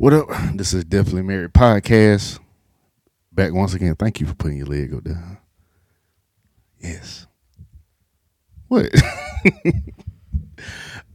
What 0.00 0.14
up? 0.14 0.28
This 0.54 0.72
is 0.72 0.84
Definitely 0.84 1.24
Married 1.24 1.52
Podcast. 1.52 2.38
Back 3.32 3.52
once 3.52 3.74
again. 3.74 3.94
Thank 3.96 4.18
you 4.18 4.26
for 4.26 4.32
putting 4.32 4.56
your 4.56 4.66
leg 4.66 4.94
up 4.94 5.04
there. 5.04 5.42
Yes. 6.80 7.26
What? 8.68 8.86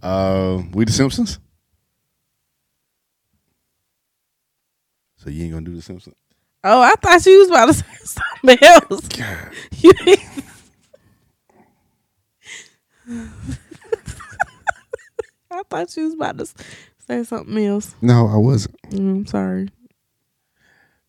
uh, 0.03 0.61
we 0.71 0.85
the 0.85 0.91
Simpsons? 0.91 1.39
So 5.15 5.31
you 5.31 5.45
ain't 5.45 5.53
gonna 5.53 5.65
do 5.65 5.75
the 5.75 5.81
Simpsons? 5.81 6.15
Oh, 6.63 6.79
I 6.83 6.93
thought 7.01 7.25
you 7.25 7.39
was 7.39 7.49
about 7.49 7.65
to 7.65 7.73
say 7.73 7.85
something 8.03 8.59
else. 8.61 9.07
God. 9.07 9.49
You- 9.81 9.93
I 15.49 15.63
thought 15.71 15.97
you 15.97 16.03
was 16.03 16.13
about 16.13 16.37
to 16.37 16.45
say 17.07 17.23
something 17.23 17.57
else. 17.65 17.95
No, 18.01 18.27
I 18.27 18.37
wasn't. 18.37 18.79
Mm, 18.89 18.97
I'm 18.97 19.25
sorry. 19.25 19.69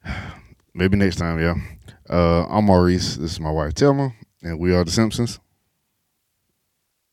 Maybe 0.75 0.97
next 0.97 1.17
time, 1.17 1.41
yeah. 1.41 1.55
Uh, 2.09 2.47
I'm 2.47 2.67
Maurice. 2.67 3.17
This 3.17 3.33
is 3.33 3.41
my 3.41 3.51
wife 3.51 3.75
Telma, 3.75 4.13
and 4.43 4.59
we 4.59 4.75
are 4.75 4.85
the 4.85 4.91
Simpsons. 4.91 5.41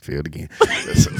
Failed 0.02 0.28
again. 0.28 0.50
Listen. 0.86 1.14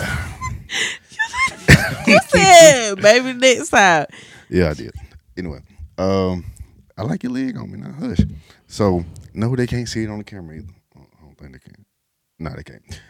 You 2.06 2.20
said 2.28 2.98
maybe 3.02 3.34
next 3.34 3.70
time. 3.70 4.08
Yeah, 4.50 4.72
I 4.72 4.74
did. 4.74 4.92
Anyway, 5.38 5.60
um, 5.98 6.46
I 6.98 7.04
like 7.04 7.24
your 7.24 7.32
leg 7.32 7.58
on 7.58 7.72
me 7.72 7.78
now. 7.80 7.94
Hush. 7.94 8.20
So 8.68 9.06
no, 9.34 9.56
they 9.56 9.68
can't 9.68 9.88
see 9.88 10.04
it 10.04 10.10
on 10.10 10.18
the 10.18 10.24
camera 10.24 10.58
either. 10.58 10.68
I 10.96 11.00
don't 11.22 11.38
think 11.38 11.54
they 11.54 11.60
can. 11.60 11.86
No, 12.40 12.54
they 12.56 12.64
can't. 12.64 13.02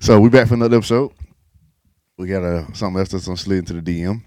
so 0.00 0.18
we're 0.18 0.30
back 0.30 0.48
for 0.48 0.54
another 0.54 0.78
episode. 0.78 1.12
We 2.18 2.28
got 2.28 2.42
a 2.42 2.66
something 2.74 2.98
else 2.98 3.10
that's 3.10 3.26
gonna 3.26 3.36
slid 3.36 3.58
into 3.58 3.80
the 3.80 3.82
DM. 3.82 4.22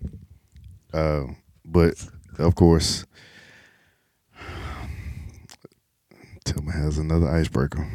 Uh, 0.93 1.33
but 1.63 1.93
of 2.39 2.55
course, 2.55 3.05
Tillman 6.45 6.73
has 6.73 6.97
another 6.97 7.29
icebreaker. 7.29 7.87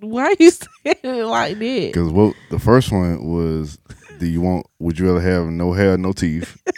Why 0.00 0.24
are 0.26 0.36
you 0.38 0.50
saying 0.84 0.96
it 1.02 1.24
like 1.24 1.58
that? 1.58 1.92
Because 1.92 2.12
what 2.12 2.34
the 2.50 2.58
first 2.58 2.92
one 2.92 3.24
was, 3.24 3.78
do 4.18 4.26
you 4.26 4.40
want? 4.40 4.66
Would 4.78 4.98
you 4.98 5.06
rather 5.06 5.20
have 5.20 5.46
no 5.46 5.72
hair, 5.72 5.96
no 5.96 6.12
teeth? 6.12 6.60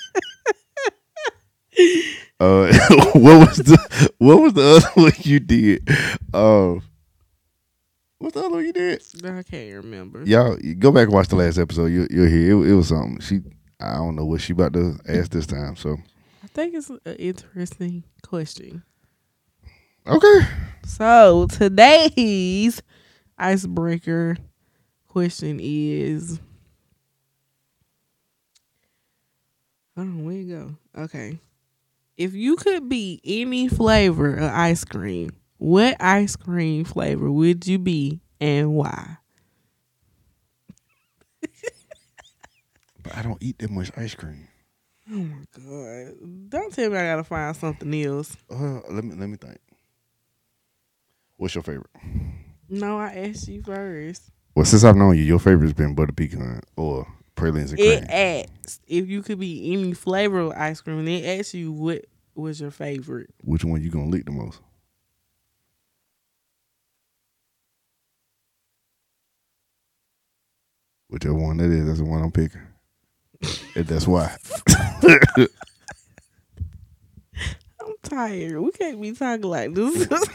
uh, 2.40 2.72
what 3.14 3.48
was 3.48 3.56
the 3.58 4.10
what 4.18 4.40
was 4.40 4.52
the 4.54 4.62
other 4.62 4.88
one 4.94 5.12
you 5.18 5.40
did? 5.40 5.88
Uh, 6.32 6.76
what's 8.18 8.34
the 8.34 8.40
other 8.40 8.50
one 8.50 8.64
you 8.64 8.72
did? 8.72 9.02
I 9.24 9.42
can't 9.42 9.84
remember. 9.84 10.24
Y'all, 10.24 10.56
go 10.78 10.90
back 10.92 11.04
and 11.04 11.12
watch 11.12 11.28
the 11.28 11.36
last 11.36 11.58
episode. 11.58 11.86
You, 11.86 12.06
you'll 12.10 12.28
hear 12.28 12.50
it, 12.62 12.70
it 12.70 12.74
was 12.74 12.88
something. 12.88 13.20
She, 13.20 13.40
I 13.80 13.94
don't 13.94 14.16
know 14.16 14.24
what 14.24 14.40
she 14.40 14.52
about 14.52 14.72
to 14.74 14.98
ask 15.08 15.30
this 15.30 15.46
time. 15.46 15.76
So 15.76 15.96
I 16.42 16.46
think 16.48 16.74
it's 16.74 16.90
an 16.90 17.00
interesting 17.18 18.04
question. 18.22 18.82
okay, 20.06 20.40
So 20.84 21.46
today's 21.48 22.82
icebreaker 23.38 24.36
question 25.08 25.58
is 25.60 26.40
Hold 29.96 30.08
on, 30.08 30.24
where 30.26 30.34
you 30.36 30.54
go? 30.94 31.02
Okay. 31.04 31.38
If 32.18 32.34
you 32.34 32.56
could 32.56 32.88
be 32.88 33.20
any 33.24 33.68
flavor 33.68 34.34
of 34.34 34.50
ice 34.50 34.84
cream, 34.84 35.30
what 35.58 35.96
ice 36.00 36.36
cream 36.36 36.84
flavor 36.84 37.30
would 37.30 37.66
you 37.66 37.78
be 37.78 38.20
and 38.40 38.74
why? 38.74 39.18
but 43.02 43.16
I 43.16 43.22
don't 43.22 43.42
eat 43.42 43.58
that 43.58 43.70
much 43.70 43.90
ice 43.96 44.14
cream. 44.14 44.48
Oh 45.10 45.14
my 45.14 45.44
god. 45.52 46.48
Don't 46.48 46.72
tell 46.72 46.90
me 46.90 46.96
I 46.96 47.04
gotta 47.04 47.24
find 47.24 47.54
something 47.56 47.94
else. 48.04 48.36
Uh, 48.50 48.80
let 48.90 49.04
me 49.04 49.14
let 49.14 49.28
me 49.28 49.36
think. 49.36 49.58
What's 51.36 51.54
your 51.54 51.62
favorite? 51.62 51.90
No, 52.68 52.98
I 52.98 53.28
asked 53.28 53.46
you 53.46 53.62
first. 53.62 54.30
Well, 54.54 54.64
since 54.64 54.84
I've 54.84 54.96
known 54.96 55.16
you, 55.16 55.22
your 55.22 55.38
favorite's 55.38 55.74
been 55.74 55.94
butter 55.94 56.12
pecan 56.12 56.62
or 56.76 57.06
pralines 57.34 57.70
and 57.70 57.78
cream. 57.78 58.04
It 58.08 58.48
asked 58.64 58.82
if 58.88 59.08
you 59.08 59.22
could 59.22 59.38
be 59.38 59.72
any 59.72 59.92
flavor 59.92 60.40
of 60.40 60.52
ice 60.52 60.80
cream, 60.80 60.98
and 60.98 61.08
it 61.08 61.38
asked 61.38 61.54
you 61.54 61.72
what 61.72 62.06
was 62.34 62.60
your 62.60 62.70
favorite. 62.70 63.30
Which 63.42 63.64
one 63.64 63.82
you 63.82 63.90
gonna 63.90 64.08
lick 64.08 64.24
the 64.24 64.32
most? 64.32 64.60
Whichever 71.16 71.32
one 71.32 71.56
that 71.56 71.70
is, 71.70 71.86
that's 71.86 71.98
the 72.00 72.04
one 72.04 72.22
I'm 72.22 72.30
picking. 72.30 72.60
and 73.74 73.86
that's 73.86 74.06
why. 74.06 74.36
I'm 77.80 77.94
tired. 78.02 78.60
We 78.60 78.70
can't 78.72 79.00
be 79.00 79.12
talking 79.12 79.48
like 79.48 79.72
this. 79.72 80.10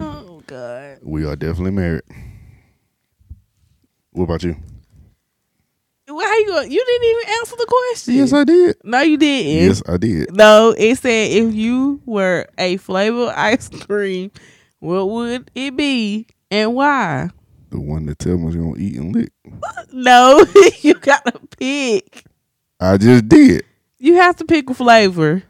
oh 0.00 0.42
God. 0.46 0.98
We 1.00 1.24
are 1.24 1.36
definitely 1.36 1.70
married. 1.70 2.02
What 4.10 4.24
about 4.24 4.42
you? 4.42 4.56
Why 6.06 6.42
you 6.46 6.52
going? 6.52 6.70
You 6.70 6.84
didn't 6.84 7.08
even 7.08 7.34
answer 7.38 7.56
the 7.56 7.66
question. 7.66 8.14
Yes, 8.16 8.34
I 8.34 8.44
did. 8.44 8.76
no, 8.84 9.00
you 9.00 9.16
didn't. 9.16 9.68
Yes, 9.68 9.82
I 9.88 9.96
did. 9.96 10.36
No, 10.36 10.74
it 10.76 10.98
said 10.98 11.30
if 11.30 11.54
you 11.54 12.02
were 12.04 12.46
a 12.58 12.76
flavor 12.76 13.32
ice 13.34 13.70
cream, 13.70 14.32
what 14.80 15.08
would 15.08 15.50
it 15.54 15.74
be 15.74 16.26
and 16.50 16.74
why? 16.74 17.30
The 17.74 17.80
one 17.80 18.06
that 18.06 18.20
tell 18.20 18.38
me 18.38 18.54
you 18.54 18.62
gonna 18.62 18.78
eat 18.78 18.96
and 18.96 19.12
lick. 19.12 19.32
No, 19.90 20.46
you 20.82 20.94
gotta 20.94 21.40
pick. 21.58 22.24
I 22.78 22.96
just 22.96 23.28
did. 23.28 23.64
You 23.98 24.14
have 24.14 24.36
to 24.36 24.44
pick 24.44 24.70
a 24.70 24.74
flavor. 24.74 25.42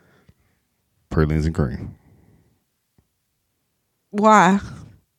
Pralines 1.10 1.44
and 1.44 1.54
cream. 1.54 1.94
Why? 4.08 4.58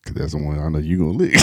Cause 0.03 0.15
that's 0.15 0.31
the 0.31 0.39
one 0.39 0.57
I 0.57 0.67
know 0.67 0.79
you 0.79 0.97
gonna 0.97 1.11
lick. 1.11 1.35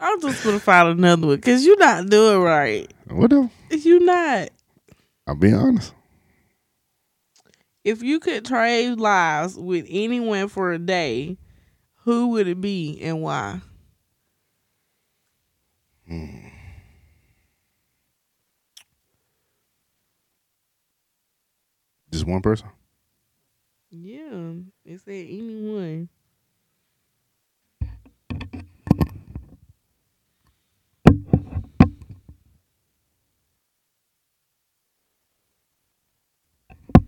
I'm 0.00 0.20
just 0.20 0.42
gonna 0.42 0.58
find 0.58 0.88
another 0.88 1.28
one 1.28 1.36
because 1.36 1.64
you're 1.64 1.78
not 1.78 2.10
doing 2.10 2.42
right. 2.42 2.92
Whatever. 3.08 3.48
You 3.70 4.00
not. 4.00 4.48
I'm 5.28 5.38
being 5.38 5.54
honest. 5.54 5.94
If 7.84 8.02
you 8.02 8.18
could 8.18 8.44
trade 8.44 8.96
lives 8.96 9.56
with 9.56 9.86
anyone 9.88 10.48
for 10.48 10.72
a 10.72 10.78
day, 10.80 11.36
who 12.08 12.28
would 12.28 12.48
it 12.48 12.58
be 12.58 12.98
and 13.02 13.20
why? 13.20 13.60
Just 22.10 22.26
one 22.26 22.40
person. 22.40 22.70
Yeah, 23.90 24.54
it 24.86 25.00
said 25.04 25.26
anyone. 25.28 26.08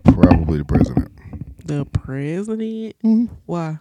Probably 0.03 0.59
the 0.59 0.65
president. 0.65 1.11
The 1.65 1.85
president? 1.85 2.95
Mm-hmm. 3.03 3.33
Why? 3.47 3.79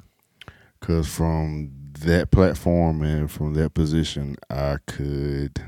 Cause 0.80 1.08
from 1.08 1.72
that 2.00 2.30
platform 2.30 3.02
and 3.02 3.30
from 3.30 3.54
that 3.54 3.74
position, 3.74 4.36
I 4.48 4.78
could 4.86 5.62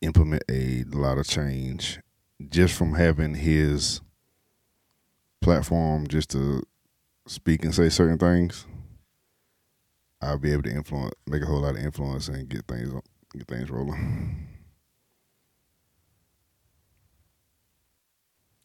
implement 0.00 0.42
a 0.48 0.84
lot 0.84 1.18
of 1.18 1.26
change 1.26 2.00
just 2.48 2.74
from 2.74 2.94
having 2.94 3.34
his 3.34 4.00
platform 5.40 6.06
just 6.06 6.30
to 6.30 6.62
speak 7.26 7.64
and 7.64 7.74
say 7.74 7.88
certain 7.88 8.18
things. 8.18 8.66
I'll 10.20 10.38
be 10.38 10.52
able 10.52 10.64
to 10.64 10.70
influence, 10.70 11.14
make 11.26 11.42
a 11.42 11.46
whole 11.46 11.60
lot 11.60 11.76
of 11.76 11.84
influence, 11.84 12.28
and 12.28 12.48
get 12.48 12.66
things 12.66 12.92
get 13.36 13.46
things 13.46 13.70
rolling. 13.70 14.48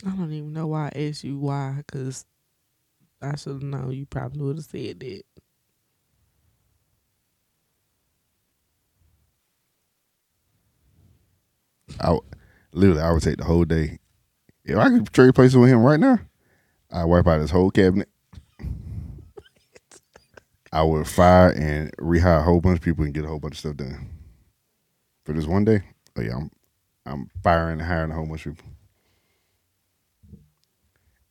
I 0.06 0.10
don't 0.10 0.32
even 0.32 0.54
know 0.54 0.68
why 0.68 0.92
I 0.94 1.00
asked 1.08 1.24
you 1.24 1.38
why, 1.38 1.84
because 1.86 2.26
I 3.24 3.36
should 3.36 3.54
have 3.54 3.64
known 3.64 3.92
you 3.92 4.06
probably 4.06 4.42
would 4.42 4.58
have 4.58 4.66
said 4.66 5.00
that. 5.00 5.24
I 12.00 12.18
literally 12.72 13.02
I 13.02 13.12
would 13.12 13.24
take 13.24 13.38
the 13.38 13.46
whole 13.46 13.66
day. 13.66 14.00
If 14.66 14.78
I 14.78 14.90
could 14.90 15.12
trade 15.12 15.36
places 15.36 15.58
with 15.58 15.70
him 15.70 15.84
right 15.84 16.00
now, 16.00 16.20
I'd 16.92 17.06
wipe 17.06 17.28
out 17.28 17.42
his 17.42 17.52
whole 17.52 17.72
cabinet. 17.72 18.10
I 20.72 20.82
would 20.84 21.08
fire 21.08 21.52
and 21.52 21.96
rehire 21.98 22.40
a 22.40 22.44
whole 22.44 22.60
bunch 22.62 22.80
of 22.80 22.84
people 22.84 23.06
and 23.06 23.14
get 23.14 23.26
a 23.26 23.28
whole 23.28 23.40
bunch 23.40 23.56
of 23.56 23.60
stuff 23.60 23.78
done. 23.78 24.10
For 25.24 25.34
this 25.34 25.46
one 25.46 25.66
day, 25.66 25.84
oh 26.18 26.22
yeah, 26.22 26.36
I'm 26.36 26.52
I'm 27.06 27.30
firing 27.44 27.80
and 27.80 27.88
hiring 27.88 28.12
a 28.12 28.16
whole 28.16 28.26
bunch 28.26 28.46
of 28.46 28.56
people. 28.58 28.72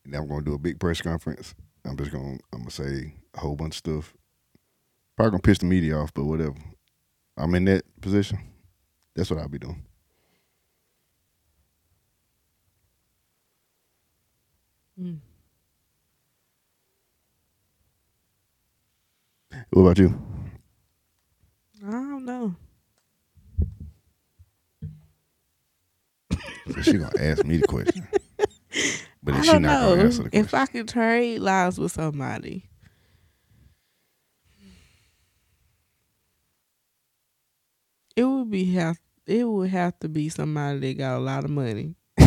And 0.05 0.15
I'm 0.15 0.29
gonna 0.29 0.43
do 0.45 0.55
a 0.55 0.59
big 0.59 0.79
press 0.79 1.01
conference. 1.01 1.55
I'm 1.85 1.97
just 1.97 2.13
gonna 2.13 2.39
I'm 2.53 2.61
gonna 2.61 2.71
say 2.71 3.15
a 3.35 3.41
whole 3.41 3.57
bunch 3.57 3.75
of 3.75 3.79
stuff 3.79 4.15
Probably 5.17 5.31
gonna 5.33 5.43
piss 5.43 5.59
the 5.59 5.67
media 5.67 5.97
off, 5.97 6.13
but 6.15 6.25
whatever. 6.25 6.55
I'm 7.37 7.55
in 7.55 7.65
that 7.67 7.85
position. 8.01 8.39
That's 9.15 9.31
what 9.31 9.41
I'll 9.41 9.49
be 9.49 9.59
doing. 9.59 9.83
Mm. 15.01 15.19
What 19.71 19.83
about 19.83 19.99
you? 19.99 20.21
I 21.87 21.91
don't 21.91 22.25
know. 22.25 22.55
she 26.83 26.93
gonna 26.95 27.11
ask 27.19 27.45
me 27.45 27.59
the 27.59 27.67
question, 27.67 28.07
but 29.23 29.35
I 29.35 29.43
she 29.43 29.59
don't 29.59 29.63
not 29.63 29.81
know 29.81 29.81
gonna 29.81 30.03
answer 30.03 30.23
the 30.25 30.31
if 30.33 30.51
question. 30.51 30.59
I 30.59 30.67
could 30.67 30.89
trade 30.89 31.41
lives 31.41 31.79
with 31.79 31.93
somebody. 31.93 32.69
It 38.17 38.25
would 38.25 38.51
be 38.51 38.73
have 38.75 38.99
it 39.27 39.45
would 39.49 39.71
have 39.71 39.99
to 40.01 40.09
be 40.09 40.29
somebody 40.29 40.81
that 40.81 40.99
got 40.99 41.17
a 41.17 41.21
lot 41.21 41.45
of 41.45 41.51
money. 41.51 41.97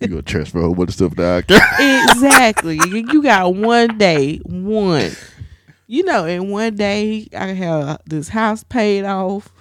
You 0.00 0.08
gonna 0.08 0.22
transfer 0.22 0.58
a 0.58 0.62
whole 0.62 0.74
bunch 0.74 0.90
of 0.90 0.94
stuff 0.94 1.14
to 1.16 1.24
our 1.24 1.38
exactly. 2.10 2.78
You 2.84 3.22
got 3.22 3.54
one 3.54 3.98
day, 3.98 4.38
one. 4.38 5.12
You 5.86 6.04
know, 6.04 6.24
in 6.26 6.50
one 6.50 6.76
day 6.76 7.28
I 7.32 7.46
can 7.46 7.56
have 7.56 8.00
this 8.06 8.28
house 8.28 8.64
paid 8.64 9.04
off. 9.04 9.52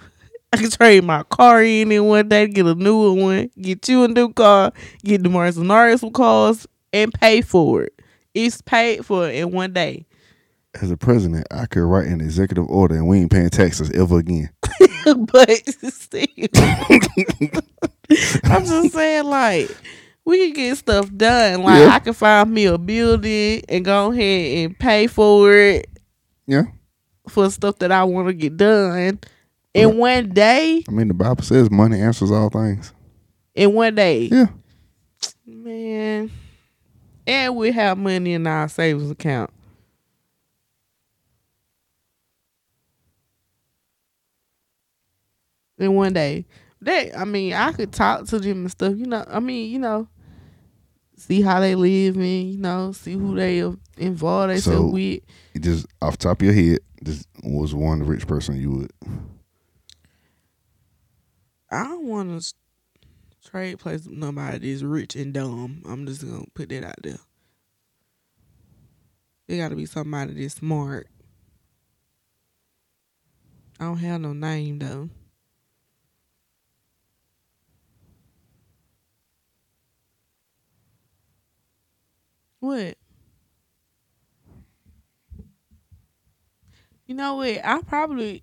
I 0.53 0.57
can 0.57 0.69
trade 0.69 1.03
my 1.03 1.23
car 1.23 1.63
in 1.63 1.91
in 1.91 2.05
one 2.05 2.29
day, 2.29 2.47
get 2.47 2.67
a 2.67 2.75
newer 2.75 3.11
one, 3.13 3.49
get 3.59 3.89
you 3.89 4.03
a 4.03 4.07
new 4.07 4.31
car, 4.31 4.71
get 5.03 5.23
the 5.23 5.29
Mercenaries 5.29 6.01
some 6.01 6.11
cars, 6.11 6.67
and 6.93 7.11
pay 7.11 7.41
for 7.41 7.81
it. 7.85 7.99
It's 8.35 8.61
paid 8.61 9.03
for 9.03 9.27
in 9.27 9.49
one 9.49 9.73
day. 9.73 10.05
As 10.79 10.91
a 10.91 10.97
president, 10.97 11.47
I 11.49 11.65
could 11.65 11.81
write 11.81 12.05
an 12.07 12.21
executive 12.21 12.67
order 12.67 12.93
and 12.95 13.07
we 13.07 13.17
ain't 13.21 13.31
paying 13.31 13.49
taxes 13.49 13.89
ever 13.91 14.19
again. 14.19 14.51
but 15.31 15.49
still, 15.91 16.27
I'm 18.43 18.65
just 18.65 18.93
saying, 18.93 19.25
like, 19.25 19.75
we 20.23 20.37
can 20.37 20.53
get 20.53 20.77
stuff 20.77 21.09
done. 21.15 21.63
Like, 21.63 21.79
Yeah. 21.79 21.95
I 21.95 21.99
can 21.99 22.13
find 22.13 22.51
me 22.51 22.65
a 22.65 22.77
building 22.77 23.63
and 23.69 23.83
go 23.83 24.11
ahead 24.11 24.57
and 24.65 24.77
pay 24.77 25.07
for 25.07 25.51
it 25.55 25.87
Yeah, 26.45 26.65
for 27.27 27.49
stuff 27.49 27.79
that 27.79 27.91
I 27.91 28.03
want 28.03 28.27
to 28.27 28.33
get 28.35 28.55
done 28.57 29.19
in 29.73 29.97
one 29.97 30.29
day. 30.29 30.83
I 30.87 30.91
mean 30.91 31.07
the 31.07 31.13
Bible 31.13 31.43
says 31.43 31.69
money 31.71 31.99
answers 31.99 32.31
all 32.31 32.49
things. 32.49 32.93
In 33.55 33.73
one 33.73 33.95
day, 33.95 34.23
Yeah, 34.31 34.47
man. 35.45 36.31
And 37.25 37.55
we 37.55 37.71
have 37.71 37.97
money 37.97 38.33
in 38.33 38.45
our 38.47 38.67
savings 38.67 39.09
account. 39.11 39.49
In 45.77 45.95
one 45.95 46.13
day, 46.13 46.45
that 46.81 47.17
I 47.17 47.25
mean, 47.25 47.53
I 47.53 47.71
could 47.71 47.91
talk 47.91 48.25
to 48.27 48.39
them 48.39 48.61
and 48.61 48.71
stuff. 48.71 48.93
You 48.95 49.07
know, 49.07 49.25
I 49.27 49.39
mean, 49.39 49.71
you 49.71 49.79
know, 49.79 50.07
see 51.17 51.41
how 51.41 51.59
they 51.59 51.75
live 51.75 52.15
and 52.15 52.51
you 52.51 52.57
know, 52.59 52.91
see 52.91 53.13
who 53.13 53.35
they 53.35 53.59
involve 53.97 54.49
themselves 54.49 54.65
So- 54.79 54.87
with. 54.89 55.21
just 55.59 55.87
off 56.01 56.17
the 56.17 56.23
top 56.23 56.41
of 56.41 56.45
your 56.45 56.53
head, 56.53 56.79
this 57.01 57.25
was 57.43 57.73
one 57.73 58.03
rich 58.03 58.27
person 58.27 58.59
you 58.59 58.71
would. 58.71 58.91
I 61.73 61.85
don't 61.85 62.05
want 62.05 62.41
to 62.41 62.53
trade 63.49 63.79
place 63.79 64.05
with 64.05 64.15
nobody 64.15 64.71
that's 64.71 64.83
rich 64.83 65.15
and 65.15 65.33
dumb. 65.33 65.81
I'm 65.87 66.05
just 66.05 66.23
gonna 66.23 66.45
put 66.53 66.69
that 66.69 66.83
out 66.83 67.01
there. 67.01 67.17
It 69.47 69.57
got 69.57 69.69
to 69.69 69.75
be 69.75 69.85
somebody 69.85 70.33
that's 70.33 70.55
smart. 70.55 71.07
I 73.79 73.85
don't 73.85 73.97
have 73.97 74.21
no 74.21 74.33
name 74.33 74.79
though. 74.79 75.09
What? 82.59 82.97
You 87.05 87.15
know 87.15 87.35
what? 87.35 87.59
I 87.65 87.81
probably, 87.81 88.41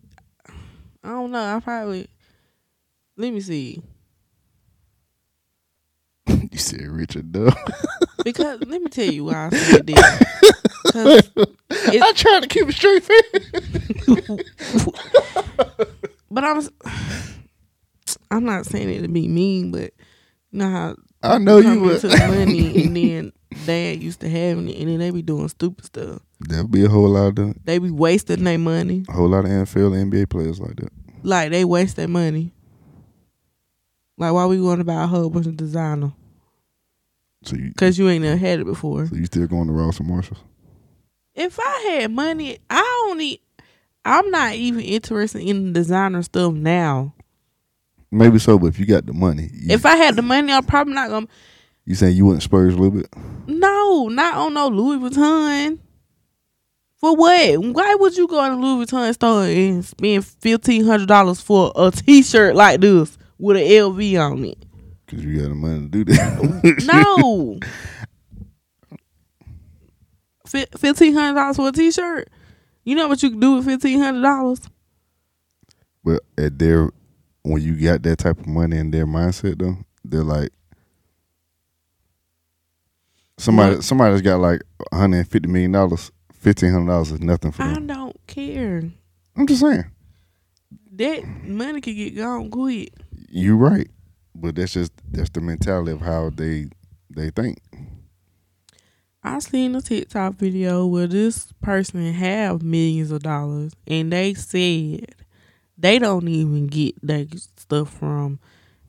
I 1.02 1.08
don't 1.08 1.30
know. 1.30 1.56
I 1.56 1.58
probably, 1.60 2.08
let 3.20 3.32
me 3.34 3.40
see. 3.40 3.82
you 6.26 6.58
said 6.58 6.80
Richard 6.82 7.32
Dove. 7.32 7.54
Because 8.22 8.60
let 8.66 8.82
me 8.82 8.88
tell 8.90 9.06
you 9.10 9.24
why 9.24 9.48
I 9.50 9.56
said 9.56 9.86
this. 9.86 9.96
I 10.94 12.12
tried 12.14 12.42
to 12.42 12.48
keep 12.50 12.68
a 12.68 12.72
straight 12.72 13.02
face. 13.02 13.48
but 16.30 16.44
I'm, 16.44 16.60
I'm 18.30 18.44
not 18.44 18.66
saying 18.66 18.90
it 18.90 19.00
to 19.00 19.08
be 19.08 19.26
mean, 19.26 19.70
but 19.70 19.94
you 20.50 20.58
know 20.58 20.68
how 20.68 20.96
I 21.22 21.38
know 21.38 21.60
you 21.60 21.80
would. 21.80 22.04
money 22.04 22.84
and 22.84 22.94
then 22.94 23.32
dad 23.64 24.02
used 24.02 24.20
to 24.20 24.28
having 24.28 24.68
it 24.68 24.76
and 24.78 24.90
then 24.90 24.98
they 24.98 25.10
be 25.10 25.22
doing 25.22 25.48
stupid 25.48 25.86
stuff. 25.86 26.20
There'll 26.40 26.68
be 26.68 26.84
a 26.84 26.90
whole 26.90 27.08
lot 27.08 27.38
of 27.38 27.64
They 27.64 27.78
be 27.78 27.90
wasting 27.90 28.44
their 28.44 28.58
money. 28.58 29.06
a 29.08 29.12
whole 29.12 29.28
lot 29.30 29.46
of 29.46 29.50
NFL 29.50 29.92
NBA 30.10 30.28
players 30.28 30.60
like 30.60 30.76
that. 30.76 30.90
Like 31.22 31.50
they 31.52 31.64
waste 31.64 31.96
their 31.96 32.06
money. 32.06 32.52
Like 34.20 34.34
why 34.34 34.44
we 34.44 34.58
going 34.58 34.76
to 34.78 34.84
buy 34.84 35.02
a 35.04 35.06
whole 35.06 35.30
bunch 35.30 35.46
of 35.46 35.56
designer? 35.56 36.12
So 37.42 37.56
you, 37.56 37.72
Cause 37.74 37.98
you 37.98 38.06
ain't 38.10 38.22
never 38.22 38.36
had 38.36 38.60
it 38.60 38.66
before. 38.66 39.06
so 39.06 39.16
you 39.16 39.24
still 39.24 39.46
going 39.46 39.66
to 39.66 39.72
Ross 39.72 39.98
and 39.98 40.06
Marshalls? 40.06 40.40
If 41.34 41.58
I 41.58 41.96
had 41.98 42.12
money, 42.12 42.58
I 42.68 43.06
only 43.08 43.40
I'm 44.04 44.30
not 44.30 44.54
even 44.56 44.82
interested 44.82 45.40
in 45.40 45.72
designer 45.72 46.22
stuff 46.22 46.52
now. 46.52 47.14
Maybe 48.10 48.38
so, 48.38 48.58
but 48.58 48.66
if 48.66 48.78
you 48.78 48.84
got 48.84 49.06
the 49.06 49.14
money, 49.14 49.48
you, 49.54 49.72
If 49.72 49.86
I 49.86 49.96
had 49.96 50.16
the 50.16 50.22
money, 50.22 50.52
I'm 50.52 50.64
probably 50.64 50.92
not 50.92 51.08
gonna 51.08 51.26
you 51.86 51.94
saying 51.94 52.14
you 52.14 52.26
wouldn't 52.26 52.42
splurge 52.42 52.74
a 52.74 52.76
little 52.76 52.90
bit? 52.90 53.08
No, 53.46 54.08
not 54.08 54.34
on 54.34 54.52
no 54.52 54.68
Louis 54.68 54.98
Vuitton. 54.98 55.78
For 56.96 57.16
what? 57.16 57.58
Why 57.58 57.94
would 57.94 58.18
you 58.18 58.28
go 58.28 58.44
in 58.44 58.52
a 58.52 58.56
Louis 58.56 58.84
Vuitton 58.84 59.14
store 59.14 59.44
and 59.44 59.82
spend 59.82 60.26
fifteen 60.26 60.84
hundred 60.84 61.08
dollars 61.08 61.40
for 61.40 61.72
a 61.74 61.90
T 61.90 62.22
shirt 62.22 62.54
like 62.54 62.82
this 62.82 63.16
with 63.40 63.56
an 63.56 63.62
LV 63.64 64.20
on 64.20 64.44
it? 64.44 64.58
Because 65.06 65.24
you 65.24 65.36
got 65.40 65.48
the 65.48 65.54
money 65.54 65.80
to 65.80 65.86
do 65.88 66.04
that. 66.04 66.82
No. 66.86 67.58
Fifteen 70.76 71.14
hundred 71.14 71.34
dollars 71.38 71.56
for 71.56 71.68
a 71.68 71.72
T 71.72 71.90
shirt. 71.92 72.28
You 72.84 72.96
know 72.96 73.06
what 73.08 73.22
you 73.22 73.30
can 73.30 73.38
do 73.40 73.56
with 73.56 73.64
fifteen 73.66 74.00
hundred 74.00 74.22
dollars? 74.22 74.60
But 76.02 76.22
at 76.36 76.58
their 76.58 76.90
when 77.42 77.62
you 77.62 77.76
got 77.80 78.02
that 78.02 78.18
type 78.18 78.40
of 78.40 78.46
money 78.48 78.76
in 78.78 78.90
their 78.90 79.06
mindset 79.06 79.58
though, 79.60 79.76
they're 80.04 80.24
like 80.24 80.50
somebody 83.38 83.76
What? 83.76 83.84
somebody 83.84 84.10
that's 84.12 84.22
got 84.22 84.40
like 84.40 84.62
hundred 84.92 85.18
and 85.18 85.28
fifty 85.28 85.48
million 85.48 85.70
dollars, 85.72 86.10
fifteen 86.32 86.72
hundred 86.72 86.88
dollars 86.90 87.12
is 87.12 87.20
nothing 87.20 87.52
for 87.52 87.62
them. 87.62 87.76
I 87.90 87.94
don't 87.94 88.16
care. 88.26 88.82
I'm 89.36 89.46
just 89.46 89.60
saying. 89.60 89.84
That 90.92 91.24
money 91.44 91.80
could 91.80 91.94
get 91.94 92.16
gone 92.16 92.50
quick. 92.50 92.92
You're 93.30 93.56
right. 93.56 93.88
But 94.34 94.56
that's 94.56 94.72
just 94.72 94.92
that's 95.10 95.30
the 95.30 95.40
mentality 95.40 95.92
of 95.92 96.00
how 96.00 96.30
they 96.30 96.66
they 97.08 97.30
think. 97.30 97.58
I 99.22 99.38
seen 99.38 99.74
a 99.74 99.82
TikTok 99.82 100.34
video 100.34 100.86
where 100.86 101.06
this 101.06 101.52
person 101.60 102.12
have 102.12 102.62
millions 102.62 103.10
of 103.10 103.22
dollars 103.22 103.72
and 103.86 104.12
they 104.12 104.34
said 104.34 105.14
they 105.76 105.98
don't 105.98 106.26
even 106.28 106.66
get 106.66 106.94
that 107.06 107.38
stuff 107.56 107.92
from 107.92 108.40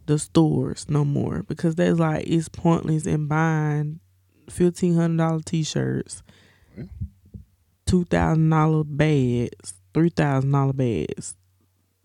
the 0.05 0.17
stores 0.17 0.87
no 0.89 1.05
more 1.05 1.43
because 1.43 1.75
that's 1.75 1.99
like 1.99 2.25
it's 2.27 2.49
pointless 2.49 3.05
in 3.05 3.27
buying 3.27 3.99
fifteen 4.49 4.95
hundred 4.95 5.17
dollar 5.17 5.41
t 5.41 5.63
shirts, 5.63 6.23
two 7.85 8.05
thousand 8.05 8.49
dollar 8.49 8.83
bags, 8.83 9.73
three 9.93 10.09
thousand 10.09 10.51
dollar 10.51 10.73
bags. 10.73 11.35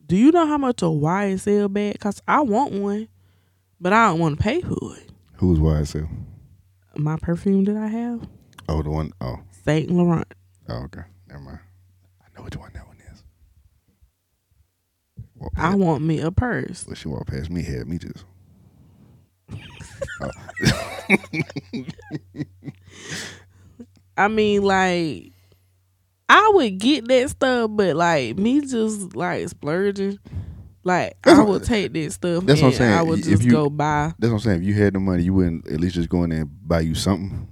Do 0.06 0.16
you 0.16 0.30
know 0.30 0.46
how 0.46 0.56
much 0.58 0.82
a 0.82 0.86
YSL 0.86 1.72
bag? 1.72 1.98
Cause 1.98 2.22
I 2.28 2.40
want 2.42 2.72
one, 2.72 3.08
but 3.80 3.92
I 3.92 4.08
don't 4.08 4.20
want 4.20 4.36
to 4.38 4.42
pay 4.42 4.60
for 4.60 4.96
it. 4.96 5.10
Who's 5.38 5.58
YSL? 5.58 6.08
My 6.96 7.16
perfume 7.16 7.64
that 7.64 7.76
I 7.76 7.88
have, 7.88 8.26
Oh, 8.68 8.82
the 8.82 8.90
one 8.90 9.12
oh 9.20 9.40
Saint 9.64 9.90
Laurent. 9.90 10.26
oh 10.68 10.84
okay. 10.84 11.02
Never 11.28 11.40
mind. 11.40 11.58
I 12.24 12.38
know 12.38 12.44
which 12.44 12.56
one 12.56 12.70
that 12.74 12.86
one 12.86 12.96
is. 13.12 13.22
Walk 15.34 15.52
I 15.56 15.60
past, 15.70 15.78
want 15.78 16.02
me 16.04 16.20
a 16.20 16.30
purse. 16.30 16.86
well, 16.86 16.94
she 16.94 17.08
walked 17.08 17.28
past 17.28 17.50
me, 17.50 17.62
had 17.62 17.88
me 17.88 17.98
just. 17.98 18.24
Oh. 20.20 20.30
I 24.16 24.28
mean, 24.28 24.62
like, 24.62 25.32
I 26.28 26.50
would 26.54 26.78
get 26.78 27.06
that 27.08 27.30
stuff, 27.30 27.70
but 27.72 27.96
like 27.96 28.36
me 28.38 28.60
just 28.62 29.14
like 29.14 29.48
splurging, 29.48 30.18
like 30.82 31.16
That's 31.22 31.38
I 31.38 31.42
would 31.42 31.64
take 31.64 31.92
that 31.92 32.12
stuff. 32.12 32.44
that's 32.44 32.60
what 32.60 32.68
I'm 32.68 32.74
saying. 32.74 32.92
I 32.92 33.02
would 33.02 33.22
just 33.22 33.44
you- 33.44 33.50
go 33.50 33.70
buy. 33.70 34.12
That's 34.18 34.30
what 34.32 34.38
I'm 34.38 34.42
saying. 34.42 34.60
If 34.62 34.66
you 34.66 34.74
had 34.74 34.94
the 34.94 35.00
money, 35.00 35.22
you 35.22 35.34
wouldn't 35.34 35.68
at 35.68 35.80
least 35.80 35.94
just 35.94 36.08
go 36.08 36.24
in 36.24 36.30
there 36.30 36.40
and 36.40 36.50
buy 36.68 36.80
you 36.80 36.94
something. 36.94 37.48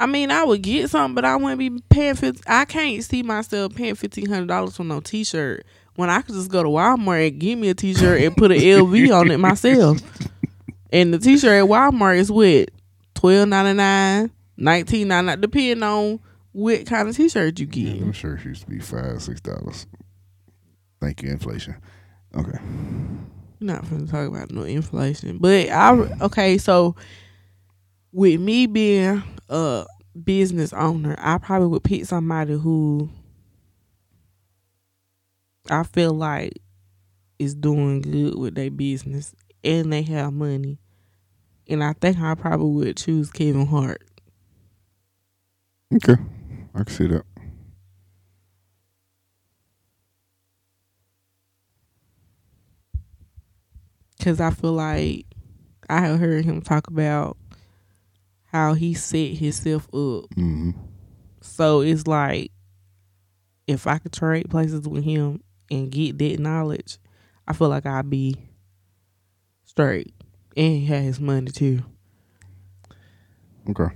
I 0.00 0.06
mean, 0.06 0.30
I 0.30 0.44
would 0.44 0.62
get 0.62 0.88
something, 0.88 1.14
but 1.14 1.24
I 1.26 1.36
wouldn't 1.36 1.58
be 1.58 1.70
paying. 1.90 2.14
50, 2.14 2.40
I 2.46 2.64
can't 2.64 3.04
see 3.04 3.22
myself 3.22 3.74
paying 3.74 3.94
fifteen 3.94 4.28
hundred 4.30 4.48
dollars 4.48 4.76
for 4.76 4.82
no 4.84 5.00
t 5.00 5.24
shirt 5.24 5.64
when 5.94 6.08
I 6.08 6.22
could 6.22 6.34
just 6.34 6.50
go 6.50 6.62
to 6.62 6.68
Walmart 6.70 7.28
and 7.28 7.38
get 7.38 7.56
me 7.56 7.68
a 7.68 7.74
t 7.74 7.92
shirt 7.94 8.22
and 8.22 8.34
put 8.36 8.50
an 8.50 8.58
LV 8.58 9.14
on 9.20 9.30
it 9.30 9.38
myself. 9.38 9.98
And 10.90 11.12
the 11.14 11.18
t 11.18 11.36
shirt 11.38 11.62
at 11.62 11.68
Walmart 11.68 12.16
is 12.18 12.32
what 12.32 12.70
twelve 13.14 13.48
ninety 13.48 13.74
nine, 13.76 14.30
nineteen 14.56 15.08
ninety 15.08 15.26
nine, 15.26 15.40
depending 15.42 15.82
on 15.82 16.18
what 16.52 16.86
kind 16.86 17.08
of 17.08 17.16
t 17.16 17.28
shirt 17.28 17.58
you 17.58 17.66
get. 17.66 17.96
Yeah, 17.96 18.02
I'm 18.02 18.12
sure 18.12 18.36
it 18.36 18.44
used 18.44 18.62
to 18.62 18.68
be 18.68 18.80
five, 18.80 19.22
six 19.22 19.40
dollars. 19.40 19.86
Thank 21.00 21.22
you, 21.22 21.30
inflation. 21.30 21.76
Okay. 22.36 22.58
We're 23.60 23.66
not 23.66 23.88
to 23.88 24.06
talk 24.06 24.28
about 24.28 24.50
no 24.50 24.62
inflation, 24.62 25.38
but 25.38 25.68
I 25.68 25.92
okay. 26.22 26.58
So 26.58 26.96
with 28.12 28.40
me 28.40 28.66
being 28.66 29.22
a 29.48 29.86
business 30.22 30.72
owner, 30.72 31.14
I 31.18 31.38
probably 31.38 31.68
would 31.68 31.84
pick 31.84 32.04
somebody 32.04 32.54
who 32.54 33.08
I 35.68 35.82
feel 35.84 36.14
like 36.14 36.58
is 37.38 37.54
doing 37.54 38.00
good 38.02 38.36
with 38.38 38.54
their 38.54 38.70
business 38.70 39.34
and 39.64 39.92
they 39.92 40.02
have 40.02 40.32
money. 40.32 40.78
And 41.68 41.84
I 41.84 41.92
think 41.92 42.18
I 42.18 42.34
probably 42.34 42.86
would 42.86 42.96
choose 42.96 43.30
Kevin 43.30 43.66
Hart. 43.66 44.02
Okay. 45.94 46.16
I 46.80 46.84
can 46.84 46.94
see 46.94 47.06
that. 47.08 47.24
Cause 54.22 54.40
I 54.40 54.50
feel 54.50 54.72
like 54.72 55.26
I 55.88 56.00
have 56.00 56.20
heard 56.20 56.44
him 56.44 56.62
talk 56.62 56.86
about 56.86 57.36
how 58.44 58.74
he 58.74 58.94
set 58.94 59.34
himself 59.36 59.84
up. 59.94 60.32
hmm 60.34 60.70
So 61.42 61.80
it's 61.80 62.06
like 62.06 62.50
if 63.66 63.86
I 63.86 63.98
could 63.98 64.12
trade 64.12 64.50
places 64.50 64.88
with 64.88 65.04
him 65.04 65.42
and 65.70 65.90
get 65.90 66.18
that 66.18 66.38
knowledge, 66.38 66.98
I 67.46 67.52
feel 67.52 67.68
like 67.68 67.86
I'd 67.86 68.08
be 68.10 68.36
straight. 69.64 70.14
And 70.56 70.76
he 70.76 70.86
had 70.86 71.02
his 71.02 71.20
money 71.20 71.50
too. 71.50 71.82
Okay. 73.68 73.94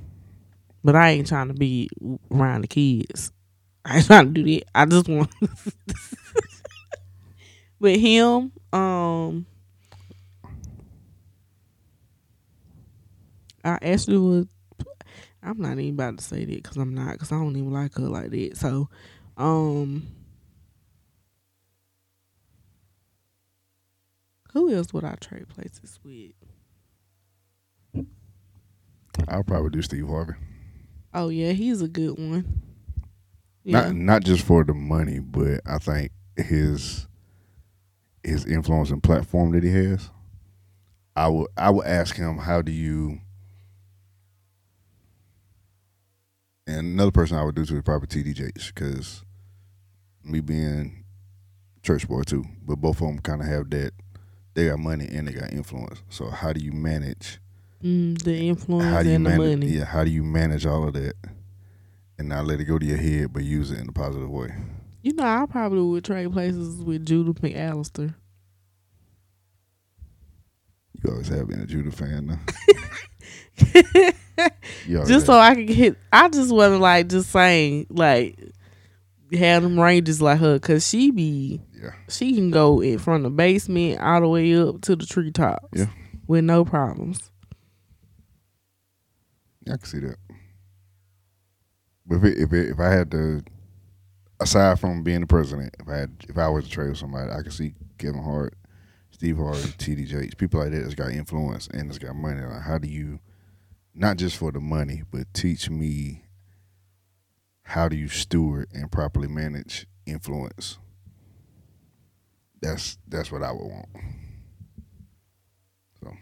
But 0.84 0.96
I 0.96 1.10
ain't 1.10 1.28
trying 1.28 1.48
to 1.48 1.54
be 1.54 1.88
around 2.30 2.62
the 2.62 2.68
kids. 2.68 3.32
I 3.84 3.96
ain't 3.98 4.06
trying 4.06 4.34
to 4.34 4.42
do 4.42 4.54
that. 4.54 4.64
I 4.74 4.84
just 4.86 5.08
want 5.08 5.30
With 7.80 8.00
him, 8.00 8.52
um 8.72 9.46
I 13.64 13.78
actually 13.82 14.18
was 14.18 14.46
I'm 15.42 15.60
not 15.60 15.78
even 15.78 15.94
about 15.94 16.18
to 16.18 16.24
say 16.24 16.44
that 16.44 16.62
because 16.62 16.76
I'm 16.76 16.94
not 16.94 17.12
because 17.12 17.32
I 17.32 17.36
don't 17.38 17.56
even 17.56 17.72
like 17.72 17.94
her 17.96 18.08
like 18.08 18.30
that. 18.30 18.56
So, 18.56 18.88
um, 19.36 20.06
who 24.52 24.72
else 24.74 24.92
would 24.92 25.04
I 25.04 25.14
trade 25.16 25.48
places 25.48 25.98
with? 26.02 26.32
I'll 29.28 29.44
probably 29.44 29.70
do 29.70 29.82
Steve 29.82 30.08
Harvey. 30.08 30.34
Oh 31.14 31.28
yeah, 31.28 31.52
he's 31.52 31.80
a 31.80 31.88
good 31.88 32.18
one. 32.18 32.62
Yeah, 33.62 33.80
Not 33.82 33.94
not 33.94 34.24
just 34.24 34.44
for 34.44 34.64
the 34.64 34.74
money, 34.74 35.20
but 35.20 35.60
I 35.64 35.78
think 35.78 36.10
his 36.36 37.06
his 38.22 38.44
influence 38.46 38.90
and 38.90 39.02
platform 39.02 39.52
that 39.52 39.62
he 39.62 39.70
has. 39.70 40.10
I 41.16 41.28
would 41.28 41.48
I 41.56 41.70
would 41.70 41.86
ask 41.86 42.16
him 42.16 42.38
how 42.38 42.60
do 42.62 42.72
you 42.72 43.20
and 46.66 46.78
another 46.78 47.12
person 47.12 47.36
I 47.36 47.44
would 47.44 47.54
do 47.54 47.64
to 47.64 47.76
is 47.76 47.82
probably 47.82 48.08
TD 48.08 48.34
Jakes 48.34 48.72
because 48.72 49.22
me 50.24 50.40
being 50.40 51.04
church 51.82 52.08
boy 52.08 52.22
too, 52.22 52.44
but 52.64 52.76
both 52.76 53.00
of 53.00 53.06
them 53.06 53.18
kind 53.20 53.40
of 53.40 53.46
have 53.46 53.70
that 53.70 53.92
they 54.54 54.68
got 54.68 54.78
money 54.78 55.06
and 55.10 55.28
they 55.28 55.32
got 55.32 55.52
influence. 55.52 56.02
So 56.08 56.30
how 56.30 56.52
do 56.52 56.64
you 56.64 56.72
manage? 56.72 57.38
Mm, 57.84 58.22
the 58.22 58.48
influence 58.48 58.84
how 58.92 59.02
do 59.02 59.10
you 59.10 59.14
and 59.16 59.26
the 59.26 59.30
manage? 59.30 59.58
money. 59.60 59.66
Yeah, 59.66 59.84
how 59.84 60.04
do 60.04 60.10
you 60.10 60.24
manage 60.24 60.64
all 60.64 60.88
of 60.88 60.94
that 60.94 61.14
and 62.18 62.28
not 62.30 62.46
let 62.46 62.60
it 62.60 62.64
go 62.64 62.78
to 62.78 62.86
your 62.86 62.96
head, 62.96 63.32
but 63.32 63.44
use 63.44 63.70
it 63.70 63.78
in 63.78 63.88
a 63.88 63.92
positive 63.92 64.30
way? 64.30 64.48
You 65.02 65.12
know, 65.12 65.24
I 65.24 65.44
probably 65.50 65.82
would 65.82 66.04
trade 66.04 66.32
places 66.32 66.82
with 66.82 67.04
Judith 67.04 67.42
McAllister. 67.42 68.14
You 71.02 71.10
always 71.10 71.28
have 71.28 71.46
been 71.48 71.60
a 71.60 71.66
Judith 71.66 71.94
fan, 71.98 72.26
now. 72.26 72.38
Just 75.06 75.26
so. 75.26 75.38
I 75.38 75.54
could 75.54 75.66
get. 75.66 75.96
I 76.12 76.28
just 76.28 76.52
wasn't 76.52 76.80
like 76.80 77.08
just 77.08 77.30
saying 77.30 77.86
like 77.90 78.38
have 79.32 79.62
them 79.62 79.78
ranges 79.78 80.20
like 80.22 80.38
her 80.38 80.54
because 80.54 80.88
she 80.88 81.10
be 81.10 81.60
yeah, 81.80 81.90
she 82.08 82.34
can 82.34 82.50
go 82.50 82.80
in 82.80 82.98
from 82.98 83.22
the 83.22 83.30
basement 83.30 84.00
all 84.00 84.20
the 84.20 84.28
way 84.28 84.56
up 84.56 84.80
to 84.82 84.96
the 84.96 85.06
treetops. 85.06 85.68
Yeah. 85.72 85.86
with 86.26 86.44
no 86.44 86.64
problems. 86.64 87.30
I 89.66 89.76
can 89.76 89.84
see 89.84 90.00
that. 90.00 90.16
But 92.06 92.16
if 92.16 92.24
it, 92.24 92.38
if 92.38 92.52
it, 92.52 92.70
if 92.70 92.80
I 92.80 92.90
had 92.90 93.10
to, 93.12 93.42
aside 94.40 94.78
from 94.78 95.02
being 95.02 95.20
the 95.20 95.26
president, 95.26 95.74
if 95.80 95.88
I 95.88 95.96
had 95.96 96.10
if 96.28 96.36
I 96.36 96.48
was 96.48 96.64
to 96.64 96.70
trade 96.70 96.90
with 96.90 96.98
somebody, 96.98 97.30
I 97.30 97.42
could 97.42 97.52
see 97.52 97.74
Kevin 97.98 98.22
Hart, 98.22 98.54
Steve 99.10 99.38
Harvey, 99.38 99.72
T.D. 99.78 100.04
Jakes, 100.04 100.34
people 100.34 100.60
like 100.60 100.70
that 100.72 100.82
that's 100.82 100.94
got 100.94 101.12
influence 101.12 101.68
and 101.68 101.88
that's 101.88 101.98
got 101.98 102.14
money. 102.14 102.42
Like, 102.42 102.62
how 102.62 102.78
do 102.78 102.88
you, 102.88 103.20
not 103.94 104.18
just 104.18 104.36
for 104.36 104.52
the 104.52 104.60
money, 104.60 105.02
but 105.10 105.32
teach 105.32 105.70
me 105.70 106.24
how 107.62 107.88
do 107.88 107.96
you 107.96 108.08
steward 108.08 108.68
and 108.74 108.92
properly 108.92 109.28
manage 109.28 109.86
influence? 110.04 110.78
That's 112.60 112.98
that's 113.08 113.32
what 113.32 113.42
I 113.42 113.52
would 113.52 113.66
want. 113.66 113.88
So, 116.00 116.12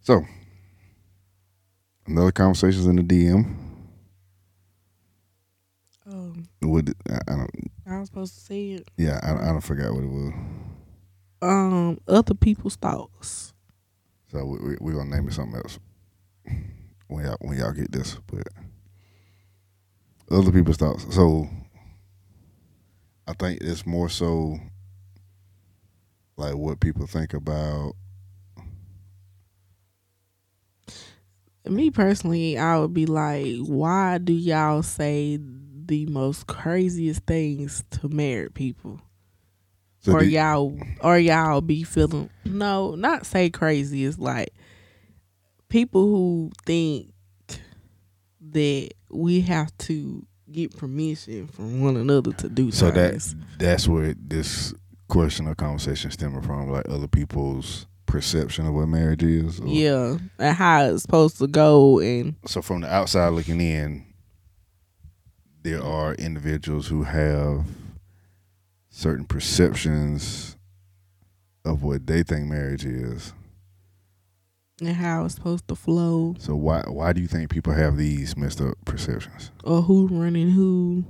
so 0.00 0.26
another 2.06 2.32
conversations 2.32 2.86
in 2.86 2.96
the 2.96 3.02
DM. 3.02 3.56
Um, 6.06 6.48
Would 6.62 6.94
I, 7.08 7.18
I 7.28 7.36
don't? 7.36 7.50
I 7.86 7.98
was 8.00 8.08
supposed 8.08 8.34
to 8.34 8.40
say 8.40 8.70
it. 8.70 8.88
Yeah, 8.96 9.20
I, 9.22 9.34
I 9.34 9.52
don't 9.52 9.60
forgot 9.60 9.94
what 9.94 10.04
it 10.04 10.08
was. 10.08 10.32
Um, 11.40 11.98
other 12.08 12.34
people's 12.34 12.76
thoughts. 12.76 13.52
So 14.30 14.44
we, 14.44 14.58
we 14.58 14.76
we're 14.80 14.92
gonna 14.94 15.14
name 15.14 15.28
it 15.28 15.34
something 15.34 15.56
else 15.56 15.78
when 17.08 17.24
y'all 17.24 17.36
when 17.40 17.58
y'all 17.58 17.72
get 17.72 17.92
this. 17.92 18.16
But 18.26 18.48
other 20.30 20.52
people's 20.52 20.78
thoughts. 20.78 21.14
So 21.14 21.48
I 23.26 23.34
think 23.34 23.60
it's 23.60 23.86
more 23.86 24.08
so 24.08 24.58
like 26.36 26.54
what 26.54 26.80
people 26.80 27.06
think 27.06 27.34
about. 27.34 27.94
Me 31.64 31.90
personally, 31.90 32.58
I 32.58 32.78
would 32.78 32.92
be 32.92 33.06
like, 33.06 33.58
why 33.58 34.18
do 34.18 34.32
y'all 34.32 34.82
say 34.82 35.38
the 35.40 36.06
most 36.06 36.46
craziest 36.46 37.24
things 37.24 37.84
to 37.90 38.08
married 38.08 38.54
people? 38.54 39.00
So 40.00 40.14
or 40.14 40.20
do- 40.20 40.26
y'all 40.26 40.76
or 41.00 41.18
y'all 41.18 41.60
be 41.60 41.84
feeling 41.84 42.28
no, 42.44 42.96
not 42.96 43.24
say 43.24 43.50
crazy. 43.50 44.04
It's 44.04 44.18
like 44.18 44.52
people 45.68 46.02
who 46.02 46.50
think 46.66 47.12
that 48.50 48.90
we 49.10 49.40
have 49.42 49.76
to 49.78 50.26
get 50.50 50.76
permission 50.76 51.46
from 51.46 51.80
one 51.80 51.96
another 51.96 52.32
to 52.32 52.48
do 52.48 52.70
so 52.70 52.90
that 52.90 53.34
that's 53.58 53.88
where 53.88 54.14
this 54.18 54.74
question 55.08 55.46
or 55.46 55.54
conversation 55.54 56.10
stemming 56.10 56.42
from, 56.42 56.68
like 56.68 56.88
other 56.88 57.08
people's 57.08 57.86
perception 58.12 58.66
of 58.66 58.74
what 58.74 58.86
marriage 58.88 59.22
is. 59.22 59.58
or- 59.58 59.66
yeah, 59.66 60.18
and 60.38 60.56
how 60.56 60.84
it's 60.84 61.02
supposed 61.02 61.38
to 61.38 61.46
go, 61.46 61.98
and 61.98 62.36
so 62.46 62.60
from 62.62 62.82
the 62.82 62.92
outside 62.94 63.30
looking 63.30 63.60
in, 63.60 64.04
there 65.62 65.82
are 65.82 66.14
individuals 66.14 66.88
who 66.88 67.04
have 67.04 67.64
certain 68.90 69.24
perceptions 69.24 70.56
of 71.64 71.82
what 71.82 72.06
they 72.06 72.22
think 72.22 72.46
marriage 72.48 72.84
is. 72.84 73.32
and 74.80 74.96
how 74.96 75.24
it's 75.24 75.36
supposed 75.36 75.66
to 75.68 75.76
flow, 75.76 76.34
So 76.38 76.54
why 76.56 76.82
why 76.88 77.12
do 77.12 77.20
you 77.20 77.28
think 77.28 77.50
people 77.50 77.72
have 77.72 77.96
these 77.96 78.36
messed 78.36 78.60
up 78.60 78.74
perceptions? 78.84 79.50
or 79.64 79.80
who 79.82 80.08
running 80.08 80.50
who. 80.50 81.04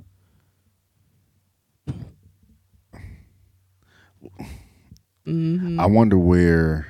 hmm 5.25 5.79
I 5.81 5.87
wonder 5.87 6.19
where 6.19 6.87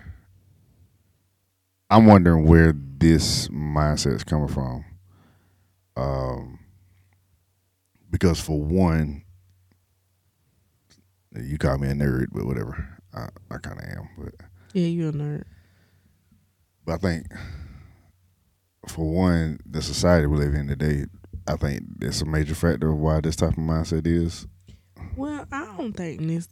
I'm 1.92 2.06
wondering 2.06 2.46
where 2.46 2.72
this 2.74 3.48
mindset 3.48 4.14
is 4.14 4.24
coming 4.24 4.48
from. 4.48 4.82
Um 5.94 6.58
because 8.10 8.40
for 8.40 8.58
one 8.58 9.24
you 11.36 11.58
call 11.58 11.76
me 11.76 11.88
a 11.88 11.92
nerd, 11.92 12.28
but 12.32 12.46
whatever. 12.46 12.98
I, 13.12 13.28
I 13.50 13.58
kinda 13.58 13.86
am. 13.98 14.08
But 14.16 14.34
Yeah, 14.72 14.86
you're 14.86 15.10
a 15.10 15.12
nerd. 15.12 15.44
But 16.86 16.94
I 16.94 16.96
think 16.96 17.26
for 18.88 19.12
one, 19.12 19.60
the 19.66 19.82
society 19.82 20.26
we 20.26 20.38
live 20.38 20.54
in 20.54 20.68
today, 20.68 21.04
I 21.46 21.56
think 21.56 21.82
it's 22.00 22.22
a 22.22 22.26
major 22.26 22.54
factor 22.54 22.90
of 22.90 22.98
why 22.98 23.20
this 23.20 23.36
type 23.36 23.50
of 23.50 23.56
mindset 23.56 24.06
is. 24.06 24.46
Well, 25.14 25.46
I 25.52 25.74
don't 25.76 25.92
think 25.92 26.22
this 26.22 26.48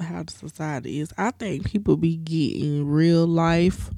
how 0.00 0.22
the 0.22 0.32
society 0.32 1.00
is. 1.00 1.12
I 1.18 1.32
think 1.32 1.64
people 1.66 1.96
be 1.96 2.16
getting 2.16 2.86
real 2.86 3.26
life 3.26 3.90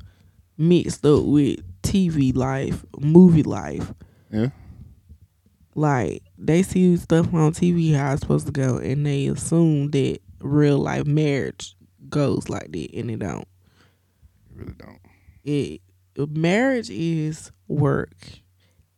mixed 0.58 1.04
up 1.04 1.25
with 1.25 1.60
TV 1.82 2.34
life, 2.34 2.84
movie 2.98 3.42
life. 3.42 3.92
Yeah. 4.30 4.48
Like 5.75 6.22
they 6.38 6.62
see 6.62 6.96
stuff 6.96 7.32
on 7.34 7.52
TV 7.52 7.94
how 7.94 8.12
it's 8.12 8.22
supposed 8.22 8.46
to 8.46 8.52
go, 8.52 8.78
and 8.78 9.04
they 9.04 9.26
assume 9.26 9.90
that 9.90 10.20
real 10.40 10.78
life 10.78 11.06
marriage 11.06 11.76
goes 12.08 12.48
like 12.48 12.72
that, 12.72 12.94
and 12.94 13.10
it 13.10 13.18
don't. 13.18 13.46
You 14.50 14.60
really 14.60 14.75
don't. 14.75 15.00
It 15.44 15.82
marriage 16.30 16.88
is 16.88 17.52
work 17.68 18.16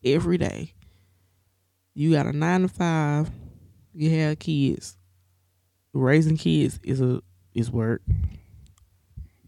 every 0.04 0.38
day. 0.38 0.72
You 1.94 2.12
got 2.12 2.26
a 2.26 2.32
nine 2.32 2.62
to 2.62 2.68
five. 2.68 3.30
You 3.92 4.10
have 4.20 4.38
kids. 4.38 4.96
Raising 5.92 6.36
kids 6.36 6.78
is 6.84 7.00
a 7.00 7.22
is 7.54 7.72
work. 7.72 8.02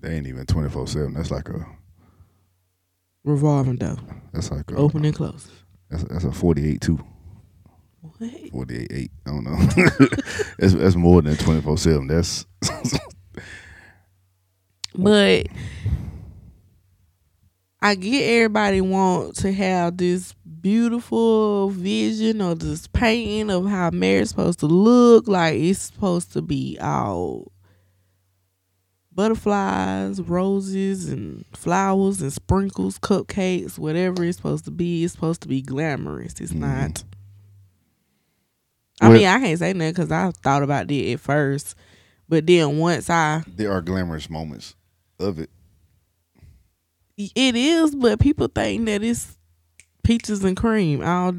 They 0.01 0.17
ain't 0.17 0.27
even 0.27 0.47
twenty 0.47 0.69
four 0.69 0.89
seven. 0.89 1.15
That's 1.15 1.31
like 1.31 1.49
a 1.49 1.65
Revolving 3.25 3.77
door, 3.77 3.97
that's 4.33 4.51
like 4.51 4.71
a 4.71 4.77
open 4.77 5.05
and 5.05 5.15
close. 5.15 5.49
That's 5.91 6.05
that's 6.05 6.25
a 6.25 6.33
forty 6.33 6.71
eight 6.71 6.81
two. 6.81 6.99
What? 8.01 8.31
Forty 8.51 8.83
eight 8.83 8.93
eight. 8.93 9.11
I 9.27 9.31
don't 9.31 9.45
know. 9.45 9.57
that's 10.59 10.75
that's 10.75 10.97
more 10.97 11.21
than 11.21 11.37
twenty 11.37 11.61
four 11.61 11.77
seven. 11.77 12.07
That's 12.07 12.47
But 14.95 15.47
I 17.81 17.95
get 17.95 18.23
everybody 18.23 18.81
want 18.81 19.37
to 19.37 19.53
have 19.53 19.97
this 19.97 20.35
beautiful 20.61 21.71
vision 21.71 22.43
or 22.43 22.55
this 22.55 22.87
painting 22.89 23.51
of 23.51 23.67
how 23.67 23.91
marriage 23.91 24.29
supposed 24.29 24.61
to 24.61 24.67
look. 24.67 25.29
Like 25.29 25.55
it's 25.55 25.81
supposed 25.81 26.33
to 26.33 26.43
be 26.43 26.79
all 26.81 27.53
butterflies, 29.21 30.19
roses, 30.23 31.11
and 31.11 31.45
flowers 31.53 32.23
and 32.23 32.33
sprinkles, 32.33 32.99
cupcakes, 32.99 33.79
whatever 33.79 34.25
it's 34.25 34.39
supposed 34.39 34.65
to 34.65 34.71
be. 34.71 35.05
It's 35.05 35.13
supposed 35.13 35.43
to 35.43 35.49
be 35.49 35.61
glamorous. 35.61 36.41
It's 36.41 36.53
Mhm. 36.53 36.61
not. 36.61 37.05
I 39.03 39.11
mean, 39.11 39.27
I 39.27 39.39
can't 39.39 39.59
say 39.59 39.75
nothing 39.75 39.93
because 39.93 40.11
I 40.11 40.31
thought 40.43 40.63
about 40.63 40.91
it 40.91 41.13
at 41.13 41.21
first, 41.21 41.75
but 42.31 42.47
then 42.47 42.79
once 42.79 43.11
I 43.11 43.43
there 43.47 43.71
are 43.71 43.83
glamorous 43.83 44.31
moments 44.31 44.75
of 45.19 45.39
it. 45.39 45.51
It 47.19 47.55
is, 47.55 47.95
but 47.95 48.21
people 48.21 48.49
think 48.49 48.87
that 48.87 49.03
it's 49.03 49.37
peaches 50.03 50.43
and 50.45 50.57
cream 50.57 51.03
all 51.03 51.35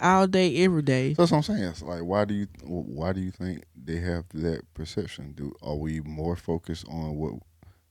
all 0.00 0.26
day, 0.26 0.64
every 0.64 0.82
day. 0.82 1.14
That's 1.14 1.30
what 1.30 1.38
I'm 1.38 1.42
saying. 1.42 1.64
It's 1.64 1.82
like, 1.82 2.02
why 2.02 2.24
do 2.24 2.34
you 2.34 2.46
why 2.64 3.12
do 3.12 3.20
you 3.20 3.30
think 3.30 3.64
they 3.76 3.96
have 3.96 4.24
that 4.34 4.62
perception? 4.74 5.32
Do 5.32 5.52
are 5.62 5.76
we 5.76 6.00
more 6.00 6.36
focused 6.36 6.86
on 6.88 7.16
what? 7.16 7.34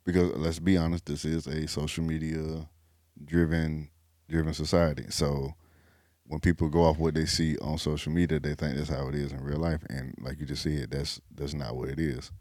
Because 0.04 0.32
let's 0.36 0.60
be 0.60 0.78
honest, 0.78 1.06
this 1.06 1.26
is 1.26 1.48
a 1.48 1.68
social 1.68 2.04
media 2.04 2.68
driven 3.24 3.90
driven 4.30 4.54
society. 4.54 5.06
So 5.10 5.54
when 6.26 6.40
people 6.40 6.70
go 6.70 6.86
off 6.86 6.98
what 6.98 7.14
they 7.14 7.26
see 7.26 7.58
on 7.58 7.78
social 7.78 8.12
media, 8.12 8.40
they 8.40 8.56
think 8.56 8.78
that's 8.78 8.90
how 8.90 9.08
it 9.10 9.16
is 9.16 9.34
in 9.34 9.44
real 9.44 9.60
life. 9.60 9.84
And 9.90 10.16
like 10.22 10.40
you 10.40 10.46
just 10.46 10.64
said, 10.64 10.92
that's 10.92 11.20
that's 11.34 11.54
not 11.54 11.76
what 11.76 11.90
it 11.90 12.00
is. 12.00 12.32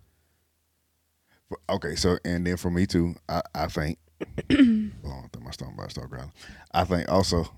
Okay, 1.68 1.96
so 1.96 2.18
and 2.24 2.46
then 2.46 2.56
for 2.56 2.70
me 2.70 2.86
too, 2.86 3.14
I 3.28 3.42
I 3.54 3.66
think. 3.66 3.98
oh, 4.52 5.24
I 5.34 5.38
my 5.42 5.50
stomach 5.50 5.90
start 5.90 6.10
growling. 6.10 6.32
I 6.72 6.84
think 6.84 7.08
also. 7.08 7.50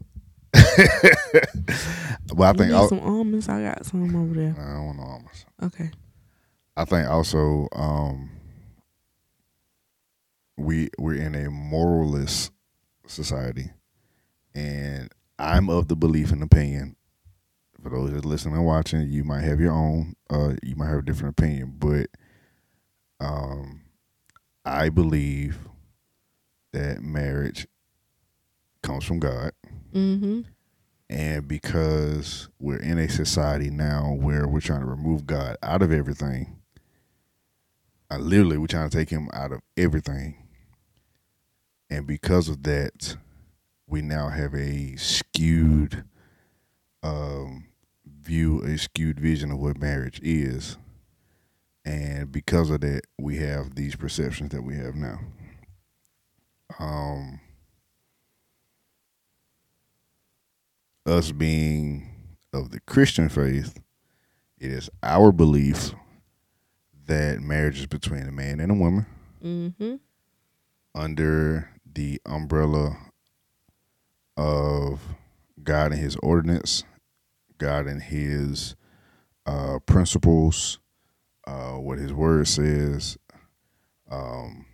but 0.52 2.40
I 2.40 2.52
think 2.52 2.60
need 2.68 2.72
al- 2.72 2.88
some 2.88 3.00
almonds. 3.00 3.48
I 3.48 3.62
got 3.62 3.86
some 3.86 4.14
over 4.14 4.34
there. 4.34 4.54
I 4.58 4.74
don't 4.74 4.86
want 4.86 4.98
no 4.98 5.04
almonds. 5.04 5.46
Okay. 5.62 5.90
I 6.76 6.84
think 6.84 7.08
also 7.08 7.68
um, 7.72 8.30
we 10.56 10.90
we're 10.98 11.14
in 11.14 11.34
a 11.34 11.50
moralist 11.50 12.52
society, 13.06 13.70
and 14.54 15.10
I'm 15.38 15.68
of 15.70 15.88
the 15.88 15.96
belief 15.96 16.32
and 16.32 16.42
opinion. 16.42 16.96
For 17.82 17.90
those 17.90 18.12
that 18.12 18.24
listening 18.24 18.54
and 18.54 18.64
watching, 18.64 19.08
you 19.10 19.24
might 19.24 19.42
have 19.42 19.58
your 19.58 19.72
own, 19.72 20.14
uh, 20.30 20.52
you 20.62 20.76
might 20.76 20.88
have 20.88 21.00
a 21.00 21.02
different 21.02 21.36
opinion, 21.36 21.74
but 21.78 22.06
um, 23.18 23.80
I 24.64 24.88
believe 24.88 25.58
that 26.72 27.02
marriage 27.02 27.66
comes 28.82 29.04
from 29.04 29.18
God. 29.18 29.50
Mm-hmm. 29.94 30.40
And 31.10 31.46
because 31.46 32.48
we're 32.58 32.78
in 32.78 32.98
a 32.98 33.08
society 33.08 33.70
now 33.70 34.16
where 34.18 34.48
we're 34.48 34.60
trying 34.60 34.80
to 34.80 34.86
remove 34.86 35.26
God 35.26 35.56
out 35.62 35.82
of 35.82 35.92
everything, 35.92 36.58
uh, 38.10 38.18
literally, 38.18 38.58
we're 38.58 38.66
trying 38.66 38.88
to 38.88 38.96
take 38.96 39.10
him 39.10 39.28
out 39.32 39.52
of 39.52 39.60
everything. 39.76 40.36
And 41.90 42.06
because 42.06 42.48
of 42.48 42.62
that, 42.62 43.16
we 43.86 44.00
now 44.00 44.28
have 44.28 44.54
a 44.54 44.96
skewed 44.96 46.04
um, 47.02 47.66
view, 48.06 48.62
a 48.62 48.78
skewed 48.78 49.20
vision 49.20 49.50
of 49.50 49.58
what 49.58 49.78
marriage 49.78 50.20
is. 50.22 50.78
And 51.84 52.30
because 52.30 52.70
of 52.70 52.80
that, 52.82 53.02
we 53.18 53.36
have 53.38 53.74
these 53.74 53.96
perceptions 53.96 54.52
that 54.52 54.62
we 54.62 54.76
have 54.76 54.94
now. 54.94 55.20
Um, 56.78 57.40
us 61.06 61.32
being 61.32 62.08
of 62.52 62.70
the 62.70 62.80
Christian 62.80 63.28
faith, 63.28 63.78
it 64.58 64.70
is 64.70 64.88
our 65.02 65.32
belief 65.32 65.92
that 67.06 67.40
marriage 67.40 67.80
is 67.80 67.86
between 67.86 68.26
a 68.28 68.32
man 68.32 68.60
and 68.60 68.70
a 68.70 68.74
woman 68.74 69.06
Mm-hmm. 69.44 69.96
under 70.94 71.70
the 71.84 72.20
umbrella 72.24 72.96
of 74.36 75.00
God 75.62 75.90
and 75.92 76.00
His 76.00 76.14
ordinance, 76.22 76.84
God 77.58 77.86
and 77.86 78.00
His 78.00 78.76
uh, 79.44 79.80
principles, 79.84 80.78
uh, 81.46 81.72
what 81.72 81.98
His 81.98 82.12
Word 82.12 82.46
says. 82.46 83.18
Um, 84.08 84.64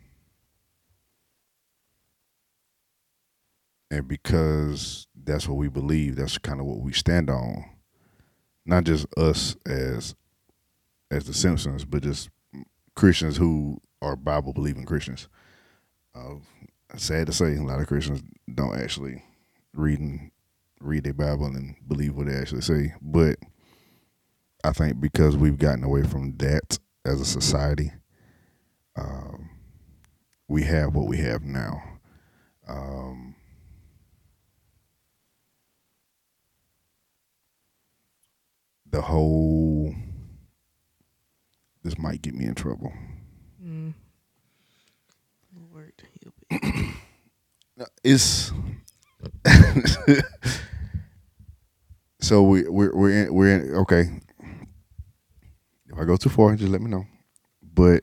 and 3.91 4.07
because 4.07 5.08
that's 5.29 5.47
what 5.49 5.57
we 5.57 5.69
believe, 5.69 6.17
that's 6.17 6.39
kind 6.39 6.61
of 6.61 6.67
what 6.67 6.81
we 6.81 6.93
stand 6.93 7.31
on. 7.31 7.65
Not 8.67 8.85
just 8.85 9.07
us 9.17 9.57
as 9.67 10.15
as 11.11 11.25
the 11.25 11.35
Simpsons, 11.35 11.85
but 11.85 12.03
just 12.03 12.29
Christians 12.95 13.37
who 13.37 13.81
are 14.03 14.17
Bible 14.17 14.53
believing 14.53 14.85
Christians. 14.85 15.29
Uh, 16.15 16.37
sad 16.97 17.27
to 17.29 17.33
say, 17.33 17.57
a 17.57 17.63
lot 17.63 17.81
of 17.81 17.87
Christians 17.87 18.23
don't 18.53 18.79
actually 18.79 19.23
read 19.73 20.01
and 20.01 20.31
read 20.81 21.05
their 21.05 21.15
Bible 21.15 21.47
and 21.47 21.77
believe 21.87 22.15
what 22.15 22.27
they 22.27 22.35
actually 22.35 22.61
say. 22.61 22.95
But 23.01 23.37
I 24.65 24.73
think 24.73 25.01
because 25.01 25.37
we've 25.37 25.59
gotten 25.59 25.85
away 25.85 26.03
from 26.03 26.37
that 26.39 26.79
as 27.05 27.21
a 27.21 27.25
society, 27.25 27.93
um, 28.97 29.51
we 30.49 30.65
have 30.65 30.95
what 30.95 31.07
we 31.07 31.19
have 31.19 31.43
now. 31.43 31.83
Um, 32.67 33.28
the 38.91 39.01
whole 39.01 39.95
this 41.83 41.99
might 41.99 42.23
get 42.23 42.35
me 42.35 42.45
in 42.45 42.55
trouble. 42.55 42.93
Mm. 43.65 43.95
Lord, 45.73 45.93
it. 46.51 46.95
It's 48.03 48.53
so 52.21 52.43
we 52.43 52.69
we're 52.69 52.95
we're 52.95 53.11
in, 53.11 53.35
we're 53.35 53.57
in 53.57 53.75
okay. 53.77 54.21
If 55.87 55.99
I 55.99 56.05
go 56.05 56.17
too 56.17 56.29
far, 56.29 56.55
just 56.57 56.73
let 56.73 56.81
me 56.81 56.91
know. 56.91 57.07
But 57.63 58.03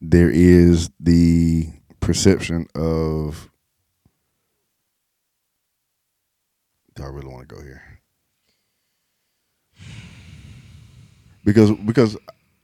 there 0.00 0.30
is 0.30 0.90
the 0.98 1.68
perception 2.00 2.66
of 2.74 3.50
do 6.94 7.04
I 7.04 7.08
really 7.08 7.28
want 7.28 7.48
to 7.48 7.54
go 7.54 7.62
here? 7.62 8.01
Because 11.44 11.70
because 11.72 12.16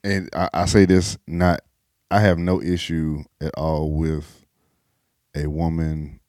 and 0.04 0.28
I, 0.34 0.48
I 0.52 0.66
say 0.66 0.84
this 0.84 1.18
not 1.26 1.60
I 2.10 2.20
have 2.20 2.38
no 2.38 2.62
issue 2.62 3.24
at 3.40 3.54
all 3.54 3.92
with 3.92 4.46
a 5.34 5.46
woman 5.46 6.20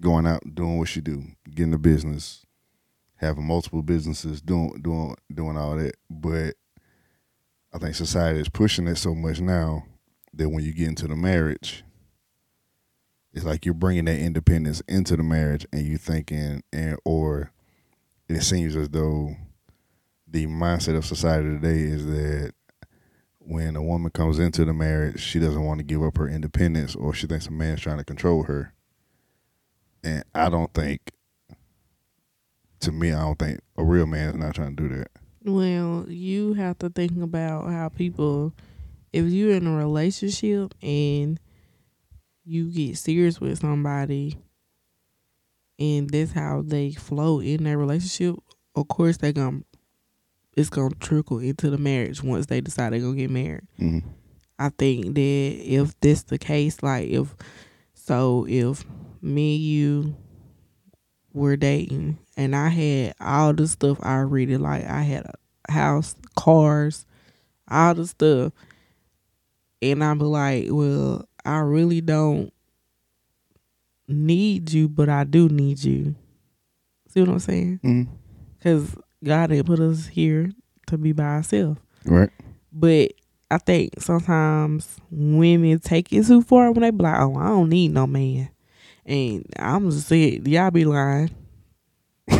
going 0.00 0.26
out 0.26 0.54
doing 0.54 0.78
what 0.78 0.88
she 0.88 1.00
do, 1.00 1.22
getting 1.54 1.74
a 1.74 1.78
business, 1.78 2.44
having 3.16 3.46
multiple 3.46 3.82
businesses, 3.82 4.40
doing 4.40 4.80
doing 4.82 5.16
doing 5.32 5.56
all 5.56 5.76
that. 5.76 5.94
But 6.10 6.54
I 7.72 7.78
think 7.78 7.94
society 7.94 8.40
is 8.40 8.48
pushing 8.48 8.86
it 8.86 8.96
so 8.96 9.14
much 9.14 9.40
now 9.40 9.84
that 10.34 10.48
when 10.48 10.64
you 10.64 10.72
get 10.72 10.88
into 10.88 11.08
the 11.08 11.16
marriage, 11.16 11.84
it's 13.32 13.44
like 13.44 13.64
you're 13.64 13.74
bringing 13.74 14.06
that 14.06 14.18
independence 14.18 14.82
into 14.88 15.16
the 15.16 15.22
marriage, 15.22 15.66
and 15.72 15.86
you 15.86 15.98
thinking, 15.98 16.62
and 16.72 16.98
or 17.04 17.52
it 18.28 18.42
seems 18.42 18.74
as 18.76 18.88
though 18.88 19.36
the 20.36 20.46
mindset 20.46 20.94
of 20.94 21.06
society 21.06 21.48
today 21.48 21.80
is 21.80 22.04
that 22.04 22.52
when 23.38 23.74
a 23.74 23.82
woman 23.82 24.10
comes 24.10 24.38
into 24.38 24.66
the 24.66 24.74
marriage, 24.74 25.18
she 25.18 25.38
doesn't 25.38 25.64
want 25.64 25.78
to 25.78 25.84
give 25.84 26.02
up 26.02 26.18
her 26.18 26.28
independence, 26.28 26.94
or 26.94 27.14
she 27.14 27.26
thinks 27.26 27.46
a 27.46 27.50
man's 27.50 27.80
trying 27.80 27.96
to 27.96 28.04
control 28.04 28.42
her. 28.42 28.74
And 30.04 30.24
I 30.34 30.50
don't 30.50 30.74
think, 30.74 31.10
to 32.80 32.92
me, 32.92 33.12
I 33.12 33.22
don't 33.22 33.38
think 33.38 33.60
a 33.78 33.84
real 33.84 34.04
man 34.04 34.28
is 34.28 34.34
not 34.34 34.54
trying 34.54 34.76
to 34.76 34.88
do 34.88 34.94
that. 34.96 35.08
Well, 35.42 36.04
you 36.06 36.52
have 36.52 36.78
to 36.80 36.90
think 36.90 37.12
about 37.22 37.70
how 37.70 37.88
people, 37.88 38.52
if 39.14 39.24
you're 39.24 39.54
in 39.54 39.66
a 39.66 39.74
relationship 39.74 40.74
and 40.82 41.40
you 42.44 42.70
get 42.70 42.98
serious 42.98 43.40
with 43.40 43.60
somebody, 43.60 44.36
and 45.78 46.10
that's 46.10 46.32
how 46.32 46.62
they 46.62 46.92
flow 46.92 47.40
in 47.40 47.64
that 47.64 47.78
relationship, 47.78 48.36
of 48.74 48.86
course 48.88 49.16
they're 49.16 49.32
gonna 49.32 49.62
it's 50.56 50.70
gonna 50.70 50.94
trickle 51.00 51.38
into 51.38 51.70
the 51.70 51.78
marriage 51.78 52.22
once 52.22 52.46
they 52.46 52.60
decide 52.60 52.92
they're 52.92 53.00
gonna 53.00 53.14
get 53.14 53.30
married. 53.30 53.66
Mm-hmm. 53.78 54.08
I 54.58 54.70
think 54.70 55.14
that 55.14 55.20
if 55.20 55.98
this 56.00 56.22
the 56.22 56.38
case, 56.38 56.82
like 56.82 57.08
if 57.08 57.34
so, 57.94 58.46
if 58.48 58.84
me 59.20 59.56
you 59.56 60.16
were 61.34 61.56
dating 61.56 62.18
and 62.36 62.56
I 62.56 62.68
had 62.70 63.14
all 63.20 63.52
the 63.52 63.68
stuff 63.68 63.98
I 64.02 64.16
really 64.16 64.56
like, 64.56 64.86
I 64.86 65.02
had 65.02 65.26
a 65.26 65.72
house, 65.72 66.14
cars, 66.36 67.04
all 67.70 67.94
the 67.94 68.06
stuff, 68.06 68.52
and 69.82 70.02
I 70.02 70.14
be 70.14 70.24
like, 70.24 70.66
well, 70.70 71.28
I 71.44 71.58
really 71.58 72.00
don't 72.00 72.50
need 74.08 74.72
you, 74.72 74.88
but 74.88 75.10
I 75.10 75.24
do 75.24 75.48
need 75.48 75.84
you. 75.84 76.14
See 77.08 77.20
what 77.20 77.28
I'm 77.28 77.38
saying? 77.40 77.80
Mm-hmm. 77.84 78.12
Because 78.58 78.96
God 79.24 79.48
didn't 79.50 79.66
put 79.66 79.80
us 79.80 80.06
here 80.06 80.50
to 80.88 80.98
be 80.98 81.12
by 81.12 81.24
ourselves. 81.24 81.80
Right. 82.04 82.30
But 82.72 83.12
I 83.50 83.58
think 83.58 84.00
sometimes 84.00 84.98
women 85.10 85.78
take 85.78 86.12
it 86.12 86.26
too 86.26 86.42
far 86.42 86.70
when 86.72 86.82
they 86.82 86.90
be 86.90 87.02
like, 87.02 87.18
"Oh, 87.20 87.36
I 87.36 87.46
don't 87.48 87.68
need 87.70 87.92
no 87.92 88.06
man," 88.06 88.50
and 89.04 89.44
I'm 89.58 89.90
just 89.90 90.08
saying, 90.08 90.46
y'all 90.46 90.70
be 90.70 90.84
lying. 90.84 91.30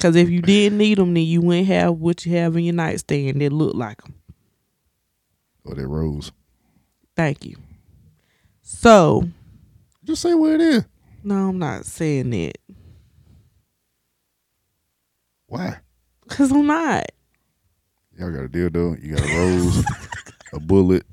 Cause 0.00 0.16
if 0.16 0.28
you 0.28 0.42
didn't 0.42 0.78
need 0.78 0.98
them, 0.98 1.14
then 1.14 1.22
you 1.22 1.40
wouldn't 1.40 1.68
have 1.68 1.94
what 1.94 2.26
you 2.26 2.36
have 2.36 2.56
in 2.56 2.64
your 2.64 2.74
nightstand 2.74 3.40
that 3.40 3.52
look 3.52 3.74
like 3.76 4.02
them. 4.02 4.14
Or 5.64 5.76
that 5.76 5.86
rose. 5.86 6.32
Thank 7.14 7.44
you. 7.44 7.56
So, 8.62 9.28
Just 10.02 10.22
say 10.22 10.34
what 10.34 10.52
it 10.52 10.60
is. 10.60 10.84
no, 11.22 11.48
I'm 11.50 11.58
not 11.58 11.84
saying 11.86 12.30
that. 12.30 12.58
Why? 15.52 15.76
Cause 16.30 16.50
I'm 16.50 16.66
not. 16.66 17.04
Y'all 18.18 18.30
got 18.30 18.44
a 18.44 18.48
dildo. 18.48 19.02
You 19.04 19.16
got 19.16 19.28
a 19.28 19.36
rose, 19.36 19.84
a 20.54 20.60
bullet, 20.60 21.04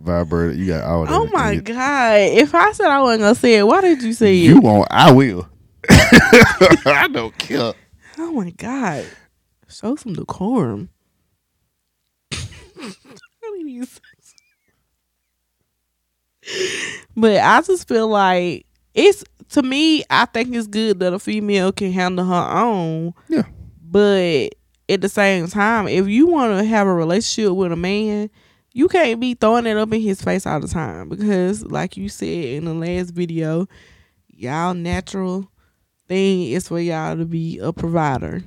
vibrator. 0.00 0.52
You 0.52 0.66
got 0.66 0.82
all 0.82 1.04
that. 1.04 1.12
Oh 1.12 1.28
my 1.32 1.54
god! 1.54 2.18
If 2.18 2.56
I 2.56 2.72
said 2.72 2.86
I 2.88 3.00
wasn't 3.02 3.20
gonna 3.22 3.34
say 3.36 3.54
it, 3.58 3.62
why 3.68 3.82
did 3.82 4.02
you 4.02 4.12
say 4.12 4.34
You 4.34 4.50
it? 4.50 4.54
You 4.56 4.60
won't. 4.62 4.88
I 4.90 5.12
will. 5.12 5.48
I 5.88 7.08
don't 7.12 7.38
care. 7.38 7.72
Oh 8.18 8.32
my 8.32 8.50
god! 8.50 9.06
Show 9.68 9.94
some 9.94 10.14
decorum. 10.14 10.88
I 12.32 12.90
mean, 13.52 13.68
you- 13.68 13.86
but 17.16 17.36
I 17.38 17.62
just 17.62 17.86
feel 17.86 18.08
like 18.08 18.66
it's 18.92 19.22
to 19.50 19.62
me. 19.62 20.02
I 20.10 20.24
think 20.24 20.52
it's 20.52 20.66
good 20.66 20.98
that 20.98 21.12
a 21.14 21.20
female 21.20 21.70
can 21.70 21.92
handle 21.92 22.24
her 22.26 22.58
own. 22.58 23.14
Yeah. 23.28 23.44
But 23.86 24.54
at 24.88 25.00
the 25.00 25.08
same 25.08 25.46
time, 25.48 25.88
if 25.88 26.08
you 26.08 26.26
want 26.26 26.58
to 26.58 26.64
have 26.64 26.86
a 26.86 26.94
relationship 26.94 27.52
with 27.52 27.72
a 27.72 27.76
man, 27.76 28.30
you 28.72 28.88
can't 28.88 29.20
be 29.20 29.34
throwing 29.34 29.66
it 29.66 29.76
up 29.76 29.92
in 29.92 30.00
his 30.00 30.22
face 30.22 30.46
all 30.46 30.60
the 30.60 30.68
time 30.68 31.08
because, 31.08 31.62
like 31.64 31.96
you 31.96 32.08
said 32.08 32.26
in 32.26 32.64
the 32.64 32.74
last 32.74 33.10
video, 33.10 33.68
y'all 34.28 34.74
natural 34.74 35.48
thing 36.08 36.50
is 36.50 36.68
for 36.68 36.80
y'all 36.80 37.16
to 37.16 37.24
be 37.24 37.58
a 37.58 37.72
provider. 37.72 38.42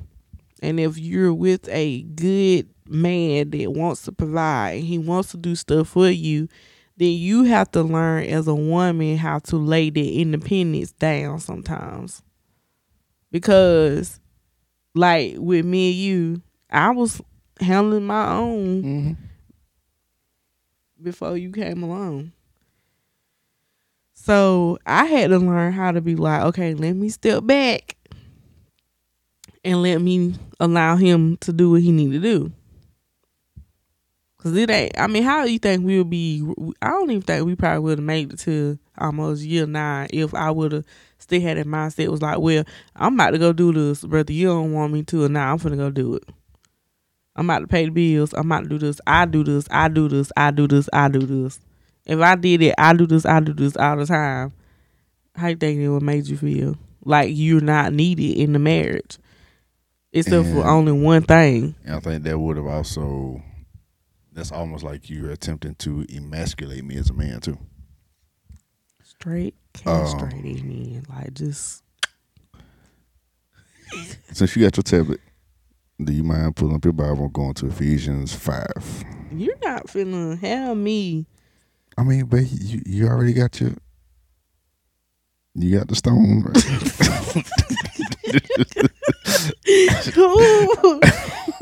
And 0.61 0.79
if 0.79 0.97
you're 0.97 1.33
with 1.33 1.69
a 1.69 2.01
good 2.01 2.67
man 2.87 3.51
that 3.51 3.71
wants 3.71 4.03
to 4.03 4.11
provide 4.11 4.71
and 4.71 4.83
he 4.83 4.97
wants 4.97 5.31
to 5.31 5.37
do 5.37 5.55
stuff 5.55 5.89
for 5.89 6.09
you, 6.09 6.49
then 6.97 7.11
you 7.11 7.43
have 7.43 7.69
to 7.71 7.83
learn 7.83 8.25
as 8.25 8.47
a 8.47 8.55
woman 8.55 9.17
how 9.17 9.39
to 9.39 9.55
lay 9.55 9.89
the 9.91 10.19
independence 10.19 10.91
down 10.93 11.39
sometimes. 11.39 12.23
Because 13.31 14.19
like 14.97 15.35
with 15.37 15.65
me 15.65 15.89
and 15.91 15.97
you, 15.99 16.41
I 16.69 16.91
was 16.91 17.21
handling 17.61 18.05
my 18.05 18.31
own 18.33 18.83
Mm-hmm. 18.83 19.13
before 21.03 21.37
you 21.37 21.51
came 21.51 21.83
along. 21.83 22.31
So 24.13 24.77
I 24.85 25.05
had 25.05 25.29
to 25.29 25.39
learn 25.39 25.71
how 25.71 25.91
to 25.91 26.01
be 26.01 26.15
like, 26.15 26.41
okay, 26.43 26.73
let 26.73 26.93
me 26.93 27.09
step 27.09 27.45
back 27.45 27.95
and 29.63 29.81
let 29.81 30.01
me 30.01 30.35
allow 30.59 30.95
him 30.97 31.37
to 31.37 31.53
do 31.53 31.71
what 31.71 31.81
he 31.81 31.91
need 31.91 32.11
to 32.11 32.19
do. 32.19 32.51
Cause 34.39 34.55
it 34.55 34.69
ain't. 34.69 34.97
I 34.99 35.07
mean, 35.07 35.23
how 35.23 35.45
do 35.45 35.51
you 35.51 35.59
think 35.59 35.83
we'll 35.83 36.03
be? 36.03 36.45
I 36.81 36.89
don't 36.89 37.09
even 37.09 37.21
think 37.23 37.45
we 37.45 37.55
probably 37.55 37.79
would 37.79 37.97
have 37.97 38.05
made 38.05 38.33
it 38.33 38.39
to 38.39 38.77
almost 38.97 39.41
year 39.43 39.65
nine 39.65 40.07
if 40.13 40.33
I 40.33 40.51
would 40.51 40.71
have 40.73 40.85
still 41.17 41.41
had 41.41 41.57
that 41.57 41.67
mindset. 41.67 42.09
Was 42.09 42.21
like, 42.21 42.39
well, 42.39 42.63
I'm 42.95 43.13
about 43.15 43.31
to 43.31 43.37
go 43.37 43.53
do 43.53 43.71
this, 43.73 44.03
brother. 44.03 44.33
You 44.33 44.47
don't 44.47 44.73
want 44.73 44.93
me 44.93 45.03
to, 45.03 45.25
and 45.25 45.33
now 45.33 45.51
I'm 45.51 45.59
finna 45.59 45.77
go 45.77 45.89
do 45.89 46.15
it. 46.15 46.23
I'm 47.35 47.49
about 47.49 47.59
to 47.59 47.67
pay 47.67 47.85
the 47.85 47.91
bills. 47.91 48.33
I'm 48.33 48.51
about 48.51 48.63
to 48.63 48.69
do 48.69 48.79
this. 48.79 48.99
I 49.05 49.25
do 49.25 49.43
this. 49.43 49.67
I 49.69 49.87
do 49.89 50.07
this. 50.09 50.31
I 50.35 50.51
do 50.51 50.67
this. 50.67 50.89
I 50.91 51.07
do 51.07 51.19
this. 51.19 51.59
If 52.05 52.19
I 52.19 52.35
did 52.35 52.61
it, 52.63 52.75
I 52.77 52.93
do 52.93 53.05
this. 53.05 53.25
I 53.25 53.39
do 53.39 53.53
this 53.53 53.77
all 53.77 53.97
the 53.97 54.05
time. 54.05 54.53
How 55.35 55.47
you 55.47 55.55
think 55.55 55.79
it 55.79 55.89
would 55.89 56.01
made 56.01 56.27
you 56.27 56.37
feel? 56.37 56.77
Like 57.05 57.29
you're 57.31 57.61
not 57.61 57.93
needed 57.93 58.37
in 58.37 58.53
the 58.53 58.59
marriage, 58.59 59.17
except 60.11 60.47
for 60.47 60.65
only 60.65 60.91
one 60.91 61.21
thing. 61.21 61.75
I 61.87 61.99
think 61.99 62.23
that 62.23 62.39
would 62.39 62.57
have 62.57 62.65
also. 62.65 63.41
That's 64.33 64.51
almost 64.51 64.83
like 64.83 65.09
you're 65.09 65.31
attempting 65.31 65.75
to 65.75 66.05
emasculate 66.15 66.83
me 66.83 66.95
as 66.97 67.09
a 67.09 67.13
man 67.13 67.39
too. 67.39 67.57
Straight 69.03 69.55
castrating 69.83 70.61
um, 70.61 70.67
me, 70.67 71.01
like 71.09 71.33
just 71.33 71.83
Since 74.31 74.55
you 74.55 74.63
got 74.63 74.77
your 74.77 74.83
tablet, 74.83 75.21
do 76.03 76.13
you 76.13 76.23
mind 76.23 76.55
pulling 76.55 76.75
up 76.75 76.85
your 76.85 76.93
Bible 76.93 77.25
and 77.25 77.33
going 77.33 77.53
to 77.55 77.67
Ephesians 77.67 78.33
five? 78.33 79.05
you're 79.31 79.57
not 79.63 79.87
finna 79.87 80.37
have 80.39 80.77
me. 80.77 81.25
I 81.97 82.03
mean, 82.03 82.25
but 82.25 82.49
you 82.51 82.81
you 82.85 83.07
already 83.07 83.33
got 83.33 83.59
your. 83.59 83.71
You 85.55 85.79
got 85.79 85.87
the 85.87 85.95
stone, 85.95 86.43
right? 86.43 86.55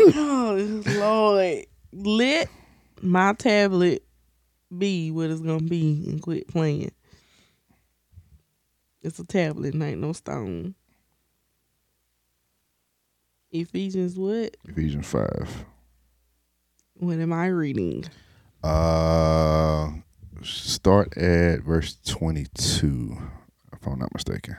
oh 0.16 0.82
Lord, 1.00 1.66
let 1.94 2.50
my 3.02 3.34
tablet 3.34 4.04
be 4.78 5.12
what 5.12 5.30
it's 5.30 5.40
gonna 5.40 5.62
be 5.62 6.06
and 6.10 6.22
quit 6.22 6.48
playing. 6.48 6.92
It's 9.06 9.20
a 9.20 9.24
tablet, 9.24 9.76
and 9.76 9.84
ain't 9.84 10.02
no 10.02 10.14
stone. 10.14 10.74
Ephesians 13.52 14.18
what? 14.18 14.58
Ephesians 14.68 15.06
five. 15.06 15.66
What 16.96 17.20
am 17.20 17.32
I 17.32 17.48
reading? 17.48 18.06
Uh, 18.64 19.92
start 20.42 21.16
at 21.18 21.62
verse 21.62 21.98
twenty-two, 22.04 23.16
if 23.74 23.86
I'm 23.88 24.00
not 24.00 24.12
mistaken. 24.12 24.58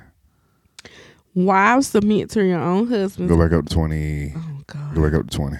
Wives 1.34 1.88
submit 1.88 2.30
to 2.30 2.44
your 2.44 2.60
own 2.60 2.86
husbands. 2.86 3.28
Go 3.28 3.36
back 3.36 3.52
up 3.52 3.66
to 3.66 3.74
twenty. 3.74 4.32
Oh 4.36 4.60
God. 4.68 4.94
Go 4.94 5.02
back 5.02 5.14
up 5.14 5.28
to 5.28 5.36
twenty. 5.36 5.58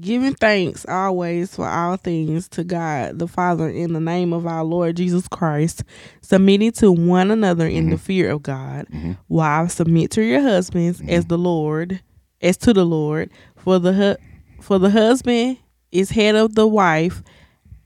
Giving 0.00 0.34
thanks 0.34 0.84
always 0.88 1.54
for 1.54 1.68
all 1.68 1.96
things 1.96 2.48
to 2.48 2.64
God 2.64 3.20
the 3.20 3.28
Father 3.28 3.68
in 3.68 3.92
the 3.92 4.00
name 4.00 4.32
of 4.32 4.44
our 4.44 4.64
Lord 4.64 4.96
Jesus 4.96 5.28
Christ, 5.28 5.84
submitting 6.20 6.72
to 6.72 6.90
one 6.90 7.30
another 7.30 7.68
in 7.68 7.90
the 7.90 7.98
fear 7.98 8.30
of 8.30 8.42
God. 8.42 8.86
Mhm. 8.92 9.16
Wives 9.28 9.74
submit 9.74 10.10
to 10.12 10.22
your 10.22 10.42
husbands 10.42 11.00
as 11.06 11.26
the 11.26 11.38
Lord, 11.38 12.00
as 12.42 12.56
to 12.58 12.72
the 12.72 12.84
Lord. 12.84 13.30
For 13.56 13.78
the 13.78 13.92
hu- 13.92 14.16
for 14.60 14.80
the 14.80 14.90
husband 14.90 15.58
is 15.92 16.10
head 16.10 16.34
of 16.34 16.56
the 16.56 16.66
wife, 16.66 17.22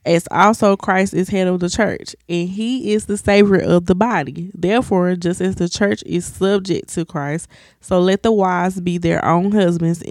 as 0.06 0.26
also 0.30 0.76
Christ 0.76 1.12
is 1.12 1.28
head 1.28 1.46
of 1.46 1.60
the 1.60 1.68
church, 1.68 2.16
and 2.26 2.48
he 2.48 2.94
is 2.94 3.04
the 3.04 3.18
savior 3.18 3.60
of 3.60 3.84
the 3.84 3.94
body. 3.94 4.50
Therefore, 4.54 5.14
just 5.14 5.42
as 5.42 5.56
the 5.56 5.68
church 5.68 6.02
is 6.06 6.24
subject 6.24 6.88
to 6.94 7.04
Christ, 7.04 7.48
so 7.82 8.00
let 8.00 8.22
the 8.22 8.32
wives 8.32 8.80
be 8.80 8.96
their 8.96 9.22
own 9.22 9.52
husbands 9.52 10.02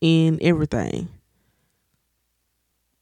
in 0.00 0.38
everything. 0.40 1.08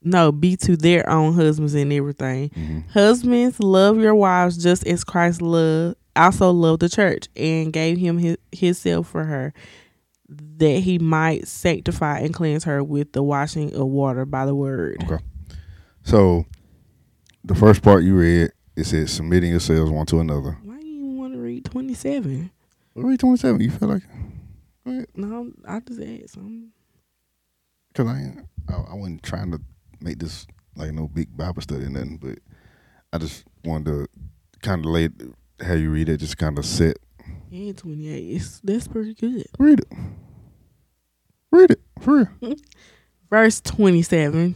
No, 0.06 0.30
be 0.32 0.56
to 0.58 0.76
their 0.76 1.08
own 1.10 1.34
husbands 1.34 1.74
and 1.74 1.92
everything. 1.92 2.50
Mhm. 2.50 2.88
Husbands, 2.90 3.58
love 3.60 3.98
your 3.98 4.14
wives 4.14 4.56
just 4.56 4.86
as 4.86 5.02
Christ 5.04 5.42
loved, 5.42 5.96
also 6.14 6.50
loved 6.52 6.80
the 6.82 6.88
church 6.88 7.26
and 7.36 7.72
gave 7.72 7.98
him 7.98 8.18
his, 8.18 8.36
himself 8.52 9.08
for 9.08 9.24
her, 9.24 9.52
that 10.28 10.78
he 10.80 10.98
might 10.98 11.46
sanctify 11.48 12.20
and 12.20 12.32
cleanse 12.32 12.64
her 12.64 12.82
with 12.84 13.12
the 13.12 13.22
washing 13.22 13.74
of 13.74 13.86
water 13.88 14.24
by 14.24 14.46
the 14.46 14.54
word. 14.54 15.02
Okay. 15.04 15.22
So, 16.04 16.46
the 17.44 17.54
first 17.56 17.82
part 17.82 18.04
you 18.04 18.14
read, 18.16 18.50
it 18.76 18.84
says 18.84 19.10
submitting 19.12 19.50
yourselves 19.50 19.90
one 19.90 20.06
to 20.06 20.20
another. 20.20 20.56
Why 20.62 20.78
do 20.78 20.86
you 20.86 20.98
even 20.98 21.16
want 21.18 21.32
to 21.34 21.40
read 21.40 21.64
27? 21.64 22.50
Read 22.94 23.18
27. 23.20 23.60
You 23.60 23.70
feel 23.70 23.88
like, 23.88 24.02
No, 25.16 25.50
I 25.66 25.80
just 25.80 26.00
asked 26.00 26.34
something. 26.34 26.68
because 27.88 28.06
I, 28.08 28.32
I, 28.72 28.74
I 28.90 28.94
wasn't 28.94 29.22
trying 29.22 29.50
to 29.52 29.60
make 30.06 30.18
this 30.20 30.46
like 30.76 30.92
no 30.92 31.08
big 31.08 31.36
Bible 31.36 31.62
study 31.62 31.84
or 31.84 31.90
nothing, 31.90 32.18
but 32.18 32.38
I 33.12 33.18
just 33.18 33.44
wanted 33.64 33.86
to 33.86 34.08
kind 34.60 34.84
of 34.84 34.90
lay 34.90 35.08
how 35.60 35.74
you 35.74 35.90
read 35.90 36.08
it, 36.08 36.18
just 36.18 36.38
kind 36.38 36.58
of 36.58 36.64
set. 36.64 36.98
And 37.50 37.76
28. 37.76 38.36
It's, 38.36 38.60
that's 38.60 38.86
pretty 38.86 39.14
good. 39.14 39.46
Read 39.58 39.80
it. 39.80 39.92
Read 41.50 41.70
it. 41.72 41.80
For 42.00 42.30
real. 42.40 42.54
Verse 43.30 43.60
27. 43.60 44.54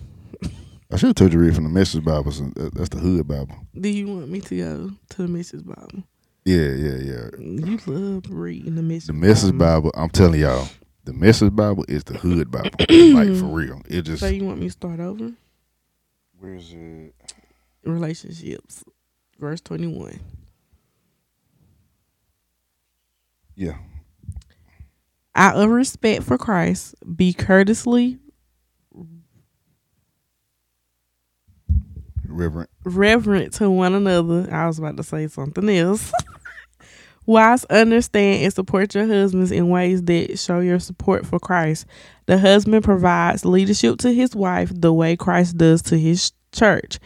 I 0.92 0.96
should 0.96 1.08
have 1.08 1.14
told 1.16 1.32
you 1.32 1.38
to 1.38 1.44
read 1.44 1.54
from 1.54 1.64
the 1.64 1.70
Message 1.70 2.04
Bible. 2.04 2.30
So 2.30 2.50
that's 2.54 2.90
the 2.90 2.98
Hood 2.98 3.26
Bible. 3.26 3.56
Do 3.78 3.88
you 3.88 4.06
want 4.08 4.28
me 4.28 4.40
to 4.40 4.56
go 4.56 4.90
to 5.10 5.22
the 5.22 5.28
Message 5.28 5.64
Bible? 5.64 6.04
Yeah, 6.44 6.70
yeah, 6.70 6.96
yeah. 6.96 7.28
You 7.38 7.78
love 7.86 8.24
reading 8.28 8.74
the 8.74 8.82
Message 8.82 9.06
The 9.06 9.12
Message 9.12 9.56
Bible, 9.56 9.90
I'm 9.94 10.10
telling 10.10 10.40
y'all, 10.40 10.68
the 11.10 11.16
Message 11.18 11.56
Bible 11.56 11.84
is 11.88 12.04
the 12.04 12.16
Hood 12.16 12.52
Bible. 12.52 12.70
like 12.78 13.36
for 13.36 13.46
real. 13.46 13.82
It 13.88 14.02
just 14.02 14.20
So 14.20 14.28
you 14.28 14.44
want 14.44 14.60
me 14.60 14.66
to 14.66 14.70
start 14.70 15.00
over? 15.00 15.32
where's 16.38 16.72
it? 16.72 17.12
Relationships. 17.84 18.84
Verse 19.40 19.60
21. 19.60 20.20
Yeah. 23.56 23.78
Out 25.34 25.56
of 25.56 25.70
respect 25.70 26.22
for 26.22 26.38
Christ, 26.38 26.94
be 27.16 27.32
courteously 27.32 28.18
Reverend. 32.24 32.68
reverent 32.84 33.54
to 33.54 33.68
one 33.68 33.94
another. 33.94 34.48
I 34.52 34.68
was 34.68 34.78
about 34.78 34.96
to 34.98 35.02
say 35.02 35.26
something 35.26 35.68
else. 35.68 36.12
Wives, 37.30 37.64
understand 37.66 38.42
and 38.42 38.52
support 38.52 38.92
your 38.92 39.06
husbands 39.06 39.52
in 39.52 39.68
ways 39.68 40.02
that 40.02 40.36
show 40.36 40.58
your 40.58 40.80
support 40.80 41.24
for 41.24 41.38
Christ. 41.38 41.86
The 42.26 42.36
husband 42.36 42.82
provides 42.82 43.44
leadership 43.44 43.98
to 44.00 44.12
his 44.12 44.34
wife 44.34 44.72
the 44.74 44.92
way 44.92 45.16
Christ 45.16 45.56
does 45.56 45.80
to 45.82 45.96
his 45.96 46.32
church, 46.50 46.98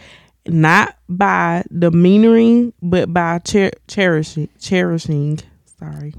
not 0.46 0.96
by 1.10 1.64
demeanoring, 1.78 2.72
but 2.80 3.12
by 3.12 3.42
cher- 3.46 3.72
cherishing. 3.87 4.48
Cherishing. 4.58 5.40
Sorry. 5.78 6.14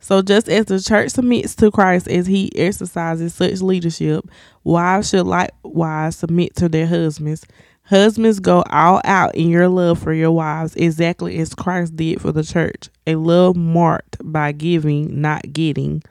So 0.00 0.22
just 0.22 0.48
as 0.48 0.64
the 0.64 0.80
church 0.80 1.10
submits 1.10 1.54
to 1.56 1.70
Christ 1.70 2.08
as 2.08 2.26
he 2.26 2.50
exercises 2.58 3.34
such 3.34 3.60
leadership, 3.60 4.24
wives 4.62 5.10
should 5.10 5.26
likewise 5.26 6.16
submit 6.16 6.56
to 6.56 6.70
their 6.70 6.86
husbands. 6.86 7.44
Husbands, 7.86 8.40
go 8.40 8.64
all 8.70 9.02
out 9.04 9.34
in 9.34 9.50
your 9.50 9.68
love 9.68 9.98
for 9.98 10.14
your 10.14 10.32
wives, 10.32 10.74
exactly 10.74 11.38
as 11.38 11.54
Christ 11.54 11.94
did 11.96 12.20
for 12.20 12.32
the 12.32 12.42
church. 12.42 12.88
A 13.06 13.16
love 13.16 13.56
marked 13.56 14.16
by 14.22 14.52
giving, 14.52 15.20
not 15.20 15.52
getting. 15.52 16.02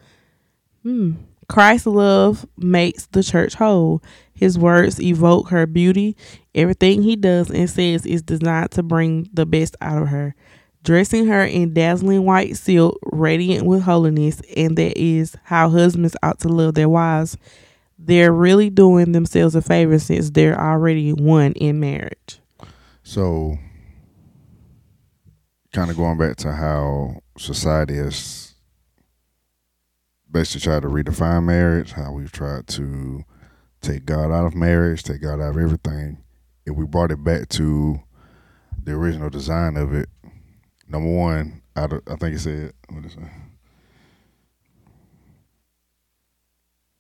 Hmm. 0.84 1.14
Christ's 1.50 1.88
love 1.88 2.46
makes 2.58 3.08
the 3.08 3.24
church 3.24 3.56
whole. 3.56 4.04
His 4.34 4.58
words 4.58 5.02
evoke 5.02 5.50
her 5.50 5.66
beauty. 5.66 6.16
Everything 6.54 7.02
he 7.02 7.16
does 7.16 7.50
and 7.50 7.68
says 7.68 8.06
is 8.06 8.22
designed 8.22 8.72
to 8.72 8.84
bring 8.84 9.30
the 9.34 9.46
best 9.46 9.76
out 9.82 10.04
of 10.04 10.08
her. 10.10 10.36
Dressing 10.84 11.26
her 11.26 11.44
in 11.44 11.74
dazzling 11.74 12.24
white 12.24 12.56
silk, 12.56 13.00
radiant 13.04 13.66
with 13.66 13.82
holiness, 13.84 14.42
and 14.56 14.78
that 14.78 14.98
is 14.98 15.36
how 15.46 15.70
husbands 15.70 16.16
ought 16.22 16.40
to 16.42 16.50
love 16.50 16.76
their 16.76 16.90
wives 16.90 17.38
they're 18.06 18.34
really 18.34 18.70
doing 18.70 19.12
themselves 19.12 19.56
a 19.56 19.62
favor 19.62 19.98
since 20.00 20.30
they're 20.30 20.60
already 20.60 21.12
one 21.12 21.54
in 21.54 21.80
marriage. 21.80 22.40
So 23.04 23.58
kind 25.72 25.90
of 25.90 25.98
going 25.98 26.18
back 26.18 26.38
to 26.38 26.54
how 26.54 27.22
society 27.38 27.96
has 27.96 28.54
basically 30.32 30.62
tried 30.62 30.82
to 30.82 30.88
redefine 30.88 31.46
marriage, 31.46 31.94
how 31.94 32.12
we've 32.12 32.32
tried 32.32 32.68
to 32.68 33.24
take 33.82 34.06
God 34.06 34.32
out 34.32 34.46
of 34.46 34.56
marriage, 34.56 35.04
take 35.04 35.22
God 35.22 35.42
out 35.42 35.52
of 35.52 35.58
everything. 35.58 36.18
If 36.66 36.76
we 36.76 36.86
brought 36.86 37.12
it 37.12 37.24
back 37.24 37.50
to 37.50 38.02
the 38.84 38.94
original 38.94 39.30
design 39.30 39.78
of 39.78 39.94
it, 39.94 40.10
number 40.88 41.10
one, 41.10 41.62
of, 41.76 41.94
I 42.08 42.16
think 42.16 42.36
it 42.36 42.40
said, 42.40 42.74
what 42.90 43.06
is 43.06 43.14
it? 43.14 43.20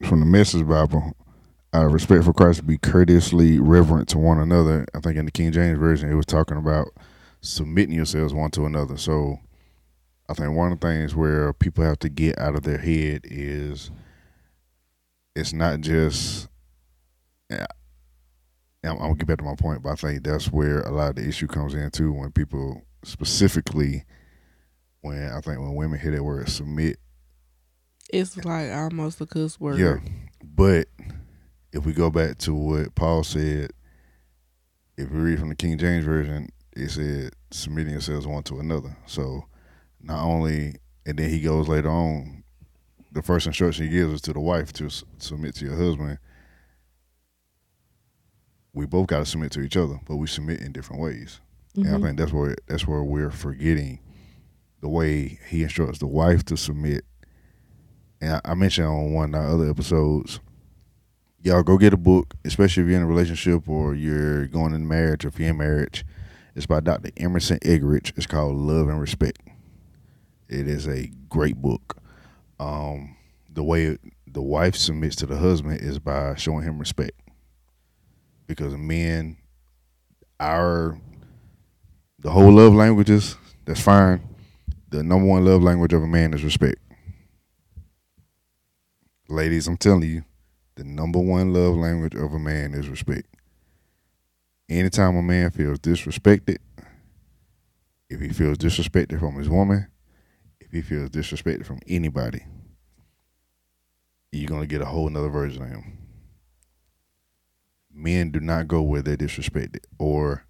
From 0.04 0.20
the 0.20 0.26
Message 0.26 0.68
Bible, 0.68 1.13
of 1.72 1.92
respect 1.92 2.24
for 2.26 2.34
Christ, 2.34 2.60
to 2.60 2.63
be 2.63 2.78
courteously 2.78 3.60
reverent 3.60 4.10
to 4.10 4.20
one 4.20 4.38
another. 4.38 4.86
I 4.94 5.00
think 5.00 5.18
in 5.18 5.26
the 5.26 5.32
King 5.32 5.52
James 5.52 5.80
Version, 5.80 6.12
it 6.12 6.16
was 6.16 6.26
talking 6.26 6.58
about 6.58 6.89
submitting 7.42 7.96
yourselves 7.96 8.34
one 8.34 8.52
to 8.52 8.66
another. 8.66 8.98
So 8.98 9.39
I 10.30 10.34
think 10.34 10.56
one 10.56 10.72
of 10.72 10.80
the 10.80 10.88
things 10.88 11.16
where 11.16 11.52
people 11.54 11.84
have 11.84 12.00
to 12.00 12.10
get 12.10 12.38
out 12.38 12.56
of 12.56 12.63
their 12.63 12.78
head 12.78 13.22
is 13.24 13.92
it's 15.36 15.54
not 15.54 15.80
just. 15.82 16.48
I'm 17.50 18.98
gonna 18.98 19.16
get 19.16 19.28
back 19.28 19.38
to 19.38 19.46
my 19.46 19.56
point, 19.56 19.82
but 19.82 19.94
I 19.94 19.96
think 19.96 20.24
that's 20.24 20.52
where 20.52 20.82
a 20.82 20.92
lot 20.92 21.12
of 21.12 21.16
the 21.16 21.28
issue 21.28 21.48
comes 21.48 21.74
in 21.74 21.89
too. 21.89 22.12
When 22.12 22.32
people 22.32 22.82
specifically, 23.04 24.04
when 25.02 25.32
I 25.32 25.39
think 25.42 25.60
when 25.60 25.76
women 25.76 26.00
hear 26.00 26.12
that 26.12 26.24
word 26.24 26.50
submit, 26.50 26.98
It's 28.13 28.38
like 28.45 28.71
almost 28.71 29.19
a 29.21 29.26
cuss 29.26 29.60
word. 29.60 29.80
yeah. 29.80 29.97
But 30.43 30.88
if 31.71 31.86
we 31.86 31.93
go 31.93 32.10
back 32.12 32.38
to 32.39 32.54
what 32.54 32.93
Paul 32.95 33.23
said, 33.23 33.71
if 34.97 35.10
we 35.10 35.19
read 35.19 35.39
from 35.39 35.49
the 35.49 35.56
King 35.56 35.78
James 35.80 36.06
Version, 36.06 36.49
it 36.76 36.89
said 36.91 37.34
submitting 37.52 37.93
yourselves 37.93 38.28
one 38.28 38.43
to 38.43 38.60
another. 38.60 38.95
So 39.08 39.45
not 40.02 40.23
only, 40.23 40.76
and 41.06 41.17
then 41.17 41.30
he 41.30 41.39
goes 41.41 41.67
later 41.67 41.89
on, 41.89 42.43
the 43.12 43.21
first 43.23 43.47
instruction 43.47 43.86
he 43.86 43.91
gives 43.91 44.13
is 44.13 44.21
to 44.21 44.34
the 44.34 44.39
wife 44.39 44.71
to 44.73 44.89
submit 45.17 45.56
to 45.56 45.65
your 45.65 45.76
husband. 45.76 46.19
We 48.73 48.86
both 48.86 49.08
got 49.08 49.19
to 49.19 49.26
submit 49.26 49.52
to 49.54 49.62
each 49.62 49.78
other, 49.78 49.99
but 50.08 50.15
we 50.17 50.28
submit 50.28 50.62
in 50.62 50.71
different 50.71 51.02
ways. 51.02 51.39
And 51.76 51.88
I 51.88 51.91
Mhm. 51.91 52.04
think 52.04 52.17
that's 52.17 52.34
where 52.34 52.56
that's 52.67 52.88
where 52.88 53.04
we're 53.04 53.32
forgetting 53.32 53.99
the 54.82 54.89
way 54.89 55.39
he 55.47 55.63
instructs 55.63 55.99
the 55.99 56.08
wife 56.08 56.43
to 56.45 56.58
submit. 56.58 57.06
And 58.24 58.40
I, 58.46 58.54
mentioned 58.54 58.88
on 58.88 59.12
one 59.12 59.36
of 59.36 59.42
our 59.42 59.50
other 59.50 59.70
episodes, 59.70 60.40
y'all 61.42 61.62
go 61.62 61.78
get 61.78 61.94
a 61.94 61.98
book, 61.98 62.36
especially 62.46 62.84
if 62.84 62.88
you're 62.88 62.96
in 62.96 63.04
a 63.04 63.08
relationship 63.08 63.68
or 63.68 63.94
you're 63.96 64.48
going 64.48 64.74
in 64.74 64.88
marriage 64.88 65.26
or 65.26 65.28
if 65.28 65.38
you're 65.38 65.50
in 65.50 65.58
marriage. 65.58 66.06
It's 66.56 66.66
by 66.66 66.80
Dr. 66.80 67.10
Emerson 67.18 67.60
Eggerichs. 67.60 68.14
It's 68.16 68.26
called 68.26 68.56
Love 68.56 68.88
and 68.88 69.02
Respect. 69.02 69.42
It 70.48 70.70
is 70.70 70.88
a 70.88 71.12
great 71.28 71.58
book. 71.58 71.98
Um, 72.62 73.18
the 73.52 73.62
way 73.62 73.98
the 74.26 74.42
wife 74.42 74.78
submits 74.78 75.18
to 75.18 75.26
the 75.26 75.36
husband 75.36 75.82
is 75.82 76.00
by 76.00 76.36
showing 76.36 76.64
him 76.64 76.80
respect. 76.80 77.20
Because 78.48 78.74
men, 78.78 79.36
our 80.40 80.98
the 82.20 82.32
whole 82.32 82.54
love 82.54 82.74
languages, 82.74 83.36
that's 83.66 83.82
fine. 83.82 84.22
The 84.92 85.04
number 85.04 85.28
one 85.28 85.44
love 85.44 85.62
language 85.62 85.92
of 85.92 86.04
a 86.04 86.08
man 86.08 86.34
is 86.34 86.42
respect. 86.42 86.80
Ladies, 89.34 89.67
I'm 89.67 89.78
telling 89.78 90.08
you, 90.08 90.26
the 90.76 90.84
number 90.84 91.17
one 91.17 91.54
love 91.54 91.76
language 91.76 92.13
of 92.13 92.34
a 92.34 92.39
man 92.39 92.76
is 92.76 92.88
respect. 92.88 93.26
Anytime 94.69 95.17
a 95.17 95.24
man 95.24 95.50
feels 95.50 95.80
disrespected, 95.80 96.58
if 98.12 98.22
he 98.22 98.30
feels 98.30 98.60
disrespected 98.60 99.19
from 99.19 99.34
his 99.34 99.50
woman, 99.50 99.88
if 100.60 100.69
he 100.72 100.84
feels 100.84 101.10
disrespected 101.10 101.65
from 101.65 101.80
anybody, 101.88 102.46
you're 104.32 104.48
gonna 104.48 104.67
get 104.67 104.84
a 104.84 104.86
whole 104.86 105.10
nother 105.10 105.30
version 105.30 105.63
of 105.63 105.69
him. 105.69 105.98
Men 107.91 108.30
do 108.30 108.39
not 108.39 108.67
go 108.67 108.84
where 108.84 109.02
they're 109.02 109.17
disrespected, 109.17 109.86
or 109.98 110.46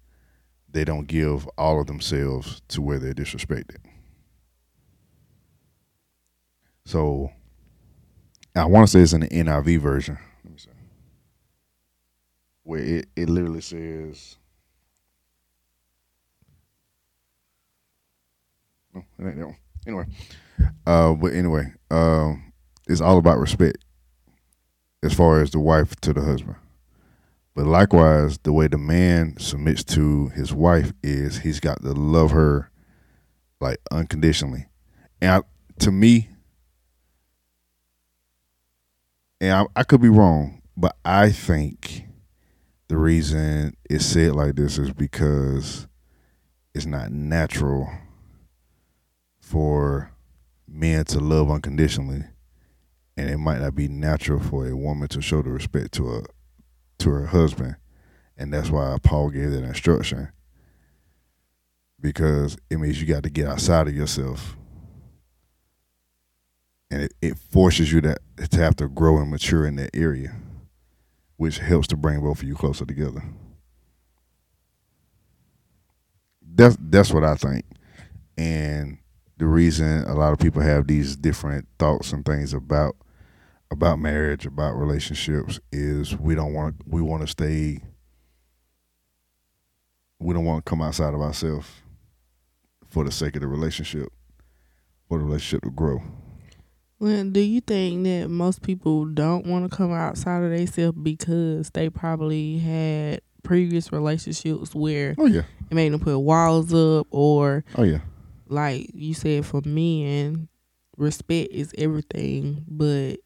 they 0.68 0.84
don't 0.84 1.08
give 1.08 1.48
all 1.56 1.80
of 1.80 1.86
themselves 1.86 2.60
to 2.68 2.82
where 2.82 2.98
they're 2.98 3.14
disrespected. 3.14 3.78
So 6.84 7.32
I 8.56 8.66
want 8.66 8.86
to 8.86 8.92
say 8.92 9.00
it's 9.00 9.12
in 9.12 9.20
the 9.20 9.28
NIV 9.28 9.80
version. 9.80 10.18
Let 10.44 10.52
me 10.52 10.58
see. 10.58 10.70
Where 12.62 12.80
it, 12.80 13.08
it 13.16 13.28
literally 13.28 13.60
says 13.60 14.36
No, 18.94 19.02
it 19.18 19.26
ain't 19.26 19.38
that 19.38 19.46
one. 19.46 19.56
Anyway. 19.86 20.04
Uh 20.86 21.14
but 21.14 21.32
anyway, 21.32 21.72
um 21.90 22.52
it's 22.86 23.00
all 23.00 23.18
about 23.18 23.38
respect 23.38 23.78
as 25.02 25.12
far 25.12 25.40
as 25.40 25.50
the 25.50 25.58
wife 25.58 25.96
to 25.96 26.12
the 26.12 26.22
husband. 26.22 26.56
But 27.54 27.66
likewise, 27.66 28.38
the 28.38 28.52
way 28.52 28.66
the 28.66 28.78
man 28.78 29.36
submits 29.38 29.84
to 29.84 30.28
his 30.28 30.52
wife 30.52 30.92
is 31.02 31.38
he's 31.38 31.60
got 31.60 31.82
to 31.82 31.92
love 31.92 32.32
her 32.32 32.70
like 33.60 33.78
unconditionally. 33.92 34.66
And 35.20 35.30
I, 35.30 35.40
to 35.80 35.92
me, 35.92 36.28
and 39.44 39.52
I, 39.52 39.80
I 39.80 39.84
could 39.84 40.00
be 40.00 40.08
wrong, 40.08 40.62
but 40.74 40.96
I 41.04 41.30
think 41.30 42.06
the 42.88 42.96
reason 42.96 43.76
it's 43.90 44.06
said 44.06 44.34
like 44.34 44.54
this 44.54 44.78
is 44.78 44.90
because 44.90 45.86
it's 46.74 46.86
not 46.86 47.12
natural 47.12 47.90
for 49.38 50.10
men 50.66 51.04
to 51.04 51.20
love 51.20 51.50
unconditionally. 51.50 52.24
And 53.18 53.28
it 53.30 53.36
might 53.36 53.60
not 53.60 53.74
be 53.74 53.86
natural 53.86 54.40
for 54.40 54.66
a 54.66 54.74
woman 54.74 55.08
to 55.08 55.20
show 55.20 55.42
the 55.42 55.50
respect 55.50 55.92
to 55.92 56.14
a 56.14 56.22
to 57.00 57.10
her 57.10 57.26
husband. 57.26 57.76
And 58.38 58.52
that's 58.52 58.70
why 58.70 58.96
paul 59.02 59.28
gave 59.28 59.50
that 59.50 59.62
instruction. 59.62 60.30
Because 62.00 62.56
it 62.70 62.78
means 62.78 62.98
you 62.98 63.06
got 63.06 63.22
to 63.24 63.30
get 63.30 63.46
outside 63.46 63.88
of 63.88 63.94
yourself 63.94 64.56
and 66.90 67.02
it, 67.02 67.14
it 67.20 67.38
forces 67.38 67.92
you 67.92 68.00
to, 68.00 68.16
to 68.50 68.58
have 68.58 68.76
to 68.76 68.88
grow 68.88 69.18
and 69.18 69.30
mature 69.30 69.66
in 69.66 69.76
that 69.76 69.90
area 69.94 70.34
which 71.36 71.58
helps 71.58 71.88
to 71.88 71.96
bring 71.96 72.20
both 72.20 72.42
of 72.42 72.48
you 72.48 72.54
closer 72.54 72.84
together 72.84 73.22
that's 76.54 76.76
that's 76.80 77.12
what 77.12 77.24
i 77.24 77.34
think 77.34 77.64
and 78.36 78.98
the 79.36 79.46
reason 79.46 80.04
a 80.04 80.14
lot 80.14 80.32
of 80.32 80.38
people 80.38 80.62
have 80.62 80.86
these 80.86 81.16
different 81.16 81.66
thoughts 81.78 82.12
and 82.12 82.24
things 82.24 82.52
about 82.52 82.96
about 83.70 83.98
marriage, 83.98 84.46
about 84.46 84.74
relationships 84.74 85.58
is 85.72 86.16
we 86.16 86.34
don't 86.34 86.54
want 86.54 86.76
we 86.86 87.02
want 87.02 87.22
to 87.22 87.26
stay 87.26 87.80
we 90.20 90.32
don't 90.32 90.44
want 90.44 90.64
to 90.64 90.70
come 90.70 90.80
outside 90.80 91.12
of 91.12 91.20
ourselves 91.20 91.68
for 92.88 93.04
the 93.04 93.10
sake 93.10 93.34
of 93.36 93.42
the 93.42 93.48
relationship, 93.48 94.08
for 95.08 95.18
the 95.18 95.24
relationship 95.24 95.62
to 95.64 95.70
grow. 95.70 96.00
Well, 97.04 97.24
do 97.24 97.40
you 97.40 97.60
think 97.60 98.04
that 98.04 98.30
most 98.30 98.62
people 98.62 99.04
don't 99.04 99.44
want 99.46 99.70
to 99.70 99.76
come 99.76 99.92
outside 99.92 100.42
of 100.42 100.50
themselves 100.50 100.96
because 101.02 101.68
they 101.68 101.90
probably 101.90 102.56
had 102.60 103.20
previous 103.42 103.92
relationships 103.92 104.74
where 104.74 105.14
Oh 105.18 105.26
yeah. 105.26 105.42
it 105.70 105.74
made 105.74 105.92
them 105.92 106.00
put 106.00 106.18
walls 106.18 106.72
up 106.72 107.06
or 107.10 107.62
Oh 107.76 107.82
yeah. 107.82 107.98
like 108.48 108.88
you 108.94 109.12
said 109.12 109.44
for 109.44 109.60
men 109.66 110.48
respect 110.96 111.52
is 111.52 111.74
everything 111.76 112.64
but 112.66 113.16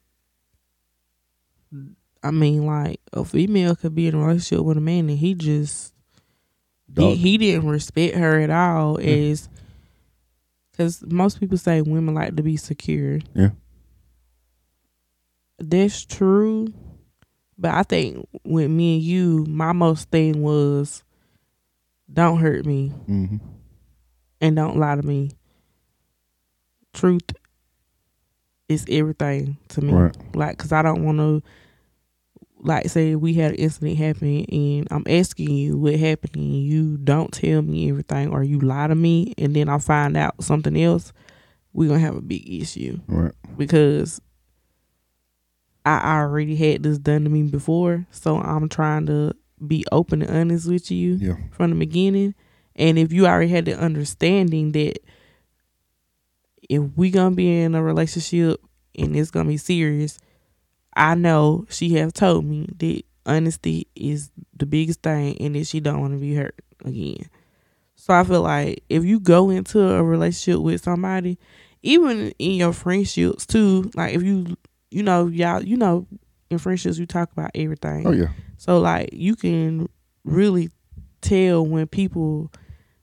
i 2.25 2.33
mean 2.33 2.67
like 2.67 2.99
a 3.13 3.25
female 3.25 3.77
could 3.77 3.95
be 3.95 4.09
in 4.09 4.17
a 4.17 4.19
relationship 4.19 4.65
with 4.65 4.77
a 4.77 4.81
man 4.81 5.09
and 5.09 5.19
he 5.21 5.35
just 5.35 5.95
he, 6.97 7.15
he 7.15 7.39
didn't 7.39 7.69
respect 7.69 8.17
her 8.17 8.41
at 8.41 8.51
all 8.51 9.01
Yeah. 9.01 9.15
as 9.31 9.49
because 10.73 11.05
most 11.07 11.39
people 11.39 11.59
say 11.59 11.81
women 11.81 12.15
like 12.17 12.35
to 12.35 12.43
be 12.43 12.57
secure 12.57 13.21
Yeah. 13.37 13.51
That's 15.59 16.05
true 16.05 16.67
but 17.59 17.73
i 17.73 17.83
think 17.83 18.27
with 18.45 18.71
me 18.71 18.95
and 18.97 19.03
you 19.03 19.45
my 19.49 19.73
most 19.73 20.11
thing 20.11 20.43
was 20.43 21.03
don't 22.13 22.39
hurt 22.39 22.65
me 22.65 22.89
hmm 23.07 23.37
and 24.41 24.55
don't 24.55 24.77
lie 24.79 24.95
to 24.95 25.03
me. 25.03 25.33
Truth 26.93 27.33
is 28.69 28.87
everything 28.89 29.57
to 29.71 29.81
me. 29.81 29.93
Right. 29.93 30.17
Like, 30.33 30.59
cause 30.59 30.71
I 30.71 30.83
don't 30.83 31.05
want 31.05 31.19
to, 31.19 31.43
like, 32.61 32.89
say 32.89 33.17
we 33.17 33.35
had 33.35 33.51
an 33.53 33.57
incident 33.57 33.97
happen 33.99 34.45
and 34.45 34.87
I'm 34.93 35.03
asking 35.09 35.51
you 35.51 35.77
what 35.77 35.97
happened 35.97 36.37
and 36.37 36.55
you 36.63 36.99
don't 36.99 37.33
tell 37.33 37.63
me 37.63 37.89
everything 37.91 38.31
or 38.31 38.45
you 38.45 38.61
lie 38.61 38.87
to 38.87 38.95
me 38.95 39.35
and 39.39 39.57
then 39.57 39.69
I 39.69 39.79
find 39.79 40.17
out 40.17 40.43
something 40.43 40.81
else. 40.81 41.13
We're 41.73 41.89
gonna 41.89 41.99
have 42.01 42.17
a 42.17 42.21
big 42.23 42.49
issue 42.49 43.01
Right. 43.09 43.33
because 43.57 44.21
I 45.97 46.19
already 46.21 46.57
had 46.57 46.83
this 46.83 46.99
done 46.99 47.25
to 47.25 47.31
me 47.31 47.43
before, 47.45 48.07
so 48.11 48.37
I'm 48.39 48.69
trying 48.69 49.07
to 49.07 49.35
be 49.67 49.85
open 49.93 50.23
and 50.23 50.37
honest 50.37 50.69
with 50.69 50.91
you 50.91 51.15
Yeah. 51.15 51.37
from 51.51 51.71
the 51.71 51.77
beginning. 51.77 52.35
And 52.77 52.99
if 52.99 53.13
you 53.13 53.27
already 53.27 53.51
had 53.51 53.65
the 53.65 53.79
understanding 53.79 54.73
that 54.73 54.99
if 56.69 56.83
we 56.97 57.11
gonna 57.11 57.35
be 57.35 57.61
in 57.63 57.75
a 57.75 57.83
relationship 57.83 58.61
and 58.97 59.17
it's 59.17 59.31
gonna 59.31 59.49
be 59.49 59.57
serious, 59.57 60.19
I 60.95 61.15
know 61.15 61.67
she 61.71 61.91
have 61.95 62.13
told 62.13 62.45
me 62.45 62.69
that 62.79 63.03
honesty 63.27 63.87
is 63.95 64.31
the 64.57 64.67
biggest 64.67 65.03
thing 65.03 65.37
and 65.41 65.55
that 65.55 65.67
she 65.67 65.81
don't 65.81 66.01
want 66.01 66.15
to 66.15 66.19
be 66.19 66.35
hurt 66.35 66.55
again. 66.85 67.27
So 67.95 68.15
I 68.15 68.25
feel 68.25 68.43
like 68.43 68.85
if 68.89 69.05
you 69.05 69.21
go 69.21 69.51
into 69.51 69.81
a 69.81 70.03
relationship 70.03 70.61
with 70.63 70.83
somebody, 70.83 71.39
even 71.83 72.33
in 72.39 72.53
your 72.53 72.73
friendships 72.73 73.47
too, 73.47 73.91
like 73.95 74.15
if 74.15 74.23
you 74.23 74.57
you 74.91 75.03
know, 75.03 75.27
y'all 75.27 75.63
you 75.63 75.77
know 75.77 76.07
in 76.51 76.59
friendships 76.59 76.99
you 76.99 77.07
talk 77.07 77.31
about 77.33 77.51
everything. 77.55 78.07
Oh 78.07 78.13
yeah. 78.13 78.29
So 78.57 78.79
like 78.79 79.11
you 79.13 79.37
can 79.37 79.89
really 80.25 80.71
tell 81.21 81.65
when 81.67 81.87
people 81.87 82.51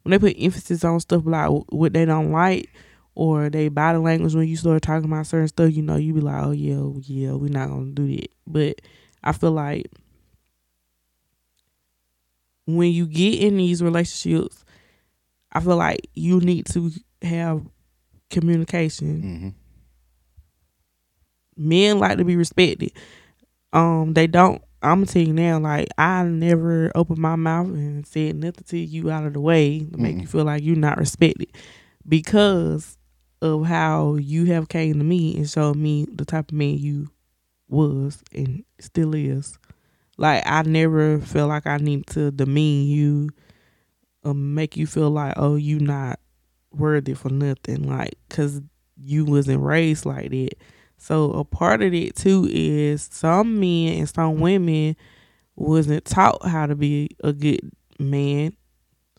when 0.03 0.11
they 0.11 0.19
put 0.19 0.35
emphasis 0.39 0.83
on 0.83 0.99
stuff 0.99 1.23
like 1.25 1.49
what 1.69 1.93
they 1.93 2.05
don't 2.05 2.31
like 2.31 2.69
or 3.15 3.49
they 3.49 3.69
body 3.69 3.97
language 3.97 4.35
when 4.35 4.47
you 4.47 4.57
start 4.57 4.81
talking 4.81 5.09
about 5.11 5.27
certain 5.27 5.47
stuff, 5.47 5.71
you 5.71 5.81
know, 5.81 5.95
you 5.95 6.13
be 6.13 6.21
like, 6.21 6.43
Oh 6.43 6.51
yeah, 6.51 6.81
yeah, 7.03 7.33
we're 7.33 7.49
not 7.49 7.69
gonna 7.69 7.91
do 7.91 8.15
that. 8.15 8.29
But 8.45 8.81
I 9.23 9.31
feel 9.31 9.51
like 9.51 9.87
when 12.65 12.91
you 12.91 13.05
get 13.05 13.39
in 13.39 13.57
these 13.57 13.81
relationships, 13.83 14.65
I 15.51 15.59
feel 15.59 15.77
like 15.77 16.09
you 16.13 16.39
need 16.39 16.65
to 16.67 16.91
have 17.21 17.65
communication 18.29 19.21
hmm 19.21 19.49
men 21.57 21.99
like 21.99 22.17
to 22.17 22.25
be 22.25 22.35
respected. 22.35 22.91
Um, 23.73 24.13
they 24.13 24.27
don't. 24.27 24.61
I'm 24.81 24.99
gonna 24.99 25.05
tell 25.07 25.21
you 25.23 25.33
now, 25.33 25.59
like 25.59 25.87
I 25.97 26.23
never 26.23 26.91
opened 26.95 27.17
my 27.19 27.35
mouth 27.35 27.67
and 27.67 28.05
said 28.05 28.35
nothing 28.35 28.63
to 28.67 28.77
you 28.77 29.09
out 29.09 29.25
of 29.25 29.33
the 29.33 29.39
way 29.41 29.79
to 29.79 29.97
make 29.97 30.17
Mm-mm. 30.17 30.21
you 30.21 30.27
feel 30.27 30.45
like 30.45 30.63
you're 30.63 30.75
not 30.75 30.97
respected 30.97 31.49
because 32.07 32.97
of 33.41 33.65
how 33.65 34.15
you 34.15 34.45
have 34.45 34.69
came 34.69 34.93
to 34.99 35.03
me 35.03 35.35
and 35.35 35.49
showed 35.49 35.75
me 35.75 36.05
the 36.13 36.25
type 36.25 36.51
of 36.51 36.57
man 36.57 36.77
you 36.77 37.09
was 37.67 38.21
and 38.33 38.63
still 38.79 39.13
is. 39.15 39.57
Like 40.17 40.43
I 40.45 40.61
never 40.63 41.19
feel 41.19 41.47
like 41.47 41.67
I 41.67 41.77
need 41.77 42.07
to 42.07 42.31
demean 42.31 42.87
you, 42.87 43.29
or 44.23 44.33
make 44.33 44.77
you 44.77 44.87
feel 44.87 45.09
like 45.09 45.33
oh 45.37 45.55
you 45.55 45.79
not 45.79 46.19
worthy 46.71 47.13
for 47.13 47.29
nothing, 47.29 47.89
like 47.89 48.15
because 48.29 48.61
you 48.97 49.25
wasn't 49.25 49.63
raised 49.63 50.05
like 50.05 50.29
that. 50.31 50.53
So 51.05 51.29
a 51.33 51.43
part 51.45 51.83
of 51.83 51.93
it 51.93 52.15
too 52.15 52.47
is 52.51 53.07
some 53.11 53.59
men 53.59 53.99
and 53.99 54.09
some 54.09 54.39
women 54.39 54.95
wasn't 55.55 56.03
taught 56.03 56.43
how 56.47 56.65
to 56.65 56.75
be 56.75 57.09
a 57.23 57.31
good 57.31 57.59
man. 57.99 58.53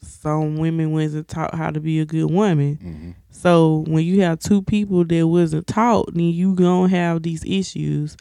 Some 0.03 0.57
women 0.57 0.91
wasn't 0.91 1.29
taught 1.29 1.55
how 1.55 1.71
to 1.71 1.79
be 1.79 2.01
a 2.01 2.05
good 2.05 2.29
woman. 2.29 2.75
hmm 2.83 3.11
So 3.31 3.85
when 3.87 4.05
you 4.05 4.23
have 4.23 4.41
two 4.41 4.63
people 4.63 5.05
that 5.05 5.29
wasn't 5.29 5.69
taught, 5.69 6.13
then 6.13 6.25
you 6.25 6.57
gonna 6.57 6.89
have 6.89 7.23
these 7.23 7.45
issues. 7.45 8.17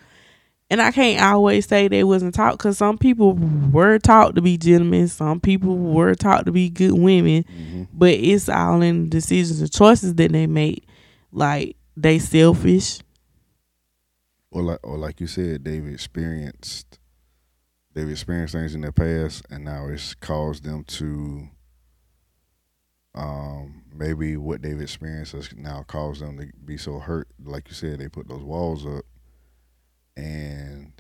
And 0.70 0.80
I 0.80 0.92
can't 0.92 1.20
always 1.24 1.66
say 1.66 1.88
they 1.88 2.04
wasn't 2.04 2.36
taught 2.36 2.60
because 2.60 2.78
some 2.78 3.00
people 3.00 3.34
were 3.72 3.98
taught 3.98 4.36
to 4.36 4.44
be 4.44 4.58
gentlemen, 4.60 5.08
some 5.08 5.40
people 5.40 5.76
were 5.76 6.14
taught 6.14 6.46
to 6.46 6.52
be 6.52 6.70
good 6.70 6.94
women, 6.94 7.46
hmm 7.50 7.84
but 7.98 8.12
it's 8.14 8.48
all 8.48 8.84
in 8.84 9.06
the 9.06 9.10
decisions 9.10 9.60
and 9.60 9.72
choices 9.72 10.14
that 10.16 10.32
they 10.32 10.46
make. 10.46 10.86
Like 11.32 11.78
they 11.98 12.20
selfish. 12.20 13.00
Or 14.56 14.64
like 14.64 14.80
or 14.84 14.98
like 14.98 15.20
you 15.20 15.28
said, 15.28 15.66
they've 15.66 15.86
experienced 15.86 16.98
they've 17.94 18.10
experienced 18.10 18.54
things 18.54 18.74
in 18.74 18.82
their 18.82 18.92
past 18.92 19.44
and 19.50 19.66
now 19.66 19.88
it's 19.88 20.14
caused 20.16 20.64
them 20.64 20.84
to 20.86 21.50
um 23.14 23.84
maybe 23.94 24.36
what 24.38 24.62
they've 24.62 24.80
experienced 24.82 25.32
has 25.34 25.50
now 25.56 25.84
caused 25.88 26.22
them 26.22 26.38
to 26.38 26.48
be 26.64 26.78
so 26.78 27.00
hurt. 27.00 27.28
Like 27.44 27.68
you 27.70 27.74
said, 27.74 28.00
they 28.00 28.08
put 28.10 28.28
those 28.28 28.44
walls 28.44 28.86
up 28.86 29.06
and 30.18 30.92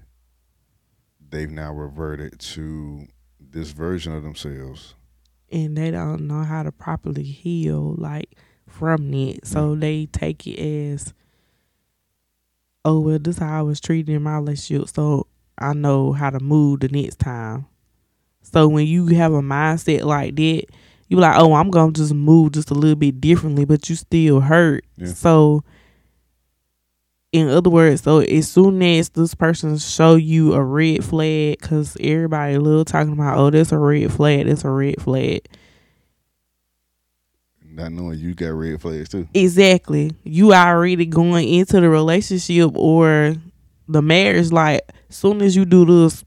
they've 1.29 1.49
now 1.51 1.73
reverted 1.73 2.39
to 2.39 3.07
this 3.39 3.71
version 3.71 4.13
of 4.13 4.23
themselves. 4.23 4.95
and 5.51 5.77
they 5.77 5.91
don't 5.91 6.27
know 6.27 6.43
how 6.43 6.63
to 6.63 6.71
properly 6.71 7.23
heal 7.23 7.95
like 7.97 8.35
from 8.67 9.13
it. 9.13 9.45
So 9.45 9.75
they 9.75 10.07
take 10.07 10.47
it 10.47 10.59
as 10.59 11.13
oh 12.85 12.99
well 12.99 13.19
this 13.19 13.35
is 13.35 13.41
how 13.41 13.59
I 13.59 13.61
was 13.63 13.81
treated 13.81 14.13
in 14.13 14.23
my 14.23 14.37
relationship 14.37 14.87
so 14.89 15.27
I 15.57 15.73
know 15.73 16.11
how 16.11 16.29
to 16.29 16.39
move 16.39 16.81
the 16.81 16.89
next 16.89 17.19
time. 17.19 17.65
So 18.41 18.67
when 18.67 18.87
you 18.87 19.07
have 19.07 19.33
a 19.33 19.41
mindset 19.41 20.03
like 20.03 20.35
that, 20.35 20.63
you 21.07 21.17
like, 21.17 21.37
Oh, 21.37 21.53
I'm 21.53 21.69
gonna 21.69 21.91
just 21.91 22.13
move 22.13 22.53
just 22.53 22.71
a 22.71 22.75
little 22.75 22.95
bit 22.95 23.21
differently, 23.21 23.65
but 23.65 23.89
you 23.89 23.95
still 23.95 24.39
hurt. 24.41 24.85
Yeah. 24.97 25.07
So 25.07 25.63
in 27.31 27.49
other 27.49 27.69
words, 27.69 28.03
so 28.03 28.19
as 28.19 28.49
soon 28.49 28.81
as 28.81 29.09
this 29.09 29.35
person 29.35 29.77
show 29.77 30.15
you 30.15 30.53
a 30.53 30.63
red 30.63 31.03
flag, 31.03 31.59
because 31.59 31.97
everybody 31.99 32.57
love 32.57 32.85
talking 32.85 33.11
about, 33.13 33.37
oh, 33.37 33.49
that's 33.49 33.73
a 33.73 33.77
red 33.77 34.11
flag, 34.13 34.47
that's 34.47 34.63
a 34.63 34.69
red 34.69 35.01
flag. 35.01 35.41
Not 37.75 37.91
knowing 37.91 38.19
you 38.19 38.33
got 38.33 38.53
red 38.53 38.81
flags 38.81 39.09
too. 39.09 39.27
Exactly. 39.33 40.13
You 40.23 40.53
already 40.53 41.05
going 41.05 41.49
into 41.49 41.81
the 41.81 41.89
relationship 41.89 42.71
or 42.73 43.35
the 43.89 44.01
marriage 44.01 44.49
like 44.53 44.89
soon 45.09 45.41
as 45.41 45.57
you 45.57 45.65
do 45.65 45.83
this, 45.83 46.23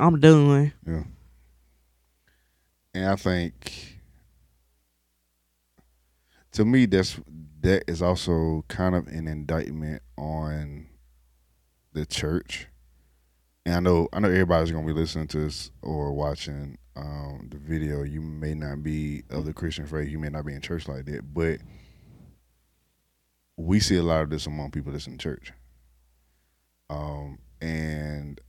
I'm 0.00 0.18
done. 0.18 0.72
Yeah. 0.86 1.02
And 2.94 3.06
I 3.06 3.16
think 3.16 3.98
to 6.52 6.64
me 6.64 6.86
that's 6.86 7.20
that 7.60 7.84
is 7.86 8.00
also 8.00 8.64
kind 8.68 8.94
of 8.94 9.08
an 9.08 9.28
indictment 9.28 10.00
on 10.16 10.86
the 11.92 12.06
church. 12.06 12.66
And 13.66 13.74
I 13.74 13.80
know 13.80 14.08
I 14.10 14.20
know 14.20 14.28
everybody's 14.28 14.72
gonna 14.72 14.86
be 14.86 14.94
listening 14.94 15.28
to 15.28 15.38
this 15.40 15.70
or 15.82 16.14
watching 16.14 16.78
um, 16.96 17.48
the 17.50 17.58
video. 17.58 18.02
You 18.02 18.20
may 18.20 18.54
not 18.54 18.82
be 18.82 19.22
of 19.30 19.44
the 19.44 19.52
Christian 19.52 19.86
faith, 19.86 20.08
you 20.08 20.18
may 20.18 20.30
not 20.30 20.46
be 20.46 20.54
in 20.54 20.60
church 20.60 20.88
like 20.88 21.04
that, 21.06 21.32
but 21.34 21.60
we 23.56 23.80
see 23.80 23.96
a 23.96 24.02
lot 24.02 24.22
of 24.22 24.30
this 24.30 24.46
among 24.46 24.70
people 24.70 24.92
that's 24.92 25.06
in 25.06 25.18
church. 25.18 25.52
Um, 26.88 27.38
and 27.60 28.40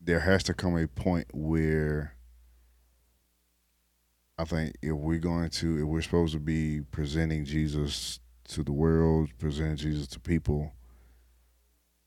there 0.00 0.20
has 0.20 0.42
to 0.44 0.54
come 0.54 0.76
a 0.76 0.86
point 0.86 1.26
where 1.32 2.14
I 4.36 4.44
think 4.44 4.74
if 4.82 4.92
we're 4.92 5.18
going 5.18 5.50
to, 5.50 5.78
if 5.78 5.84
we're 5.84 6.02
supposed 6.02 6.34
to 6.34 6.40
be 6.40 6.80
presenting 6.90 7.44
Jesus 7.44 8.20
to 8.48 8.62
the 8.62 8.72
world, 8.72 9.30
presenting 9.38 9.76
Jesus 9.76 10.06
to 10.08 10.20
people, 10.20 10.72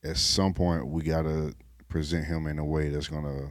at 0.04 0.16
some 0.16 0.54
point 0.54 0.86
we 0.86 1.02
gotta 1.02 1.54
present 1.88 2.26
him 2.26 2.46
in 2.46 2.58
a 2.58 2.64
way 2.64 2.90
that's 2.90 3.08
gonna 3.08 3.48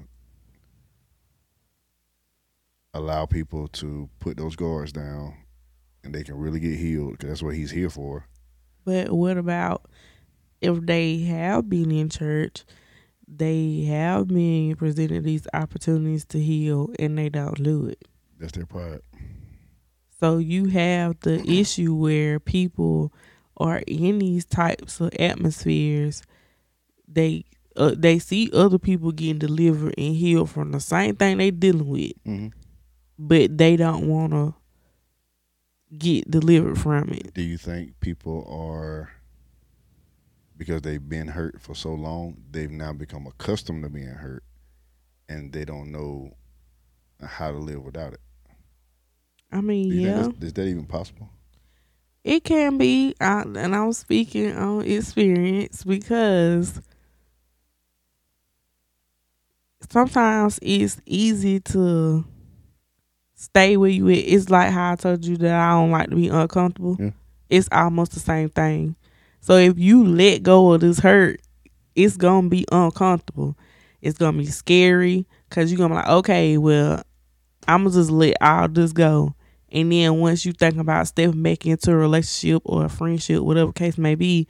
allow 2.97 3.25
people 3.25 3.67
to 3.69 4.09
put 4.19 4.37
those 4.37 4.55
guards 4.55 4.91
down 4.91 5.35
and 6.03 6.13
they 6.13 6.23
can 6.23 6.35
really 6.35 6.59
get 6.59 6.77
healed 6.77 7.13
because 7.13 7.29
that's 7.29 7.43
what 7.43 7.55
he's 7.55 7.71
here 7.71 7.89
for. 7.89 8.25
But 8.85 9.11
what 9.11 9.37
about 9.37 9.89
if 10.61 10.79
they 10.81 11.19
have 11.19 11.69
been 11.69 11.91
in 11.91 12.09
church, 12.09 12.63
they 13.27 13.83
have 13.83 14.27
been 14.29 14.75
presented 14.75 15.23
these 15.23 15.47
opportunities 15.53 16.25
to 16.25 16.39
heal 16.39 16.89
and 16.97 17.17
they 17.17 17.29
don't 17.29 17.61
do 17.61 17.87
it? 17.87 18.07
That's 18.39 18.53
their 18.53 18.65
pride. 18.65 19.01
So 20.19 20.37
you 20.37 20.65
have 20.67 21.19
the 21.19 21.43
issue 21.47 21.93
where 21.93 22.39
people 22.39 23.13
are 23.57 23.83
in 23.85 24.19
these 24.19 24.45
types 24.45 24.99
of 24.99 25.11
atmospheres. 25.19 26.23
They 27.07 27.45
uh, 27.75 27.93
they 27.95 28.17
see 28.17 28.49
other 28.53 28.79
people 28.79 29.11
getting 29.11 29.37
delivered 29.37 29.93
and 29.97 30.15
healed 30.15 30.49
from 30.49 30.71
the 30.71 30.79
same 30.79 31.15
thing 31.15 31.37
they 31.37 31.51
dealing 31.51 31.87
with, 31.87 32.23
Mm-hmm. 32.25 32.56
But 33.17 33.57
they 33.57 33.75
don't 33.75 34.07
want 34.07 34.31
to 34.31 34.53
get 35.97 36.29
delivered 36.29 36.79
from 36.79 37.09
it. 37.09 37.33
Do 37.33 37.41
you 37.41 37.57
think 37.57 37.99
people 37.99 38.45
are 38.49 39.11
because 40.57 40.81
they've 40.81 41.07
been 41.07 41.27
hurt 41.27 41.61
for 41.61 41.75
so 41.75 41.93
long, 41.93 42.37
they've 42.49 42.71
now 42.71 42.91
become 42.91 43.27
accustomed 43.27 43.83
to 43.83 43.89
being 43.89 44.07
hurt, 44.07 44.43
and 45.29 45.53
they 45.53 45.65
don't 45.65 45.91
know 45.91 46.31
how 47.23 47.51
to 47.51 47.57
live 47.57 47.83
without 47.83 48.13
it? 48.13 48.21
I 49.51 49.61
mean, 49.61 49.91
yeah, 49.91 50.29
is 50.41 50.53
that 50.53 50.67
even 50.67 50.85
possible? 50.85 51.29
it 52.27 52.43
can 52.43 52.77
be. 52.77 53.15
I, 53.21 53.41
and 53.41 53.73
I'm 53.73 53.93
speaking 53.93 54.55
on 54.55 54.81
experience 54.81 55.83
because 55.83 56.81
sometimes 59.89 60.59
it's 60.61 60.99
easy 61.05 61.61
to 61.61 62.25
stay 63.37 63.77
where 63.77 63.89
you 63.89 64.09
at. 64.09 64.17
It's 64.17 64.49
like 64.49 64.71
how 64.71 64.91
I 64.91 64.95
told 64.95 65.23
you 65.23 65.37
that 65.37 65.53
I 65.53 65.71
don't 65.71 65.91
like 65.91 66.09
to 66.09 66.15
be 66.15 66.27
uncomfortable. 66.27 66.97
Yeah. 66.99 67.11
It's 67.49 67.69
almost 67.71 68.11
the 68.13 68.19
same 68.19 68.49
thing. 68.49 68.95
So 69.39 69.55
if 69.55 69.77
you 69.77 70.03
let 70.03 70.43
go 70.43 70.73
of 70.73 70.81
this 70.81 70.99
hurt, 70.99 71.39
it's 71.95 72.17
gonna 72.17 72.49
be 72.49 72.65
uncomfortable. 72.71 73.55
It's 74.01 74.17
gonna 74.17 74.37
be 74.37 74.47
scary 74.47 75.25
because 75.47 75.71
you're 75.71 75.77
gonna 75.77 75.93
be 75.93 76.01
like, 76.01 76.09
okay, 76.09 76.57
well, 76.57 77.03
I'm 77.67 77.83
gonna 77.83 77.95
just 77.95 78.09
let 78.11 78.35
all 78.41 78.67
this 78.67 78.91
go. 78.91 79.35
And 79.71 79.91
then 79.91 80.19
once 80.19 80.45
you 80.45 80.51
think 80.51 80.77
about 80.77 81.07
stepping 81.07 81.43
back 81.43 81.65
into 81.65 81.91
a 81.91 81.95
relationship 81.95 82.63
or 82.65 82.85
a 82.85 82.89
friendship, 82.89 83.41
whatever 83.41 83.71
case 83.71 83.97
may 83.97 84.15
be, 84.15 84.47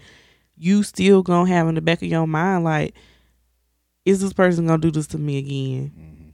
you 0.56 0.82
still 0.82 1.22
gonna 1.24 1.50
have 1.50 1.68
in 1.68 1.76
the 1.76 1.82
back 1.82 2.02
of 2.02 2.08
your 2.08 2.26
mind 2.26 2.64
like, 2.64 2.96
is 4.06 4.22
this 4.22 4.34
person 4.34 4.66
gonna 4.66 4.80
do 4.80 4.92
this 4.92 5.08
to 5.08 5.18
me 5.18 5.38
again? 5.38 5.92
Mm-hmm. 5.98 6.30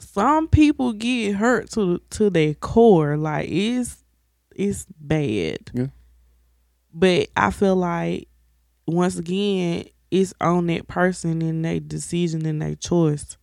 Some 0.00 0.48
people 0.48 0.92
get 0.92 1.36
hurt 1.36 1.70
to 1.72 2.00
to 2.10 2.30
their 2.30 2.54
core, 2.54 3.16
like 3.16 3.48
it's 3.48 4.04
it's 4.54 4.86
bad. 4.98 5.70
Yeah. 5.72 5.86
But 6.92 7.28
I 7.36 7.50
feel 7.50 7.76
like 7.76 8.28
once 8.86 9.16
again, 9.16 9.84
it's 10.10 10.34
on 10.40 10.66
that 10.66 10.88
person 10.88 11.42
and 11.42 11.64
their 11.64 11.80
decision 11.80 12.46
and 12.46 12.60
their 12.60 12.74
choice. 12.74 13.36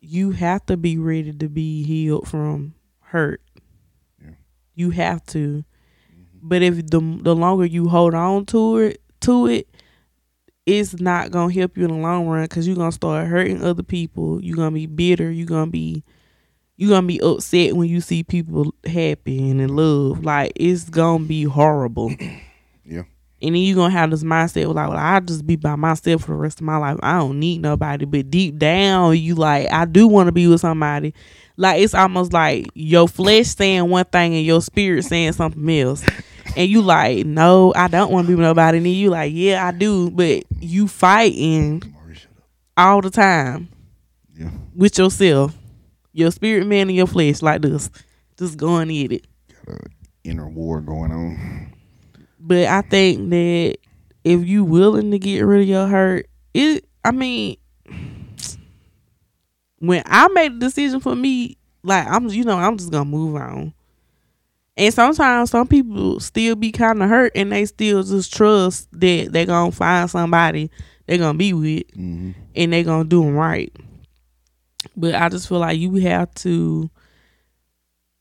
You 0.00 0.32
have 0.32 0.66
to 0.66 0.76
be 0.76 0.98
ready 0.98 1.32
to 1.32 1.48
be 1.48 1.82
healed 1.82 2.28
from 2.28 2.74
hurt. 3.00 3.40
Yeah. 4.22 4.32
You 4.74 4.90
have 4.90 5.24
to. 5.26 5.64
Mm-hmm. 5.64 6.38
But 6.42 6.62
if 6.62 6.76
the 6.86 7.18
the 7.22 7.34
longer 7.34 7.64
you 7.64 7.88
hold 7.88 8.14
on 8.14 8.46
to 8.46 8.76
it, 8.78 9.02
to 9.20 9.46
it, 9.46 9.68
it's 10.66 10.98
not 10.98 11.30
gonna 11.30 11.52
help 11.52 11.76
you 11.76 11.84
in 11.84 11.90
the 11.90 11.96
long 11.96 12.26
run 12.26 12.44
because 12.44 12.66
you're 12.66 12.76
gonna 12.76 12.92
start 12.92 13.26
hurting 13.26 13.62
other 13.62 13.82
people. 13.82 14.42
You're 14.42 14.56
gonna 14.56 14.70
be 14.72 14.86
bitter. 14.86 15.30
You're 15.30 15.46
gonna 15.46 15.70
be 15.70 16.02
you're 16.76 16.90
gonna 16.90 17.06
be 17.06 17.20
upset 17.20 17.76
when 17.76 17.88
you 17.88 18.00
see 18.00 18.22
people 18.22 18.74
happy 18.84 19.50
and 19.50 19.60
in 19.60 19.74
love. 19.76 20.24
Like 20.24 20.52
it's 20.56 20.88
gonna 20.88 21.24
be 21.24 21.44
horrible. 21.44 22.12
Yeah. 22.86 23.04
And 23.40 23.54
then 23.54 23.62
you're 23.62 23.76
gonna 23.76 23.94
have 23.94 24.10
this 24.10 24.22
mindset 24.22 24.66
like, 24.74 24.90
well, 24.90 24.98
I'll 24.98 25.22
just 25.22 25.46
be 25.46 25.56
by 25.56 25.74
myself 25.74 26.22
for 26.24 26.32
the 26.32 26.36
rest 26.36 26.60
of 26.60 26.66
my 26.66 26.76
life. 26.76 26.98
I 27.02 27.18
don't 27.18 27.40
need 27.40 27.62
nobody. 27.62 28.04
But 28.04 28.30
deep 28.30 28.58
down, 28.58 29.16
you 29.16 29.34
like, 29.34 29.72
I 29.72 29.86
do 29.86 30.06
want 30.06 30.28
to 30.28 30.32
be 30.32 30.46
with 30.46 30.60
somebody. 30.60 31.14
Like 31.56 31.80
it's 31.80 31.94
almost 31.94 32.34
like 32.34 32.66
your 32.74 33.08
flesh 33.08 33.46
saying 33.46 33.88
one 33.88 34.04
thing 34.04 34.34
and 34.34 34.44
your 34.44 34.60
spirit 34.60 35.04
saying 35.04 35.32
something 35.32 35.66
else. 35.80 36.04
And 36.56 36.70
you 36.70 36.82
like, 36.82 37.26
no, 37.26 37.72
I 37.74 37.88
don't 37.88 38.10
want 38.12 38.26
to 38.26 38.28
be 38.28 38.34
with 38.34 38.42
nobody. 38.44 38.78
And 38.78 38.86
you 38.86 39.10
like, 39.10 39.32
yeah, 39.34 39.66
I 39.66 39.72
do. 39.72 40.10
But 40.10 40.44
you 40.60 40.86
fighting 40.88 41.82
Maury, 41.92 42.14
shut 42.14 42.30
up. 42.36 42.44
all 42.76 43.00
the 43.00 43.10
time 43.10 43.68
Yeah. 44.38 44.50
with 44.74 44.96
yourself, 44.98 45.54
your 46.12 46.30
spirit 46.30 46.66
man 46.66 46.88
and 46.88 46.96
your 46.96 47.06
flesh, 47.08 47.42
like 47.42 47.62
this, 47.62 47.90
just 48.38 48.56
going 48.56 48.88
at 49.04 49.12
it. 49.12 49.26
Got 49.66 49.76
an 49.80 49.86
inner 50.22 50.48
war 50.48 50.80
going 50.80 51.10
on. 51.10 51.72
But 52.38 52.66
I 52.66 52.82
think 52.82 53.30
that 53.30 53.76
if 54.22 54.46
you 54.46 54.64
willing 54.64 55.10
to 55.10 55.18
get 55.18 55.40
rid 55.40 55.62
of 55.62 55.68
your 55.68 55.86
hurt, 55.88 56.26
it. 56.52 56.84
I 57.04 57.10
mean, 57.10 57.56
when 59.78 60.02
I 60.06 60.28
made 60.28 60.54
the 60.54 60.66
decision 60.66 61.00
for 61.00 61.14
me, 61.14 61.56
like 61.82 62.06
I'm, 62.06 62.28
you 62.28 62.44
know, 62.44 62.56
I'm 62.58 62.76
just 62.78 62.90
gonna 62.90 63.04
move 63.04 63.36
on. 63.36 63.74
And 64.76 64.92
sometimes 64.92 65.50
some 65.50 65.68
people 65.68 66.18
still 66.20 66.56
be 66.56 66.72
kind 66.72 67.02
of 67.02 67.08
hurt, 67.08 67.32
and 67.36 67.52
they 67.52 67.64
still 67.64 68.02
just 68.02 68.34
trust 68.34 68.88
that 68.92 69.28
they 69.32 69.46
gonna 69.46 69.70
find 69.70 70.10
somebody 70.10 70.70
they 71.06 71.18
gonna 71.18 71.38
be 71.38 71.52
with, 71.52 71.86
Mm-hmm. 71.96 72.30
and 72.56 72.72
they 72.72 72.82
gonna 72.82 73.04
do 73.04 73.22
them 73.24 73.34
right. 73.36 73.72
But 74.96 75.14
I 75.14 75.28
just 75.28 75.48
feel 75.48 75.58
like 75.60 75.78
you 75.78 75.94
have 75.96 76.32
to. 76.36 76.90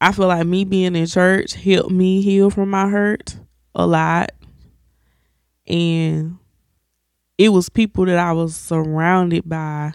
I 0.01 0.11
feel 0.11 0.27
like 0.27 0.45
me 0.45 0.65
being 0.65 0.95
in 0.95 1.05
church 1.07 1.53
helped 1.53 1.91
me 1.91 2.21
heal 2.21 2.49
from 2.49 2.69
my 2.69 2.87
hurt 2.89 3.37
a 3.73 3.87
lot, 3.87 4.31
and 5.65 6.37
it 7.37 7.49
was 7.49 7.69
people 7.69 8.05
that 8.05 8.19
I 8.19 8.31
was 8.33 8.55
surrounded 8.55 9.47
by 9.47 9.93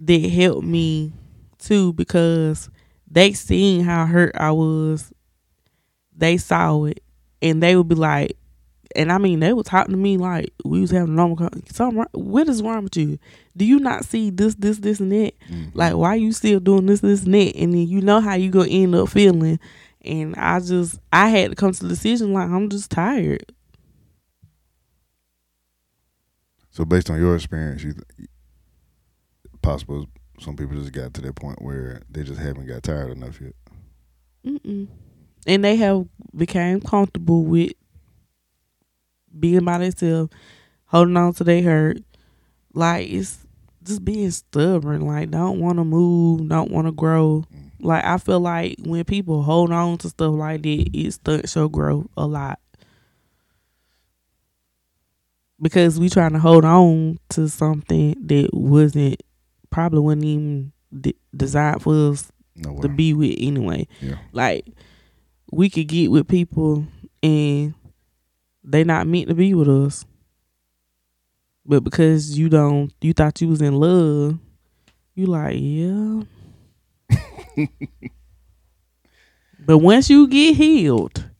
that 0.00 0.30
helped 0.30 0.64
me 0.66 1.12
too 1.58 1.92
because 1.94 2.70
they 3.10 3.32
seen 3.32 3.84
how 3.84 4.06
hurt 4.06 4.34
I 4.36 4.52
was. 4.52 5.12
They 6.16 6.36
saw 6.36 6.84
it, 6.84 7.02
and 7.42 7.62
they 7.62 7.76
would 7.76 7.88
be 7.88 7.94
like, 7.94 8.36
and 8.94 9.12
I 9.12 9.18
mean, 9.18 9.40
they 9.40 9.52
were 9.52 9.62
talking 9.62 9.92
to 9.92 9.98
me 9.98 10.16
like 10.16 10.52
we 10.64 10.80
was 10.80 10.90
having 10.90 11.12
a 11.12 11.16
normal. 11.16 11.48
Something, 11.70 12.04
what 12.12 12.48
is 12.48 12.62
wrong 12.62 12.84
with 12.84 12.96
you? 12.96 13.18
Do 13.56 13.64
you 13.64 13.78
not 13.78 14.04
see 14.04 14.30
this, 14.30 14.54
this, 14.56 14.78
this, 14.78 15.00
and 15.00 15.12
that? 15.12 15.32
Mm-hmm. 15.48 15.78
Like, 15.78 15.94
why 15.94 16.16
you 16.16 16.32
still 16.32 16.60
doing 16.60 16.86
this, 16.86 17.00
this, 17.00 17.24
and 17.24 17.34
that? 17.34 17.56
And 17.56 17.72
then 17.72 17.86
you 17.86 18.00
know 18.00 18.20
how 18.20 18.34
you 18.34 18.50
gonna 18.50 18.68
end 18.68 18.94
up 18.94 19.08
feeling. 19.08 19.58
And 20.02 20.34
I 20.36 20.60
just, 20.60 20.98
I 21.12 21.28
had 21.28 21.50
to 21.50 21.56
come 21.56 21.72
to 21.72 21.82
the 21.82 21.88
decision 21.88 22.32
like 22.32 22.48
I'm 22.48 22.68
just 22.68 22.90
tired. 22.90 23.52
So 26.70 26.84
based 26.84 27.10
on 27.10 27.20
your 27.20 27.34
experience, 27.34 27.82
you 27.82 27.92
th- 27.92 28.28
possible 29.60 30.06
some 30.40 30.56
people 30.56 30.76
just 30.76 30.92
got 30.92 31.14
to 31.14 31.20
that 31.20 31.36
point 31.36 31.60
where 31.60 32.02
they 32.10 32.22
just 32.22 32.40
haven't 32.40 32.66
got 32.66 32.82
tired 32.82 33.12
enough 33.12 33.40
yet. 33.40 33.54
Mm-mm. 34.44 34.88
and 35.46 35.62
they 35.62 35.76
have 35.76 36.06
became 36.34 36.80
comfortable 36.80 37.44
with 37.44 37.72
being 39.38 39.66
by 39.66 39.76
themselves, 39.76 40.32
holding 40.86 41.16
on 41.18 41.34
to 41.34 41.44
their 41.44 41.62
hurt. 41.62 41.98
Like 42.72 43.10
it's 43.10 43.46
just 43.82 44.02
being 44.02 44.30
stubborn. 44.30 45.02
Like 45.02 45.30
don't 45.30 45.60
want 45.60 45.78
to 45.78 45.84
move, 45.84 46.48
don't 46.48 46.70
want 46.70 46.86
to 46.86 46.92
grow. 46.92 47.44
Mm. 47.54 47.70
Like 47.80 48.04
I 48.04 48.16
feel 48.16 48.40
like 48.40 48.76
when 48.80 49.04
people 49.04 49.42
hold 49.42 49.72
on 49.72 49.98
to 49.98 50.08
stuff 50.08 50.32
like 50.32 50.62
that, 50.62 50.90
it 50.94 51.12
stunts 51.12 51.54
your 51.54 51.68
growth 51.68 52.06
a 52.16 52.26
lot. 52.26 52.58
Because 55.60 56.00
we 56.00 56.08
trying 56.08 56.32
to 56.32 56.38
hold 56.38 56.64
on 56.64 57.18
to 57.30 57.46
something 57.50 58.14
that 58.26 58.48
wasn't 58.54 59.20
probably 59.70 60.00
wasn't 60.00 60.24
even 60.24 60.72
de- 60.98 61.16
designed 61.34 61.82
for 61.82 62.10
us 62.10 62.30
No 62.56 62.78
to 62.80 62.88
be 62.88 63.14
with 63.14 63.36
anyway. 63.38 63.86
Yeah. 64.00 64.18
Like 64.32 64.66
we 65.50 65.70
could 65.70 65.88
get 65.88 66.10
with 66.10 66.28
people 66.28 66.84
and 67.22 67.74
they 68.62 68.84
not 68.84 69.06
meant 69.06 69.28
to 69.28 69.34
be 69.34 69.54
with 69.54 69.68
us. 69.68 70.04
But 71.64 71.84
because 71.84 72.38
you 72.38 72.48
don't 72.48 72.92
you 73.00 73.12
thought 73.12 73.40
you 73.40 73.48
was 73.48 73.62
in 73.62 73.74
love, 73.74 74.38
you 75.14 75.26
like, 75.26 75.56
yeah. 75.58 76.22
but 79.58 79.78
once 79.78 80.08
you 80.08 80.26
get 80.28 80.56
healed 80.56 81.30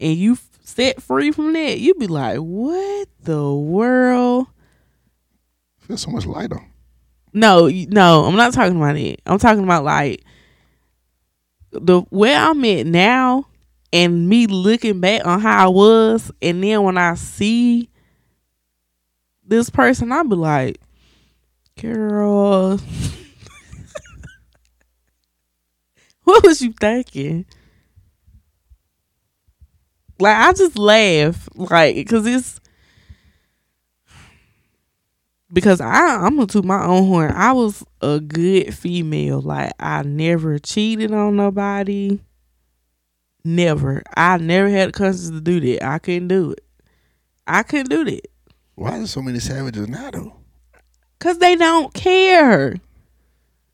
and 0.00 0.16
you 0.16 0.38
set 0.62 1.02
free 1.02 1.32
from 1.32 1.52
that, 1.52 1.78
you 1.78 1.94
be 1.94 2.06
like, 2.06 2.38
what 2.38 3.08
the 3.20 3.52
world? 3.52 4.46
Feel 5.80 5.96
so 5.96 6.10
much 6.10 6.26
lighter. 6.26 6.64
No, 7.32 7.68
no, 7.68 8.24
I'm 8.24 8.36
not 8.36 8.52
talking 8.52 8.76
about 8.76 8.96
it. 8.96 9.20
I'm 9.26 9.38
talking 9.38 9.64
about 9.64 9.84
like 9.84 10.22
the 11.70 12.02
where 12.10 12.38
I'm 12.38 12.64
at 12.64 12.86
now 12.86 13.46
and 13.92 14.28
me 14.28 14.46
looking 14.46 15.00
back 15.00 15.26
on 15.26 15.40
how 15.40 15.66
I 15.66 15.68
was 15.68 16.30
and 16.40 16.62
then 16.62 16.82
when 16.82 16.98
I 16.98 17.14
see 17.14 17.88
this 19.46 19.70
person, 19.70 20.12
I'll 20.12 20.24
be 20.24 20.36
like, 20.36 20.80
girl, 21.80 22.78
what 26.24 26.44
was 26.44 26.62
you 26.62 26.72
thinking? 26.72 27.46
Like 30.18 30.36
I 30.36 30.52
just 30.52 30.78
laugh, 30.78 31.48
like, 31.56 32.08
cause 32.08 32.26
it's 32.26 32.60
because 35.52 35.80
I 35.80 36.16
I'm 36.24 36.36
gonna 36.36 36.46
toot 36.46 36.64
my 36.64 36.84
own 36.84 37.06
horn. 37.06 37.32
I 37.32 37.52
was 37.52 37.84
a 38.00 38.20
good 38.20 38.74
female. 38.74 39.40
Like 39.40 39.72
I 39.78 40.02
never 40.02 40.58
cheated 40.58 41.12
on 41.12 41.36
nobody. 41.36 42.20
Never. 43.44 44.02
I 44.16 44.38
never 44.38 44.68
had 44.68 44.88
the 44.88 44.92
conscience 44.92 45.30
to 45.30 45.40
do 45.40 45.60
that. 45.60 45.84
I 45.84 45.98
couldn't 45.98 46.28
do 46.28 46.52
it. 46.52 46.64
I 47.46 47.62
couldn't 47.62 47.90
do 47.90 48.04
that. 48.04 48.26
Why 48.76 48.96
is 48.98 49.10
so 49.10 49.20
many 49.20 49.40
savages 49.40 49.88
now 49.88 50.10
though? 50.10 50.36
Cause 51.18 51.38
they 51.38 51.54
don't 51.56 51.92
care. 51.92 52.76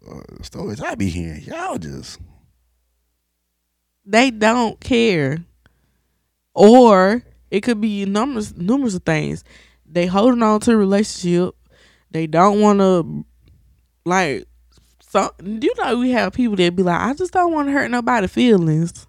Uh, 0.07 0.20
stories 0.43 0.81
I 0.81 0.95
be 0.95 1.09
hearing, 1.09 1.43
y'all 1.43 1.79
just 1.79 2.18
They 4.05 4.31
don't 4.31 4.81
care. 4.81 5.45
Or 6.55 7.22
it 7.51 7.61
could 7.61 7.81
be 7.81 8.05
numerous 8.05 8.57
numerous 8.57 8.95
of 8.95 9.05
things. 9.05 9.45
They 9.87 10.07
holding 10.07 10.43
on 10.43 10.61
to 10.61 10.72
a 10.72 10.76
relationship. 10.76 11.55
They 12.11 12.26
don't 12.26 12.61
want 12.61 12.78
to 12.80 13.24
like. 14.04 14.46
So 15.00 15.30
you 15.42 15.72
know 15.78 15.98
we 15.98 16.11
have 16.11 16.32
people 16.32 16.56
that 16.56 16.76
be 16.76 16.82
like, 16.82 17.00
I 17.00 17.14
just 17.14 17.32
don't 17.32 17.52
want 17.52 17.68
to 17.68 17.72
hurt 17.72 17.90
nobody's 17.90 18.30
feelings. 18.30 19.06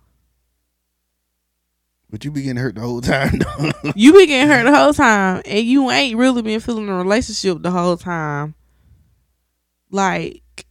but 2.09 2.23
you 2.25 2.31
be 2.31 2.41
getting 2.43 2.57
hurt 2.57 2.75
the 2.75 2.81
whole 2.81 3.01
time. 3.01 3.39
you 3.95 4.13
been 4.13 4.27
getting 4.27 4.47
hurt 4.49 4.63
the 4.63 4.75
whole 4.75 4.93
time, 4.93 5.41
and 5.45 5.65
you 5.65 5.89
ain't 5.91 6.17
really 6.17 6.41
been 6.41 6.59
feeling 6.59 6.87
the 6.87 6.93
relationship 6.93 7.61
the 7.61 7.71
whole 7.71 7.97
time. 7.97 8.55
Like, 9.91 10.65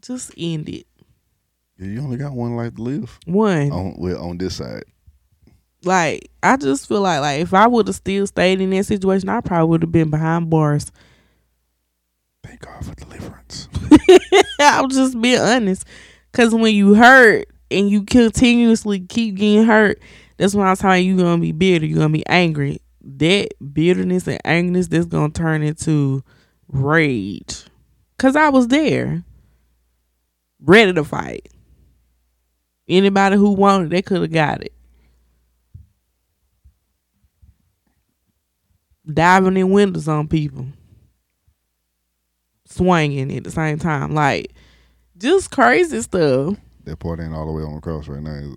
just 0.00 0.32
end 0.36 0.68
it. 0.68 0.86
you 1.76 2.00
only 2.00 2.16
got 2.16 2.32
one 2.32 2.56
life 2.56 2.74
to 2.76 2.82
live. 2.82 3.18
One, 3.26 3.70
On 3.70 3.94
well, 3.98 4.22
on 4.22 4.38
this 4.38 4.56
side. 4.56 4.84
Like 5.84 6.30
I 6.42 6.56
just 6.56 6.88
feel 6.88 7.00
like 7.00 7.20
like 7.20 7.40
if 7.40 7.54
I 7.54 7.66
would 7.66 7.86
have 7.86 7.96
still 7.96 8.26
stayed 8.26 8.60
in 8.60 8.70
that 8.70 8.86
situation, 8.86 9.28
I 9.28 9.40
probably 9.40 9.68
would 9.68 9.82
have 9.82 9.92
been 9.92 10.10
behind 10.10 10.50
bars. 10.50 10.90
Thank 12.44 12.60
God 12.60 12.84
for 12.84 12.94
deliverance. 12.94 13.68
I'm 14.60 14.88
just 14.88 15.20
being 15.20 15.40
honest, 15.40 15.84
because 16.32 16.54
when 16.54 16.74
you 16.74 16.94
hurt 16.94 17.48
and 17.70 17.90
you 17.90 18.04
continuously 18.04 19.00
keep 19.00 19.36
getting 19.36 19.64
hurt, 19.64 20.00
that's 20.36 20.54
when 20.54 20.66
I'm 20.66 20.76
telling 20.76 21.04
you 21.04 21.14
you're 21.14 21.24
gonna 21.24 21.40
be 21.40 21.52
bitter. 21.52 21.86
You're 21.86 21.98
gonna 21.98 22.12
be 22.12 22.26
angry. 22.26 22.80
That 23.02 23.48
bitterness 23.72 24.26
and 24.26 24.42
angerness 24.44 24.88
that's 24.88 25.06
gonna 25.06 25.32
turn 25.32 25.62
into 25.62 26.22
rage. 26.68 27.64
Cause 28.18 28.34
I 28.34 28.48
was 28.48 28.68
there, 28.68 29.22
ready 30.60 30.92
to 30.92 31.04
fight. 31.04 31.48
Anybody 32.88 33.36
who 33.36 33.52
wanted, 33.52 33.90
they 33.90 34.02
could 34.02 34.22
have 34.22 34.32
got 34.32 34.62
it. 34.62 34.72
Diving 39.12 39.56
in 39.56 39.70
windows 39.70 40.06
on 40.06 40.28
people, 40.28 40.66
swinging 42.66 43.34
at 43.34 43.44
the 43.44 43.50
same 43.50 43.78
time, 43.78 44.14
like 44.14 44.52
just 45.16 45.50
crazy 45.50 46.02
stuff. 46.02 46.56
That 46.84 46.98
part 46.98 47.20
ain't 47.20 47.34
all 47.34 47.46
the 47.46 47.52
way 47.52 47.62
on 47.62 47.76
the 47.76 47.80
cross 47.80 48.06
right 48.08 48.22
now. 48.22 48.54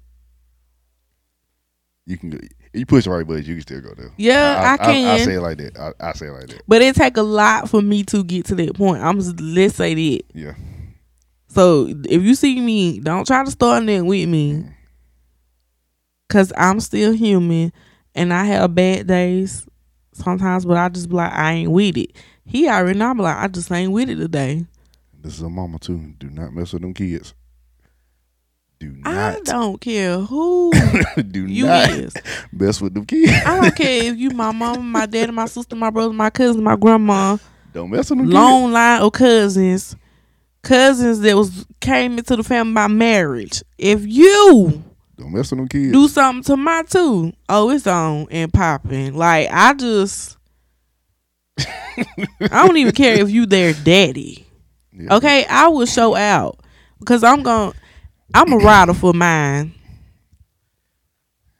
You 2.05 2.17
can 2.17 2.31
go. 2.31 2.37
You 2.73 2.85
push 2.85 3.03
the 3.03 3.11
right 3.11 3.27
buttons, 3.27 3.47
you 3.49 3.55
can 3.55 3.61
still 3.61 3.81
go 3.81 3.93
there. 3.95 4.11
Yeah, 4.17 4.61
I, 4.61 4.73
I, 4.73 4.77
can. 4.77 5.07
I, 5.07 5.17
say 5.17 5.33
it 5.35 5.41
like 5.41 5.57
that. 5.57 5.77
I, 5.77 6.09
I 6.09 6.13
say 6.13 6.27
it 6.27 6.31
like 6.31 6.47
that. 6.47 6.61
But 6.67 6.81
it 6.81 6.95
take 6.95 7.17
a 7.17 7.21
lot 7.21 7.69
for 7.69 7.81
me 7.81 8.03
to 8.05 8.23
get 8.23 8.45
to 8.45 8.55
that 8.55 8.75
point. 8.75 9.03
I'm 9.03 9.19
just 9.19 9.39
let's 9.41 9.75
say 9.75 9.93
that. 9.93 10.23
Yeah. 10.33 10.53
So 11.49 11.87
if 11.89 12.21
you 12.21 12.33
see 12.33 12.61
me, 12.61 12.99
don't 12.99 13.27
try 13.27 13.43
to 13.43 13.51
start 13.51 13.85
that 13.85 14.05
with 14.05 14.29
me. 14.29 14.53
Mm. 14.53 14.73
Cause 16.29 16.53
I'm 16.55 16.79
still 16.79 17.11
human 17.11 17.73
and 18.15 18.33
I 18.33 18.45
have 18.45 18.73
bad 18.73 19.07
days 19.07 19.67
sometimes, 20.23 20.65
but 20.65 20.77
I 20.77 20.89
just 20.89 21.09
be 21.09 21.15
like, 21.15 21.31
I 21.33 21.53
ain't 21.53 21.71
with 21.71 21.97
it. 21.97 22.11
He 22.45 22.67
already 22.67 22.97
know 22.99 23.09
I'm 23.09 23.17
like, 23.17 23.37
I 23.37 23.47
just 23.47 23.71
ain't 23.71 23.91
with 23.91 24.09
it 24.09 24.15
today. 24.15 24.65
This 25.21 25.35
is 25.35 25.41
a 25.41 25.49
mama 25.49 25.79
too. 25.79 26.13
Do 26.17 26.29
not 26.29 26.53
mess 26.53 26.73
with 26.73 26.81
them 26.81 26.93
kids. 26.93 27.33
Do 28.79 28.91
not. 28.97 29.35
I 29.37 29.39
don't 29.41 29.79
care 29.79 30.17
who 30.17 30.71
do 31.29 31.45
you 31.45 31.67
not 31.67 31.91
is. 31.91 32.13
mess 32.51 32.81
with 32.81 32.95
them 32.95 33.05
kids. 33.05 33.31
I 33.45 33.61
don't 33.61 33.75
care 33.75 34.05
if 34.05 34.17
you 34.17 34.31
my 34.31 34.51
mom, 34.51 34.91
my 34.91 35.05
daddy, 35.05 35.31
my 35.31 35.45
sister, 35.45 35.75
my 35.75 35.91
brother, 35.91 36.13
my 36.13 36.31
cousin, 36.31 36.63
my 36.63 36.75
grandma. 36.75 37.37
Don't 37.73 37.91
mess 37.91 38.09
with 38.09 38.19
them 38.19 38.29
long 38.31 38.71
line 38.71 39.01
of 39.01 39.13
cousins, 39.13 39.95
cousins 40.63 41.19
that 41.19 41.35
was 41.35 41.67
came 41.79 42.17
into 42.17 42.35
the 42.35 42.43
family 42.43 42.73
by 42.73 42.87
marriage. 42.87 43.61
If 43.77 44.05
you 44.07 44.71
kids. 44.71 44.90
Don't 45.21 45.33
mess 45.33 45.51
with 45.51 45.59
them 45.59 45.67
kids. 45.67 45.91
do 45.91 46.07
something 46.07 46.43
to 46.45 46.57
my 46.57 46.81
two, 46.89 47.31
oh, 47.47 47.69
it's 47.69 47.85
on 47.85 48.25
and 48.31 48.51
popping. 48.51 49.13
Like 49.13 49.49
I 49.51 49.75
just, 49.75 50.35
I 51.59 52.65
don't 52.65 52.77
even 52.77 52.91
care 52.91 53.19
if 53.21 53.29
you 53.29 53.45
their 53.45 53.73
daddy. 53.73 54.47
Yeah. 54.91 55.15
Okay, 55.17 55.45
I 55.45 55.67
will 55.67 55.85
show 55.85 56.15
out 56.15 56.59
because 56.99 57.23
I'm 57.23 57.43
going. 57.43 57.73
to 57.73 57.77
I'm 58.33 58.51
a 58.51 58.57
rider 58.57 58.95
for 58.95 59.13
mine. 59.13 59.73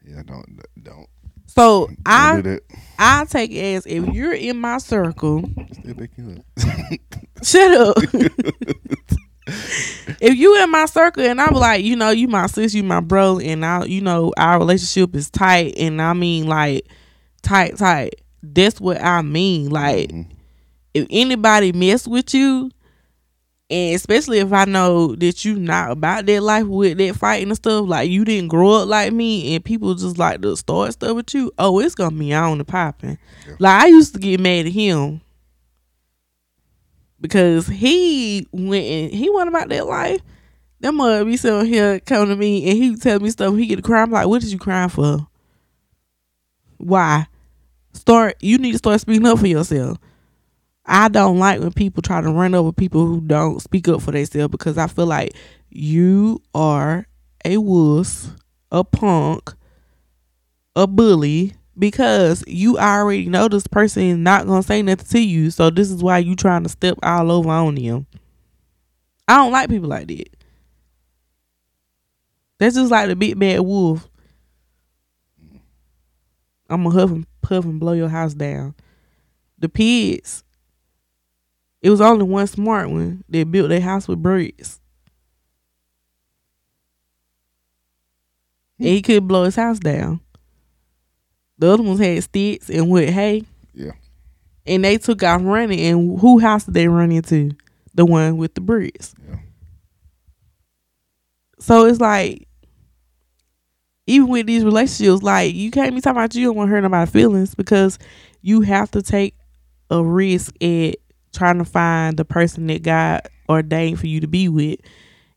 Yeah. 0.03 0.23
Don't 0.23 0.59
don't. 0.81 1.07
So 1.45 1.85
don't 1.85 1.99
I 2.03 2.41
do. 2.41 2.59
I 2.97 3.25
take 3.25 3.51
it 3.51 3.75
as 3.75 3.85
if 3.85 4.07
you're 4.07 4.33
in 4.33 4.59
my 4.59 4.79
circle, 4.79 5.43
Still 5.73 5.93
they 5.93 6.07
can. 6.07 6.43
Shut 7.43 7.71
up. 7.73 7.97
if 10.21 10.35
you 10.37 10.61
in 10.63 10.71
my 10.71 10.85
circle 10.85 11.23
and 11.23 11.39
I'm 11.41 11.53
like, 11.53 11.83
you 11.83 11.95
know, 11.95 12.09
you 12.09 12.27
my 12.27 12.47
sis, 12.47 12.73
you 12.73 12.83
my 12.83 12.99
bro, 12.99 13.39
and 13.39 13.65
I, 13.65 13.85
you 13.85 14.01
know, 14.01 14.33
our 14.37 14.59
relationship 14.59 15.15
is 15.15 15.29
tight, 15.29 15.75
and 15.77 16.01
I 16.01 16.13
mean 16.13 16.47
like 16.47 16.87
tight, 17.41 17.77
tight. 17.77 18.15
That's 18.43 18.81
what 18.81 19.01
I 19.01 19.21
mean. 19.21 19.69
Like, 19.69 20.09
Mhm. 20.11 20.25
if 20.93 21.07
anybody 21.09 21.71
mess 21.71 22.07
with 22.07 22.33
you, 22.33 22.71
and 23.69 23.95
especially 23.95 24.39
if 24.39 24.51
I 24.51 24.65
know 24.65 25.15
that 25.15 25.45
you 25.45 25.55
not 25.57 25.91
about 25.91 26.25
that 26.25 26.41
life 26.43 26.65
with 26.65 26.97
that 26.97 27.15
fighting 27.15 27.47
and 27.49 27.55
stuff, 27.55 27.87
like 27.87 28.09
you 28.09 28.25
didn't 28.25 28.49
grow 28.49 28.71
up 28.73 28.89
like 28.89 29.13
me, 29.13 29.55
and 29.55 29.63
people 29.63 29.93
just 29.95 30.17
like 30.17 30.41
to 30.41 30.57
start 30.57 30.93
stuff 30.93 31.15
with 31.15 31.33
you. 31.33 31.51
Oh, 31.57 31.79
it's 31.79 31.95
gonna 31.95 32.15
be 32.15 32.33
on 32.33 32.57
the 32.57 32.65
popping. 32.65 33.17
Yeah. 33.47 33.53
Like 33.59 33.83
I 33.83 33.87
used 33.87 34.13
to 34.13 34.19
get 34.19 34.39
mad 34.41 34.65
at 34.65 34.71
him 34.73 35.21
because 37.21 37.67
he 37.67 38.47
went 38.51 38.83
and 38.83 39.11
he 39.11 39.29
went 39.29 39.47
about 39.47 39.69
that 39.69 39.87
life. 39.87 40.21
That 40.81 40.93
mother 40.93 41.23
be 41.23 41.37
sitting 41.37 41.71
here 41.71 41.99
coming 41.99 42.29
to 42.29 42.35
me 42.35 42.67
and 42.67 42.77
he 42.77 42.95
tell 42.95 43.19
me 43.19 43.29
stuff. 43.29 43.55
He 43.55 43.67
get 43.67 43.83
cry. 43.83 44.01
I'm 44.01 44.11
like, 44.11 44.27
what 44.27 44.43
is 44.43 44.51
you 44.51 44.57
crying 44.57 44.89
for? 44.89 45.27
Why? 46.77 47.27
Start. 47.93 48.37
You 48.41 48.57
need 48.57 48.71
to 48.71 48.77
start 48.79 48.99
speaking 48.99 49.27
up 49.27 49.37
for 49.37 49.47
yourself. 49.47 49.99
I 50.83 51.07
don't 51.07 51.37
like 51.37 51.59
when 51.59 51.71
people 51.71 52.01
try 52.01 52.21
to 52.21 52.31
run 52.31 52.55
over 52.55 52.71
people 52.71 53.05
who 53.05 53.21
don't 53.21 53.61
speak 53.61 53.87
up 53.87 54.01
for 54.01 54.11
themselves 54.11 54.51
because 54.51 54.79
I 54.79 54.87
feel 54.87 55.05
like 55.05 55.33
you 55.69 56.41
are 56.55 57.05
a 57.45 57.57
wuss, 57.57 58.31
a 58.71 58.83
punk, 58.83 59.53
a 60.75 60.87
bully 60.87 61.53
because 61.81 62.43
you 62.45 62.77
already 62.77 63.25
know 63.25 63.47
this 63.47 63.65
person 63.65 64.03
is 64.03 64.17
not 64.17 64.45
gonna 64.45 64.61
say 64.61 64.83
nothing 64.83 65.07
to 65.07 65.19
you. 65.19 65.49
So 65.49 65.71
this 65.71 65.89
is 65.89 66.03
why 66.03 66.19
you 66.19 66.35
trying 66.35 66.61
to 66.61 66.69
step 66.69 66.99
all 67.01 67.31
over 67.31 67.49
on 67.49 67.73
them. 67.73 68.05
I 69.27 69.37
don't 69.37 69.51
like 69.51 69.67
people 69.67 69.89
like 69.89 70.07
that. 70.07 70.29
That's 72.59 72.75
just 72.75 72.91
like 72.91 73.07
the 73.07 73.15
big 73.15 73.39
bad 73.39 73.61
wolf. 73.61 74.07
I'm 76.69 76.83
gonna 76.83 76.91
huff 76.91 77.09
and 77.09 77.25
puff 77.41 77.65
and 77.65 77.79
blow 77.79 77.93
your 77.93 78.09
house 78.09 78.35
down. 78.35 78.75
The 79.57 79.67
pigs. 79.67 80.43
It 81.81 81.89
was 81.89 81.99
only 81.99 82.25
one 82.25 82.45
smart 82.45 82.91
one 82.91 83.23
that 83.27 83.49
built 83.51 83.69
their 83.69 83.81
house 83.81 84.07
with 84.07 84.21
bricks. 84.21 84.79
And 88.77 88.89
he 88.89 89.01
could 89.01 89.27
blow 89.27 89.45
his 89.45 89.55
house 89.55 89.79
down. 89.79 90.21
The 91.61 91.69
other 91.69 91.83
ones 91.83 91.99
had 91.99 92.23
sticks 92.23 92.71
and 92.71 92.89
went 92.89 93.11
hay. 93.11 93.45
Yeah. 93.75 93.91
And 94.65 94.83
they 94.83 94.97
took 94.97 95.21
off 95.21 95.41
running. 95.43 95.79
And 95.79 96.19
who 96.19 96.39
house 96.39 96.63
did 96.63 96.73
they 96.73 96.87
run 96.87 97.11
into? 97.11 97.51
The 97.93 98.03
one 98.03 98.37
with 98.37 98.55
the 98.55 98.61
bricks. 98.61 99.13
Yeah. 99.29 99.35
So 101.59 101.85
it's 101.85 102.01
like, 102.01 102.47
even 104.07 104.27
with 104.27 104.47
these 104.47 104.65
relationships, 104.65 105.21
like 105.21 105.53
you 105.53 105.69
can't 105.69 105.93
be 105.93 106.01
talking 106.01 106.17
about 106.17 106.33
you 106.33 106.47
don't 106.47 106.55
want 106.55 106.69
to 106.69 106.71
hurt 106.71 106.81
nobody's 106.81 107.11
feelings 107.11 107.53
because 107.53 107.99
you 108.41 108.61
have 108.61 108.89
to 108.91 109.03
take 109.03 109.35
a 109.91 110.03
risk 110.03 110.55
at 110.63 110.95
trying 111.31 111.59
to 111.59 111.65
find 111.65 112.17
the 112.17 112.25
person 112.25 112.65
that 112.67 112.81
God 112.81 113.21
ordained 113.47 113.99
for 113.99 114.07
you 114.07 114.19
to 114.19 114.27
be 114.27 114.49
with. 114.49 114.79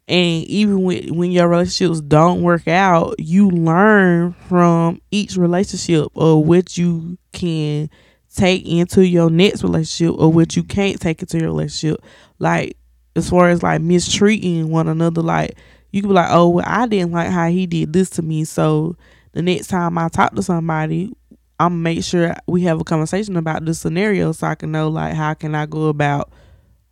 And 0.07 0.45
even 0.45 0.83
when 0.83 1.15
when 1.15 1.31
your 1.31 1.49
relationships 1.49 2.01
don't 2.03 2.43
work 2.43 2.69
out, 2.69 3.15
you 3.19 3.49
learn 3.51 4.35
from 4.49 5.01
each 5.11 5.37
relationship 5.37 6.09
or 6.15 6.45
what 6.45 6.77
you 6.77 7.17
can 7.33 7.89
take 8.35 8.67
into 8.67 9.07
your 9.07 9.31
next 9.31 9.63
relationship 9.63 10.15
or 10.19 10.31
what 10.31 10.57
you 10.57 10.63
can't 10.63 11.01
take 11.01 11.23
into 11.23 11.39
your 11.39 11.49
relationship. 11.49 12.05
Like 12.39 12.77
as 13.17 13.31
far 13.31 13.49
as 13.49 13.63
like 13.63 13.81
mistreating 13.81 14.69
one 14.69 14.89
another, 14.89 15.23
like 15.23 15.57
you 15.91 16.03
can 16.03 16.11
be 16.11 16.15
like, 16.15 16.31
Oh, 16.31 16.51
well, 16.51 16.65
I 16.69 16.87
didn't 16.87 17.13
like 17.13 17.29
how 17.29 17.49
he 17.49 17.67
did 17.67 17.93
this 17.95 18.11
to 18.11 18.23
me, 18.23 18.45
so 18.45 18.97
the 19.33 19.41
next 19.41 19.69
time 19.69 19.97
I 19.97 20.09
talk 20.09 20.35
to 20.35 20.43
somebody, 20.43 21.13
I'm 21.59 21.83
make 21.83 22.05
sure 22.05 22.35
we 22.47 22.63
have 22.63 22.81
a 22.81 22.85
conversation 22.85 23.37
about 23.37 23.65
this 23.65 23.81
scenario 23.81 24.33
so 24.33 24.49
I 24.49 24.55
can 24.55 24.71
know 24.71 24.89
like 24.89 25.15
how 25.15 25.33
can 25.35 25.55
I 25.55 25.65
go 25.65 25.87
about 25.87 26.31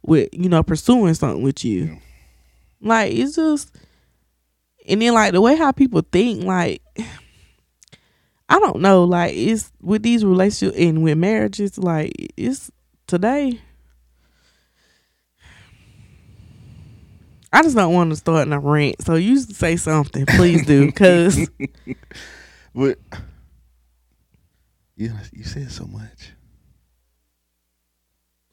with 0.03 0.29
you 0.33 0.49
know 0.49 0.63
pursuing 0.63 1.13
something 1.15 1.43
with 1.43 1.65
you. 1.65 1.85
Yeah. 1.85 2.12
Like 2.83 3.13
it's 3.13 3.37
just, 3.37 3.75
and 4.87 5.01
then 5.01 5.15
like 5.15 5.33
the 5.33 5.41
way 5.41 5.57
how 5.57 5.73
people 5.73 6.03
think, 6.13 6.45
like 6.45 6.83
I 8.49 8.59
don't 8.59 8.81
know, 8.81 9.05
like 9.05 9.35
it's 9.35 9.73
with 9.81 10.03
these 10.03 10.25
relationships 10.25 10.79
and 10.79 11.03
with 11.03 11.17
marriages, 11.17 11.79
like 11.79 12.13
it's 12.37 12.71
today. 13.07 13.61
I 17.55 17.63
just 17.63 17.77
don't 17.77 17.93
want 17.93 18.11
to 18.11 18.17
start 18.17 18.47
in 18.47 18.53
a 18.53 18.59
rant, 18.59 19.03
so 19.03 19.15
you 19.15 19.39
say 19.39 19.77
something, 19.77 20.25
please 20.27 20.65
do, 20.67 20.87
because 20.87 21.49
But 22.75 22.99
you 24.97 25.13
you 25.33 25.45
said 25.45 25.71
so 25.71 25.85
much. 25.87 26.33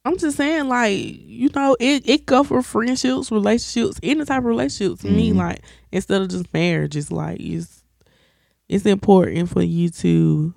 I'm 0.06 0.18
just 0.18 0.38
saying, 0.38 0.70
like, 0.70 0.96
you 0.98 1.50
know, 1.54 1.76
it, 1.80 2.08
it 2.08 2.26
go 2.26 2.44
for 2.44 2.62
friendships, 2.62 3.32
relationships, 3.32 4.00
any 4.02 4.24
type 4.24 4.40
of 4.40 4.46
relationship 4.46 5.00
to 5.00 5.08
me, 5.08 5.30
mm-hmm. 5.30 5.40
like, 5.40 5.62
instead 5.92 6.22
of 6.22 6.30
just 6.30 6.54
marriage, 6.54 6.96
it's 6.96 7.12
like 7.12 7.40
it's 7.40 7.84
it's 8.68 8.86
important 8.86 9.50
for 9.50 9.62
you 9.62 9.90
to 9.90 10.54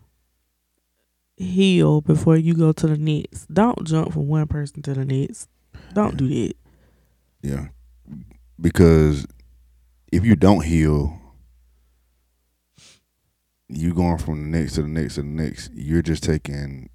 heal 1.37 2.01
before 2.03 2.37
you 2.37 2.55
go 2.55 2.73
to 2.73 2.87
the 2.87 2.97
next. 2.97 3.53
Don't 3.53 3.85
jump 3.85 4.13
from 4.13 4.29
one 4.29 4.47
person 4.47 4.83
to 4.83 4.95
the 4.95 5.05
next. 5.05 5.49
Don't 5.95 6.17
do 6.17 6.29
that. 6.29 6.55
Yeah. 7.43 7.69
Because 8.61 9.27
if 10.13 10.25
you 10.25 10.37
don't 10.37 10.65
heal, 10.65 11.19
you 13.69 13.95
going 13.95 14.19
from 14.19 14.51
the 14.51 14.59
next 14.59 14.75
to 14.75 14.83
the 14.83 14.89
next 14.89 15.15
to 15.15 15.23
the 15.23 15.29
next. 15.29 15.71
You're 15.75 16.03
just 16.03 16.23
taking. 16.23 16.91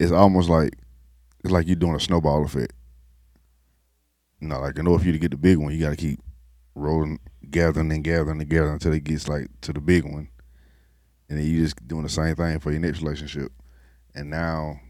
It's 0.00 0.12
almost 0.12 0.48
like 0.48 0.74
it's 1.44 1.52
like 1.52 1.66
you're 1.68 1.76
doing 1.76 1.94
a 1.94 2.00
snowball 2.00 2.44
effect. 2.44 2.72
You 4.40 4.48
know, 4.48 4.60
like 4.60 4.78
in 4.78 4.86
order 4.86 5.00
for 5.00 5.06
you 5.06 5.12
to 5.12 5.18
get 5.18 5.30
the 5.30 5.36
big 5.36 5.58
one, 5.58 5.72
you 5.72 5.78
got 5.80 5.90
to 5.90 5.96
keep 5.96 6.20
rolling, 6.74 7.20
gathering 7.50 7.92
and 7.92 8.02
gathering 8.02 8.40
and 8.40 8.50
gathering 8.50 8.72
until 8.74 8.92
it 8.92 9.04
gets 9.04 9.28
like 9.28 9.48
to 9.60 9.72
the 9.72 9.80
big 9.80 10.04
one, 10.04 10.28
and 11.28 11.38
then 11.38 11.46
you 11.46 11.62
just 11.62 11.86
doing 11.86 12.02
the 12.02 12.08
same 12.08 12.34
thing 12.34 12.58
for 12.58 12.70
your 12.72 12.80
next 12.80 13.00
relationship. 13.00 13.52
And 14.14 14.30
now 14.30 14.80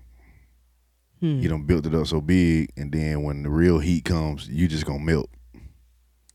Hmm. 1.20 1.40
you 1.40 1.48
done 1.48 1.64
built 1.64 1.86
it 1.86 1.94
up 1.94 2.06
so 2.06 2.20
big, 2.20 2.70
and 2.76 2.90
then 2.92 3.22
when 3.22 3.42
the 3.42 3.50
real 3.50 3.78
heat 3.78 4.04
comes, 4.04 4.48
you 4.48 4.66
just 4.68 4.84
gonna 4.86 4.98
melt. 4.98 5.30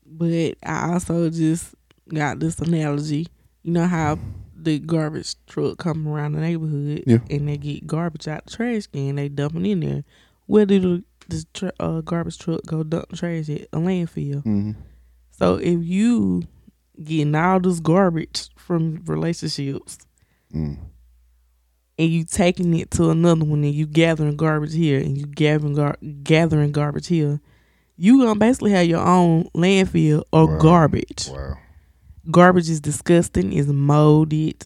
But 0.06 0.56
I 0.64 0.92
also 0.92 1.30
just 1.30 1.74
got 2.08 2.40
this 2.40 2.58
analogy. 2.58 3.26
You 3.62 3.72
know 3.72 3.86
how 3.86 4.18
the 4.64 4.78
garbage 4.78 5.34
truck 5.46 5.78
come 5.78 6.06
around 6.06 6.32
the 6.32 6.40
neighborhood 6.40 7.04
Yeah. 7.06 7.18
and 7.30 7.48
they 7.48 7.56
get 7.56 7.86
garbage 7.86 8.28
out 8.28 8.46
the 8.46 8.52
trash 8.56 8.86
can, 8.86 9.16
they 9.16 9.28
dump 9.28 9.56
it 9.56 9.64
in 9.66 9.80
there. 9.80 10.04
Where 10.46 10.66
do 10.66 11.02
the 11.28 11.72
uh, 11.80 12.00
garbage 12.02 12.38
truck 12.38 12.64
go 12.66 12.82
dump 12.82 13.08
the 13.10 13.16
trash 13.16 13.48
at? 13.48 13.62
A 13.72 13.78
landfill. 13.78 14.36
Mm-hmm. 14.44 14.72
So 15.30 15.54
if 15.56 15.82
you 15.84 16.42
getting 17.02 17.34
all 17.34 17.60
this 17.60 17.80
garbage 17.80 18.48
from 18.56 19.02
relationships 19.06 19.98
Mm. 20.54 20.78
and 21.98 22.08
you 22.10 22.24
taking 22.24 22.74
it 22.78 22.90
to 22.92 23.10
another 23.10 23.44
one 23.44 23.62
and 23.62 23.74
you 23.74 23.86
gathering 23.86 24.36
garbage 24.36 24.74
here 24.74 24.98
and 25.00 25.16
you 25.16 25.26
gathering 25.26 25.74
gar- 25.74 25.96
gathering 26.22 26.72
garbage 26.72 27.06
here, 27.06 27.40
you 27.96 28.18
gonna 28.18 28.38
basically 28.38 28.72
have 28.72 28.86
your 28.86 29.00
own 29.06 29.44
landfill 29.54 30.24
or 30.32 30.46
Wow. 30.48 30.58
garbage. 30.58 31.28
Wow. 31.30 31.54
Garbage 32.30 32.68
is 32.70 32.80
disgusting. 32.80 33.52
It's 33.52 33.68
molded. 33.68 34.62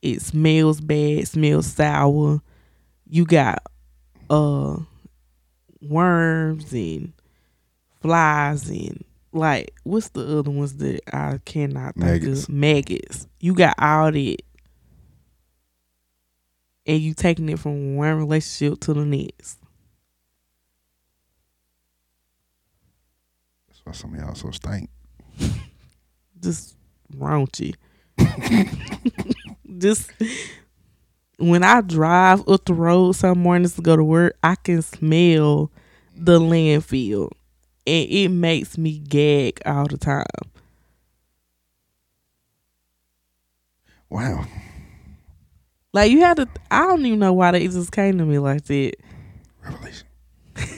It 0.00 0.22
smells 0.22 0.80
bad. 0.80 1.28
Smells 1.28 1.66
sour. 1.66 2.40
You 3.08 3.24
got 3.24 3.62
uh 4.30 4.76
worms 5.80 6.72
and 6.72 7.12
flies 8.00 8.68
and 8.68 9.04
like 9.32 9.74
what's 9.82 10.08
the 10.10 10.38
other 10.38 10.50
ones 10.50 10.76
that 10.76 11.00
I 11.14 11.38
cannot 11.44 11.94
think 11.94 12.06
Maggots. 12.06 12.44
of? 12.44 12.48
Maggots. 12.50 13.26
You 13.40 13.54
got 13.54 13.74
all 13.78 14.12
that. 14.12 14.36
And 16.86 17.00
you 17.00 17.14
taking 17.14 17.48
it 17.48 17.58
from 17.58 17.96
one 17.96 18.16
relationship 18.16 18.80
to 18.80 18.94
the 18.94 19.04
next. 19.04 19.58
That's 23.68 23.80
why 23.84 23.92
some 23.92 24.14
of 24.14 24.20
y'all 24.20 24.34
so 24.34 24.50
stink. 24.50 24.90
just 26.42 26.76
raunchy. 27.16 27.74
just 29.78 30.10
when 31.38 31.64
I 31.64 31.80
drive 31.80 32.46
up 32.48 32.64
the 32.64 32.74
road 32.74 33.12
some 33.12 33.38
mornings 33.38 33.74
to 33.74 33.82
go 33.82 33.96
to 33.96 34.04
work, 34.04 34.36
I 34.42 34.54
can 34.56 34.82
smell 34.82 35.70
the 36.14 36.38
landfill, 36.38 37.30
and 37.86 38.10
it 38.10 38.28
makes 38.28 38.78
me 38.78 38.98
gag 38.98 39.60
all 39.64 39.86
the 39.86 39.96
time. 39.98 40.26
Wow. 44.08 44.44
Like 45.92 46.10
you 46.10 46.20
had 46.20 46.36
to, 46.38 46.48
I 46.70 46.86
don't 46.86 47.04
even 47.04 47.18
know 47.18 47.32
why 47.32 47.50
they 47.52 47.66
just 47.66 47.92
came 47.92 48.18
to 48.18 48.24
me 48.24 48.38
like 48.38 48.64
that. 48.66 48.94
Revelation. 49.64 50.06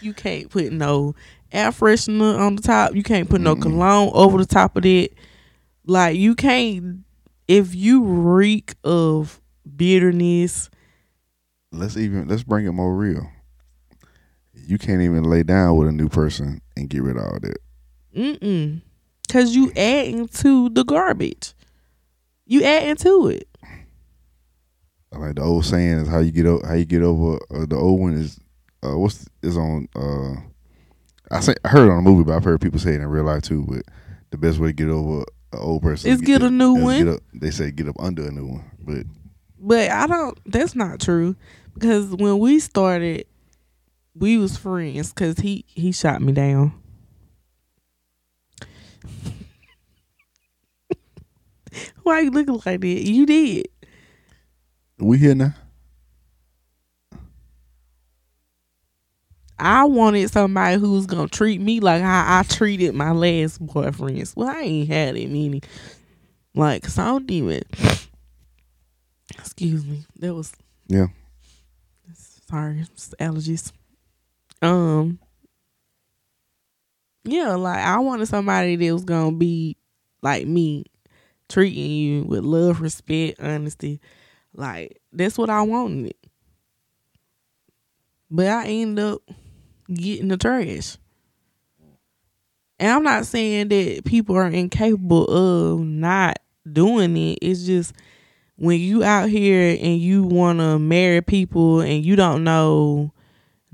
You 0.00 0.12
can't 0.12 0.50
put 0.50 0.72
no 0.72 1.14
air 1.54 1.70
freshener 1.70 2.38
on 2.38 2.56
the 2.56 2.62
top. 2.62 2.94
You 2.94 3.02
can't 3.02 3.28
put 3.28 3.40
no 3.40 3.54
Mm-mm. 3.54 3.62
cologne 3.62 4.10
over 4.14 4.38
the 4.38 4.46
top 4.46 4.76
of 4.76 4.84
it. 4.84 5.14
Like 5.86 6.16
you 6.16 6.34
can't 6.34 7.04
if 7.48 7.74
you 7.74 8.02
reek 8.04 8.74
of 8.84 9.40
bitterness. 9.76 10.70
Let's 11.72 11.96
even 11.96 12.28
let's 12.28 12.42
bring 12.42 12.66
it 12.66 12.72
more 12.72 12.94
real. 12.94 13.28
You 14.52 14.78
can't 14.78 15.02
even 15.02 15.24
lay 15.24 15.42
down 15.42 15.76
with 15.76 15.88
a 15.88 15.92
new 15.92 16.08
person 16.08 16.60
and 16.76 16.88
get 16.88 17.02
rid 17.02 17.16
of 17.16 17.22
all 17.24 17.38
that. 17.40 17.58
Mm-mm. 18.16 18.80
Cause 19.30 19.54
you 19.54 19.72
adding 19.76 20.28
to 20.28 20.68
the 20.70 20.84
garbage. 20.84 21.54
You 22.46 22.62
adding 22.62 22.96
to 22.96 23.28
it. 23.28 23.48
Like 25.12 25.36
the 25.36 25.42
old 25.42 25.64
saying 25.64 25.98
is 25.98 26.08
how 26.08 26.18
you 26.20 26.30
get 26.32 26.46
over 26.46 26.66
how 26.66 26.74
you 26.74 26.84
get 26.84 27.02
over 27.02 27.38
uh, 27.50 27.66
the 27.66 27.76
old 27.76 28.00
one 28.00 28.14
is 28.14 28.38
uh 28.84 28.98
what's 28.98 29.28
is 29.42 29.56
on 29.56 29.88
uh 29.94 30.40
I, 31.34 31.40
say, 31.40 31.54
I 31.64 31.68
heard 31.68 31.90
on 31.90 31.98
a 31.98 32.02
movie, 32.02 32.24
but 32.24 32.36
I've 32.36 32.44
heard 32.44 32.60
people 32.60 32.78
say 32.78 32.94
it 32.94 33.00
in 33.00 33.06
real 33.06 33.24
life 33.24 33.42
too. 33.42 33.64
But 33.68 33.82
the 34.30 34.38
best 34.38 34.58
way 34.58 34.68
to 34.68 34.72
get 34.72 34.88
over 34.88 35.24
an 35.52 35.58
old 35.58 35.82
person 35.82 36.10
is 36.10 36.20
get, 36.20 36.40
get 36.40 36.42
a 36.42 36.50
new 36.50 36.74
one. 36.74 37.08
Up, 37.08 37.20
they 37.32 37.50
say 37.50 37.70
get 37.72 37.88
up 37.88 37.96
under 37.98 38.26
a 38.26 38.30
new 38.30 38.46
one, 38.46 38.70
but 38.80 39.04
but 39.58 39.90
I 39.90 40.06
don't. 40.06 40.38
That's 40.46 40.76
not 40.76 41.00
true 41.00 41.34
because 41.74 42.10
when 42.14 42.38
we 42.38 42.60
started, 42.60 43.26
we 44.14 44.38
was 44.38 44.56
friends 44.56 45.12
because 45.12 45.38
he 45.38 45.64
he 45.68 45.90
shot 45.90 46.22
me 46.22 46.32
down. 46.32 46.72
Why 52.04 52.20
you 52.20 52.30
looking 52.30 52.60
like 52.64 52.80
that? 52.80 52.86
You 52.86 53.26
did. 53.26 53.66
We 54.98 55.18
here 55.18 55.34
now. 55.34 55.54
I 59.58 59.84
wanted 59.84 60.30
somebody 60.30 60.78
who 60.80 60.92
was 60.92 61.06
gonna 61.06 61.28
treat 61.28 61.60
me 61.60 61.80
like 61.80 62.02
how 62.02 62.38
I 62.38 62.42
treated 62.42 62.94
my 62.94 63.12
last 63.12 63.64
boyfriends. 63.64 64.34
Well, 64.36 64.48
I 64.48 64.60
ain't 64.62 64.88
had 64.88 65.16
it 65.16 65.28
many. 65.28 65.62
Like, 66.54 66.86
so 66.86 67.02
I 67.02 67.06
don't 67.06 67.30
even. 67.30 67.62
Excuse 69.38 69.84
me. 69.86 70.04
That 70.18 70.34
was 70.34 70.52
Yeah. 70.88 71.06
sorry, 72.48 72.84
allergies. 73.20 73.72
Um. 74.62 75.18
Yeah, 77.24 77.54
like 77.54 77.78
I 77.78 77.98
wanted 78.00 78.26
somebody 78.26 78.76
that 78.76 78.92
was 78.92 79.04
gonna 79.04 79.36
be 79.36 79.76
like 80.22 80.46
me, 80.46 80.84
treating 81.48 81.90
you 81.90 82.22
with 82.24 82.44
love, 82.44 82.80
respect, 82.80 83.40
honesty. 83.40 84.00
Like 84.52 85.00
that's 85.12 85.38
what 85.38 85.48
I 85.50 85.62
wanted. 85.62 86.14
But 88.30 88.46
I 88.48 88.66
ended 88.66 89.04
up 89.04 89.22
getting 89.92 90.28
the 90.28 90.36
trash. 90.36 90.98
And 92.78 92.90
I'm 92.90 93.02
not 93.02 93.26
saying 93.26 93.68
that 93.68 94.04
people 94.04 94.36
are 94.36 94.46
incapable 94.46 95.24
of 95.26 95.80
not 95.80 96.38
doing 96.70 97.16
it. 97.16 97.38
It's 97.40 97.64
just 97.64 97.94
when 98.56 98.80
you 98.80 99.04
out 99.04 99.28
here 99.28 99.76
and 99.80 99.98
you 99.98 100.22
want 100.24 100.58
to 100.58 100.78
marry 100.78 101.22
people 101.22 101.80
and 101.80 102.04
you 102.04 102.16
don't 102.16 102.44
know 102.44 103.12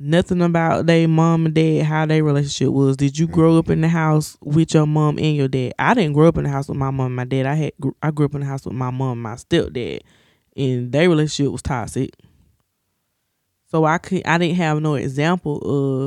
nothing 0.01 0.41
about 0.41 0.87
their 0.87 1.07
mom 1.07 1.47
and 1.47 1.55
dad, 1.55 1.85
how 1.85 2.07
their 2.07 2.25
relationship 2.25 2.73
was. 2.73 2.97
Did 2.97 3.19
you 3.19 3.27
grow 3.27 3.59
up 3.59 3.69
in 3.69 3.83
the 3.83 3.89
house 3.89 4.37
with 4.43 4.75
your 4.75 4.87
mom 4.87 5.19
and 5.19 5.37
your 5.37 5.49
dad? 5.49 5.75
I 5.79 5.95
didn't 5.95 6.15
grow 6.15 6.29
up 6.29 6.39
in 6.39 6.45
the 6.45 6.51
house 6.51 6.69
with 6.69 6.79
my 6.79 6.91
mom 6.91 7.07
and 7.07 7.17
my 7.17 7.25
dad. 7.25 7.47
I 7.47 7.55
had 7.55 7.73
I 8.03 8.11
grew 8.11 8.27
up 8.27 8.35
in 8.35 8.41
the 8.41 8.47
house 8.47 8.65
with 8.65 8.75
my 8.75 8.91
mom 8.91 9.13
and 9.13 9.23
my 9.23 9.35
stepdad, 9.35 10.01
and 10.57 10.91
their 10.91 11.09
relationship 11.09 11.53
was 11.53 11.63
toxic. 11.63 12.15
So 13.71 13.85
I 13.85 13.99
could 13.99 14.23
I 14.27 14.39
didn't 14.39 14.57
have 14.57 14.81
no 14.83 14.95
example 14.95 15.59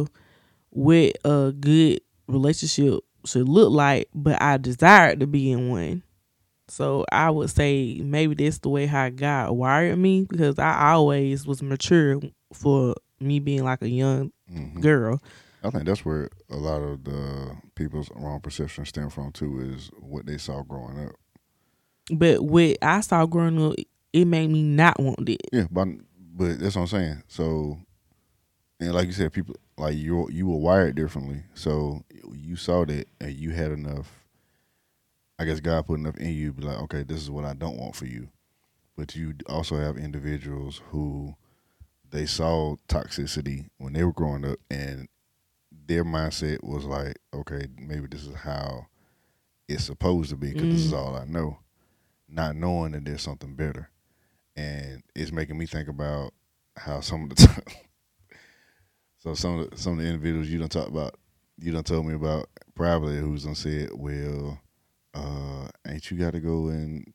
of 0.01 0.09
what 0.70 1.16
a 1.24 1.53
good 1.57 2.01
relationship 2.28 2.99
should 3.26 3.47
look 3.47 3.72
like, 3.72 4.09
but 4.14 4.41
I 4.41 4.57
desired 4.57 5.20
to 5.22 5.28
be 5.28 5.51
in 5.51 5.70
one. 5.70 6.03
So 6.68 7.05
I 7.11 7.30
would 7.30 7.49
say 7.49 8.01
maybe 8.03 8.36
that's 8.36 8.57
the 8.59 8.70
way 8.70 8.86
how 8.86 9.09
God 9.09 9.51
wired 9.51 9.97
me 9.97 10.26
because 10.30 10.57
I 10.59 10.91
always 10.93 11.45
was 11.45 11.61
mature 11.61 12.20
for 12.53 12.95
me 13.20 13.39
being 13.39 13.64
like 13.64 13.82
a 13.82 13.89
young 13.89 14.32
Mhm. 14.51 14.82
girl. 14.82 15.22
I 15.64 15.70
think 15.70 15.86
that's 15.86 16.03
where 16.03 16.30
a 16.49 16.57
lot 16.57 16.82
of 16.82 17.03
the 17.05 17.55
people's 17.76 18.09
wrong 18.16 18.41
perception 18.41 18.86
stem 18.86 19.09
from 19.09 19.32
too, 19.32 19.59
is 19.74 19.89
what 19.99 20.26
they 20.26 20.38
saw 20.38 20.61
growing 20.64 20.99
up. 21.07 21.16
But 22.11 22.43
what 22.43 22.78
I 22.82 22.99
saw 23.01 23.26
growing 23.26 23.61
up, 23.64 23.76
it 24.11 24.26
made 24.26 24.49
me 24.49 24.61
not 24.64 24.99
want 24.99 25.30
it. 25.30 25.41
Yeah, 25.53 25.68
but 25.72 25.88
but 26.34 26.60
that's 26.60 26.76
what 26.76 26.84
I'm 26.84 26.88
saying. 26.88 27.24
So, 27.28 27.78
and 28.80 28.94
like 28.94 29.06
you 29.06 29.14
said, 29.14 29.32
people 29.32 29.56
like 29.78 29.96
you 29.96 30.28
you 30.32 30.48
were 30.48 30.58
wired 30.58 30.96
differently. 30.96 31.44
So 31.54 32.04
you 32.34 32.56
saw 32.56 32.86
that 32.86 33.08
and 33.22 33.34
you 33.34 33.52
had 33.52 33.72
enough. 33.72 34.12
I 35.38 35.46
guess 35.46 35.60
God 35.60 35.86
put 35.86 36.00
enough 36.00 36.18
in 36.18 36.34
you 36.34 36.52
to 36.52 36.54
be 36.54 36.64
like, 36.64 36.80
okay, 36.84 37.04
this 37.04 37.22
is 37.22 37.30
what 37.30 37.46
I 37.46 37.54
don't 37.54 37.78
want 37.78 37.96
for 37.96 38.06
you. 38.06 38.30
But 38.96 39.16
you 39.16 39.34
also 39.48 39.78
have 39.78 39.98
individuals 39.98 40.82
who 40.90 41.36
they 42.10 42.26
saw 42.26 42.76
toxicity 42.88 43.68
when 43.78 43.94
they 43.94 44.04
were 44.04 44.14
growing 44.14 44.46
up, 44.46 44.60
and 44.70 45.08
their 45.88 46.04
mindset 46.04 46.64
was 46.64 46.86
like, 46.86 47.18
okay, 47.34 47.68
maybe 47.78 48.08
this 48.08 48.26
is 48.26 48.36
how 48.36 48.88
it's 49.68 49.86
supposed 49.86 50.30
to 50.30 50.36
be 50.36 50.54
because 50.54 50.70
this 50.70 50.86
is 50.86 50.94
mm. 50.94 50.98
all 50.98 51.16
I 51.16 51.26
know, 51.26 51.60
not 52.28 52.56
knowing 52.56 52.92
that 52.92 53.06
there's 53.06 53.24
something 53.24 53.56
better 53.56 53.90
and 54.56 55.04
it's 55.16 55.32
making 55.32 55.58
me 55.58 55.66
think 55.66 55.88
about 55.88 56.34
how 56.78 56.99
some 57.01 57.24
of 57.24 57.30
the 57.30 57.36
time, 57.47 57.64
so 59.20 59.34
some 59.34 59.60
of 59.60 59.70
the, 59.70 59.78
some 59.78 59.93
of 59.93 59.99
the 59.99 60.06
individuals 60.06 60.47
you 60.47 60.60
don't 60.60 60.72
talk 60.72 60.88
about, 60.88 61.16
you 61.60 61.72
don't 61.72 61.86
told 61.86 62.06
me 62.06 62.14
about 62.14 62.49
privately 62.76 63.18
who's 63.18 63.43
done 63.43 63.56
said, 63.56 63.89
well, 63.93 64.60
uh, 65.14 65.68
ain't 65.88 66.10
you 66.10 66.18
got 66.18 66.34
to 66.34 66.39
go 66.39 66.68
and 66.68 67.14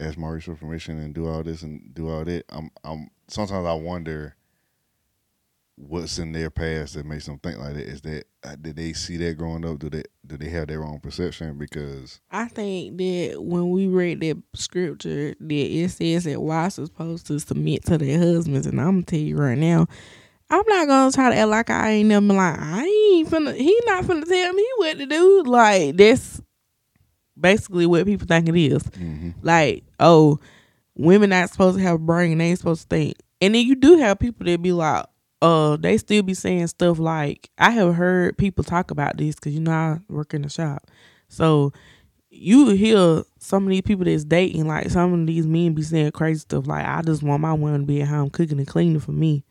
ask 0.00 0.18
Maurice 0.18 0.44
for 0.44 0.54
permission 0.54 0.98
and 0.98 1.14
do 1.14 1.28
all 1.28 1.42
this 1.42 1.62
and 1.62 1.94
do 1.94 2.08
all 2.08 2.24
that? 2.24 2.44
I'm 2.50 2.70
I'm 2.84 3.10
sometimes 3.28 3.66
I 3.66 3.74
wonder 3.74 4.34
what's 5.80 6.18
in 6.18 6.32
their 6.32 6.50
past 6.50 6.94
that 6.94 7.06
makes 7.06 7.26
them 7.26 7.38
think 7.38 7.58
like 7.58 7.74
that. 7.74 7.86
Is 7.86 8.00
that 8.02 8.24
uh, 8.44 8.56
did 8.60 8.76
they 8.76 8.92
see 8.92 9.16
that 9.18 9.38
growing 9.38 9.64
up? 9.64 9.78
Do 9.78 9.88
they 9.88 10.02
do 10.26 10.36
they 10.36 10.48
have 10.50 10.66
their 10.68 10.84
own 10.84 10.98
perception? 11.00 11.56
Because 11.56 12.20
I 12.30 12.46
think 12.48 12.98
that 12.98 13.36
when 13.42 13.70
we 13.70 13.86
read 13.86 14.20
that 14.20 14.42
scripture, 14.54 15.34
that 15.38 15.54
it 15.54 15.88
says 15.90 16.24
that 16.24 16.40
wives 16.40 16.78
are 16.78 16.86
supposed 16.86 17.26
to 17.28 17.38
submit 17.38 17.84
to 17.86 17.96
their 17.98 18.18
husbands, 18.18 18.66
and 18.66 18.80
I'm 18.80 18.86
gonna 18.96 19.02
tell 19.02 19.18
you 19.20 19.36
right 19.36 19.56
now, 19.58 19.86
I'm 20.50 20.64
not 20.66 20.88
gonna 20.88 21.12
try 21.12 21.30
to 21.30 21.36
act 21.36 21.48
like 21.48 21.70
I 21.70 21.90
ain't 21.90 22.08
never 22.08 22.26
been 22.26 22.36
like 22.36 22.58
I 22.58 22.84
ain't 22.84 23.28
finna. 23.28 23.54
He 23.56 23.80
not 23.86 24.04
finna 24.04 24.26
tell 24.26 24.52
me 24.52 24.66
what 24.78 24.98
to 24.98 25.06
do. 25.06 25.42
Like 25.44 25.96
that's 25.96 26.40
basically 27.38 27.86
what 27.86 28.04
people 28.06 28.26
think 28.26 28.48
it 28.48 28.56
is. 28.56 28.82
mhm. 28.82 29.34
Like 29.42 29.84
oh, 30.00 30.40
women 30.96 31.30
not 31.30 31.50
supposed 31.50 31.76
to 31.78 31.82
have 31.84 31.94
a 31.96 31.98
brain. 31.98 32.38
They 32.38 32.46
ain't 32.46 32.58
supposed 32.58 32.82
to 32.82 32.96
think. 32.96 33.16
And 33.40 33.54
then 33.54 33.64
you 33.64 33.76
do 33.76 33.98
have 33.98 34.18
people 34.18 34.44
that 34.46 34.60
be 34.60 34.72
like, 34.72 35.06
uh, 35.40 35.76
they 35.76 35.98
still 35.98 36.22
be 36.22 36.34
saying 36.34 36.66
stuff 36.68 36.98
like 36.98 37.50
I 37.58 37.70
have 37.70 37.94
heard 37.94 38.36
people 38.38 38.64
talk 38.64 38.90
about 38.90 39.16
this 39.16 39.34
because 39.36 39.54
you 39.54 39.60
know 39.60 39.72
I 39.72 39.98
work 40.08 40.34
in 40.34 40.42
the 40.42 40.48
shop, 40.48 40.88
so 41.28 41.72
you 42.30 42.70
hear 42.70 43.22
some 43.38 43.64
of 43.64 43.70
these 43.70 43.82
people 43.82 44.04
that's 44.04 44.24
dating, 44.24 44.66
like 44.66 44.90
some 44.90 45.12
of 45.14 45.26
these 45.26 45.46
men 45.46 45.74
be 45.74 45.82
saying 45.82 46.12
crazy 46.12 46.40
stuff 46.40 46.66
like 46.66 46.84
I 46.86 47.02
just 47.02 47.22
want 47.22 47.40
my 47.42 47.52
woman 47.54 47.80
to 47.80 47.86
be 47.86 48.02
at 48.02 48.08
home 48.08 48.30
cooking 48.30 48.58
and 48.58 48.66
cleaning 48.66 49.00
for 49.00 49.12
me. 49.12 49.44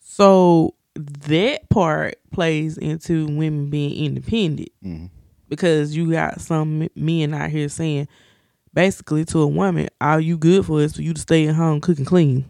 So 0.00 0.74
that 0.94 1.68
part 1.70 2.16
plays 2.32 2.76
into 2.78 3.26
women 3.26 3.70
being 3.70 4.04
independent 4.04 4.70
Mhm. 4.84 5.10
because 5.48 5.96
you 5.96 6.10
got 6.10 6.40
some 6.40 6.88
men 6.96 7.32
out 7.34 7.50
here 7.50 7.68
saying 7.68 8.08
basically 8.74 9.24
to 9.26 9.40
a 9.40 9.46
woman, 9.46 9.88
all 10.00 10.20
you 10.20 10.36
good 10.36 10.66
for 10.66 10.80
is 10.80 10.94
for 10.96 11.02
you 11.02 11.14
to 11.14 11.20
stay 11.20 11.46
at 11.48 11.54
home, 11.56 11.80
cook 11.80 11.98
and 11.98 12.06
clean. 12.06 12.44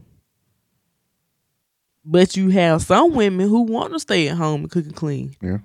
But 2.04 2.36
you 2.36 2.48
have 2.50 2.82
some 2.82 3.14
women 3.14 3.48
who 3.48 3.62
want 3.62 3.92
to 3.92 4.00
stay 4.00 4.28
at 4.28 4.36
home 4.36 4.62
and 4.62 4.70
cook 4.70 4.84
and 4.86 4.96
clean. 4.96 5.34
Yeah. 5.42 5.58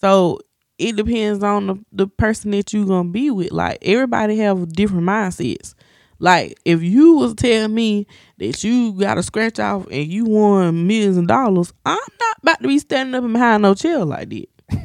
So 0.00 0.40
it 0.78 0.96
depends 0.96 1.44
on 1.44 1.66
the, 1.66 1.76
the 1.92 2.06
person 2.08 2.50
that 2.50 2.72
you're 2.72 2.86
gonna 2.86 3.08
be 3.08 3.30
with. 3.30 3.52
Like 3.52 3.78
everybody 3.82 4.36
have 4.38 4.72
different 4.72 5.04
mindsets. 5.04 5.74
Like 6.18 6.58
if 6.64 6.82
you 6.82 7.16
was 7.16 7.34
telling 7.34 7.74
me 7.74 8.06
that 8.38 8.62
you 8.62 8.92
got 8.92 9.14
to 9.14 9.24
scratch 9.24 9.58
off 9.58 9.86
and 9.90 10.06
you 10.06 10.24
won 10.24 10.86
millions 10.86 11.16
of 11.16 11.26
dollars, 11.26 11.72
I'm 11.84 11.96
not 11.96 12.36
about 12.42 12.62
to 12.62 12.68
be 12.68 12.78
standing 12.78 13.16
up 13.16 13.24
and 13.24 13.32
behind 13.32 13.62
no 13.62 13.74
chair 13.74 14.04
like 14.04 14.28
that. 14.30 14.48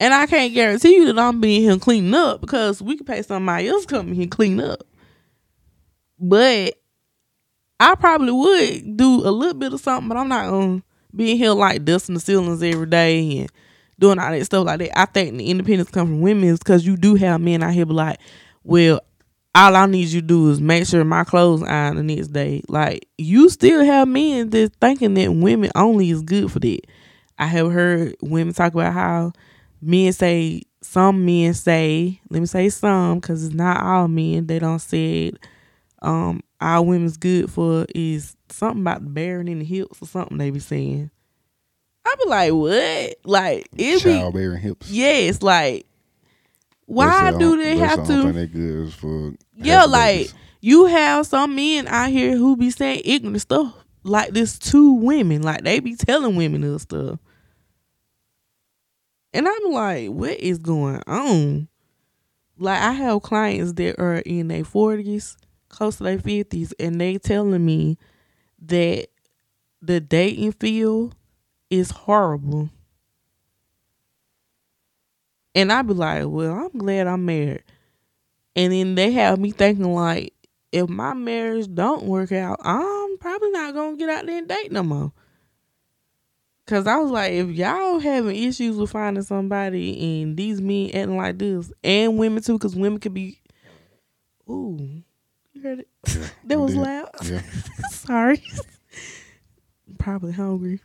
and 0.00 0.12
I 0.12 0.26
can't 0.26 0.54
guarantee 0.54 0.96
you 0.96 1.06
that 1.06 1.18
I'm 1.20 1.40
being 1.40 1.62
here 1.62 1.78
cleaning 1.78 2.14
up 2.14 2.40
because 2.40 2.82
we 2.82 2.96
could 2.96 3.06
pay 3.06 3.22
somebody 3.22 3.68
else 3.68 3.86
to 3.86 3.94
come 3.94 4.12
here 4.12 4.22
and 4.22 4.30
clean 4.30 4.60
up. 4.60 4.82
But 6.18 6.77
I 7.80 7.94
probably 7.94 8.32
would 8.32 8.96
do 8.96 9.26
a 9.26 9.30
little 9.30 9.54
bit 9.54 9.72
of 9.72 9.80
something, 9.80 10.08
but 10.08 10.16
I'm 10.16 10.28
not 10.28 10.50
gonna 10.50 10.82
be 11.14 11.32
in 11.32 11.36
here 11.36 11.52
like 11.52 11.84
dusting 11.84 12.14
the 12.14 12.20
ceilings 12.20 12.62
every 12.62 12.86
day 12.86 13.38
and 13.38 13.52
doing 13.98 14.18
all 14.18 14.30
that 14.30 14.44
stuff 14.44 14.66
like 14.66 14.80
that. 14.80 14.98
I 14.98 15.04
think 15.06 15.36
the 15.36 15.50
independence 15.50 15.90
comes 15.90 16.08
from 16.08 16.20
women 16.20 16.54
because 16.54 16.86
you 16.86 16.96
do 16.96 17.14
have 17.14 17.40
men 17.40 17.62
out 17.62 17.72
here 17.72 17.86
be 17.86 17.92
like, 17.92 18.18
well, 18.64 19.00
all 19.54 19.76
I 19.76 19.86
need 19.86 20.08
you 20.08 20.20
to 20.20 20.26
do 20.26 20.50
is 20.50 20.60
make 20.60 20.86
sure 20.86 21.04
my 21.04 21.24
clothes 21.24 21.62
iron 21.62 21.96
the 21.96 22.02
next 22.02 22.28
day. 22.28 22.62
Like 22.68 23.08
you 23.16 23.48
still 23.48 23.84
have 23.84 24.08
men 24.08 24.50
that 24.50 24.72
thinking 24.80 25.14
that 25.14 25.32
women 25.32 25.70
only 25.74 26.10
is 26.10 26.22
good 26.22 26.50
for 26.52 26.58
that. 26.60 26.80
I 27.38 27.46
have 27.46 27.72
heard 27.72 28.16
women 28.20 28.54
talk 28.54 28.74
about 28.74 28.92
how 28.92 29.32
men 29.80 30.12
say 30.12 30.62
some 30.80 31.24
men 31.24 31.54
say, 31.54 32.20
let 32.30 32.40
me 32.40 32.46
say 32.46 32.68
some, 32.68 33.20
because 33.20 33.44
it's 33.44 33.54
not 33.54 33.82
all 33.82 34.08
men. 34.08 34.46
They 34.46 34.58
don't 34.58 34.78
say 34.78 35.28
it. 35.28 35.38
Um, 36.00 36.42
all 36.60 36.86
women's 36.86 37.16
good 37.16 37.50
for 37.50 37.86
is 37.94 38.36
something 38.50 38.82
about 38.82 39.02
the 39.02 39.10
bearing 39.10 39.48
in 39.48 39.58
the 39.60 39.64
hips 39.64 40.00
or 40.02 40.06
something 40.06 40.38
they 40.38 40.50
be 40.50 40.60
saying. 40.60 41.10
I 42.04 42.14
be 42.22 42.28
like, 42.28 42.52
what? 42.52 43.16
Like 43.24 43.68
it 43.76 44.02
be 44.04 44.10
childbearing 44.10 44.60
hips. 44.60 44.90
yes, 44.90 45.42
like 45.42 45.86
why 46.86 47.32
do 47.38 47.56
they 47.56 47.76
have 47.76 48.06
to? 48.06 48.22
thing 48.22 48.32
they 48.34 48.46
good 48.46 48.86
is 48.88 48.94
for 48.94 49.34
Yeah, 49.56 49.84
like 49.84 50.14
babies. 50.18 50.34
you 50.60 50.86
have 50.86 51.26
some 51.26 51.54
men 51.54 51.86
out 51.86 52.10
here 52.10 52.36
who 52.36 52.56
be 52.56 52.70
saying 52.70 53.02
ignorant 53.04 53.42
stuff 53.42 53.74
like 54.04 54.30
this 54.30 54.58
to 54.58 54.92
women. 54.94 55.42
Like 55.42 55.62
they 55.64 55.80
be 55.80 55.96
telling 55.96 56.36
women 56.36 56.62
this 56.62 56.82
stuff. 56.82 57.18
And 59.34 59.46
I'm 59.46 59.72
like, 59.72 60.08
what 60.08 60.38
is 60.40 60.58
going 60.58 61.02
on? 61.06 61.68
Like 62.56 62.80
I 62.80 62.92
have 62.92 63.22
clients 63.22 63.74
that 63.74 64.00
are 64.00 64.16
in 64.24 64.48
their 64.48 64.64
forties, 64.64 65.36
close 65.78 65.96
to 65.96 66.02
their 66.02 66.18
fifties, 66.18 66.74
and 66.80 67.00
they 67.00 67.18
telling 67.18 67.64
me 67.64 67.96
that 68.62 69.06
the 69.80 70.00
dating 70.00 70.52
field 70.52 71.14
is 71.70 71.92
horrible. 71.92 72.68
And 75.54 75.72
I 75.72 75.82
be 75.82 75.94
like, 75.94 76.24
well, 76.26 76.52
I'm 76.52 76.76
glad 76.76 77.06
I'm 77.06 77.24
married. 77.24 77.62
And 78.56 78.72
then 78.72 78.96
they 78.96 79.12
have 79.12 79.38
me 79.38 79.52
thinking 79.52 79.94
like, 79.94 80.34
if 80.72 80.88
my 80.88 81.14
marriage 81.14 81.72
don't 81.72 82.04
work 82.04 82.32
out, 82.32 82.58
I'm 82.64 83.16
probably 83.18 83.50
not 83.52 83.72
gonna 83.72 83.96
get 83.96 84.10
out 84.10 84.26
there 84.26 84.38
and 84.38 84.48
date 84.48 84.72
no 84.72 84.82
more. 84.82 85.12
Cause 86.66 86.88
I 86.88 86.96
was 86.96 87.10
like, 87.12 87.32
if 87.32 87.48
y'all 87.50 88.00
having 88.00 88.36
issues 88.36 88.76
with 88.76 88.90
finding 88.90 89.22
somebody 89.22 90.22
and 90.22 90.36
these 90.36 90.60
men 90.60 90.86
acting 90.86 91.16
like 91.16 91.38
this, 91.38 91.72
and 91.84 92.18
women 92.18 92.42
too, 92.42 92.58
cause 92.58 92.74
women 92.76 92.98
could 92.98 93.14
be, 93.14 93.40
ooh, 94.50 95.02
you 95.58 95.68
heard 95.68 95.78
it? 95.80 95.88
Yeah, 96.06 96.28
That 96.44 96.58
was 96.60 96.72
did. 96.74 96.80
loud. 96.80 97.10
Yeah. 97.24 97.42
Sorry. 97.90 98.42
Probably 99.98 100.32
hungry. 100.32 100.80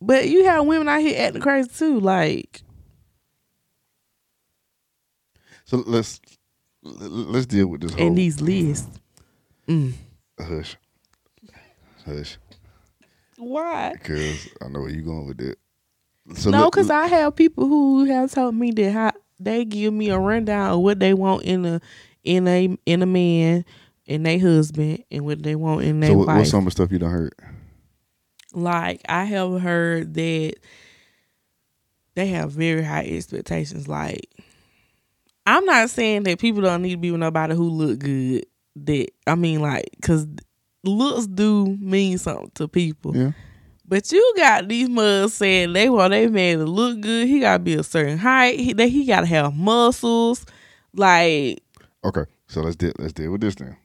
But 0.00 0.28
you 0.28 0.44
have 0.44 0.64
women 0.66 0.88
out 0.88 1.00
here 1.00 1.20
acting 1.26 1.42
crazy 1.42 1.68
too. 1.70 2.00
Like, 2.00 2.62
So 5.64 5.82
let's 5.86 6.20
let's 6.82 7.46
deal 7.46 7.66
with 7.68 7.82
this 7.82 7.92
whole 7.94 8.06
and 8.06 8.16
these 8.18 8.40
lists. 8.40 8.88
Mm. 9.68 9.92
hush, 10.40 10.76
hush, 12.04 12.38
Why? 13.36 13.92
because 13.92 14.48
I 14.60 14.68
know 14.68 14.80
where 14.80 14.90
you 14.90 15.02
going 15.02 15.28
with 15.28 15.36
that. 15.38 15.56
So 16.34 16.50
no, 16.50 16.70
because 16.70 16.90
I 16.90 17.06
have 17.06 17.36
people 17.36 17.66
who 17.66 18.04
have 18.06 18.32
told 18.32 18.54
me 18.56 18.72
that 18.72 18.90
how, 18.92 19.12
they 19.38 19.64
give 19.64 19.92
me 19.94 20.08
a 20.10 20.18
rundown 20.18 20.70
of 20.72 20.80
what 20.80 20.98
they 20.98 21.14
want 21.14 21.44
in 21.44 21.64
a 21.66 21.80
in 22.24 22.48
a 22.48 22.76
in 22.86 23.02
a 23.02 23.06
man 23.06 23.64
and 24.10 24.26
they 24.26 24.36
husband 24.36 25.04
and 25.10 25.24
what 25.24 25.42
they 25.42 25.54
want 25.54 25.84
in 25.84 26.00
their 26.00 26.10
so 26.10 26.18
what, 26.18 26.26
wife. 26.26 26.38
what's 26.38 26.50
some 26.50 26.60
of 26.60 26.64
the 26.66 26.70
stuff 26.72 26.92
you 26.92 26.98
don't 26.98 27.10
heard? 27.10 27.34
like 28.52 29.00
I 29.08 29.24
have 29.24 29.60
heard 29.60 30.14
that 30.14 30.54
they 32.14 32.26
have 32.28 32.52
very 32.52 32.82
high 32.82 33.04
expectations. 33.04 33.88
Like 33.88 34.28
I'm 35.46 35.64
not 35.64 35.90
saying 35.90 36.24
that 36.24 36.38
people 36.38 36.62
don't 36.62 36.82
need 36.82 36.92
to 36.92 36.96
be 36.98 37.10
with 37.10 37.20
nobody 37.20 37.54
who 37.54 37.68
look 37.68 38.00
good. 38.00 38.46
That 38.76 39.08
I 39.26 39.34
mean, 39.34 39.60
like, 39.60 39.88
cause 40.02 40.26
looks 40.84 41.26
do 41.26 41.76
mean 41.80 42.18
something 42.18 42.50
to 42.54 42.68
people. 42.68 43.16
Yeah. 43.16 43.32
But 43.86 44.12
you 44.12 44.34
got 44.36 44.68
these 44.68 44.88
mugs 44.88 45.34
saying 45.34 45.72
they 45.72 45.90
want 45.90 46.12
they 46.12 46.28
man 46.28 46.58
to 46.58 46.64
look 46.64 47.00
good. 47.00 47.26
He 47.26 47.40
gotta 47.40 47.58
be 47.58 47.74
a 47.74 47.82
certain 47.82 48.18
height. 48.18 48.58
He 48.60 48.72
that 48.74 48.88
he 48.88 49.04
gotta 49.04 49.26
have 49.26 49.54
muscles. 49.54 50.46
Like 50.94 51.62
Okay, 52.04 52.24
so 52.48 52.62
let's 52.62 52.76
deal 52.76 52.92
let's 52.98 53.12
deal 53.12 53.32
with 53.32 53.40
this 53.40 53.56
then. 53.56 53.76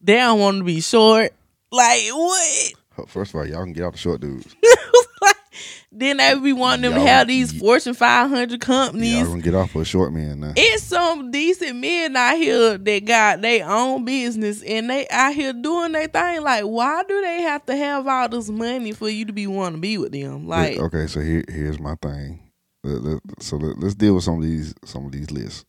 They 0.00 0.14
don't 0.16 0.38
want 0.40 0.58
to 0.58 0.64
be 0.64 0.80
short. 0.80 1.32
Like 1.70 2.02
what? 2.12 2.72
First 3.08 3.32
of 3.34 3.40
all, 3.40 3.46
y'all 3.46 3.64
can 3.64 3.72
get 3.72 3.84
off 3.84 3.92
the 3.92 3.98
short 3.98 4.20
dudes. 4.20 4.54
then 5.92 6.18
they 6.18 6.38
be 6.38 6.52
wanting 6.52 6.82
them 6.82 6.94
to 6.94 7.00
have 7.00 7.26
these 7.28 7.52
y- 7.52 7.58
Fortune 7.58 7.94
500 7.94 8.60
companies. 8.60 9.14
Y'all 9.14 9.26
gonna 9.26 9.42
get 9.42 9.54
off 9.54 9.70
for 9.70 9.82
a 9.82 9.84
short 9.84 10.12
man 10.12 10.40
now. 10.40 10.52
it's 10.56 10.82
some 10.84 11.30
decent 11.30 11.76
men 11.76 12.16
out 12.16 12.36
here 12.36 12.76
that 12.78 13.04
got 13.04 13.40
their 13.40 13.68
own 13.68 14.04
business 14.04 14.62
and 14.62 14.88
they 14.90 15.06
out 15.08 15.34
here 15.34 15.52
doing 15.52 15.92
their 15.92 16.06
thing. 16.08 16.42
Like, 16.42 16.64
why 16.64 17.02
do 17.04 17.20
they 17.20 17.42
have 17.42 17.64
to 17.66 17.76
have 17.76 18.06
all 18.06 18.28
this 18.28 18.48
money 18.48 18.92
for 18.92 19.08
you 19.08 19.24
to 19.26 19.32
be 19.32 19.46
want 19.46 19.74
to 19.76 19.80
be 19.80 19.96
with 19.98 20.12
them? 20.12 20.46
Like, 20.46 20.78
okay, 20.78 21.06
so 21.06 21.20
here 21.20 21.44
here's 21.48 21.78
my 21.80 21.94
thing. 21.96 22.40
Let- 22.84 23.02
let- 23.02 23.42
so 23.42 23.56
let, 23.56 23.82
us 23.84 23.94
deal 23.94 24.14
with 24.14 24.24
some 24.24 24.36
of 24.36 24.42
these 24.42 24.74
some 24.84 25.06
of 25.06 25.12
these 25.12 25.30
lists. 25.30 25.64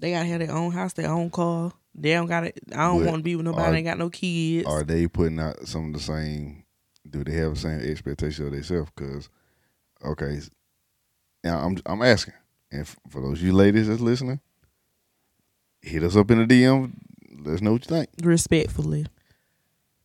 they 0.00 0.12
gotta 0.12 0.26
have 0.26 0.40
their 0.40 0.52
own 0.52 0.72
house, 0.72 0.92
their 0.92 1.10
own 1.10 1.30
car. 1.30 1.72
They 1.94 2.12
don't 2.14 2.26
got 2.26 2.44
it. 2.44 2.58
I 2.72 2.86
don't 2.88 3.00
But 3.00 3.10
want 3.10 3.18
to 3.18 3.22
be 3.22 3.36
with 3.36 3.44
nobody. 3.44 3.64
are- 3.66 3.70
that 3.70 3.76
ain't 3.76 3.86
got 3.86 3.98
no 3.98 4.10
kids. 4.10 4.66
Are 4.66 4.82
they 4.82 5.06
putting 5.08 5.38
out 5.38 5.66
some 5.68 5.86
of 5.88 5.92
the 5.92 6.00
same? 6.00 6.64
Do 7.08 7.22
they 7.24 7.32
have 7.32 7.54
the 7.54 7.60
same 7.60 7.80
expectation 7.80 8.46
of 8.46 8.52
themselves? 8.52 8.90
Because 8.94 9.28
okay, 10.04 10.40
now 11.44 11.58
I'm 11.58 11.76
I'm 11.86 12.02
asking, 12.02 12.34
and 12.70 12.82
f- 12.82 12.96
for 13.08 13.20
those 13.20 13.40
of 13.40 13.42
you 13.46 13.52
ladies 13.52 13.88
that's 13.88 14.00
listening, 14.00 14.40
hit 15.82 16.02
us 16.02 16.16
up 16.16 16.30
in 16.30 16.38
the 16.38 16.46
DM. 16.46 16.92
Let 17.44 17.54
us 17.56 17.60
know 17.60 17.72
what 17.72 17.84
you 17.90 17.96
think. 17.96 18.08
Respectfully, 18.22 19.06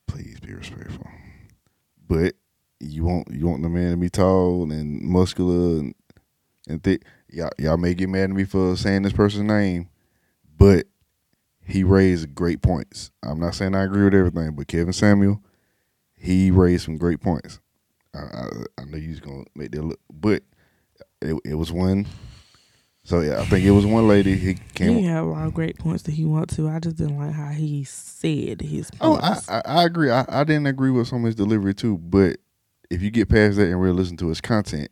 Please 0.07 0.39
be 0.39 0.53
respectful. 0.53 1.05
But 2.07 2.33
you 2.79 3.03
want 3.05 3.29
you 3.31 3.45
want 3.47 3.61
the 3.63 3.69
man 3.69 3.91
to 3.91 3.97
be 3.97 4.09
tall 4.09 4.69
and 4.71 5.01
muscular 5.01 5.79
and 5.79 5.95
and 6.67 6.83
thick. 6.83 7.03
Y'all 7.29 7.51
y'all 7.57 7.77
may 7.77 7.93
get 7.93 8.09
mad 8.09 8.23
at 8.29 8.35
me 8.35 8.43
for 8.43 8.75
saying 8.75 9.03
this 9.03 9.13
person's 9.13 9.43
name, 9.47 9.89
but 10.57 10.87
he 11.67 11.83
raised 11.83 12.33
great 12.33 12.61
points. 12.61 13.11
I'm 13.23 13.39
not 13.39 13.53
saying 13.55 13.75
I 13.75 13.83
agree 13.83 14.05
with 14.05 14.13
everything, 14.13 14.55
but 14.55 14.67
Kevin 14.67 14.93
Samuels, 14.93 15.37
he 16.15 16.49
raised 16.49 16.85
some 16.85 16.97
great 16.97 17.19
points. 17.21 17.59
I 18.15 18.19
I, 18.19 18.49
I 18.79 18.85
know 18.85 18.97
you 18.97 19.09
was 19.09 19.19
gonna 19.19 19.43
make 19.53 19.71
that 19.71 19.83
look, 19.83 19.99
but 20.11 20.43
it 21.21 21.35
it 21.43 21.55
was 21.55 21.71
one. 21.71 22.07
So 23.03 23.21
yeah, 23.21 23.39
I 23.39 23.45
think 23.45 23.63
it 23.65 23.71
was 23.71 23.85
one 23.85 24.07
lady. 24.07 24.35
He 24.35 24.55
came. 24.73 24.97
he 24.97 25.03
had 25.03 25.19
a 25.19 25.23
lot 25.23 25.47
of 25.47 25.53
great 25.53 25.77
points 25.77 26.03
that 26.03 26.11
he 26.11 26.25
want 26.25 26.49
to. 26.55 26.67
I 26.67 26.79
just 26.79 26.97
didn't 26.97 27.17
like 27.17 27.33
how 27.33 27.51
he 27.51 27.83
said 27.85 28.61
his 28.61 28.89
Oh. 28.99 29.17
I, 29.21 29.39
I, 29.47 29.61
I 29.65 29.83
agree. 29.85 30.09
I, 30.09 30.25
I 30.27 30.43
didn't 30.43 30.67
agree 30.67 30.91
with 30.91 31.07
some 31.07 31.19
of 31.19 31.25
his 31.27 31.35
delivery 31.35 31.73
too, 31.73 31.97
but 31.97 32.37
if 32.89 33.01
you 33.01 33.09
get 33.09 33.29
past 33.29 33.55
that 33.57 33.67
and 33.67 33.81
really 33.81 33.95
listen 33.95 34.17
to 34.17 34.27
his 34.27 34.41
content, 34.41 34.89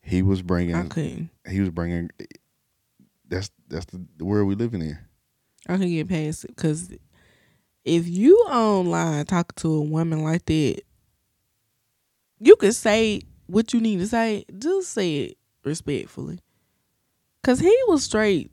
he 0.00 0.22
was 0.22 0.42
bringing. 0.42 0.74
I 0.74 0.84
couldn't. 0.84 1.30
he 1.48 1.60
was 1.60 1.70
bringing. 1.70 2.10
That's 3.28 3.50
that's 3.68 3.86
the, 3.86 4.04
the 4.16 4.24
world 4.24 4.48
we 4.48 4.54
living 4.54 4.82
in. 4.82 4.98
I 5.68 5.76
can 5.76 5.88
get 5.88 6.08
past 6.08 6.44
it 6.44 6.56
because 6.56 6.90
if 7.84 8.08
you 8.08 8.36
online 8.48 9.24
talking 9.26 9.54
to 9.56 9.74
a 9.74 9.82
woman 9.82 10.22
like 10.22 10.44
that, 10.46 10.82
you 12.38 12.56
can 12.56 12.72
say 12.72 13.22
what 13.46 13.72
you 13.72 13.80
need 13.80 13.98
to 13.98 14.06
say. 14.06 14.44
Just 14.58 14.90
say 14.90 15.16
it 15.18 15.38
respectfully. 15.64 16.40
Cause 17.44 17.60
he 17.60 17.76
was 17.88 18.04
straight 18.04 18.52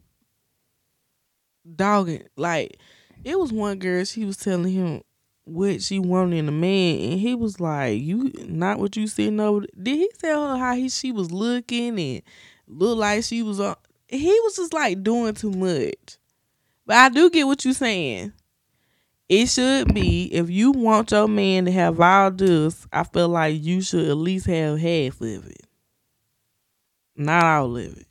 dogging. 1.75 2.23
Like 2.35 2.77
it 3.23 3.39
was 3.39 3.51
one 3.51 3.79
girl. 3.79 4.03
She 4.05 4.25
was 4.25 4.37
telling 4.37 4.71
him 4.71 5.01
what 5.45 5.81
she 5.81 5.99
wanted 5.99 6.37
in 6.37 6.47
a 6.49 6.51
man, 6.51 6.99
and 6.99 7.19
he 7.19 7.35
was 7.35 7.59
like, 7.59 8.01
"You 8.01 8.31
not 8.45 8.79
what 8.79 8.95
you 8.95 9.07
sitting 9.07 9.39
over." 9.39 9.65
Did 9.81 9.97
he 9.97 10.09
tell 10.19 10.49
her 10.49 10.57
how 10.57 10.75
he 10.75 10.89
she 10.89 11.11
was 11.11 11.31
looking 11.31 11.99
and 11.99 12.21
looked 12.67 12.99
like 12.99 13.23
she 13.23 13.41
was 13.43 13.59
on? 13.59 13.75
He 14.07 14.27
was 14.27 14.55
just 14.55 14.73
like 14.73 15.03
doing 15.03 15.33
too 15.33 15.51
much. 15.51 16.18
But 16.89 16.97
I 16.97 17.09
do 17.09 17.29
get 17.29 17.45
what 17.45 17.63
you're 17.63 17.75
saying. 17.75 18.33
It 19.29 19.45
should 19.45 19.93
be 19.93 20.23
if 20.33 20.49
you 20.49 20.71
want 20.71 21.11
your 21.11 21.27
man 21.27 21.65
to 21.65 21.71
have 21.71 22.01
all 22.01 22.31
this, 22.31 22.87
I 22.91 23.03
feel 23.03 23.29
like 23.29 23.61
you 23.61 23.83
should 23.83 24.07
at 24.07 24.17
least 24.17 24.47
have 24.47 24.79
half 24.79 25.21
of 25.21 25.45
it. 25.45 25.67
Not 27.15 27.43
all 27.43 27.77
of 27.77 27.95
it. 27.95 28.07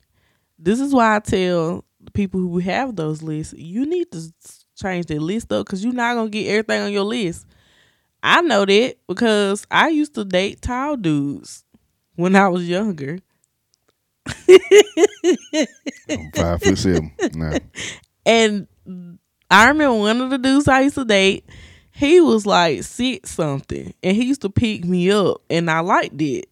This 0.57 0.79
is 0.79 0.93
why 0.93 1.17
I 1.17 1.19
tell 1.19 1.83
the 1.99 2.11
people 2.11 2.39
who 2.39 2.59
have 2.59 2.95
those 2.95 3.21
lists, 3.21 3.53
you 3.53 3.85
need 3.85 4.13
to 4.13 4.31
change 4.81 5.07
the 5.07 5.19
list 5.19 5.51
up 5.51 5.65
because 5.65 5.83
you're 5.83 5.91
not 5.91 6.13
gonna 6.13 6.29
get 6.29 6.47
everything 6.47 6.81
on 6.83 6.93
your 6.93 7.03
list. 7.03 7.45
I 8.23 8.39
know 8.39 8.63
that 8.63 8.95
because 9.09 9.67
I 9.69 9.89
used 9.89 10.15
to 10.15 10.23
date 10.23 10.61
tall 10.61 10.95
dudes 10.95 11.65
when 12.15 12.33
I 12.33 12.47
was 12.47 12.69
younger. 12.69 13.19
I'm 14.47 16.31
five 16.33 16.63
foot 16.63 16.77
seven 16.77 17.11
now. 17.33 17.57
And 18.29 18.67
I 19.49 19.69
remember 19.69 19.97
one 19.97 20.21
of 20.21 20.29
the 20.29 20.37
dudes 20.37 20.67
I 20.67 20.81
used 20.81 20.93
to 20.95 21.03
date, 21.03 21.45
he 21.91 22.21
was 22.21 22.45
like 22.45 22.83
six 22.83 23.31
something, 23.31 23.91
and 24.03 24.15
he 24.15 24.25
used 24.25 24.41
to 24.41 24.51
pick 24.51 24.85
me 24.85 25.09
up, 25.09 25.41
and 25.49 25.67
I 25.67 25.79
liked 25.79 26.21
it. 26.21 26.45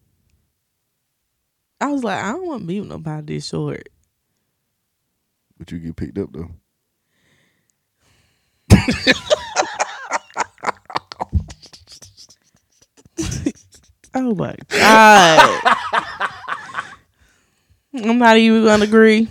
I 1.80 1.86
was 1.92 2.02
like, 2.02 2.18
I 2.18 2.32
don't 2.32 2.46
want 2.48 2.62
to 2.62 2.66
be 2.66 2.80
with 2.80 2.88
nobody 2.88 3.36
this 3.36 3.48
short. 3.48 3.88
But 5.56 5.70
you 5.70 5.78
get 5.78 5.94
picked 5.94 6.18
up 6.18 6.32
though. 6.32 6.50
Oh 14.14 14.34
my 14.34 14.56
god! 14.70 15.76
I'm 17.94 18.18
not 18.18 18.36
even 18.36 18.64
gonna 18.64 18.84
agree. 18.84 19.28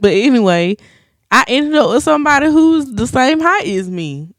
But 0.00 0.12
anyway, 0.12 0.76
I 1.30 1.44
ended 1.48 1.74
up 1.76 1.90
with 1.90 2.02
somebody 2.02 2.46
who's 2.46 2.92
the 2.92 3.06
same 3.06 3.40
height 3.40 3.66
as 3.66 3.88
me. 3.88 4.34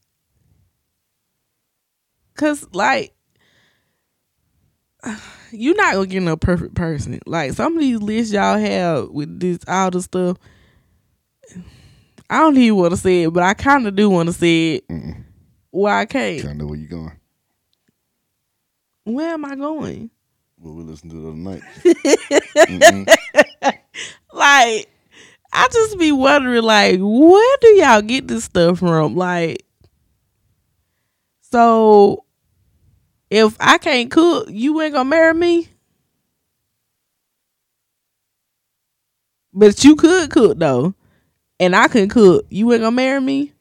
Cause 2.36 2.66
like 2.74 3.14
you're 5.52 5.76
not 5.76 5.94
gonna 5.94 6.08
get 6.08 6.22
no 6.22 6.38
perfect 6.38 6.76
person. 6.76 7.20
Like 7.26 7.54
some 7.54 7.76
of 7.76 7.80
these 7.82 8.02
lists 8.02 8.34
y'all 8.34 8.58
have 8.58 9.10
with 9.10 9.40
this 9.40 9.60
all 9.68 9.92
the 9.92 10.02
stuff. 10.02 10.38
I 12.30 12.40
don't 12.40 12.58
even 12.58 12.78
want 12.78 12.92
to 12.92 12.98
say 12.98 13.24
it, 13.24 13.34
but 13.34 13.44
I 13.44 13.54
kind 13.54 13.86
of 13.88 13.96
do 13.96 14.10
want 14.10 14.28
to 14.28 14.34
say 14.34 14.76
it. 14.76 14.88
Mm-mm. 14.88 15.24
Why 15.72 16.02
I 16.02 16.06
can't? 16.06 16.42
Kind 16.42 16.54
of 16.54 16.58
know 16.60 16.68
where 16.68 16.80
you 16.80 16.88
going. 16.88 17.12
Where 19.04 19.34
am 19.34 19.44
I 19.44 19.56
going? 19.56 20.10
What 20.58 20.76
we 20.76 20.84
listened 20.84 21.12
to 21.12 21.18
the 21.18 21.28
other 21.28 21.38
night. 21.38 23.08
Like 24.34 24.90
I 25.54 25.68
just 25.72 25.98
be 26.00 26.12
wondering 26.12 26.64
like 26.64 27.00
where 27.02 27.58
do 27.62 27.68
y'all 27.70 28.02
get 28.02 28.28
this 28.28 28.46
stuff 28.46 28.80
from? 28.80 29.16
Like 29.16 29.66
so 31.42 32.26
if 33.30 33.56
I 33.60 33.78
can't 33.78 34.12
cook, 34.12 34.48
you 34.50 34.80
ain't 34.82 34.94
gonna 34.94 35.10
marry 35.10 35.34
me? 35.34 35.70
But 39.54 39.84
you 39.84 39.96
could 39.96 40.32
cook 40.32 40.58
though, 40.60 40.94
and 41.60 41.76
I 41.76 41.88
can 41.88 42.08
cook. 42.08 42.46
You 42.50 42.72
ain't 42.72 42.82
gonna 42.82 42.96
marry 42.96 43.20
me. 43.20 43.54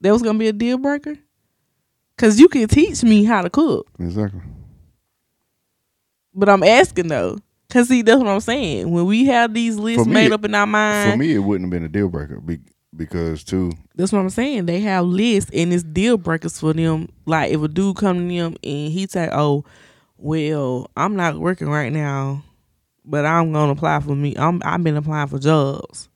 That 0.00 0.12
was 0.12 0.22
gonna 0.22 0.38
be 0.38 0.48
a 0.48 0.52
deal 0.52 0.78
breaker. 0.78 1.16
Cause 2.18 2.38
you 2.38 2.48
can 2.48 2.68
teach 2.68 3.02
me 3.02 3.24
how 3.24 3.40
to 3.40 3.48
cook. 3.48 3.86
Exactly. 3.98 4.42
But 6.34 6.50
I'm 6.50 6.62
asking 6.62 7.08
though. 7.08 7.38
Cause 7.70 7.88
see, 7.88 8.02
that's 8.02 8.18
what 8.18 8.28
I'm 8.28 8.40
saying. 8.40 8.90
When 8.90 9.06
we 9.06 9.26
have 9.26 9.54
these 9.54 9.76
lists 9.76 10.06
me, 10.06 10.12
made 10.12 10.32
up 10.32 10.44
in 10.44 10.54
our 10.54 10.66
mind, 10.66 11.12
For 11.12 11.16
me, 11.16 11.34
it 11.34 11.38
wouldn't 11.38 11.66
have 11.66 11.70
been 11.70 11.84
a 11.84 11.88
deal 11.88 12.08
breaker 12.08 12.40
be, 12.40 12.58
because 12.96 13.44
too. 13.44 13.72
that's 13.94 14.12
what 14.12 14.18
I'm 14.18 14.30
saying. 14.30 14.66
They 14.66 14.80
have 14.80 15.06
lists 15.06 15.50
and 15.54 15.72
it's 15.72 15.84
deal 15.84 16.18
breakers 16.18 16.58
for 16.58 16.72
them. 16.72 17.08
Like 17.26 17.52
if 17.52 17.62
a 17.62 17.68
dude 17.68 17.96
come 17.96 18.28
to 18.28 18.34
them 18.36 18.56
and 18.64 18.92
he 18.92 19.06
say, 19.06 19.28
"Oh, 19.32 19.64
well, 20.18 20.90
I'm 20.96 21.14
not 21.14 21.38
working 21.38 21.68
right 21.68 21.92
now, 21.92 22.42
but 23.04 23.24
I'm 23.24 23.52
gonna 23.52 23.72
apply 23.72 24.00
for 24.00 24.16
me. 24.16 24.34
I'm 24.36 24.60
I've 24.64 24.82
been 24.82 24.96
applying 24.96 25.28
for 25.28 25.38
jobs." 25.38 26.08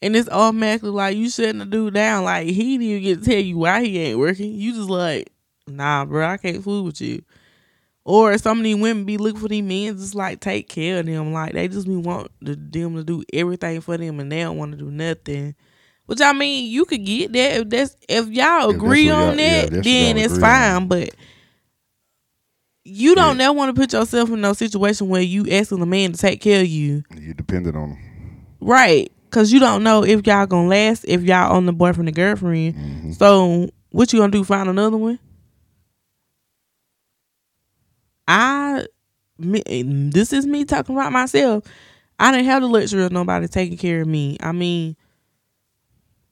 And 0.00 0.14
it's 0.14 0.28
automatically 0.28 0.90
like 0.90 1.16
you 1.16 1.28
shutting 1.28 1.58
the 1.58 1.64
dude 1.66 1.94
down. 1.94 2.22
Like 2.22 2.46
he 2.46 2.78
didn't 2.78 2.82
even 2.86 3.02
get 3.02 3.24
to 3.24 3.30
tell 3.30 3.42
you 3.42 3.58
why 3.58 3.84
he 3.84 3.98
ain't 3.98 4.18
working. 4.18 4.52
You 4.52 4.72
just 4.74 4.88
like, 4.88 5.32
nah, 5.66 6.04
bro, 6.04 6.24
I 6.24 6.36
can't 6.36 6.62
fool 6.62 6.84
with 6.84 7.00
you. 7.00 7.22
Or 8.08 8.38
some 8.38 8.56
of 8.56 8.64
these 8.64 8.74
women 8.74 9.04
be 9.04 9.18
looking 9.18 9.38
for 9.38 9.48
these 9.48 9.62
men 9.62 9.98
just 9.98 10.14
like 10.14 10.40
take 10.40 10.66
care 10.66 11.00
of 11.00 11.04
them. 11.06 11.30
Like 11.34 11.52
they 11.52 11.68
just 11.68 11.86
be 11.86 11.94
want 11.94 12.30
them 12.40 12.70
to 12.96 13.04
do 13.04 13.22
everything 13.34 13.82
for 13.82 13.98
them 13.98 14.18
and 14.18 14.32
they 14.32 14.40
don't 14.40 14.56
want 14.56 14.72
to 14.72 14.78
do 14.78 14.90
nothing. 14.90 15.54
Which 16.06 16.22
I 16.22 16.32
mean, 16.32 16.70
you 16.72 16.86
could 16.86 17.04
get 17.04 17.34
that 17.34 17.60
if 17.60 17.68
that's 17.68 17.96
if 18.08 18.28
y'all 18.28 18.70
agree 18.70 19.10
on 19.10 19.38
yeah, 19.38 19.60
that, 19.64 19.70
that's 19.72 19.84
then 19.84 20.16
it's 20.16 20.38
fine. 20.38 20.72
on. 20.76 20.88
But 20.88 21.10
you 22.84 23.14
don't 23.14 23.36
Yeah. 23.36 23.44
never 23.48 23.52
want 23.52 23.76
to 23.76 23.78
put 23.78 23.92
yourself 23.92 24.30
in 24.30 24.40
no 24.40 24.54
situation 24.54 25.10
where 25.10 25.20
you 25.20 25.46
asking 25.50 25.82
a 25.82 25.86
man 25.86 26.12
to 26.12 26.18
take 26.18 26.40
care 26.40 26.62
of 26.62 26.66
you. 26.66 27.02
You 27.14 27.34
depended 27.34 27.76
on 27.76 27.90
him, 27.90 28.46
Right. 28.60 29.12
Cause 29.30 29.52
you 29.52 29.60
don't 29.60 29.82
know 29.82 30.02
if 30.02 30.26
y'all 30.26 30.46
gonna 30.46 30.68
last 30.68 31.04
if 31.06 31.20
y'all 31.24 31.52
on 31.54 31.66
the 31.66 31.74
boyfriend 31.74 32.08
and 32.08 32.16
girlfriend. 32.16 32.74
Mm-hmm. 32.74 33.12
So 33.12 33.68
what 33.90 34.10
you 34.14 34.18
gonna 34.20 34.32
do? 34.32 34.44
Find 34.44 34.70
another 34.70 34.96
one? 34.96 35.18
I, 38.28 38.86
me, 39.38 39.62
this 40.12 40.32
is 40.32 40.46
me 40.46 40.64
talking 40.64 40.94
about 40.94 41.12
myself. 41.12 41.64
I 42.20 42.30
didn't 42.30 42.46
have 42.46 42.62
the 42.62 42.68
luxury 42.68 43.04
of 43.04 43.12
nobody 43.12 43.48
taking 43.48 43.78
care 43.78 44.02
of 44.02 44.08
me. 44.08 44.36
I 44.40 44.52
mean, 44.52 44.96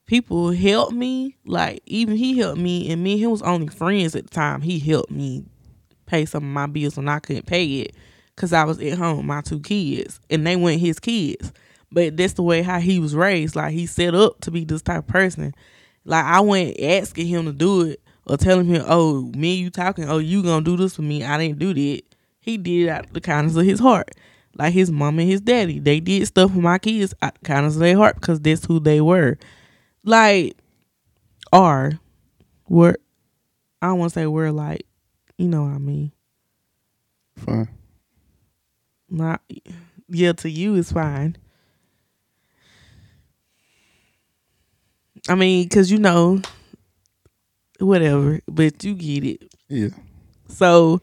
people 0.06 0.50
helped 0.50 0.92
me. 0.92 1.36
Like 1.46 1.82
even 1.86 2.16
he 2.16 2.38
helped 2.38 2.60
me, 2.60 2.90
and 2.90 3.02
me 3.02 3.14
and 3.14 3.22
him 3.22 3.30
was 3.30 3.42
only 3.42 3.68
friends 3.68 4.14
at 4.14 4.24
the 4.24 4.30
time. 4.30 4.60
He 4.60 4.78
helped 4.78 5.10
me 5.10 5.44
pay 6.06 6.26
some 6.26 6.44
of 6.44 6.50
my 6.50 6.66
bills 6.66 6.96
when 6.96 7.08
I 7.08 7.18
couldn't 7.18 7.46
pay 7.46 7.80
it 7.80 7.94
because 8.34 8.52
I 8.52 8.64
was 8.64 8.80
at 8.80 8.98
home 8.98 9.18
with 9.18 9.26
my 9.26 9.40
two 9.40 9.60
kids, 9.60 10.20
and 10.28 10.46
they 10.46 10.56
weren't 10.56 10.80
his 10.80 11.00
kids. 11.00 11.52
But 11.90 12.16
that's 12.16 12.34
the 12.34 12.42
way 12.42 12.62
how 12.62 12.80
he 12.80 12.98
was 13.00 13.14
raised. 13.14 13.56
Like 13.56 13.72
he 13.72 13.86
set 13.86 14.14
up 14.14 14.40
to 14.42 14.50
be 14.50 14.64
this 14.64 14.82
type 14.82 14.98
of 14.98 15.06
person. 15.06 15.54
Like 16.04 16.24
I 16.24 16.40
went 16.40 16.78
asking 16.80 17.26
him 17.28 17.46
to 17.46 17.52
do 17.52 17.82
it 17.82 18.02
or 18.26 18.36
telling 18.36 18.66
him, 18.66 18.84
"Oh, 18.86 19.22
me 19.36 19.54
and 19.54 19.60
you 19.64 19.70
talking. 19.70 20.08
Oh, 20.08 20.18
you 20.18 20.42
gonna 20.42 20.64
do 20.64 20.76
this 20.76 20.96
for 20.96 21.02
me? 21.02 21.24
I 21.24 21.38
didn't 21.38 21.58
do 21.58 21.74
that." 21.74 22.02
He 22.40 22.56
did 22.56 22.86
it 22.86 22.88
out 22.88 23.06
of 23.06 23.12
the 23.12 23.20
kindness 23.20 23.56
of 23.56 23.64
his 23.64 23.80
heart. 23.80 24.10
Like 24.56 24.72
his 24.72 24.90
mom 24.90 25.18
and 25.18 25.28
his 25.28 25.40
daddy, 25.42 25.78
they 25.78 26.00
did 26.00 26.26
stuff 26.26 26.52
for 26.52 26.60
my 26.60 26.78
kids 26.78 27.12
out 27.22 27.34
of 27.34 27.40
the 27.40 27.46
kindness 27.46 27.74
of 27.74 27.80
their 27.80 27.96
heart 27.96 28.16
because 28.16 28.40
that's 28.40 28.64
who 28.64 28.80
they 28.80 29.00
were. 29.00 29.36
Like, 30.04 30.56
are, 31.52 31.92
were, 32.68 32.96
I 33.82 33.88
don't 33.88 33.98
want 33.98 34.12
to 34.12 34.20
say 34.20 34.26
we're 34.26 34.52
like, 34.52 34.86
you 35.38 35.48
know 35.48 35.64
what 35.64 35.72
I 35.72 35.78
mean. 35.78 36.12
Fine. 37.36 37.68
Not, 39.08 39.40
yeah, 40.08 40.32
to 40.32 40.50
you 40.50 40.74
is 40.74 40.92
fine. 40.92 41.36
I 45.28 45.34
mean, 45.34 45.64
because 45.64 45.90
you 45.90 45.98
know, 45.98 46.40
whatever, 47.80 48.40
but 48.48 48.82
you 48.84 48.94
get 48.94 49.24
it. 49.24 49.54
Yeah. 49.68 49.88
So, 50.48 51.00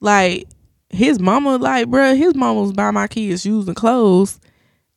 like, 0.00 0.48
his 0.90 1.18
mama, 1.18 1.56
like, 1.56 1.88
bruh, 1.88 2.16
his 2.16 2.34
mama 2.34 2.60
was 2.60 2.72
buying 2.72 2.94
my 2.94 3.06
kids 3.06 3.42
shoes 3.42 3.66
and 3.66 3.76
clothes, 3.76 4.38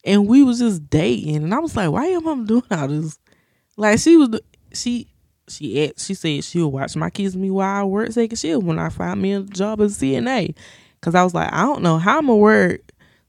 and 0.04 0.28
we 0.28 0.44
was 0.44 0.60
just 0.60 0.90
dating. 0.90 1.38
And 1.38 1.54
I 1.54 1.60
was 1.60 1.76
like, 1.76 1.92
why 1.92 2.08
your 2.10 2.22
mama 2.22 2.46
doing 2.46 2.64
all 2.72 2.88
this? 2.88 3.18
Like, 3.78 4.00
she 4.00 4.18
was, 4.18 4.40
she, 4.74 5.08
she 5.48 5.88
asked, 5.88 6.06
she 6.06 6.14
said 6.14 6.44
she'll 6.44 6.72
watch 6.72 6.96
my 6.96 7.10
kids 7.10 7.36
me 7.36 7.50
while 7.52 7.82
I 7.82 7.84
work 7.84 8.12
second 8.12 8.38
shift 8.38 8.64
when 8.64 8.80
I 8.80 8.90
find 8.90 9.22
me 9.22 9.34
a 9.34 9.42
job 9.42 9.82
as 9.82 10.02
a 10.02 10.06
CNA. 10.06 10.56
Cause 11.02 11.14
I 11.14 11.24
was 11.24 11.36
like, 11.36 11.54
I 11.54 11.62
don't 11.62 11.84
know 11.84 12.00
how 12.00 12.18
I'm 12.18 12.26
gonna 12.26 12.38
work 12.38 12.82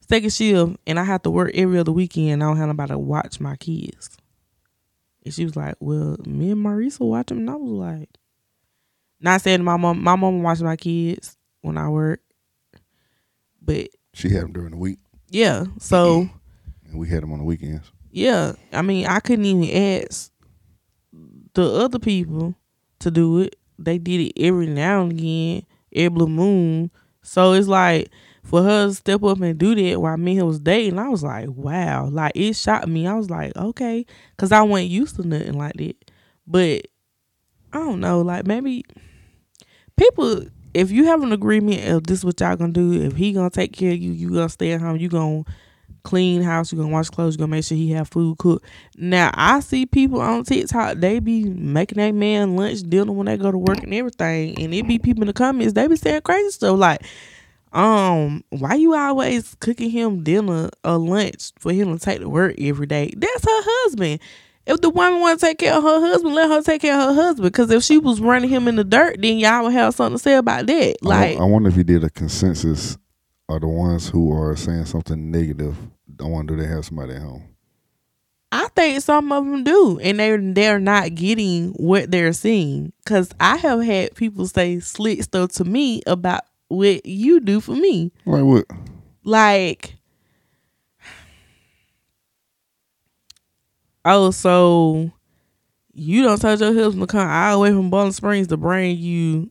second 0.08 0.32
shift 0.32 0.76
and 0.86 0.98
I 0.98 1.04
have 1.04 1.22
to 1.22 1.30
work 1.30 1.50
every 1.54 1.78
other 1.78 1.92
weekend. 1.92 2.42
I 2.42 2.46
don't 2.46 2.56
have 2.56 2.68
nobody 2.68 2.92
to 2.92 2.98
watch 2.98 3.38
my 3.38 3.56
kids. 3.56 4.16
And 5.26 5.34
she 5.34 5.44
was 5.44 5.56
like, 5.56 5.74
Well, 5.80 6.16
me 6.26 6.52
and 6.52 6.64
Marisa 6.64 7.00
watch 7.00 7.26
them. 7.26 7.38
And 7.38 7.50
I 7.50 7.56
was 7.56 7.70
like, 7.70 8.08
Not 9.20 9.42
saying 9.42 9.62
my 9.62 9.76
mom, 9.76 10.02
my 10.02 10.16
mom 10.16 10.42
watches 10.42 10.62
my 10.62 10.76
kids 10.76 11.36
when 11.60 11.76
I 11.76 11.88
work, 11.88 12.20
but 13.60 13.88
She 14.14 14.30
had 14.30 14.42
them 14.44 14.52
during 14.52 14.70
the 14.70 14.76
week, 14.76 14.98
yeah. 15.30 15.64
So 15.78 16.28
and 16.86 16.98
we 16.98 17.08
had 17.08 17.22
them 17.22 17.32
on 17.32 17.38
the 17.38 17.44
weekends. 17.44 17.90
yeah, 18.10 18.52
I 18.72 18.82
mean, 18.82 19.06
I 19.06 19.20
couldn't 19.20 19.44
even 19.44 19.98
ask 20.04 20.30
the 21.54 21.64
other 21.64 21.98
people 21.98 22.54
to 23.00 23.10
do 23.10 23.40
it. 23.40 23.56
They 23.78 23.98
did 23.98 24.20
it 24.20 24.32
every 24.42 24.66
now 24.66 25.02
and 25.02 25.12
again, 25.12 25.66
every 25.94 26.08
blue 26.10 26.28
moon. 26.28 26.90
So 27.22 27.52
it's 27.52 27.68
like 27.68 28.10
for 28.46 28.62
her 28.62 28.86
to 28.86 28.94
step 28.94 29.24
up 29.24 29.40
and 29.40 29.58
do 29.58 29.74
that 29.74 30.00
while 30.00 30.16
me 30.16 30.32
and 30.32 30.40
him 30.40 30.46
was 30.46 30.60
dating, 30.60 30.98
I 30.98 31.08
was 31.08 31.24
like, 31.24 31.48
wow. 31.50 32.06
Like 32.06 32.32
it 32.36 32.54
shocked 32.54 32.86
me. 32.86 33.06
I 33.06 33.14
was 33.14 33.28
like, 33.28 33.54
okay, 33.56 34.06
because 34.30 34.52
I 34.52 34.62
wasn't 34.62 34.90
used 34.90 35.16
to 35.16 35.26
nothing 35.26 35.58
like 35.58 35.74
that. 35.74 36.10
But 36.46 36.86
I 37.72 37.78
don't 37.78 38.00
know, 38.00 38.22
like 38.22 38.46
maybe 38.46 38.84
people. 39.96 40.46
If 40.74 40.90
you 40.90 41.06
have 41.06 41.22
an 41.22 41.32
agreement 41.32 41.88
of 41.88 42.06
this, 42.06 42.18
is 42.18 42.24
what 42.24 42.38
y'all 42.38 42.54
gonna 42.54 42.72
do? 42.72 42.92
If 42.92 43.16
he 43.16 43.32
gonna 43.32 43.48
take 43.48 43.72
care 43.72 43.92
of 43.92 43.98
you, 43.98 44.12
you 44.12 44.28
gonna 44.28 44.48
stay 44.50 44.72
at 44.72 44.80
home. 44.80 44.98
You 44.98 45.08
gonna 45.08 45.44
clean 46.02 46.42
house. 46.42 46.70
You 46.70 46.78
gonna 46.78 46.92
wash 46.92 47.08
clothes. 47.08 47.34
You 47.34 47.38
gonna 47.38 47.50
make 47.50 47.64
sure 47.64 47.76
he 47.78 47.90
have 47.92 48.08
food 48.08 48.38
cooked. 48.38 48.64
Now 48.96 49.30
I 49.34 49.60
see 49.60 49.86
people 49.86 50.20
on 50.20 50.44
TikTok. 50.44 50.98
They 50.98 51.18
be 51.18 51.44
making 51.44 51.96
that 51.96 52.14
man 52.14 52.56
lunch 52.56 52.82
dinner 52.82 53.10
when 53.10 53.26
they 53.26 53.38
go 53.38 53.50
to 53.50 53.58
work 53.58 53.82
and 53.82 53.94
everything. 53.94 54.62
And 54.62 54.74
it 54.74 54.86
be 54.86 54.98
people 54.98 55.22
in 55.22 55.28
the 55.28 55.32
comments. 55.32 55.72
They 55.72 55.88
be 55.88 55.96
saying 55.96 56.20
crazy 56.22 56.50
stuff 56.50 56.78
like, 56.78 57.02
um, 57.72 58.44
why 58.50 58.74
you 58.74 58.94
always 58.94 59.54
cooking 59.60 59.90
him 59.90 60.22
dinner 60.22 60.70
or 60.84 60.96
lunch 60.98 61.52
for 61.58 61.72
him 61.72 61.96
to 61.96 62.04
take 62.04 62.20
to 62.20 62.28
work 62.28 62.54
every 62.58 62.86
day? 62.86 63.12
That's 63.16 63.44
her 63.44 63.62
husband. 63.64 64.20
If 64.66 64.80
the 64.80 64.90
woman 64.90 65.20
want 65.20 65.38
to 65.38 65.46
take 65.46 65.58
care 65.58 65.74
of 65.74 65.82
her 65.82 66.00
husband, 66.00 66.34
let 66.34 66.50
her 66.50 66.60
take 66.62 66.82
care 66.82 66.98
of 66.98 67.14
her 67.14 67.22
husband. 67.22 67.44
Because 67.44 67.70
if 67.70 67.84
she 67.84 67.98
was 67.98 68.20
running 68.20 68.50
him 68.50 68.66
in 68.66 68.76
the 68.76 68.84
dirt, 68.84 69.20
then 69.20 69.38
y'all 69.38 69.64
would 69.64 69.72
have 69.72 69.94
something 69.94 70.18
to 70.18 70.22
say 70.22 70.34
about 70.34 70.66
that. 70.66 70.96
Like, 71.02 71.38
I, 71.38 71.44
wonder 71.44 71.68
if 71.68 71.76
he 71.76 71.84
did 71.84 72.02
a 72.02 72.10
consensus 72.10 72.98
of 73.48 73.60
the 73.60 73.68
ones 73.68 74.08
who 74.08 74.32
are 74.32 74.56
saying 74.56 74.86
something 74.86 75.30
negative. 75.30 75.76
I 76.20 76.24
wonder 76.24 76.56
do 76.56 76.62
they 76.62 76.68
have 76.68 76.84
somebody 76.84 77.14
at 77.14 77.22
home. 77.22 77.44
I 78.50 78.68
think 78.74 79.02
some 79.02 79.30
of 79.32 79.44
them 79.44 79.64
do, 79.64 79.98
and 80.00 80.18
they're 80.18 80.38
they're 80.38 80.78
not 80.78 81.14
getting 81.14 81.72
what 81.72 82.10
they're 82.10 82.32
seeing. 82.32 82.92
Cause 83.04 83.30
I 83.38 83.56
have 83.56 83.82
had 83.82 84.14
people 84.14 84.46
say 84.46 84.80
slick 84.80 85.22
stuff 85.24 85.52
to 85.52 85.64
me 85.64 86.02
about 86.06 86.42
what 86.68 87.04
you 87.06 87.40
do 87.40 87.60
for 87.60 87.74
me. 87.74 88.12
Like 88.24 88.44
what? 88.44 88.64
Like, 89.24 89.96
oh, 94.04 94.30
so 94.30 95.10
you 95.94 96.22
don't 96.22 96.40
touch 96.40 96.60
your 96.60 96.74
husband 96.74 97.02
to 97.02 97.06
come 97.06 97.28
all 97.28 97.54
the 97.54 97.60
way 97.60 97.70
from 97.70 97.90
Boiling 97.90 98.12
Springs 98.12 98.48
to 98.48 98.56
bring 98.56 98.98
you 98.98 99.50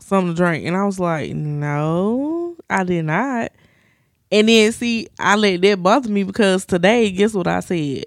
something 0.00 0.34
to 0.34 0.36
drink, 0.36 0.66
and 0.66 0.76
I 0.76 0.84
was 0.84 1.00
like, 1.00 1.32
no, 1.34 2.56
I 2.70 2.84
did 2.84 3.04
not. 3.06 3.52
And 4.32 4.48
then 4.48 4.72
see, 4.72 5.08
I 5.18 5.36
let 5.36 5.62
that 5.62 5.82
bother 5.82 6.10
me 6.10 6.24
because 6.24 6.64
today, 6.66 7.10
guess 7.10 7.34
what 7.34 7.46
I 7.46 7.60
said? 7.60 8.04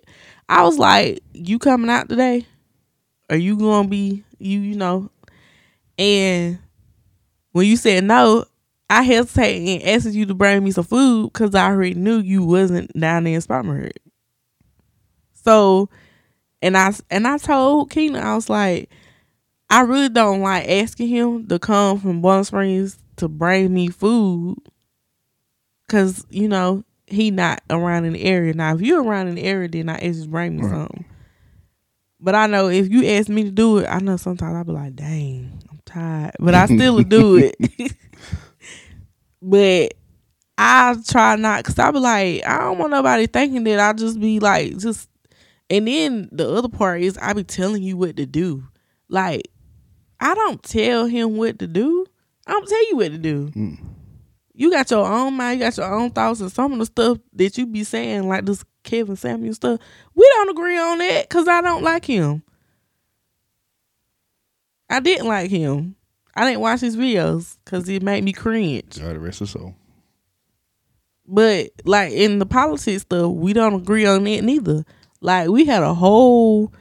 I 0.50 0.64
was 0.64 0.78
like, 0.80 1.22
"You 1.34 1.60
coming 1.60 1.90
out 1.90 2.10
today? 2.10 2.46
Are 3.30 3.38
you 3.38 3.58
gonna 3.58 3.88
be 3.88 4.24
you? 4.40 4.60
You 4.60 4.76
know?" 4.78 5.12
And 6.00 6.60
when 7.52 7.66
you 7.66 7.76
said 7.78 8.04
no, 8.04 8.46
I 8.90 9.04
hesitated 9.04 9.82
and 9.84 9.90
asked 9.90 10.14
you 10.14 10.26
to 10.26 10.34
bring 10.34 10.64
me 10.64 10.72
some 10.72 10.84
food 10.84 11.32
because 11.34 11.54
I 11.56 11.70
already 11.70 11.94
knew 11.96 12.20
you 12.20 12.44
wasn't 12.44 12.92
down 13.00 13.24
there 13.26 13.36
in 13.36 13.42
Spartanburg. 13.42 13.94
So, 15.34 15.90
and 16.62 16.78
I 16.78 16.94
and 17.10 17.28
I 17.28 17.38
told 17.38 17.92
Keena, 17.92 18.20
I 18.20 18.36
was 18.36 18.50
like, 18.50 18.90
I 19.70 19.82
really 19.82 20.10
don't 20.10 20.42
like 20.42 20.68
asking 20.68 21.08
him 21.10 21.48
to 21.48 21.60
come 21.60 22.00
from 22.00 22.22
Boiling 22.22 22.44
Springs 22.44 22.98
to 23.18 23.28
bring 23.28 23.74
me 23.74 23.90
food 23.90 24.58
because 25.86 26.26
you 26.30 26.48
know 26.48 26.84
he 27.08 27.32
not 27.32 27.62
around 27.70 28.06
in 28.06 28.14
the 28.14 28.24
area. 28.24 28.54
Now, 28.54 28.76
if 28.76 28.82
you're 28.82 29.04
around 29.04 29.28
in 29.28 29.36
the 29.36 29.44
area, 29.44 29.68
then 29.68 29.90
I 29.90 29.96
ask 29.96 30.18
you 30.18 30.24
to 30.24 30.30
bring 30.30 30.56
me 30.58 30.64
Right. 30.64 30.72
something. 30.72 31.06
But 32.20 32.36
I 32.36 32.48
know 32.48 32.68
if 32.68 32.90
you 32.92 33.06
ask 33.08 33.30
me 33.30 33.44
to 33.46 33.52
do 33.52 33.78
it, 33.78 33.88
I 33.88 34.00
know 34.00 34.18
sometimes 34.18 34.56
I'll 34.56 34.64
be 34.66 34.72
like, 34.74 34.96
dang, 34.96 35.59
tired. 35.90 36.32
But 36.40 36.56
I 36.56 36.66
still 36.66 37.02
do 37.02 37.38
it. 37.38 37.56
but 39.42 39.94
I 40.58 40.96
try 41.08 41.36
not 41.36 41.64
because 41.64 41.80
I 41.80 41.92
be 41.92 42.00
like, 42.00 42.46
I 42.46 42.60
don't 42.60 42.78
want 42.78 42.92
nobody 42.92 43.28
thinking 43.28 43.64
that 43.66 43.80
I 43.80 43.94
just 43.94 44.20
be 44.20 44.40
like, 44.40 44.78
just. 44.78 45.10
And 45.72 45.88
then 45.88 46.30
the 46.32 46.50
other 46.50 46.68
part 46.68 47.02
is 47.02 47.18
I 47.18 47.34
be 47.34 47.44
telling 47.44 47.84
you 47.84 47.96
what 47.96 48.18
to 48.18 48.26
do. 48.26 48.64
Like, 49.08 49.50
I 50.20 50.34
don't 50.34 50.62
tell 50.64 51.06
him 51.06 51.38
what 51.38 51.60
to 51.60 51.68
do. 51.68 52.06
I 52.48 52.52
don't 52.54 52.68
tell 52.68 52.90
you 52.90 52.96
what 52.98 53.12
to 53.12 53.18
do. 53.18 53.50
Mm. 53.50 53.78
You 54.54 54.72
got 54.72 54.92
your 54.92 55.06
own 55.06 55.36
mind, 55.36 55.60
you 55.60 55.66
got 55.66 55.78
your 55.78 55.94
own 55.94 56.10
thoughts, 56.10 56.42
and 56.42 56.52
some 56.52 56.74
of 56.74 56.80
the 56.80 56.86
stuff 56.86 57.20
that 57.34 57.58
you 57.58 57.66
be 57.66 57.84
saying, 57.84 58.28
like 58.28 58.46
this 58.46 58.66
Kevin 58.84 59.16
Samuel 59.16 59.54
stuff, 59.54 59.80
we 60.16 60.30
don't 60.36 60.50
agree 60.50 60.78
on 60.78 60.98
that 60.98 61.30
because 61.30 61.48
I 61.48 61.62
don't 61.62 61.84
like 61.84 62.04
him. 62.04 62.44
I 64.90 65.00
didn't 65.00 65.28
like 65.28 65.50
him. 65.50 65.96
I 66.36 66.46
didn't 66.46 66.62
watch 66.62 66.82
his 66.82 66.96
videos 66.96 67.58
because 67.64 67.88
it 67.90 68.02
made 68.02 68.24
me 68.24 68.34
cringe. 68.34 69.00
God, 69.00 69.16
the 69.16 69.20
rest 69.20 69.42
of 69.42 69.50
soul. 69.50 69.76
But 71.28 71.72
like 71.86 72.12
in 72.12 72.40
the 72.40 72.46
politics 72.46 73.04
stuff, 73.04 73.32
we 73.32 73.54
don't 73.54 73.76
agree 73.76 74.06
on 74.06 74.26
it 74.26 74.44
neither. 74.44 74.84
Like 75.22 75.50
we 75.50 75.66
had 75.66 75.84
a 75.84 75.94
whole 75.94 76.74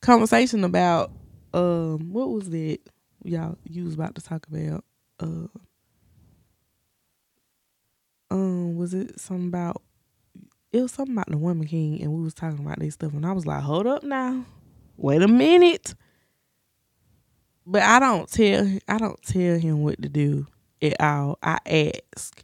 conversation 0.00 0.62
about 0.62 1.10
um 1.54 2.12
what 2.12 2.30
was 2.30 2.48
it 2.52 2.80
y'all 3.24 3.58
you 3.64 3.84
was 3.84 3.94
about 3.94 4.14
to 4.14 4.22
talk 4.22 4.46
about 4.46 4.84
uh 5.18 5.48
um 8.30 8.76
was 8.76 8.94
it 8.94 9.18
something 9.18 9.48
about 9.48 9.82
it 10.72 10.82
was 10.82 10.92
something 10.92 11.14
about 11.14 11.28
the 11.28 11.38
woman 11.38 11.66
king 11.66 12.00
and 12.00 12.12
we 12.12 12.22
was 12.22 12.34
talking 12.34 12.60
about 12.60 12.78
this 12.78 12.94
stuff 12.94 13.12
and 13.12 13.26
I 13.26 13.32
was 13.32 13.46
like 13.46 13.62
hold 13.62 13.86
up 13.86 14.04
now 14.04 14.44
wait 14.96 15.22
a 15.22 15.28
minute 15.28 15.94
but 17.68 17.82
I 17.82 18.00
don't 18.00 18.28
tell 18.30 18.66
I 18.88 18.96
don't 18.98 19.22
tell 19.22 19.58
him 19.58 19.82
what 19.82 20.00
to 20.02 20.08
do 20.08 20.46
at 20.80 20.98
all 21.00 21.38
I 21.42 21.58
ask 21.66 22.42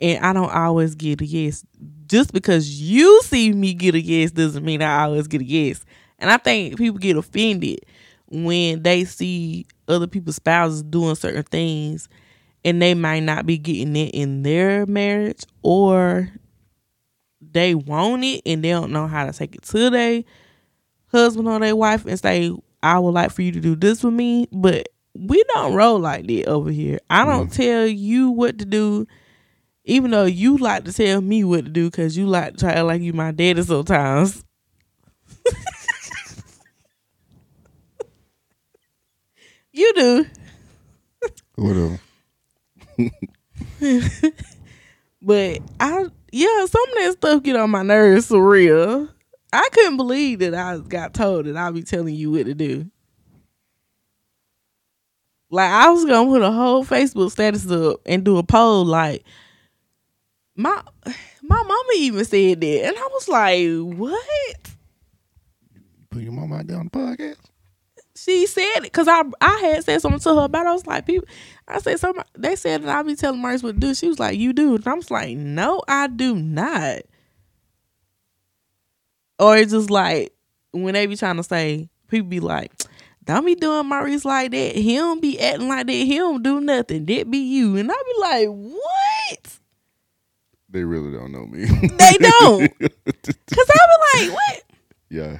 and 0.00 0.24
I 0.24 0.32
don't 0.32 0.54
always 0.54 0.94
get 0.94 1.20
a 1.20 1.26
yes. 1.26 1.64
Just 2.06 2.32
because 2.32 2.80
you 2.80 3.20
see 3.22 3.52
me 3.52 3.74
get 3.74 3.96
a 3.96 4.00
yes 4.00 4.30
doesn't 4.30 4.64
mean 4.64 4.80
I 4.80 5.02
always 5.02 5.26
get 5.26 5.40
a 5.40 5.44
yes. 5.44 5.84
And 6.20 6.30
I 6.30 6.36
think 6.36 6.78
people 6.78 6.98
get 6.98 7.16
offended 7.16 7.80
when 8.28 8.82
they 8.82 9.04
see 9.04 9.66
other 9.88 10.06
people's 10.06 10.36
spouses 10.36 10.84
doing 10.84 11.16
certain 11.16 11.42
things 11.42 12.08
and 12.64 12.80
they 12.80 12.94
might 12.94 13.20
not 13.20 13.44
be 13.44 13.58
getting 13.58 13.96
it 13.96 14.14
in 14.14 14.42
their 14.44 14.86
marriage 14.86 15.42
or 15.62 16.30
they 17.40 17.74
want 17.74 18.22
it 18.22 18.42
and 18.46 18.62
they 18.62 18.70
don't 18.70 18.92
know 18.92 19.08
how 19.08 19.26
to 19.26 19.32
take 19.32 19.56
it 19.56 19.62
to 19.62 19.90
their 19.90 20.22
husband 21.10 21.48
or 21.48 21.58
their 21.58 21.74
wife 21.74 22.04
and 22.06 22.20
say, 22.20 22.52
I 22.82 22.98
would 22.98 23.14
like 23.14 23.30
for 23.32 23.42
you 23.42 23.52
to 23.52 23.60
do 23.60 23.76
this 23.76 24.00
for 24.00 24.10
me. 24.10 24.48
But 24.52 24.88
we 25.14 25.42
don't 25.54 25.74
roll 25.74 25.98
like 25.98 26.26
that 26.26 26.46
over 26.46 26.70
here. 26.70 26.98
I 27.10 27.24
don't 27.24 27.52
tell 27.52 27.86
you 27.86 28.30
what 28.30 28.58
to 28.58 28.64
do 28.64 29.06
even 29.84 30.10
though 30.10 30.26
you 30.26 30.58
like 30.58 30.84
to 30.84 30.92
tell 30.92 31.20
me 31.22 31.42
what 31.44 31.64
to 31.64 31.70
do 31.70 31.90
because 31.90 32.14
you 32.16 32.26
like 32.26 32.52
to 32.52 32.58
try 32.58 32.80
like 32.82 33.00
you 33.00 33.14
my 33.14 33.30
daddy 33.32 33.62
sometimes. 33.62 34.44
you 39.72 39.92
do. 39.94 40.26
Whatever. 41.56 42.00
But 45.20 45.60
I 45.80 46.06
yeah, 46.30 46.66
some 46.66 46.88
of 46.88 46.94
that 46.96 47.14
stuff 47.18 47.42
get 47.42 47.56
on 47.56 47.70
my 47.70 47.82
nerves 47.82 48.26
for 48.28 48.46
real. 48.46 49.08
I 49.52 49.68
couldn't 49.72 49.96
believe 49.96 50.40
that 50.40 50.54
I 50.54 50.78
got 50.78 51.14
told 51.14 51.46
that 51.46 51.56
I'll 51.56 51.72
be 51.72 51.82
telling 51.82 52.14
you 52.14 52.32
what 52.32 52.46
to 52.46 52.54
do. 52.54 52.90
Like 55.50 55.70
I 55.70 55.88
was 55.90 56.04
gonna 56.04 56.28
put 56.28 56.42
a 56.42 56.50
whole 56.50 56.84
Facebook 56.84 57.30
status 57.30 57.70
up 57.70 58.00
and 58.04 58.24
do 58.24 58.36
a 58.36 58.42
poll 58.42 58.84
like 58.84 59.24
my 60.54 60.82
my 61.42 61.62
mama 61.62 61.90
even 61.96 62.24
said 62.24 62.60
that, 62.60 62.84
and 62.86 62.96
I 62.96 63.08
was 63.12 63.28
like, 63.28 63.98
"What?" 63.98 64.70
Put 66.10 66.22
your 66.22 66.32
mama 66.32 66.56
out 66.56 66.66
there 66.66 66.78
on 66.78 66.86
the 66.86 66.90
podcast. 66.90 67.38
She 68.16 68.46
said 68.46 68.78
it 68.78 68.82
because 68.82 69.08
I 69.08 69.22
I 69.40 69.58
had 69.60 69.84
said 69.84 70.02
something 70.02 70.20
to 70.20 70.34
her 70.34 70.44
about. 70.44 70.66
It. 70.66 70.70
I 70.70 70.72
was 70.72 70.86
like, 70.86 71.06
"People," 71.06 71.28
I 71.66 71.78
said 71.78 72.00
something. 72.00 72.24
They 72.36 72.56
said 72.56 72.82
that 72.82 72.94
I 72.94 73.02
be 73.02 73.14
telling 73.14 73.40
Merce 73.40 73.62
what 73.62 73.76
to 73.76 73.80
do. 73.80 73.94
She 73.94 74.08
was 74.08 74.18
like, 74.18 74.36
"You 74.36 74.52
do," 74.52 74.74
and 74.74 74.86
I 74.86 74.94
was 74.94 75.10
like, 75.10 75.36
"No, 75.36 75.82
I 75.88 76.08
do 76.08 76.34
not." 76.34 77.02
Or 79.38 79.56
it's 79.56 79.72
just 79.72 79.90
like 79.90 80.32
when 80.72 80.94
they 80.94 81.06
be 81.06 81.16
trying 81.16 81.36
to 81.36 81.42
say, 81.42 81.88
people 82.08 82.28
be 82.28 82.40
like, 82.40 82.72
"Don't 83.24 83.44
be 83.44 83.54
doing 83.54 83.86
Maurice 83.86 84.24
like 84.24 84.50
that. 84.50 84.74
He 84.76 84.96
don't 84.96 85.22
be 85.22 85.38
acting 85.40 85.68
like 85.68 85.86
that. 85.86 85.92
He 85.92 86.16
don't 86.16 86.42
do 86.42 86.60
nothing. 86.60 87.06
That 87.06 87.30
be 87.30 87.38
you." 87.38 87.76
And 87.76 87.90
I 87.90 87.94
be 87.94 88.20
like, 88.20 88.48
"What?" 88.48 89.58
They 90.70 90.84
really 90.84 91.12
don't 91.12 91.32
know 91.32 91.46
me. 91.46 91.64
They 91.64 92.12
don't. 92.20 92.78
Cause 92.80 93.70
I 93.70 93.86
be 94.18 94.26
like, 94.28 94.32
what? 94.34 94.62
yeah. 95.08 95.38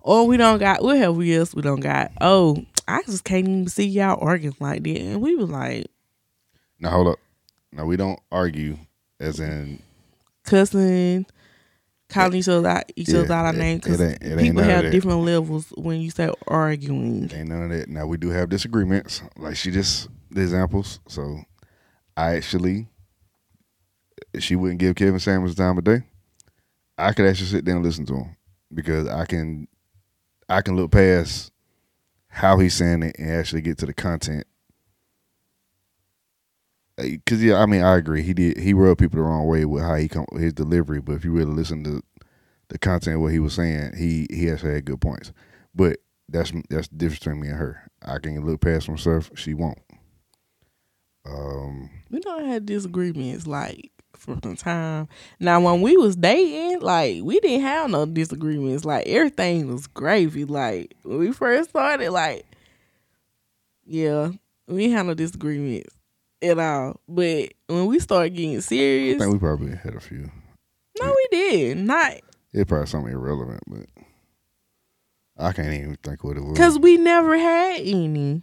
Or 0.00 0.26
we 0.26 0.36
don't 0.36 0.58
got 0.58 0.82
what 0.82 0.96
have 0.98 1.16
we 1.16 1.34
else 1.36 1.54
we 1.54 1.62
don't 1.62 1.80
got? 1.80 2.12
Oh, 2.20 2.64
I 2.86 3.02
just 3.02 3.24
can't 3.24 3.48
even 3.48 3.68
see 3.68 3.86
y'all 3.86 4.18
arguing 4.22 4.56
like 4.60 4.84
that. 4.84 4.96
And 5.00 5.20
we 5.20 5.34
was 5.34 5.50
like 5.50 5.86
Now 6.78 6.90
hold 6.90 7.08
up. 7.08 7.18
Now 7.72 7.84
we 7.86 7.96
don't 7.96 8.20
argue 8.30 8.78
as 9.20 9.40
in 9.40 9.82
cussing, 10.44 11.26
calling 12.08 12.34
each 12.38 12.48
other 12.48 12.68
out 12.68 12.90
each 12.96 13.08
Yeah, 13.10 13.20
other 13.20 13.34
out 13.34 13.44
our 13.46 13.54
it- 13.54 13.58
name 13.58 13.78
because 13.78 14.00
ain't- 14.00 14.22
it 14.22 14.30
ain't 14.32 14.40
people 14.40 14.62
have 14.62 14.90
different 14.90 15.20
levels 15.24 15.66
when 15.76 16.00
you 16.00 16.10
say 16.10 16.30
arguing. 16.46 17.30
ain't 17.32 17.48
none 17.48 17.62
of 17.64 17.70
that. 17.70 17.88
Now 17.88 18.06
we 18.06 18.16
do 18.16 18.30
have 18.30 18.48
disagreements. 18.48 19.22
Like 19.36 19.56
she 19.56 19.70
just 19.70 20.08
the 20.30 20.40
examples. 20.42 21.00
So 21.08 21.40
I 22.16 22.36
actually 22.36 22.88
she 24.38 24.56
wouldn't 24.56 24.80
give 24.80 24.96
Kevin 24.96 25.20
Samuels 25.20 25.54
time 25.54 25.78
of 25.78 25.84
day. 25.84 26.02
I 26.96 27.12
could 27.12 27.26
actually 27.26 27.46
sit 27.46 27.64
down 27.64 27.76
and 27.76 27.84
listen 27.84 28.04
to 28.06 28.14
him 28.16 28.36
because 28.74 29.06
I 29.06 29.24
can 29.24 29.68
I 30.48 30.62
can 30.62 30.74
look 30.76 30.90
past 30.90 31.52
how 32.28 32.58
he's 32.58 32.74
saying 32.74 33.02
it 33.04 33.16
and 33.18 33.30
actually 33.30 33.62
get 33.62 33.78
to 33.78 33.86
the 33.86 33.94
content. 33.94 34.46
Because 37.00 37.42
yeah, 37.42 37.60
I 37.60 37.66
mean, 37.66 37.82
I 37.82 37.96
agree. 37.96 38.22
He 38.22 38.34
did 38.34 38.58
he 38.58 38.74
rubbed 38.74 39.00
people 39.00 39.18
the 39.18 39.22
wrong 39.22 39.46
way 39.46 39.64
with 39.64 39.82
how 39.82 39.94
he 39.94 40.08
come 40.08 40.26
his 40.36 40.52
delivery. 40.52 41.00
But 41.00 41.12
if 41.14 41.24
you 41.24 41.32
really 41.32 41.52
listen 41.52 41.84
to 41.84 42.02
the 42.68 42.78
content 42.78 43.16
of 43.16 43.22
what 43.22 43.32
he 43.32 43.38
was 43.38 43.54
saying, 43.54 43.92
he 43.96 44.26
he 44.30 44.50
actually 44.50 44.74
had 44.74 44.84
good 44.84 45.00
points. 45.00 45.32
But 45.74 45.98
that's 46.28 46.52
that's 46.70 46.88
the 46.88 46.96
difference 46.96 47.20
between 47.20 47.40
me 47.40 47.48
and 47.48 47.56
her. 47.58 47.88
I 48.04 48.18
can 48.18 48.44
look 48.44 48.60
past 48.60 48.90
stuff. 48.98 49.30
She 49.36 49.54
won't. 49.54 49.78
Um, 51.26 51.90
We 52.10 52.20
don't 52.20 52.46
have 52.46 52.66
disagreements 52.66 53.46
like 53.46 53.92
from 54.16 54.40
the 54.40 54.56
time. 54.56 55.08
Now 55.38 55.60
when 55.60 55.82
we 55.82 55.96
was 55.96 56.16
dating, 56.16 56.80
like 56.80 57.22
we 57.22 57.38
didn't 57.40 57.62
have 57.62 57.90
no 57.90 58.06
disagreements. 58.06 58.84
Like 58.84 59.06
everything 59.06 59.70
was 59.70 59.86
gravy. 59.86 60.44
Like 60.44 60.94
when 61.02 61.18
we 61.18 61.32
first 61.32 61.70
started, 61.70 62.10
like 62.10 62.44
yeah, 63.84 64.30
we 64.66 64.88
didn't 64.88 65.06
no 65.06 65.14
disagreements 65.14 65.94
at 66.42 66.58
all. 66.58 67.00
But 67.08 67.52
when 67.66 67.86
we 67.86 67.98
started 67.98 68.30
getting 68.34 68.60
serious, 68.60 69.16
I 69.16 69.18
think 69.18 69.32
we 69.32 69.38
probably 69.38 69.74
had 69.76 69.94
a 69.94 70.00
few. 70.00 70.30
no, 71.00 71.14
we 71.16 71.26
did 71.30 71.78
not 71.78 72.14
It 72.52 72.66
probably 72.68 72.86
something 72.86 73.12
irrelevant, 73.12 73.60
but 73.66 73.86
I 75.36 75.52
can't 75.52 75.72
even 75.72 75.96
think 76.02 76.24
what 76.24 76.36
it 76.36 76.42
was. 76.42 76.52
because 76.54 76.78
we 76.78 76.96
never 76.96 77.36
had 77.38 77.80
any. 77.80 78.42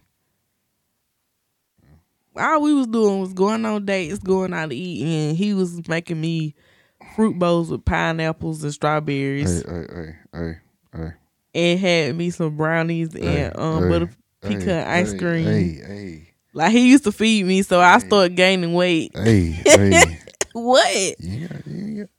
All 2.37 2.61
we 2.61 2.73
was 2.73 2.87
doing 2.87 3.21
was 3.21 3.31
going 3.33 3.65
on 3.65 3.85
dates, 3.85 4.19
going 4.19 4.53
out 4.53 4.69
to 4.69 4.75
eat, 4.75 5.03
and 5.03 5.37
he 5.37 5.53
was 5.53 5.87
making 5.87 6.19
me 6.19 6.53
fruit 7.15 7.39
bowls 7.39 7.69
with 7.71 7.85
pineapples 7.85 8.61
and 8.63 8.73
strawberries. 8.73 9.63
hey, 9.63 9.71
hey, 9.71 9.85
hey, 9.93 10.15
hey, 10.33 10.57
hey, 10.93 11.11
and 11.53 11.79
had 11.79 12.15
me 12.17 12.29
some 12.31 12.57
brownies 12.57 13.13
Hey, 13.13 13.45
and 13.45 13.57
um 13.57 13.83
hey, 13.83 13.89
butter 13.89 14.09
hey, 14.41 14.55
pecan 14.57 14.87
ice 14.87 15.11
hey, 15.13 15.17
cream. 15.17 15.45
Hey, 15.45 15.81
hey, 15.87 16.33
Like 16.55 16.71
he 16.71 16.89
used 16.89 17.03
to 17.03 17.11
feed 17.11 17.45
me, 17.45 17.63
so 17.63 17.81
I 17.81 17.99
started 17.99 18.35
gaining 18.37 18.73
weight. 18.73 19.11
hey, 19.13 19.49
hey. 19.65 20.19
What? 20.53 21.19
You 21.19 21.33
ain't 21.33 21.51
got, 21.51 21.67
you 21.67 21.97
got, 22.03 22.09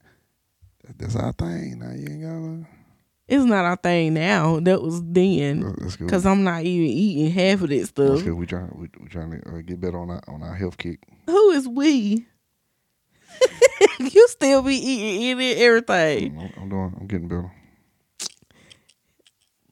that- 0.84 0.98
that's 0.98 1.16
our 1.16 1.32
thing. 1.32 1.78
Now 1.78 1.90
you 1.92 2.06
ain't 2.06 2.62
got 2.62 2.68
It's 3.28 3.44
not 3.46 3.64
our 3.64 3.76
thing 3.76 4.12
now. 4.12 4.60
That 4.60 4.82
was 4.82 5.00
then, 5.02 5.62
to. 5.62 5.74
That's 5.80 5.96
good. 5.96 6.10
cause 6.10 6.26
I'm 6.26 6.44
not 6.44 6.64
even 6.64 6.86
eating 6.86 7.30
half 7.32 7.62
of 7.62 7.70
that 7.70 7.86
stuff. 7.86 8.22
good. 8.22 8.34
We 8.34 8.44
trying 8.44 8.70
we, 8.76 8.88
we 9.00 9.08
trying 9.08 9.40
to 9.40 9.48
uh, 9.56 9.62
get 9.62 9.80
better 9.80 9.98
on 9.98 10.10
our 10.10 10.20
on 10.28 10.42
our 10.42 10.54
health 10.54 10.76
kick. 10.76 11.00
Who 11.28 11.50
is 11.52 11.66
we? 11.66 12.26
you 14.00 14.28
still 14.28 14.60
be 14.60 14.74
eating 14.76 15.30
any 15.30 15.54
everything. 15.54 16.38
I'm, 16.38 16.62
I'm 16.62 16.68
doing. 16.68 16.96
I'm 17.00 17.06
getting 17.06 17.28
better. 17.28 17.50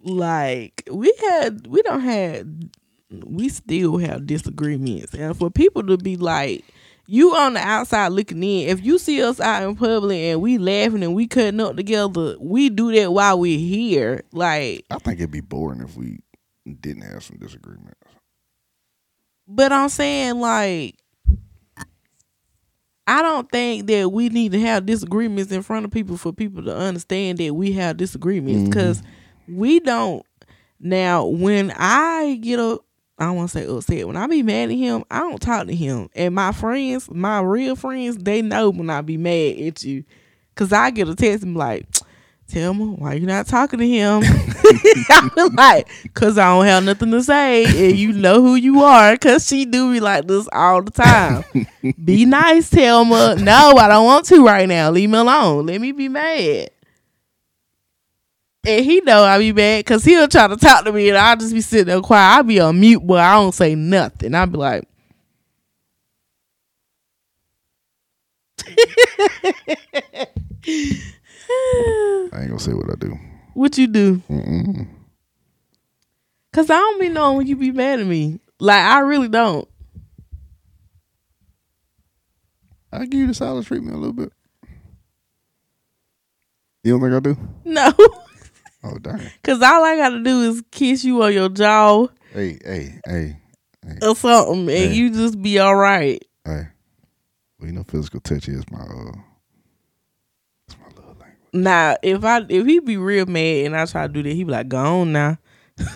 Like 0.00 0.88
we 0.90 1.12
had, 1.30 1.66
we 1.66 1.82
don't 1.82 2.00
have, 2.00 2.46
we 3.24 3.48
still 3.48 3.98
have 3.98 4.26
disagreements, 4.26 5.14
and 5.14 5.36
for 5.36 5.50
people 5.50 5.82
to 5.84 5.96
be 5.96 6.16
like, 6.16 6.64
you 7.06 7.34
on 7.34 7.54
the 7.54 7.60
outside 7.60 8.08
looking 8.08 8.42
in. 8.42 8.68
If 8.68 8.84
you 8.84 8.98
see 8.98 9.22
us 9.22 9.40
out 9.40 9.62
in 9.62 9.76
public 9.76 10.18
and 10.18 10.40
we 10.40 10.58
laughing 10.58 11.02
and 11.02 11.14
we 11.14 11.26
cutting 11.26 11.60
up 11.60 11.76
together, 11.76 12.36
we 12.40 12.70
do 12.70 12.92
that 12.92 13.12
while 13.12 13.38
we're 13.38 13.58
here. 13.58 14.22
Like, 14.32 14.86
I 14.90 14.98
think 14.98 15.18
it'd 15.20 15.30
be 15.30 15.40
boring 15.40 15.80
if 15.80 15.96
we 15.96 16.20
didn't 16.80 17.02
have 17.02 17.22
some 17.22 17.36
disagreements. 17.38 18.00
but 19.46 19.72
I'm 19.72 19.88
saying 19.88 20.40
like, 20.40 20.96
I 23.06 23.20
don't 23.20 23.50
think 23.50 23.86
that 23.88 24.10
we 24.10 24.30
need 24.30 24.52
to 24.52 24.60
have 24.60 24.86
disagreements 24.86 25.52
in 25.52 25.62
front 25.62 25.84
of 25.84 25.90
people 25.90 26.16
for 26.16 26.32
people 26.32 26.64
to 26.64 26.74
understand 26.74 27.36
that 27.38 27.54
we 27.54 27.72
have 27.72 27.98
disagreements 27.98 28.62
mm-hmm. 28.62 28.70
because 28.70 29.02
we 29.46 29.80
don't. 29.80 30.24
Now, 30.80 31.26
when 31.26 31.70
I 31.76 32.38
get 32.40 32.58
up, 32.58 32.84
I 33.18 33.26
don't 33.26 33.36
want 33.36 33.50
to 33.50 33.58
say 33.58 33.66
upset. 33.66 34.06
When 34.06 34.16
I 34.16 34.26
be 34.26 34.42
mad 34.42 34.70
at 34.70 34.76
him, 34.76 35.04
I 35.10 35.20
don't 35.20 35.40
talk 35.40 35.66
to 35.68 35.74
him. 35.74 36.08
And 36.14 36.34
my 36.34 36.52
friends, 36.52 37.08
my 37.10 37.40
real 37.40 37.76
friends, 37.76 38.16
they 38.18 38.42
know 38.42 38.70
when 38.70 38.90
I 38.90 39.02
be 39.02 39.16
mad 39.16 39.58
at 39.60 39.82
you. 39.84 40.04
Cause 40.56 40.72
I 40.72 40.90
get 40.90 41.08
a 41.08 41.14
text 41.16 41.44
and 41.44 41.54
be 41.54 41.58
like, 41.58 41.86
tell 42.48 42.74
me 42.74 42.84
why 42.84 43.14
you 43.14 43.26
not 43.26 43.46
talking 43.46 43.78
to 43.80 43.88
him. 43.88 44.22
I 44.24 45.30
be 45.34 45.42
like, 45.54 45.88
cause 46.14 46.38
I 46.38 46.46
don't 46.46 46.64
have 46.64 46.84
nothing 46.84 47.10
to 47.12 47.22
say, 47.22 47.64
and 47.64 47.98
you 47.98 48.12
know 48.12 48.40
who 48.42 48.54
you 48.54 48.82
are. 48.82 49.16
Cause 49.16 49.46
she 49.46 49.64
do 49.64 49.88
me 49.88 50.00
like 50.00 50.26
this 50.26 50.48
all 50.52 50.82
the 50.82 50.90
time. 50.90 51.44
be 52.04 52.24
nice, 52.24 52.70
Telma. 52.70 53.40
No, 53.40 53.76
I 53.76 53.88
don't 53.88 54.06
want 54.06 54.26
to 54.26 54.44
right 54.44 54.68
now. 54.68 54.90
Leave 54.90 55.10
me 55.10 55.18
alone. 55.18 55.66
Let 55.66 55.80
me 55.80 55.92
be 55.92 56.08
mad. 56.08 56.70
And 58.66 58.84
he 58.84 59.00
know 59.02 59.22
I 59.22 59.38
be 59.38 59.52
mad 59.52 59.80
because 59.80 60.04
he'll 60.04 60.26
try 60.26 60.46
to 60.46 60.56
talk 60.56 60.84
to 60.84 60.92
me 60.92 61.10
and 61.10 61.18
I'll 61.18 61.36
just 61.36 61.52
be 61.52 61.60
sitting 61.60 61.86
there 61.86 62.00
quiet. 62.00 62.36
I'll 62.36 62.42
be 62.42 62.60
on 62.60 62.80
mute, 62.80 63.06
but 63.06 63.20
I 63.20 63.34
don't 63.34 63.52
say 63.52 63.74
nothing. 63.74 64.34
I'll 64.34 64.46
be 64.46 64.56
like, 64.56 64.88
I 72.32 72.40
ain't 72.40 72.48
gonna 72.48 72.58
say 72.58 72.72
what 72.72 72.90
I 72.90 72.94
do. 72.98 73.18
what 73.52 73.76
you 73.76 73.86
do? 73.86 74.16
Mm-mm. 74.30 74.88
Cause 76.52 76.70
I 76.70 76.76
don't 76.78 77.00
be 77.00 77.08
knowing 77.08 77.36
when 77.36 77.46
you 77.46 77.56
be 77.56 77.70
mad 77.72 78.00
at 78.00 78.06
me. 78.06 78.40
Like 78.60 78.80
I 78.82 79.00
really 79.00 79.28
don't. 79.28 79.68
I 82.92 83.06
give 83.06 83.20
you 83.20 83.26
the 83.26 83.34
silent 83.34 83.66
treatment 83.66 83.96
a 83.96 83.98
little 83.98 84.12
bit. 84.12 84.32
You 86.84 86.92
don't 86.92 87.00
think 87.00 87.14
I 87.14 87.20
do? 87.20 87.36
No. 87.64 87.92
Oh 88.84 88.98
dang! 88.98 89.18
Cause 89.42 89.62
all 89.62 89.82
I 89.84 89.96
gotta 89.96 90.22
do 90.22 90.42
is 90.42 90.62
kiss 90.70 91.04
you 91.04 91.22
on 91.22 91.32
your 91.32 91.48
jaw 91.48 92.06
Hey, 92.34 92.58
hey, 92.64 93.00
hey, 93.06 93.36
hey. 93.82 93.98
or 94.06 94.14
something 94.14 94.60
and 94.60 94.68
Hey. 94.70 94.92
you 94.92 95.10
just 95.10 95.40
be 95.40 95.58
all 95.58 95.74
right. 95.74 96.22
hey. 96.44 96.68
Well, 97.58 97.66
you 97.68 97.72
know, 97.72 97.84
physical 97.88 98.20
touch 98.20 98.46
is 98.48 98.62
my 98.70 98.80
uh, 98.80 99.12
it's 100.68 100.76
my 100.78 100.86
love 101.02 101.18
language. 101.18 101.38
Now, 101.54 101.96
if 102.02 102.22
I 102.24 102.42
if 102.48 102.66
he 102.66 102.78
be 102.80 102.96
real 102.98 103.24
mad 103.26 103.64
and 103.66 103.74
I 103.76 103.86
try 103.86 104.06
to 104.06 104.12
do 104.12 104.22
that, 104.22 104.32
he 104.32 104.44
be 104.44 104.50
like, 104.52 104.68
"Go 104.68 104.78
on 105.00 105.12
now." 105.12 105.38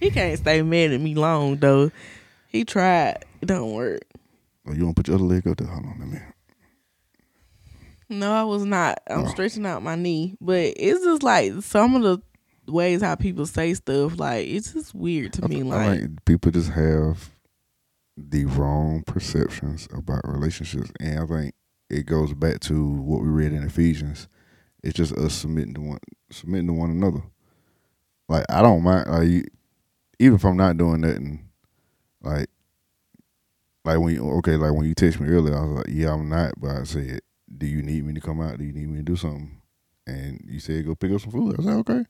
he 0.00 0.10
can't 0.10 0.38
stay 0.38 0.62
mad 0.62 0.92
at 0.92 1.00
me 1.00 1.14
long 1.14 1.56
though. 1.56 1.90
He 2.48 2.64
tried. 2.64 3.24
It 3.40 3.46
don't 3.46 3.72
work. 3.72 4.02
Oh, 4.68 4.72
you 4.72 4.84
want 4.84 4.96
to 4.96 5.02
put 5.02 5.08
your 5.08 5.16
other 5.16 5.24
leg 5.24 5.46
up 5.46 5.56
there? 5.58 5.68
Hold 5.68 5.86
on, 5.86 5.96
let 6.00 6.08
me. 6.08 6.18
No, 8.08 8.32
I 8.32 8.44
was 8.44 8.64
not. 8.64 9.00
I'm 9.08 9.26
stretching 9.28 9.66
out 9.66 9.82
my 9.82 9.96
knee, 9.96 10.36
but 10.40 10.74
it's 10.76 11.04
just 11.04 11.22
like 11.22 11.52
some 11.62 11.96
of 11.96 12.02
the 12.02 12.72
ways 12.72 13.02
how 13.02 13.14
people 13.16 13.46
say 13.46 13.74
stuff. 13.74 14.18
Like 14.18 14.46
it's 14.46 14.72
just 14.72 14.94
weird 14.94 15.32
to 15.34 15.44
I, 15.44 15.48
me. 15.48 15.54
th- 15.56 15.66
Like 15.66 15.80
I 15.88 15.96
think 15.98 16.24
people 16.24 16.52
just 16.52 16.70
have 16.70 17.30
the 18.16 18.44
wrong 18.46 19.02
perceptions 19.06 19.88
about 19.92 20.22
relationships, 20.26 20.90
and 21.00 21.18
I 21.20 21.26
think 21.26 21.54
it 21.90 22.06
goes 22.06 22.32
back 22.34 22.60
to 22.60 22.84
what 22.88 23.22
we 23.22 23.28
read 23.28 23.52
in 23.52 23.64
Ephesians. 23.64 24.28
It's 24.82 24.94
just 24.96 25.12
us 25.14 25.34
submitting 25.34 25.74
to 25.74 25.80
one, 25.80 25.98
submitting 26.30 26.68
to 26.68 26.72
one 26.72 26.90
another. 26.90 27.22
Like 28.28 28.44
I 28.48 28.62
don't 28.62 28.82
mind, 28.82 29.08
like 29.08 29.48
even 30.18 30.36
if 30.36 30.44
I'm 30.44 30.56
not 30.56 30.76
doing 30.76 31.00
nothing, 31.00 31.48
like, 32.22 32.48
like 33.84 33.98
when 33.98 34.14
you 34.14 34.30
okay, 34.38 34.56
like 34.56 34.72
when 34.72 34.86
you 34.86 34.94
text 34.94 35.20
me 35.20 35.28
earlier, 35.28 35.56
I 35.56 35.62
was 35.62 35.76
like, 35.78 35.86
yeah, 35.88 36.12
I'm 36.12 36.28
not, 36.28 36.54
but 36.60 36.70
I 36.70 36.84
said, 36.84 37.20
do 37.54 37.66
you 37.66 37.82
need 37.82 38.04
me 38.04 38.14
to 38.14 38.20
come 38.20 38.40
out? 38.40 38.58
Do 38.58 38.64
you 38.64 38.72
need 38.72 38.88
me 38.88 38.96
to 38.98 39.02
do 39.02 39.16
something? 39.16 39.60
And 40.06 40.40
you 40.46 40.60
said 40.60 40.86
go 40.86 40.94
pick 40.94 41.12
up 41.12 41.20
some 41.20 41.32
food. 41.32 41.56
I 41.58 41.62
said 41.62 41.72
okay. 41.78 42.04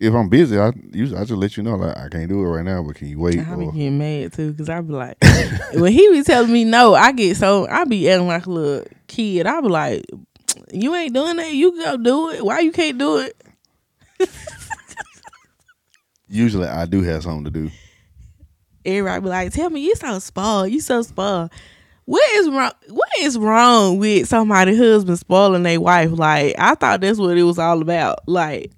If 0.00 0.14
I'm 0.14 0.28
busy, 0.28 0.58
I 0.58 0.72
usually 0.92 1.18
I 1.20 1.24
just 1.24 1.38
let 1.38 1.56
you 1.56 1.62
know 1.64 1.74
like 1.74 1.96
I 1.96 2.08
can't 2.08 2.28
do 2.28 2.40
it 2.40 2.48
right 2.48 2.64
now, 2.64 2.82
but 2.82 2.94
can 2.94 3.08
you 3.08 3.18
wait? 3.18 3.40
I 3.40 3.56
be 3.56 3.64
Or, 3.66 3.72
getting 3.72 3.98
mad 3.98 4.32
too 4.32 4.52
because 4.52 4.68
I 4.68 4.80
be 4.80 4.92
like, 4.92 5.16
when 5.74 5.92
he 5.92 6.08
be 6.12 6.22
telling 6.22 6.52
me 6.52 6.64
no, 6.64 6.94
I 6.94 7.12
get 7.12 7.36
so 7.36 7.66
I 7.68 7.84
be 7.84 8.08
acting 8.08 8.28
like 8.28 8.46
a 8.46 8.50
little 8.50 8.86
kid. 9.08 9.46
I 9.46 9.60
be 9.60 9.68
like, 9.68 10.04
you 10.72 10.94
ain't 10.94 11.14
doing 11.14 11.36
that. 11.36 11.52
You 11.52 11.76
go 11.82 11.96
do 11.96 12.30
it. 12.30 12.44
Why 12.44 12.60
you 12.60 12.70
can't 12.72 12.96
do 12.98 13.18
it? 13.18 13.36
usually 16.28 16.68
I 16.68 16.86
do 16.86 17.02
have 17.02 17.22
something 17.22 17.44
to 17.44 17.50
do. 17.50 17.70
Everybody 18.84 19.20
be 19.20 19.28
like, 19.28 19.52
tell 19.52 19.70
me 19.70 19.80
you 19.80 19.94
so 19.96 20.18
spoiled. 20.20 20.70
You 20.70 20.80
so 20.80 21.02
spoiled. 21.02 21.50
What 22.08 22.26
is 22.36 22.48
wrong? 22.48 22.72
What 22.88 23.08
is 23.20 23.36
wrong 23.36 23.98
with 23.98 24.28
somebody 24.28 24.74
husband 24.74 25.18
spoiling 25.18 25.62
their 25.62 25.78
wife? 25.78 26.10
Like 26.12 26.54
I 26.56 26.74
thought 26.74 27.02
that's 27.02 27.18
what 27.18 27.36
it 27.36 27.42
was 27.42 27.58
all 27.58 27.82
about. 27.82 28.26
Like 28.26 28.72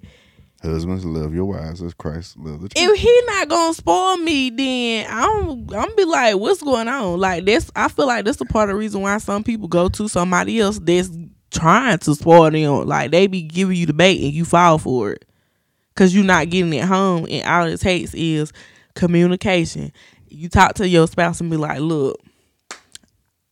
Husbands 0.60 1.04
love 1.04 1.32
your 1.32 1.44
wives 1.44 1.80
as 1.80 1.94
Christ 1.94 2.36
loved 2.38 2.62
the 2.62 2.68
church. 2.70 2.82
if 2.82 2.98
he 2.98 3.22
not 3.26 3.48
gonna 3.48 3.74
spoil 3.74 4.16
me, 4.16 4.50
then 4.50 5.06
I'm 5.08 5.72
I'm 5.72 5.94
be 5.94 6.04
like, 6.06 6.38
what's 6.38 6.60
going 6.60 6.88
on? 6.88 7.20
Like 7.20 7.44
this 7.44 7.70
I 7.76 7.86
feel 7.86 8.08
like 8.08 8.24
that's 8.24 8.38
the 8.38 8.46
part 8.46 8.68
of 8.68 8.74
the 8.74 8.80
reason 8.80 9.02
why 9.02 9.16
some 9.18 9.44
people 9.44 9.68
go 9.68 9.88
to 9.90 10.08
somebody 10.08 10.58
else 10.58 10.80
that's 10.80 11.10
trying 11.52 11.98
to 11.98 12.16
spoil 12.16 12.50
them. 12.50 12.88
Like 12.88 13.12
they 13.12 13.28
be 13.28 13.42
giving 13.42 13.76
you 13.76 13.86
the 13.86 13.92
bait 13.92 14.24
and 14.24 14.32
you 14.32 14.44
fall 14.44 14.78
for 14.78 15.12
it 15.12 15.24
because 15.94 16.12
you're 16.12 16.24
not 16.24 16.50
getting 16.50 16.72
it 16.72 16.84
home. 16.84 17.28
And 17.30 17.46
all 17.46 17.68
it 17.68 17.78
takes 17.78 18.12
is 18.12 18.52
communication. 18.96 19.92
You 20.26 20.48
talk 20.48 20.74
to 20.74 20.88
your 20.88 21.06
spouse 21.06 21.40
and 21.40 21.48
be 21.48 21.56
like, 21.56 21.78
look, 21.78 22.20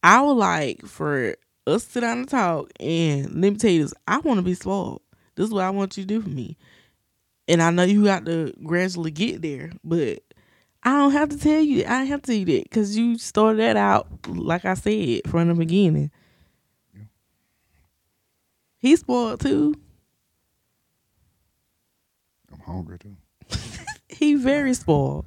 I 0.02 0.20
would 0.20 0.32
like 0.32 0.86
for 0.86 1.34
us 1.66 1.84
to 1.84 1.90
sit 1.90 2.00
down 2.00 2.18
and 2.18 2.28
talk. 2.28 2.70
And 2.80 3.24
let 3.40 3.52
me 3.52 3.56
tell 3.56 3.70
you 3.70 3.82
this, 3.82 3.94
I 4.06 4.18
want 4.18 4.38
to 4.38 4.42
be 4.42 4.54
spoiled. 4.54 5.02
This 5.34 5.46
is 5.46 5.52
what 5.52 5.64
I 5.64 5.70
want 5.70 5.96
you 5.96 6.04
to 6.04 6.08
do 6.08 6.22
for 6.22 6.28
me. 6.28 6.56
And 7.46 7.62
I 7.62 7.70
know 7.70 7.82
you 7.82 8.04
got 8.04 8.26
to 8.26 8.52
gradually 8.62 9.10
get 9.10 9.40
there, 9.40 9.72
but 9.82 10.22
I 10.82 10.92
don't 10.92 11.12
have 11.12 11.30
to 11.30 11.38
tell 11.38 11.60
you. 11.60 11.84
I 11.86 12.04
have 12.04 12.22
to 12.22 12.26
tell 12.26 12.36
you 12.36 12.44
that 12.46 12.64
because 12.64 12.96
you 12.96 13.18
started 13.18 13.60
that 13.60 13.76
out, 13.76 14.08
like 14.28 14.64
I 14.64 14.74
said 14.74 15.22
from 15.26 15.48
the 15.48 15.54
beginning. 15.54 16.10
Yeah. 16.94 17.04
He's 18.78 19.00
spoiled 19.00 19.40
too. 19.40 19.74
I'm 22.52 22.60
hungry 22.60 22.98
too. 22.98 23.16
He 24.08 24.34
very 24.34 24.74
spoiled. 24.74 25.26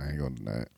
I 0.00 0.08
ain't 0.10 0.18
gonna 0.18 0.34
deny 0.34 0.60
it. 0.62 0.70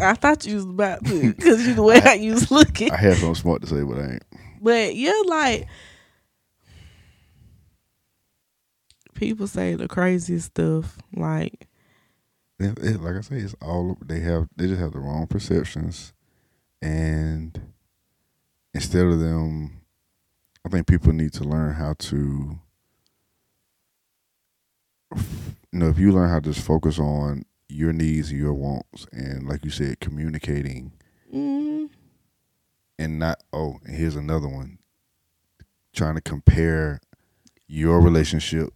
I 0.00 0.14
thought 0.14 0.46
you 0.46 0.54
was 0.56 0.64
about 0.64 1.04
to 1.06 1.34
because 1.34 1.66
you 1.66 1.74
the 1.74 1.82
way 1.82 2.00
how 2.00 2.12
you 2.14 2.32
was 2.32 2.50
looking. 2.50 2.90
I 2.90 2.96
had 2.96 3.16
something 3.18 3.34
smart 3.34 3.60
to 3.62 3.68
say, 3.68 3.82
but 3.82 3.98
I 3.98 4.12
ain't. 4.12 4.24
But 4.60 4.94
yeah, 4.94 5.12
like 5.26 5.68
people 9.14 9.46
say 9.46 9.74
the 9.74 9.88
craziest 9.88 10.46
stuff. 10.46 10.98
Like 11.14 11.66
It, 12.58 12.78
it- 12.78 13.00
like 13.02 13.16
I 13.16 13.20
say, 13.20 13.36
it's 13.36 13.54
all 13.62 13.96
they 14.04 14.20
have. 14.20 14.48
They 14.56 14.66
just 14.66 14.80
have 14.80 14.92
the 14.92 15.00
wrong 15.00 15.26
perceptions, 15.26 16.12
and 16.82 17.60
instead 18.74 19.04
of 19.06 19.20
them, 19.20 19.82
I 20.64 20.68
think 20.70 20.86
people 20.86 21.12
need 21.12 21.32
to 21.34 21.44
learn 21.44 21.74
how 21.74 21.94
to. 21.98 22.58
You 25.72 25.78
know, 25.78 25.88
if 25.88 25.98
you 25.98 26.12
learn 26.12 26.28
how 26.30 26.40
to 26.40 26.52
just 26.52 26.66
focus 26.66 26.98
on 26.98 27.44
your 27.70 27.92
needs 27.92 28.30
and 28.30 28.38
your 28.38 28.54
wants, 28.54 29.06
and 29.12 29.48
like 29.48 29.64
you 29.64 29.70
said, 29.70 30.00
communicating, 30.00 30.92
mm, 31.34 31.88
and 32.98 33.18
not 33.18 33.42
oh, 33.52 33.78
and 33.84 33.96
here's 33.96 34.16
another 34.16 34.48
one, 34.48 34.78
trying 35.92 36.14
to 36.16 36.20
compare 36.20 37.00
your 37.66 38.00
relationship 38.00 38.70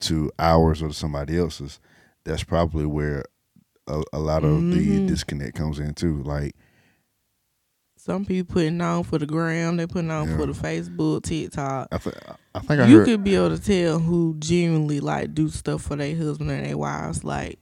to 0.00 0.30
ours 0.38 0.82
or 0.82 0.88
to 0.88 0.94
somebody 0.94 1.38
else's. 1.38 1.78
That's 2.24 2.44
probably 2.44 2.86
where 2.86 3.24
a, 3.86 4.02
a 4.12 4.18
lot 4.18 4.44
of 4.44 4.50
the 4.70 4.76
Mhm. 5.00 5.08
disconnect 5.08 5.56
comes 5.56 5.78
in 5.78 5.94
too. 5.94 6.22
Like 6.22 6.56
some 7.96 8.24
people 8.24 8.54
putting 8.54 8.80
on 8.80 9.04
for 9.04 9.18
the 9.18 9.26
gram, 9.26 9.76
they 9.76 9.86
putting 9.86 10.10
on 10.10 10.28
Yeah. 10.28 10.36
for 10.36 10.46
the 10.46 10.52
Facebook, 10.52 11.22
TikTok. 11.22 11.88
I, 11.92 11.98
th- 11.98 12.16
I 12.54 12.58
think 12.60 12.80
I 12.80 12.86
you 12.86 12.98
heard. 12.98 13.04
could 13.06 13.24
be 13.24 13.34
able 13.34 13.56
to 13.56 13.62
tell 13.62 13.98
who 13.98 14.36
genuinely 14.38 15.00
like 15.00 15.34
do 15.34 15.48
stuff 15.48 15.82
for 15.82 15.96
their 15.96 16.14
husband 16.16 16.50
and 16.50 16.66
their 16.66 16.76
wives. 16.76 17.24
Like 17.24 17.58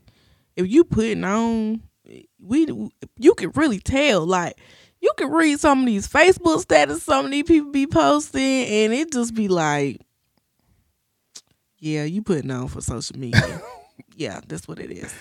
if 0.57 0.67
you 0.69 0.85
putting 0.85 1.25
on, 1.25 1.83
we 2.41 2.67
you 3.19 3.35
can 3.35 3.51
really 3.51 3.79
tell. 3.79 4.27
Like 4.27 4.59
you 5.01 5.13
can 5.17 5.31
read 5.31 5.59
some 5.61 5.81
of 5.81 5.87
these 5.87 6.09
Facebook 6.09 6.61
status 6.61 7.03
some 7.03 7.25
of 7.27 7.31
these 7.31 7.45
people 7.45 7.71
be 7.73 7.87
posting, 7.87 8.41
and 8.43 8.93
it 8.93 9.13
just 9.13 9.35
be 9.35 9.49
like, 9.49 10.01
yeah, 11.79 12.05
you 12.05 12.23
putting 12.23 12.51
on 12.51 12.69
for 12.69 12.81
social 12.81 13.19
media. 13.19 13.61
yeah, 14.17 14.41
that's 14.47 14.69
what 14.69 14.79
it 14.79 14.91
is. 14.91 15.13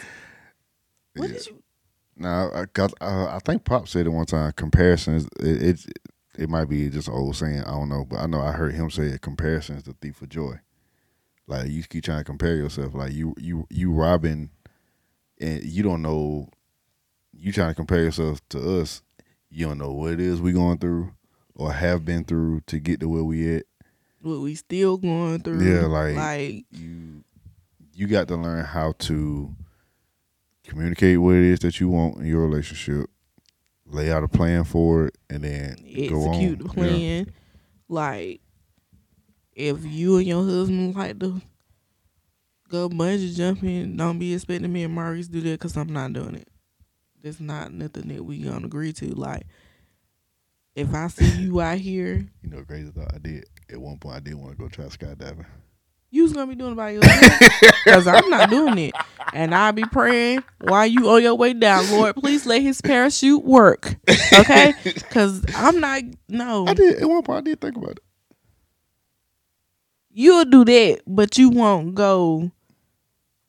What 1.15 1.29
Yeah. 1.29 1.35
did 1.35 1.47
you? 1.47 1.63
No, 2.17 2.51
I 2.53 2.65
got. 2.73 2.93
Uh, 3.01 3.27
I 3.27 3.39
think 3.43 3.63
Pop 3.63 3.87
said 3.87 4.05
it 4.05 4.09
one 4.09 4.25
time. 4.25 4.51
Comparisons. 4.55 5.27
It, 5.39 5.63
it 5.63 5.85
it 6.37 6.49
might 6.49 6.65
be 6.65 6.89
just 6.89 7.07
an 7.07 7.13
old 7.15 7.35
saying. 7.35 7.61
I 7.61 7.71
don't 7.71 7.89
know, 7.89 8.05
but 8.05 8.17
I 8.19 8.27
know 8.27 8.41
I 8.41 8.51
heard 8.51 8.75
him 8.75 8.89
say 8.91 9.03
it. 9.05 9.21
Comparison 9.21 9.77
is 9.77 9.83
the 9.83 9.93
thief 9.93 10.21
of 10.21 10.29
joy. 10.29 10.55
Like 11.47 11.69
you 11.69 11.83
keep 11.83 12.03
trying 12.03 12.19
to 12.19 12.23
compare 12.23 12.55
yourself. 12.55 12.93
Like 12.93 13.13
you 13.13 13.33
you 13.37 13.65
you 13.69 13.91
robbing, 13.91 14.51
and 15.41 15.63
you 15.63 15.83
don't 15.83 16.01
know. 16.01 16.49
You 17.33 17.51
trying 17.51 17.69
to 17.71 17.75
compare 17.75 18.03
yourself 18.03 18.39
to 18.49 18.81
us. 18.81 19.01
You 19.49 19.67
don't 19.67 19.77
know 19.79 19.91
what 19.91 20.13
it 20.13 20.19
is 20.19 20.39
we 20.41 20.51
going 20.53 20.77
through 20.77 21.11
or 21.55 21.73
have 21.73 22.05
been 22.05 22.23
through 22.23 22.61
to 22.67 22.79
get 22.79 22.99
to 23.01 23.09
where 23.09 23.23
we 23.23 23.55
at. 23.57 23.63
What 24.21 24.39
we 24.41 24.53
still 24.55 24.97
going 24.97 25.39
through. 25.39 25.63
Yeah, 25.63 25.87
like- 25.87 26.15
like 26.15 26.65
You 26.71 27.23
you 27.93 28.07
got 28.07 28.27
to 28.29 28.35
learn 28.37 28.63
how 28.65 28.93
to 28.99 29.53
communicate 30.63 31.19
what 31.19 31.35
it 31.35 31.43
is 31.43 31.59
that 31.59 31.79
you 31.79 31.89
want 31.89 32.17
in 32.17 32.25
your 32.27 32.41
relationship. 32.47 33.09
Lay 33.85 34.11
out 34.11 34.23
a 34.23 34.27
plan 34.27 34.63
for 34.63 35.07
it, 35.07 35.17
and 35.29 35.43
then 35.43 35.75
go 36.09 36.23
on. 36.27 36.35
execute 36.35 36.59
the 36.59 36.65
Yeah. 36.65 36.71
plan. 36.71 37.31
Like 37.89 38.41
if 39.53 39.83
you 39.85 40.17
and 40.17 40.27
your 40.27 40.43
husband 40.45 40.95
like 40.95 41.19
to 41.19 41.41
go 42.71 42.89
bungee 42.89 43.35
jumping, 43.35 43.97
don't 43.97 44.19
be 44.19 44.33
expecting 44.33 44.71
me 44.71 44.83
and 44.83 44.93
Maurice 44.95 45.27
to 45.27 45.33
do 45.33 45.41
that 45.41 45.59
because 45.59 45.77
I'm 45.77 45.91
not 45.93 46.13
doing 46.13 46.35
it. 46.35 46.47
That's 47.23 47.39
not 47.39 47.71
nothing 47.71 48.07
that 48.07 48.23
we 48.23 48.39
gonna 48.39 48.65
agree 48.65 48.93
to. 48.93 49.07
Like 49.13 49.45
if 50.75 50.93
I 50.93 51.07
see 51.07 51.29
you 51.43 51.61
out 51.61 51.77
here, 51.77 52.27
You 52.41 52.49
know, 52.49 52.63
crazy 52.63 52.91
thought 52.91 53.13
I 53.13 53.19
did 53.19 53.45
at 53.71 53.79
one 53.79 53.97
point. 53.97 54.15
I 54.15 54.19
did 54.21 54.35
want 54.35 54.51
to 54.51 54.57
go 54.57 54.67
try 54.69 54.85
skydiving. 54.85 55.45
you 56.09 56.23
was 56.23 56.33
gonna 56.33 56.47
be 56.47 56.55
doing 56.55 56.73
it 56.73 56.75
by 56.75 56.91
yourself 56.91 57.51
because 57.85 58.07
I'm 58.07 58.29
not 58.29 58.49
doing 58.49 58.77
it, 58.77 58.95
and 59.33 59.53
I'll 59.53 59.73
be 59.73 59.83
praying 59.83 60.43
while 60.61 60.87
you 60.87 61.09
on 61.09 61.21
your 61.21 61.35
way 61.35 61.53
down. 61.53 61.89
Lord, 61.91 62.15
please 62.15 62.45
let 62.45 62.61
his 62.61 62.81
parachute 62.81 63.43
work, 63.43 63.95
okay? 64.39 64.73
Because 64.83 65.43
I'm 65.55 65.79
not. 65.79 66.03
No, 66.29 66.65
I 66.67 66.73
did 66.73 67.01
at 67.01 67.07
one 67.09 67.21
point. 67.23 67.37
I 67.39 67.41
did 67.51 67.61
think 67.61 67.77
about 67.77 67.91
it. 67.91 67.99
You'll 70.13 70.45
do 70.45 70.65
that, 70.65 71.01
but 71.07 71.37
you 71.37 71.49
won't 71.49 71.95
go 71.95 72.51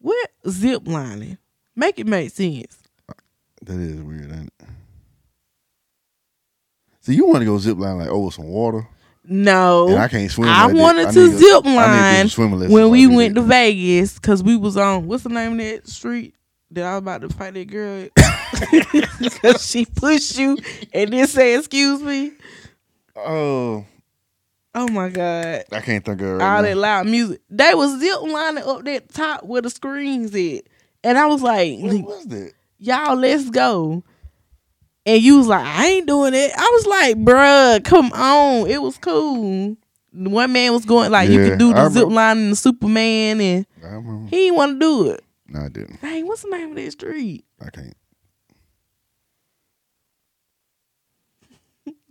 what 0.02 0.30
zip 0.48 0.82
lining. 0.86 1.38
Make 1.74 1.98
it 1.98 2.06
make 2.06 2.30
sense. 2.30 2.78
That 3.62 3.78
is 3.78 4.00
weird, 4.02 4.30
ain't 4.32 4.52
it? 4.60 4.66
So 7.00 7.12
you 7.12 7.26
want 7.26 7.40
to 7.40 7.44
go 7.46 7.58
zip 7.58 7.78
line 7.78 7.98
like 7.98 8.08
over 8.08 8.30
some 8.30 8.46
water, 8.46 8.86
No, 9.24 9.88
and 9.88 9.98
I 9.98 10.08
can't 10.08 10.30
swim. 10.30 10.48
I 10.48 10.66
like 10.66 10.74
that. 10.76 10.80
wanted 10.82 11.06
I 11.06 11.12
to 11.12 11.28
zip 11.38 11.64
line 11.64 11.74
lessons 12.28 12.38
when 12.70 12.90
we 12.90 13.06
like 13.06 13.16
went 13.16 13.34
that. 13.34 13.40
to 13.40 13.46
Vegas 13.46 14.14
because 14.14 14.42
we 14.42 14.56
was 14.56 14.76
on 14.76 15.06
what's 15.06 15.22
the 15.24 15.28
name 15.30 15.52
of 15.52 15.58
that 15.58 15.88
street 15.88 16.34
that 16.70 16.84
I 16.84 16.92
was 16.92 16.98
about 16.98 17.20
to 17.22 17.28
fight 17.30 17.54
that 17.54 17.66
girl 17.68 18.08
because 19.20 19.66
she 19.68 19.84
pushed 19.84 20.38
you 20.38 20.58
and 20.92 21.12
then 21.12 21.26
say 21.26 21.56
excuse 21.56 22.00
me. 22.02 22.32
Oh, 23.16 23.84
Oh 24.74 24.88
my 24.88 25.08
god. 25.10 25.64
I 25.70 25.80
can't 25.80 26.04
think 26.04 26.20
of 26.20 26.26
it 26.26 26.30
right 26.30 26.56
All 26.56 26.62
now. 26.62 26.68
that 26.68 26.76
loud 26.76 27.06
music. 27.06 27.40
They 27.50 27.74
was 27.74 28.00
zip 28.00 28.22
lining 28.22 28.64
up 28.64 28.84
that 28.84 29.12
top 29.12 29.44
where 29.44 29.60
the 29.62 29.70
screens 29.70 30.34
at. 30.34 30.64
And 31.04 31.18
I 31.18 31.26
was 31.26 31.42
like, 31.42 31.78
What 31.78 32.02
was 32.02 32.26
that? 32.28 32.52
y'all 32.78 33.14
let's 33.16 33.48
go 33.50 34.02
and 35.06 35.22
you 35.22 35.36
was 35.38 35.46
like 35.46 35.64
i 35.64 35.86
ain't 35.86 36.06
doing 36.08 36.34
it 36.34 36.50
i 36.56 36.68
was 36.72 36.84
like 36.86 37.16
bruh 37.16 37.84
come 37.84 38.10
on 38.12 38.66
it 38.68 38.82
was 38.82 38.98
cool 38.98 39.76
one 40.12 40.52
man 40.52 40.72
was 40.72 40.84
going 40.84 41.08
like 41.12 41.28
you 41.30 41.40
Yeah, 41.40 41.50
could 41.50 41.58
do 41.60 41.70
I 41.72 41.84
the 41.84 41.90
zip 41.90 42.08
line 42.08 42.38
and 42.38 42.52
the 42.52 42.56
superman 42.56 43.40
and 43.40 43.66
I 43.84 43.86
remember. 43.86 44.24
he 44.30 44.36
didn't 44.36 44.56
want 44.56 44.72
to 44.72 44.78
do 44.80 45.10
it 45.12 45.24
No, 45.46 45.60
I 45.60 45.68
didn't. 45.68 46.00
Dang, 46.02 46.26
what's 46.26 46.42
the 46.42 46.50
name 46.50 46.70
of 46.70 46.76
that 46.76 46.90
street 46.90 47.44
I 47.64 47.70
can't. 47.70 47.96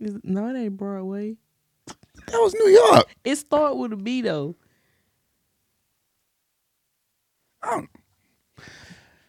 Is 0.00 0.18
no 0.24 0.48
it 0.48 0.56
ain't 0.58 0.76
broadway 0.78 1.36
That 2.32 2.40
was 2.40 2.54
New 2.54 2.66
York. 2.68 3.06
it 3.24 3.36
start 3.36 3.76
with 3.76 3.92
a 3.92 3.96
b 3.96 4.22
though 4.22 4.56
don't- 7.62 7.88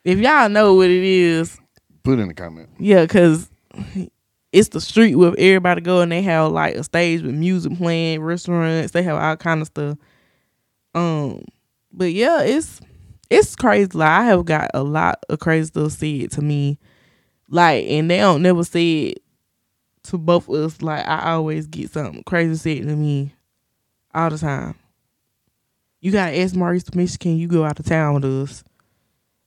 if 0.04 0.20
y'all 0.20 0.50
know 0.50 0.74
what 0.74 0.90
it 0.90 1.04
is 1.04 1.60
Put 2.04 2.20
in 2.20 2.28
the 2.28 2.34
comment. 2.34 2.70
Yeah, 2.80 3.06
cause 3.06 3.50
it's 4.52 4.68
the 4.70 4.82
street 4.82 5.16
where 5.16 5.34
everybody 5.38 5.80
go 5.80 6.02
and 6.02 6.12
they 6.12 6.22
have 6.22 6.52
like 6.52 6.76
a 6.76 6.84
stage 6.84 7.22
with 7.22 7.34
music 7.34 7.78
playing, 7.78 8.22
restaurants, 8.22 8.92
they 8.92 9.04
have 9.04 9.16
all 9.18 9.38
kind 9.38 9.62
of 9.62 9.68
stuff. 9.68 9.98
Um, 10.94 11.46
but 11.94 12.12
yeah, 12.12 12.42
it's 12.42 12.82
it's 13.30 13.56
crazy. 13.56 13.90
Like 13.94 14.10
I 14.10 14.26
have 14.26 14.44
got 14.44 14.70
a 14.74 14.84
lot 14.84 15.24
of 15.30 15.40
crazy 15.40 15.68
stuff 15.68 15.94
said 15.94 16.32
to 16.32 16.42
me, 16.42 16.78
like, 17.48 17.86
and 17.88 18.12
they 18.12 18.18
don't 18.18 18.42
never 18.42 18.66
say 18.66 19.00
it 19.04 19.23
to 20.04 20.18
both 20.18 20.48
of 20.50 20.56
us. 20.56 20.82
Like 20.82 21.08
I 21.08 21.32
always 21.32 21.68
get 21.68 21.92
something 21.92 22.24
crazy 22.24 22.56
said 22.56 22.88
to 22.88 22.96
me 22.96 23.34
all 24.14 24.30
the 24.30 24.38
time. 24.38 24.76
You 26.02 26.12
gotta 26.12 26.38
ask 26.38 26.54
Maurice 26.56 26.84
permission. 26.84 27.18
Can 27.20 27.38
you 27.38 27.48
go 27.48 27.64
out 27.64 27.80
of 27.80 27.86
town 27.86 28.16
with 28.16 28.26
us? 28.26 28.64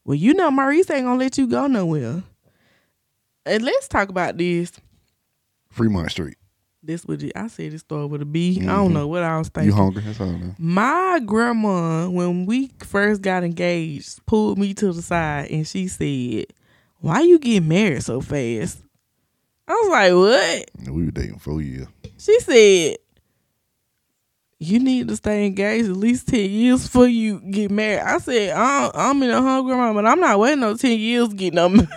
Well, 0.04 0.14
you 0.14 0.34
know 0.34 0.50
Maurice 0.50 0.90
ain't 0.90 1.04
gonna 1.04 1.18
let 1.18 1.36
you 1.36 1.46
go 1.46 1.66
nowhere. 1.66 2.22
And 3.44 3.62
let's 3.64 3.88
talk 3.88 4.08
about 4.08 4.38
this. 4.38 4.72
Fremont 5.70 6.10
Street. 6.10 6.36
This 6.82 7.04
it, 7.24 7.32
I 7.36 7.48
said. 7.48 7.74
It 7.74 7.80
started 7.80 8.06
with 8.06 8.22
I 8.68 8.76
don't 8.76 8.90
Mhm. 8.90 8.94
know 8.94 9.08
what 9.08 9.22
I 9.24 9.36
was 9.38 9.48
thinking. 9.48 9.70
You 9.70 9.76
hungry? 9.76 10.02
That's 10.02 10.20
all. 10.20 10.30
I 10.30 10.38
know. 10.38 10.54
My 10.58 11.20
grandma, 11.24 12.08
when 12.08 12.46
we 12.46 12.70
first 12.78 13.22
got 13.22 13.42
engaged, 13.44 14.24
pulled 14.26 14.56
me 14.58 14.72
to 14.74 14.92
the 14.92 15.02
side 15.02 15.50
and 15.50 15.66
she 15.66 15.88
said, 15.88 16.46
"Why 17.00 17.20
you 17.22 17.38
get 17.40 17.64
married 17.64 18.04
so 18.04 18.20
fast?" 18.20 18.78
I 19.68 19.72
was 19.72 19.90
like, 19.90 20.12
"What?" 20.12 20.94
We 20.94 21.04
were 21.04 21.10
dating 21.10 21.38
four 21.38 21.60
years. 21.60 21.86
She 22.18 22.38
said, 22.40 22.96
"You 24.58 24.78
need 24.78 25.08
to 25.08 25.16
stay 25.16 25.46
engaged 25.46 25.88
at 25.88 25.96
least 25.96 26.28
ten 26.28 26.48
years 26.50 26.84
before 26.84 27.08
you 27.08 27.40
get 27.40 27.70
married." 27.70 28.00
I 28.02 28.18
said, 28.18 28.56
"I'm, 28.56 28.90
I'm 28.94 29.22
in 29.22 29.30
a 29.30 29.40
home, 29.42 29.66
grandma, 29.66 29.92
but 29.92 30.06
I'm 30.06 30.20
not 30.20 30.38
waiting 30.38 30.60
no 30.60 30.76
ten 30.76 30.98
years 30.98 31.28
to 31.28 31.34
get 31.34 31.54
no 31.54 31.68
married." 31.68 31.88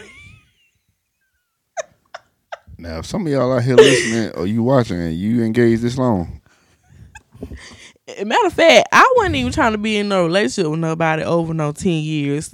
Now, 2.78 3.00
if 3.00 3.06
some 3.06 3.28
of 3.28 3.32
y'all 3.34 3.52
out 3.52 3.64
here 3.64 3.76
listening 3.76 4.32
or 4.32 4.48
you 4.48 4.64
watching 4.64 5.02
and 5.02 5.14
you 5.14 5.44
engaged 5.44 5.82
this 5.82 5.98
long, 5.98 6.40
Matter 8.26 8.48
of 8.48 8.54
fact, 8.54 8.90
I 8.92 9.14
wasn't 9.18 9.36
even 9.36 9.52
trying 9.52 9.74
to 9.74 9.78
be 9.78 9.98
in 9.98 10.10
no 10.10 10.24
relationship 10.24 10.72
with 10.72 10.80
nobody 10.80 11.24
over 11.24 11.54
no 11.54 11.72
ten 11.72 11.92
years. 11.92 12.54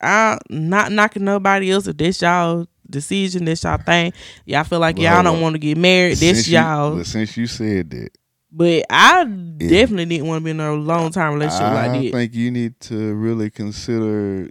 I'm 0.00 0.38
not 0.50 0.92
knocking 0.92 1.24
nobody 1.24 1.70
else 1.70 1.86
if 1.86 1.96
that's 1.96 2.20
y'all 2.20 2.66
decision, 2.90 3.44
that's 3.44 3.62
y'all 3.64 3.78
thing. 3.78 4.12
Y'all 4.44 4.64
feel 4.64 4.78
like 4.80 4.98
y'all 4.98 5.22
don't 5.22 5.40
want 5.40 5.54
to 5.54 5.58
get 5.58 5.76
married, 5.78 6.18
that's 6.18 6.48
you- 6.48 6.58
y'all. 6.58 6.96
but 6.96 7.06
since 7.06 7.36
you 7.36 7.46
said 7.46 7.90
that, 7.90 8.10
but 8.52 8.84
I 8.88 9.24
definitely 9.24 10.06
didn't 10.06 10.26
want 10.28 10.40
to 10.40 10.44
be 10.44 10.50
in 10.52 10.60
a 10.60 10.72
long 10.74 11.10
term 11.12 11.34
relationship 11.34 11.62
I 11.66 11.86
like 11.88 12.02
that. 12.04 12.12
think 12.12 12.34
you 12.34 12.50
need 12.50 12.78
to 12.80 13.14
really 13.14 13.50
consider 13.50 14.48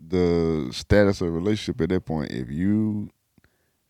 the 0.00 0.68
status 0.72 1.20
of 1.20 1.28
a 1.28 1.30
relationship 1.30 1.80
at 1.80 1.88
that 1.90 2.04
point. 2.06 2.32
If 2.32 2.50
you 2.50 3.10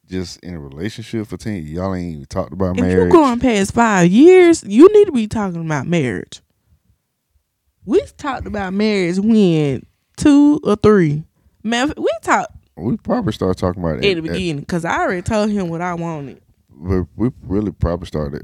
just 0.07 0.39
in 0.41 0.55
a 0.55 0.61
relationship 0.61 1.27
for 1.27 1.37
ten, 1.37 1.63
y'all 1.65 1.95
ain't 1.95 2.13
even 2.15 2.27
talked 2.27 2.53
about 2.53 2.77
if 2.77 2.83
marriage. 2.83 3.07
you 3.07 3.11
going 3.13 3.41
past 3.41 3.73
five 3.73 4.09
years, 4.11 4.63
you 4.67 4.93
need 4.93 5.07
to 5.07 5.13
be 5.13 5.27
talking 5.29 5.61
about 5.65 5.87
marriage. 5.87 6.41
We 7.85 8.03
talked 8.17 8.47
about 8.47 8.73
marriage 8.73 9.19
when 9.19 9.85
two 10.17 10.61
or 10.65 10.77
three. 10.77 11.25
Man, 11.65 11.93
we 11.97 12.11
talked 12.23 12.53
we 12.83 12.97
probably 12.97 13.33
start 13.33 13.57
talking 13.59 13.83
about 13.83 13.99
it 13.99 14.05
at 14.05 14.15
the 14.17 14.21
beginning 14.23 14.61
because 14.61 14.85
I 14.85 14.99
already 15.01 15.23
told 15.23 15.51
him 15.51 15.69
what 15.69 15.81
I 15.81 15.95
wanted. 15.95 16.41
but 16.71 17.07
we 17.17 17.31
really 17.43 17.73
probably 17.73 18.07
started 18.07 18.43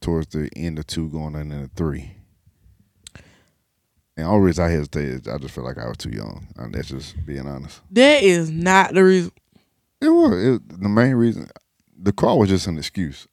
towards 0.00 0.28
the 0.28 0.48
end 0.56 0.78
of 0.78 0.86
two, 0.86 1.08
going 1.08 1.36
on 1.36 1.52
into 1.52 1.70
three. 1.74 2.16
And 4.16 4.26
all 4.26 4.40
reason 4.40 4.64
I 4.64 4.68
hesitated, 4.68 5.28
I 5.28 5.38
just 5.38 5.54
feel 5.54 5.64
like 5.64 5.78
I 5.78 5.88
was 5.88 5.96
too 5.96 6.10
young. 6.10 6.48
And 6.56 6.74
that's 6.74 6.88
just 6.88 7.24
being 7.24 7.46
honest. 7.46 7.80
That 7.90 8.22
is 8.22 8.50
not 8.50 8.92
the 8.92 9.02
reason. 9.04 9.32
It 10.00 10.08
was 10.08 10.32
it, 10.32 10.80
the 10.80 10.88
main 10.88 11.14
reason. 11.14 11.48
The 11.98 12.12
car 12.12 12.36
was 12.36 12.48
just 12.48 12.66
an 12.66 12.78
excuse. 12.78 13.28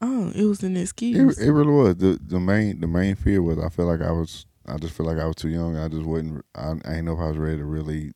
Oh, 0.00 0.32
it 0.34 0.44
was 0.44 0.62
an 0.62 0.76
excuse. 0.76 1.38
it 1.38 1.50
really 1.50 1.70
was. 1.70 1.96
The 1.96 2.18
the 2.20 2.40
main 2.40 2.80
the 2.80 2.88
main 2.88 3.14
fear 3.14 3.40
was 3.40 3.58
I 3.58 3.68
feel 3.68 3.86
like 3.86 4.00
I 4.00 4.10
was 4.10 4.46
I 4.66 4.76
just 4.78 4.96
feel 4.96 5.06
like 5.06 5.18
I 5.18 5.26
was 5.26 5.36
too 5.36 5.48
young. 5.48 5.76
I 5.76 5.88
just 5.88 6.04
wasn't 6.04 6.44
I, 6.54 6.70
I 6.70 6.74
didn't 6.74 7.04
know 7.04 7.14
if 7.14 7.20
I 7.20 7.28
was 7.28 7.38
ready 7.38 7.58
to 7.58 7.64
really 7.64 8.12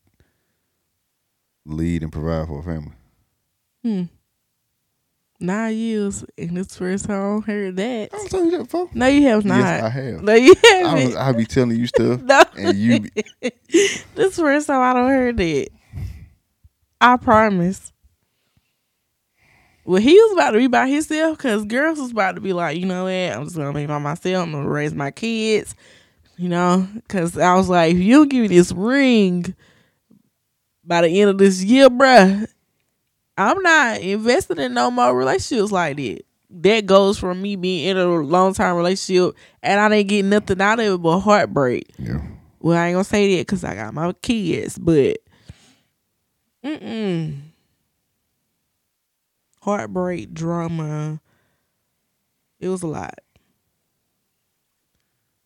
lead 1.67 2.03
and 2.03 2.13
provide 2.13 2.47
for 2.49 2.61
a 2.61 2.63
family. 2.63 2.93
hmm. 3.83 4.03
Nine 5.39 5.77
years, 5.77 6.25
and 6.39 6.57
this 6.57 6.75
first 6.75 7.05
time 7.05 7.43
I 7.43 7.47
heard 7.47 7.77
that. 7.77 8.09
I 8.15 8.27
telling 8.29 8.47
you 8.47 8.53
that 8.53 8.65
before. 8.65 8.89
No, 8.95 9.07
you 9.07 9.29
have 9.29 9.45
not. 9.45 9.59
Yes, 9.59 9.83
I 9.83 9.89
have. 9.91 10.23
no, 10.23 10.33
you 10.33 10.55
I 10.65 10.69
haven't. 10.69 11.07
was 11.09 11.17
I 11.17 11.33
be 11.33 11.45
telling 11.45 11.79
you 11.79 11.87
stuff 11.87 12.23
no, 12.23 12.43
and 12.57 12.75
you 12.75 13.01
be, 13.01 13.11
this 14.15 14.37
first 14.37 14.67
time 14.67 14.81
I 14.81 14.95
don't 14.95 15.11
heard 15.11 15.37
that. 15.37 15.69
I 17.03 17.17
promise. 17.19 17.93
Well, 19.85 20.01
he 20.01 20.15
was 20.15 20.33
about 20.33 20.53
to 20.53 20.59
be 20.59 20.69
by 20.69 20.89
himself 20.89 21.37
because 21.37 21.67
girls 21.67 21.99
was 22.01 22.13
about 22.13 22.37
to 22.37 22.41
be 22.41 22.55
like, 22.55 22.79
you 22.79 22.87
know 22.87 23.05
what? 23.05 23.13
I'm 23.13 23.45
just 23.45 23.57
gonna 23.57 23.75
be 23.75 23.85
by 23.85 23.99
myself. 23.99 24.43
I'm 24.47 24.53
gonna 24.53 24.67
raise 24.69 24.95
my 24.95 25.11
kids. 25.11 25.75
You 26.39 26.49
know, 26.49 26.89
because 26.95 27.37
I 27.37 27.55
was 27.55 27.69
like, 27.69 27.95
if 27.95 27.99
you 28.01 28.27
give 28.27 28.43
me 28.43 28.49
this 28.49 28.73
ring 28.73 29.55
by 30.87 31.03
the 31.03 31.21
end 31.21 31.31
of 31.31 31.39
this 31.39 31.63
year, 31.63 31.89
bruh, 31.89 32.47
I'm 33.37 33.63
not 33.63 34.01
invested 34.01 34.59
in 34.59 34.75
no 34.75 34.91
more 34.91 35.17
relationships 35.17 35.73
like 35.73 35.97
that. 35.97 36.23
that 36.51 36.87
goes 36.87 37.19
from 37.19 37.43
me 37.43 37.57
being 37.57 37.89
in 37.89 37.97
a 37.97 38.07
long 38.07 38.55
time 38.55 38.77
relationship 38.77 39.35
and 39.63 39.81
I 39.81 39.89
didn't 39.89 40.09
get 40.09 40.25
nothing 40.25 40.61
out 40.61 40.81
of 40.81 40.95
it 40.95 40.99
but 41.03 41.21
heartbreak. 41.21 41.91
Yeah. 41.99 42.23
Well, 42.61 42.79
I 42.79 42.89
ain't 42.89 42.95
gonna 42.95 43.05
say 43.05 43.37
that 43.37 43.47
because 43.47 43.65
I 43.65 43.75
got 43.75 43.95
my 43.95 44.13
kids, 44.15 44.79
but 44.79 45.19
mm 46.65 47.41
heartbreak, 49.61 50.33
drama. 50.33 51.21
It 52.61 52.69
was 52.69 52.85
a 52.85 52.87
lot. 52.87 53.19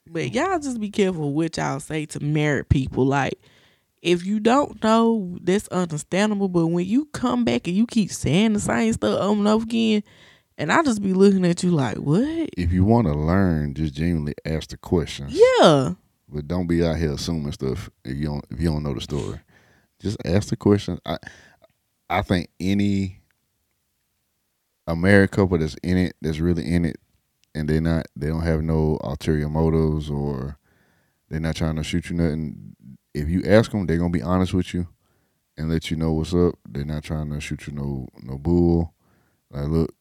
But 0.06 0.34
y'all 0.34 0.58
just 0.58 0.78
be 0.78 0.90
careful 0.90 1.32
what 1.32 1.56
y'all 1.56 1.80
say 1.80 2.04
to 2.06 2.20
married 2.20 2.68
people. 2.68 3.06
Like, 3.06 3.40
if 4.02 4.24
you 4.24 4.40
don't 4.40 4.82
know, 4.82 5.38
that's 5.42 5.68
understandable. 5.68 6.48
But 6.48 6.66
when 6.66 6.86
you 6.86 7.06
come 7.06 7.44
back 7.44 7.66
and 7.66 7.76
you 7.76 7.86
keep 7.86 8.10
saying 8.10 8.54
the 8.54 8.60
same 8.60 8.92
stuff 8.92 9.20
over 9.20 9.38
and 9.38 9.48
over 9.48 9.64
again, 9.64 10.02
and 10.58 10.70
I 10.70 10.82
just 10.82 11.02
be 11.02 11.12
looking 11.12 11.44
at 11.46 11.62
you 11.62 11.70
like, 11.70 11.96
what? 11.96 12.50
If 12.56 12.72
you 12.72 12.84
want 12.84 13.06
to 13.06 13.14
learn, 13.14 13.74
just 13.74 13.94
genuinely 13.94 14.34
ask 14.44 14.70
the 14.70 14.76
questions. 14.76 15.32
Yeah. 15.32 15.94
But 16.28 16.46
don't 16.46 16.66
be 16.66 16.84
out 16.84 16.96
here 16.96 17.12
assuming 17.12 17.52
stuff 17.52 17.90
if 18.04 18.16
you 18.16 18.26
don't 18.26 18.44
if 18.50 18.60
you 18.60 18.68
don't 18.68 18.82
know 18.82 18.94
the 18.94 19.00
story. 19.00 19.40
Just 20.00 20.18
ask 20.24 20.48
the 20.48 20.56
questions. 20.56 21.00
I 21.04 21.18
I 22.08 22.22
think 22.22 22.48
any 22.58 23.20
a 24.86 25.28
couple 25.28 25.58
that's 25.58 25.76
in 25.82 25.96
it, 25.96 26.16
that's 26.20 26.40
really 26.40 26.64
in 26.64 26.84
it, 26.84 26.96
and 27.54 27.68
they're 27.68 27.80
not, 27.80 28.06
they 28.16 28.28
don't 28.28 28.42
have 28.42 28.62
no 28.62 28.98
ulterior 29.02 29.48
motives 29.48 30.10
or 30.10 30.58
they're 31.28 31.40
not 31.40 31.56
trying 31.56 31.76
to 31.76 31.84
shoot 31.84 32.10
you 32.10 32.16
nothing. 32.16 32.74
If 33.14 33.28
you 33.28 33.42
ask 33.44 33.70
them, 33.70 33.86
they're 33.86 33.98
gonna 33.98 34.10
be 34.10 34.22
honest 34.22 34.54
with 34.54 34.72
you 34.74 34.88
and 35.56 35.70
let 35.70 35.90
you 35.90 35.96
know 35.96 36.12
what's 36.12 36.34
up. 36.34 36.54
They're 36.68 36.84
not 36.84 37.04
trying 37.04 37.30
to 37.30 37.40
shoot 37.40 37.66
you 37.66 37.72
no 37.72 38.08
no 38.22 38.38
bull. 38.38 38.94
Like, 39.50 39.68
look, 39.68 39.94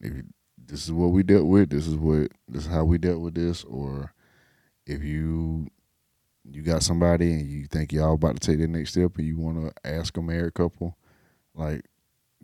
if 0.00 0.14
you, 0.14 0.24
this 0.58 0.84
is 0.84 0.92
what 0.92 1.08
we 1.08 1.22
dealt 1.22 1.46
with, 1.46 1.70
this 1.70 1.86
is 1.86 1.96
what 1.96 2.30
this 2.48 2.64
is 2.64 2.70
how 2.70 2.84
we 2.84 2.98
dealt 2.98 3.20
with 3.20 3.34
this, 3.34 3.64
or 3.64 4.14
if 4.86 5.02
you 5.02 5.68
you 6.50 6.62
got 6.62 6.82
somebody 6.82 7.32
and 7.32 7.48
you 7.48 7.66
think 7.66 7.92
y'all 7.92 8.14
about 8.14 8.40
to 8.40 8.46
take 8.46 8.58
the 8.58 8.66
next 8.66 8.92
step 8.92 9.16
and 9.18 9.26
you 9.26 9.38
want 9.38 9.60
to 9.60 9.88
ask 9.88 10.16
a 10.16 10.22
married 10.22 10.54
couple, 10.54 10.96
like 11.54 11.84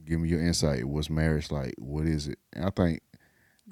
give 0.05 0.21
me 0.21 0.29
your 0.29 0.41
insight. 0.41 0.85
What's 0.85 1.11
marriage 1.11 1.51
like? 1.51 1.75
What 1.79 2.07
is 2.07 2.29
it? 2.29 2.39
And 2.53 2.67
I 2.67 2.71
think. 2.71 3.01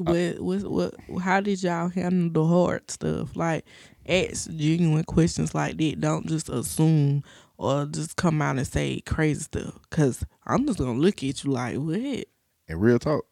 Uh, 0.01 0.33
what, 0.39 0.63
what 0.63 0.95
what 1.09 1.23
how 1.23 1.41
did 1.41 1.63
y'all 1.63 1.89
handle 1.89 2.43
the 2.43 2.49
hard 2.49 2.91
stuff? 2.91 3.37
Like 3.37 3.65
ask 4.09 4.51
genuine 4.51 5.05
questions 5.05 5.55
like 5.55 5.79
that. 5.79 6.01
Don't 6.01 6.27
just 6.27 6.49
assume 6.49 7.23
or 7.57 7.87
just 7.87 8.17
come 8.17 8.43
out 8.43 8.57
and 8.57 8.67
say 8.67 9.01
crazy 9.01 9.43
stuff. 9.43 9.79
Cause 9.91 10.25
I'm 10.47 10.67
just 10.67 10.79
gonna 10.79 10.99
look 10.99 11.23
at 11.23 11.45
you 11.45 11.51
like 11.53 11.77
what. 11.77 12.25
And 12.69 12.81
real 12.81 12.99
talk. 12.99 13.25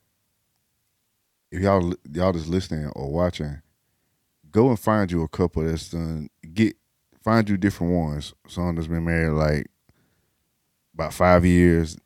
If 1.51 1.61
y'all 1.61 1.95
y'all 2.11 2.33
just 2.33 2.49
listening 2.49 2.87
or 2.95 3.11
watching, 3.11 3.61
go 4.51 4.69
and 4.69 4.79
find 4.79 5.11
you 5.11 5.23
a 5.23 5.29
couple 5.29 5.65
that's 5.65 5.91
done 5.91 6.29
get 6.55 6.77
find 7.23 7.49
you 7.49 7.57
different 7.57 7.93
ones. 7.93 8.35
Someone 8.47 8.77
that's 8.77 8.87
been 8.87 9.05
married 9.05 9.33
like 9.33 9.67
about 10.95 11.15
five 11.15 11.45
years, 11.45 11.97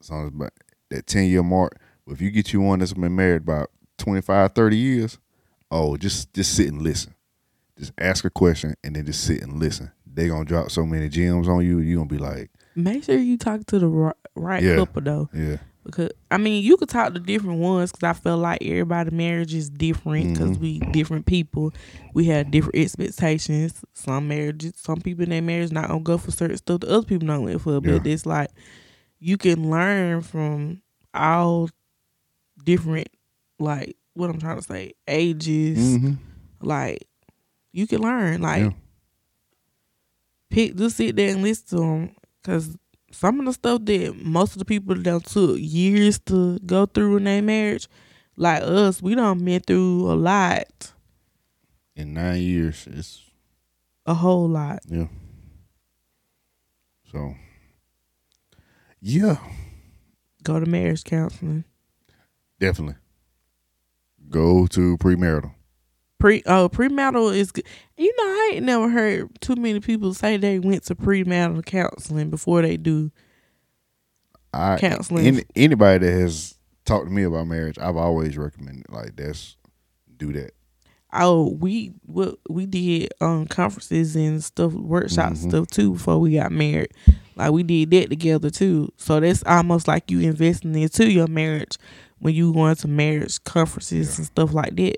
someone's 0.00 0.34
about 0.34 0.52
that 0.90 1.06
ten 1.06 1.24
year 1.24 1.42
mark. 1.42 1.78
But 2.06 2.14
if 2.14 2.20
you 2.22 2.30
get 2.30 2.52
you 2.52 2.60
one 2.60 2.78
that's 2.78 2.92
been 2.94 3.16
married 3.16 3.42
about 3.42 3.70
25, 3.98 4.52
30 4.52 4.76
years, 4.76 5.18
oh, 5.70 5.96
just 5.96 6.32
just 6.34 6.54
sit 6.54 6.68
and 6.68 6.82
listen. 6.82 7.14
Just 7.78 7.92
ask 7.98 8.24
a 8.24 8.30
question 8.30 8.74
and 8.82 8.96
then 8.96 9.04
just 9.06 9.24
sit 9.24 9.42
and 9.42 9.58
listen. 9.58 9.90
They 10.06 10.28
gonna 10.28 10.44
drop 10.44 10.70
so 10.70 10.86
many 10.86 11.08
gems 11.08 11.48
on 11.48 11.64
you. 11.64 11.78
You 11.80 11.96
gonna 11.96 12.08
be 12.08 12.18
like, 12.18 12.50
make 12.74 13.04
sure 13.04 13.18
you 13.18 13.36
talk 13.36 13.66
to 13.66 13.78
the 13.78 13.86
right, 13.88 14.14
right 14.34 14.62
Yeah. 14.62 14.76
couple 14.76 15.02
though. 15.02 15.28
yeah, 15.34 15.58
Because 15.84 16.10
I 16.30 16.38
mean, 16.38 16.64
you 16.64 16.78
could 16.78 16.88
talk 16.88 17.12
to 17.12 17.20
different 17.20 17.60
ones 17.60 17.92
because 17.92 18.08
I 18.08 18.12
feel 18.18 18.38
like 18.38 18.62
everybody 18.62 19.10
marriage 19.14 19.52
is 19.54 19.68
different 19.68 20.32
because 20.32 20.56
Mhm. 20.56 20.60
we 20.60 20.78
different 20.78 21.26
people. 21.26 21.72
We 22.14 22.24
have 22.26 22.50
different 22.50 22.76
expectations. 22.76 23.74
Some 23.92 24.28
marriages, 24.28 24.72
some 24.76 25.00
people 25.02 25.24
in 25.24 25.30
their 25.30 25.42
marriage 25.42 25.70
not 25.72 25.88
gonna 25.88 26.00
go 26.00 26.16
for 26.16 26.30
certain 26.30 26.56
stuff. 26.56 26.80
The 26.80 26.88
other 26.88 27.06
people 27.06 27.28
don't 27.28 27.44
live 27.44 27.60
for. 27.62 27.80
But 27.82 28.06
Yeah. 28.06 28.12
it's 28.12 28.24
like 28.24 28.48
you 29.18 29.36
can 29.36 29.70
learn 29.70 30.22
from 30.22 30.80
all 31.12 31.68
different, 32.64 33.08
like 33.58 33.96
what 34.14 34.30
I'm 34.30 34.38
trying 34.38 34.56
to 34.56 34.62
say, 34.62 34.92
ages. 35.08 35.78
mm-hmm. 35.78 36.12
Like 36.60 37.06
you 37.72 37.86
can 37.86 38.00
learn. 38.00 38.40
Like 38.42 38.62
Yeah. 38.62 38.70
pick, 40.50 40.76
just 40.76 40.96
sit 40.96 41.16
there 41.16 41.30
and 41.32 41.42
listen 41.42 41.66
to 41.68 41.76
them 41.84 42.16
because 42.42 42.76
some 43.12 43.40
of 43.40 43.46
the 43.46 43.52
stuff 43.52 43.84
that 43.84 44.14
most 44.22 44.52
of 44.52 44.58
the 44.58 44.64
people 44.64 44.94
that 44.94 45.24
took 45.24 45.56
years 45.58 46.18
to 46.26 46.58
go 46.60 46.86
through 46.86 47.18
in 47.18 47.24
their 47.24 47.42
marriage, 47.42 47.88
like 48.36 48.62
us, 48.62 49.00
we 49.02 49.14
don't 49.14 49.44
been 49.44 49.60
through 49.60 50.10
a 50.10 50.14
lot, 50.14 50.92
in 51.94 52.12
nine 52.14 52.40
years, 52.42 52.86
it's 52.90 53.22
a 54.04 54.12
whole 54.14 54.48
lot. 54.48 54.80
yeah. 54.86 55.06
So, 57.10 57.34
yeah, 59.00 59.36
Go 60.42 60.60
to 60.60 60.66
marriage 60.66 61.04
counseling. 61.04 61.64
definitely 62.60 62.96
go 64.30 64.66
to 64.68 64.96
premarital. 64.98 65.52
Pre 66.18 66.42
oh 66.46 66.68
premarital 66.70 67.34
is 67.34 67.52
good. 67.52 67.66
You 67.98 68.12
know 68.16 68.22
I 68.24 68.50
ain't 68.54 68.64
never 68.66 68.88
heard 68.88 69.28
too 69.40 69.56
many 69.56 69.80
people 69.80 70.14
say 70.14 70.36
they 70.38 70.58
went 70.58 70.84
to 70.84 70.94
premarital 70.94 71.64
counseling 71.66 72.30
before 72.30 72.62
they 72.62 72.76
do 72.76 73.10
I 74.52 74.78
counseling. 74.78 75.26
any, 75.26 75.42
anybody 75.54 76.06
that 76.06 76.12
has 76.20 76.54
talked 76.84 77.06
to 77.06 77.12
me 77.12 77.24
about 77.24 77.46
marriage, 77.46 77.78
I've 77.78 77.96
always 77.96 78.38
recommended 78.38 78.86
like 78.90 79.16
that's 79.16 79.56
do 80.16 80.32
that. 80.32 80.52
Oh, 81.12 81.50
we 81.60 81.92
what 82.06 82.38
we 82.48 82.64
did 82.66 83.12
um 83.20 83.46
conferences 83.46 84.16
and 84.16 84.42
stuff, 84.42 84.72
workshops 84.72 85.40
Mhm. 85.44 85.48
stuff 85.50 85.66
too 85.68 85.92
before 85.92 86.18
we 86.18 86.34
got 86.34 86.52
married. 86.52 86.92
Like 87.36 87.52
we 87.52 87.62
did 87.62 87.90
that 87.90 88.08
together 88.08 88.48
too. 88.50 88.90
So 88.96 89.20
that's 89.20 89.42
almost 89.44 89.86
like 89.86 90.10
you 90.10 90.20
investing 90.20 90.74
into 90.74 91.10
your 91.12 91.26
marriage 91.28 91.76
when 92.18 92.34
you 92.34 92.52
going 92.52 92.74
to 92.76 92.88
marriage 92.88 93.42
conferences 93.44 94.10
Yeah. 94.10 94.16
and 94.18 94.26
stuff 94.26 94.54
like 94.54 94.74
that. 94.76 94.96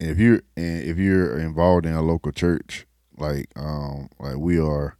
And 0.00 0.10
if 0.10 0.18
you're 0.18 0.42
and 0.56 0.82
if 0.82 0.98
you're 0.98 1.38
involved 1.38 1.86
in 1.86 1.92
a 1.92 2.02
local 2.02 2.32
church, 2.32 2.86
like 3.16 3.46
um 3.56 4.08
like 4.18 4.36
we 4.36 4.58
are, 4.58 4.96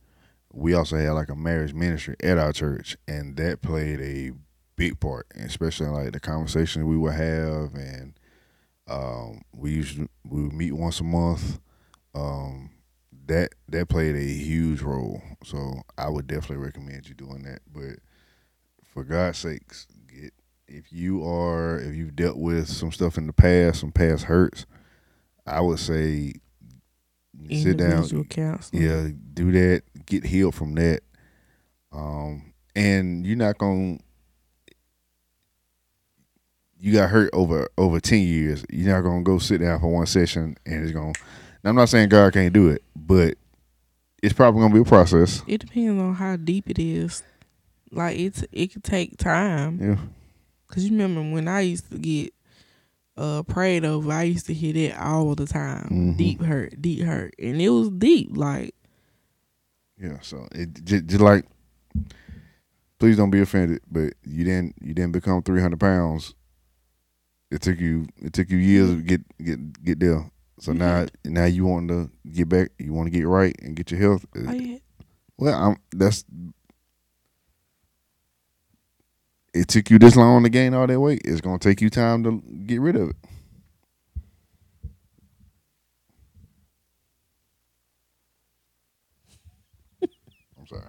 we 0.53 0.73
also 0.75 0.97
had 0.97 1.11
like 1.11 1.29
a 1.29 1.35
marriage 1.37 1.75
ministry 1.75 2.17
at 2.23 2.39
our 2.39 2.53
church, 2.53 2.97
and 3.09 3.37
that 3.37 3.61
played 3.63 4.01
a 4.01 4.33
big 4.77 4.99
part, 5.01 5.27
especially 5.37 5.89
like 5.89 6.13
the 6.13 6.21
conversations 6.21 6.85
we 6.85 6.97
would 6.97 7.15
have, 7.15 7.75
and 7.75 8.15
um 8.89 9.43
we 9.53 9.73
usually 9.73 10.09
we 10.25 10.43
would 10.43 10.53
meet 10.53 10.73
once 10.73 11.01
a 11.01 11.05
month. 11.05 11.59
Um, 12.15 12.71
that 13.27 13.51
that 13.69 13.89
played 13.89 14.15
a 14.15 14.21
huge 14.23 14.83
role. 14.83 15.21
So 15.45 15.83
I 15.99 16.09
would 16.09 16.27
definitely 16.27 16.65
recommend 16.65 17.09
you 17.09 17.15
doing 17.15 17.43
that. 17.43 17.61
But 17.73 17.99
for 18.85 19.03
God's 19.03 19.39
sakes, 19.39 19.87
if 20.67 20.93
you 20.93 21.27
are 21.27 21.79
if 21.79 21.95
you've 21.95 22.17
dealt 22.17 22.37
with 22.37 22.69
some 22.69 22.93
stuff 22.93 23.19
in 23.19 23.27
the 23.27 23.33
past, 23.33 23.81
some 23.81 23.93
past 23.93 24.25
hurts, 24.25 24.67
I 25.47 25.61
would 25.61 25.79
say 25.79 26.35
sit 27.51 27.77
down, 27.77 28.09
counseling. 28.29 28.83
yeah, 28.83 29.09
do 29.35 29.53
that, 29.53 29.83
get 30.07 30.25
healed 30.25 30.55
from 30.55 30.75
that. 30.75 31.03
Um, 31.93 32.55
and 32.75 33.27
you're 33.27 33.37
not 33.37 33.59
gonna 33.59 33.99
you 36.79 36.93
got 36.93 37.11
hurt 37.11 37.31
over 37.33 37.69
over 37.79 38.01
ten 38.01 38.21
years. 38.21 38.65
You're 38.71 38.95
not 38.95 39.03
gonna 39.03 39.23
go 39.23 39.39
sit 39.39 39.61
down 39.61 39.81
for 39.81 39.93
one 39.93 40.07
session 40.07 40.57
and 40.67 40.83
it's 40.83 40.93
gonna. 40.93 41.13
Now, 41.63 41.71
I'm 41.71 41.77
not 41.77 41.89
saying 41.89 42.11
God 42.11 42.35
can't 42.35 42.53
do 42.53 42.69
it, 42.69 42.83
but 42.95 43.39
it's 44.23 44.35
probably 44.35 44.61
gonna 44.61 44.75
be 44.75 44.81
a 44.81 44.85
process. 44.85 45.43
It 45.47 45.59
depends 45.59 46.01
on 46.01 46.15
how 46.15 46.37
deep 46.37 46.69
it 46.69 46.79
is. 46.79 47.23
Like 47.91 48.19
it's 48.19 48.45
it 48.53 48.73
could 48.73 48.85
take 48.85 49.17
time. 49.17 49.79
Yeah, 49.81 49.97
Cause 50.69 50.85
you 50.85 50.91
remember 50.93 51.23
when 51.23 51.47
I 51.49 51.61
used 51.61 51.91
to 51.93 51.99
get 51.99 52.33
uh 53.17 53.43
prayed 53.45 53.85
over, 53.85 54.11
I 54.13 54.25
used 54.25 54.47
to 54.47 54.55
hear 54.55 54.73
that 54.73 55.01
all 55.01 55.35
the 55.35 55.47
time. 55.47 55.89
Mhm. 55.91 56.17
Deep 56.17 56.43
hurt, 56.43 56.81
deep 56.83 57.03
hurt, 57.03 57.35
and 57.39 57.61
it 57.61 57.69
was 57.69 57.91
deep. 57.91 58.37
Like 58.37 58.75
yeah. 59.99 60.19
So 60.23 60.49
it 60.53 60.85
just, 60.85 61.07
just 61.07 61.21
like, 61.21 61.45
please 62.99 63.17
don't 63.17 63.31
be 63.31 63.41
offended, 63.41 63.81
but 63.91 64.15
you 64.25 64.45
didn't 64.45 64.75
you 64.81 64.95
didn't 64.95 65.13
become 65.13 65.43
300 65.43 65.79
pounds. 65.79 66.35
It 67.51 67.61
took 67.63 67.79
you 67.79 68.07
it 68.17 68.33
took 68.33 68.51
you 68.51 68.59
years 68.59 68.91
to 68.91 69.03
get 69.03 69.21
get 69.39 69.85
get 69.85 70.01
there. 70.01 70.29
So 70.59 70.73
now 70.73 71.07
now 71.25 71.45
you 71.45 71.67
want 71.67 71.89
to 71.89 72.11
get 72.33 72.49
back, 72.49 72.71
you 72.79 72.93
want 72.93 73.07
to 73.07 73.11
get 73.17 73.27
right 73.27 73.55
and 73.63 73.77
get 73.77 73.91
your 73.91 74.01
health. 74.01 74.25
oh 74.37 74.79
Well, 75.37 75.55
I'm, 75.55 75.77
that's 75.93 76.25
it 79.55 79.69
took 79.69 79.89
you 79.89 79.99
this 79.99 80.17
long 80.17 80.43
to 80.43 80.49
gain 80.49 80.75
all 80.75 80.87
that 80.87 81.01
weight. 81.01 81.23
It's 81.25 81.41
gonna 81.41 81.59
take 81.59 81.81
you 81.81 81.89
time 81.89 82.25
to 82.25 82.43
get 82.67 82.81
rid 82.81 82.97
of 82.97 83.11
it. 83.11 83.17
I'm 90.59 90.67
sorry. 90.67 90.83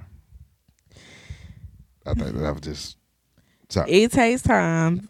I 2.05 2.13
think 2.13 2.35
that 2.35 2.45
I 2.45 2.51
was 2.51 2.61
just 2.61 2.97
sorry. 3.69 3.91
it 3.91 4.11
takes 4.11 4.41
time. 4.41 5.09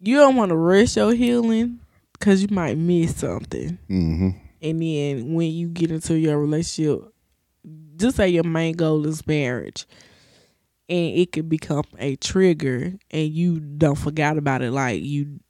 you 0.00 0.16
don't 0.16 0.36
want 0.36 0.50
to 0.50 0.56
rush 0.56 0.96
your 0.96 1.12
healing 1.14 1.80
because 2.12 2.42
you 2.42 2.48
might 2.50 2.78
miss 2.78 3.16
something. 3.16 3.78
Mm-hmm. 3.90 4.30
And 4.62 4.82
then 4.82 5.34
when 5.34 5.52
you 5.52 5.68
get 5.68 5.90
into 5.90 6.18
your 6.18 6.38
relationship, 6.38 7.12
just 7.96 8.16
say 8.16 8.28
your 8.28 8.44
main 8.44 8.74
goal 8.74 9.06
is 9.06 9.26
marriage, 9.26 9.86
and 10.88 11.16
it 11.16 11.32
could 11.32 11.48
become 11.48 11.84
a 11.98 12.16
trigger, 12.16 12.94
and 13.10 13.28
you 13.28 13.60
don't 13.60 13.98
forget 13.98 14.36
about 14.36 14.62
it. 14.62 14.70
Like 14.70 15.02
you, 15.02 15.40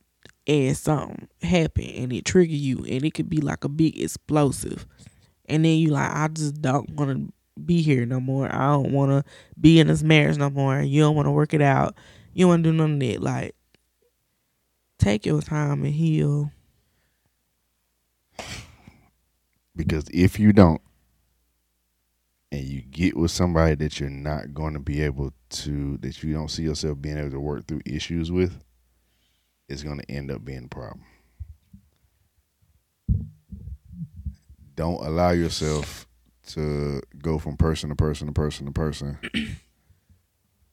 and 0.47 0.77
something 0.77 1.29
happen, 1.43 1.85
and 1.85 2.13
it 2.13 2.25
trigger 2.25 2.55
you, 2.55 2.79
and 2.79 3.05
it 3.05 3.15
could 3.15 3.29
be 3.29 3.41
like 3.41 3.65
a 3.65 3.69
big 3.69 4.01
explosive, 4.01 4.87
and 5.47 5.65
then 5.65 5.79
you 5.79 5.91
like, 5.91 6.11
I 6.11 6.29
just 6.29 6.61
don't 6.63 6.91
want 6.91 7.11
to 7.11 7.33
be 7.63 7.83
here 7.83 8.05
no 8.07 8.21
more. 8.21 8.53
I 8.55 8.73
don't 8.73 8.93
want 8.93 9.11
to 9.13 9.25
be 9.61 9.81
in 9.81 9.87
this 9.87 10.03
marriage 10.03 10.37
no 10.37 10.51
more. 10.51 10.81
You 10.81 11.03
don't 11.03 11.17
want 11.17 11.27
to 11.27 11.33
work 11.33 11.55
it 11.55 11.63
out. 11.63 11.97
You 12.33 12.45
don't 12.45 12.51
want 12.51 12.65
to 12.65 12.71
do 12.71 12.77
none 12.77 12.95
of 12.95 13.01
that. 13.01 13.23
Like, 13.23 13.55
take 14.99 15.25
your 15.25 15.41
time 15.41 15.85
and 15.85 15.95
heal. 15.95 16.51
Because 19.75 20.05
if 20.13 20.39
you 20.39 20.53
don't, 20.53 20.81
and 22.53 22.63
you 22.63 22.83
get 22.83 23.17
with 23.17 23.31
somebody 23.31 23.75
that 23.75 23.99
you're 23.99 24.09
not 24.09 24.55
going 24.55 24.75
to 24.75 24.81
be 24.81 25.03
able 25.03 25.33
to, 25.51 25.97
that 25.99 26.23
you 26.23 26.33
don't 26.33 26.51
see 26.51 26.63
yourself 26.63 27.01
being 27.01 27.19
able 27.19 27.31
to 27.31 27.41
work 27.41 27.67
through 27.67 27.81
issues 27.85 28.31
with, 28.31 28.63
it's 29.69 29.83
going 29.83 29.99
to 29.99 30.11
end 30.11 30.31
up 30.31 30.45
being 30.45 30.65
a 30.65 30.69
problem. 30.69 31.05
Don't 34.75 35.05
allow 35.05 35.31
yourself 35.31 36.07
to 36.49 37.01
go 37.19 37.39
from 37.39 37.57
person 37.57 37.89
to 37.91 37.97
person 37.97 38.27
to 38.27 38.33
person 38.33 38.67
to 38.67 38.73
person. 38.73 39.19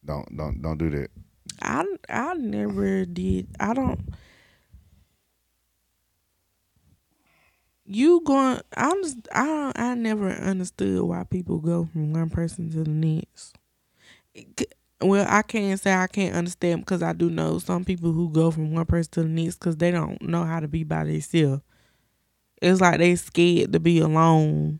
don't 0.05 0.37
don't 0.37 0.61
don't 0.61 0.77
do 0.77 0.89
that. 0.89 1.09
I 1.61 1.85
I 2.09 2.33
never 2.33 3.05
did. 3.05 3.47
I 3.59 3.73
don't. 3.73 3.99
You 7.85 8.21
going? 8.21 8.59
I'm 8.75 9.03
just. 9.03 9.27
I 9.33 9.45
don't, 9.45 9.79
I 9.79 9.93
never 9.95 10.29
understood 10.29 11.01
why 11.03 11.23
people 11.23 11.59
go 11.59 11.85
from 11.85 12.13
one 12.13 12.29
person 12.29 12.69
to 12.71 12.83
the 12.83 12.89
next. 12.89 13.57
Well, 15.01 15.25
I 15.27 15.41
can't 15.41 15.79
say 15.79 15.93
I 15.93 16.07
can't 16.07 16.35
understand 16.35 16.81
because 16.81 17.03
I 17.03 17.11
do 17.13 17.29
know 17.29 17.59
some 17.59 17.83
people 17.83 18.13
who 18.13 18.29
go 18.29 18.51
from 18.51 18.71
one 18.73 18.85
person 18.85 19.11
to 19.13 19.23
the 19.23 19.29
next 19.29 19.57
because 19.57 19.75
they 19.77 19.91
don't 19.91 20.21
know 20.21 20.45
how 20.45 20.59
to 20.61 20.67
be 20.67 20.83
by 20.83 21.03
themselves. 21.03 21.61
It's 22.61 22.81
like 22.81 22.99
they 22.99 23.15
scared 23.15 23.73
to 23.73 23.79
be 23.79 23.99
alone. 23.99 24.79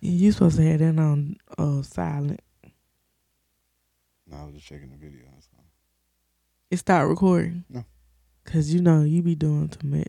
You 0.00 0.30
supposed 0.32 0.56
to 0.56 0.62
have 0.70 0.80
that 0.80 0.98
on 0.98 1.36
uh, 1.58 1.82
silent. 1.82 2.40
No, 4.26 4.36
I 4.36 4.44
was 4.44 4.54
just 4.54 4.66
checking 4.66 4.90
the 4.90 4.96
video. 4.96 5.23
It 6.74 6.78
stopped 6.78 7.08
recording. 7.08 7.62
No. 7.70 7.84
Cause 8.44 8.74
you 8.74 8.82
know 8.82 9.04
you 9.04 9.22
be 9.22 9.36
doing 9.36 9.68
too 9.68 9.86
much. 9.86 10.08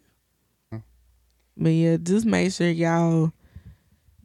Huh. 0.73 0.79
But 1.55 1.69
yeah, 1.69 1.97
just 2.01 2.25
make 2.25 2.51
sure 2.51 2.67
y'all. 2.67 3.31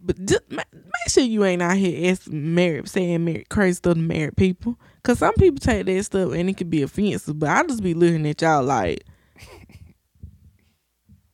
But 0.02 0.24
just 0.24 0.50
make 0.50 0.64
sure 1.08 1.22
you 1.22 1.44
ain't 1.44 1.60
out 1.60 1.76
here 1.76 2.10
asking 2.10 2.54
married, 2.54 2.88
saying 2.88 3.26
married 3.26 3.50
crazy 3.50 3.74
stuff 3.74 3.92
to 3.92 4.00
married 4.00 4.38
people. 4.38 4.80
Cause 5.02 5.18
some 5.18 5.34
people 5.34 5.58
take 5.58 5.84
that 5.84 6.02
stuff 6.02 6.32
and 6.32 6.48
it 6.48 6.56
can 6.56 6.70
be 6.70 6.80
offensive. 6.80 7.38
But 7.38 7.50
I 7.50 7.62
just 7.64 7.82
be 7.82 7.92
looking 7.92 8.26
at 8.26 8.40
y'all 8.40 8.64
like, 8.64 9.04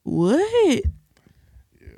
what? 0.03 0.83
Yeah. 1.81 1.89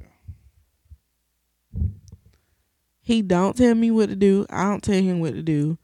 He 3.00 3.22
don't 3.22 3.56
tell 3.56 3.74
me 3.74 3.90
what 3.90 4.10
to 4.10 4.16
do. 4.16 4.44
I 4.50 4.64
don't 4.64 4.82
tell 4.82 5.00
him 5.00 5.20
what 5.20 5.32
to 5.32 5.42
do. 5.42 5.78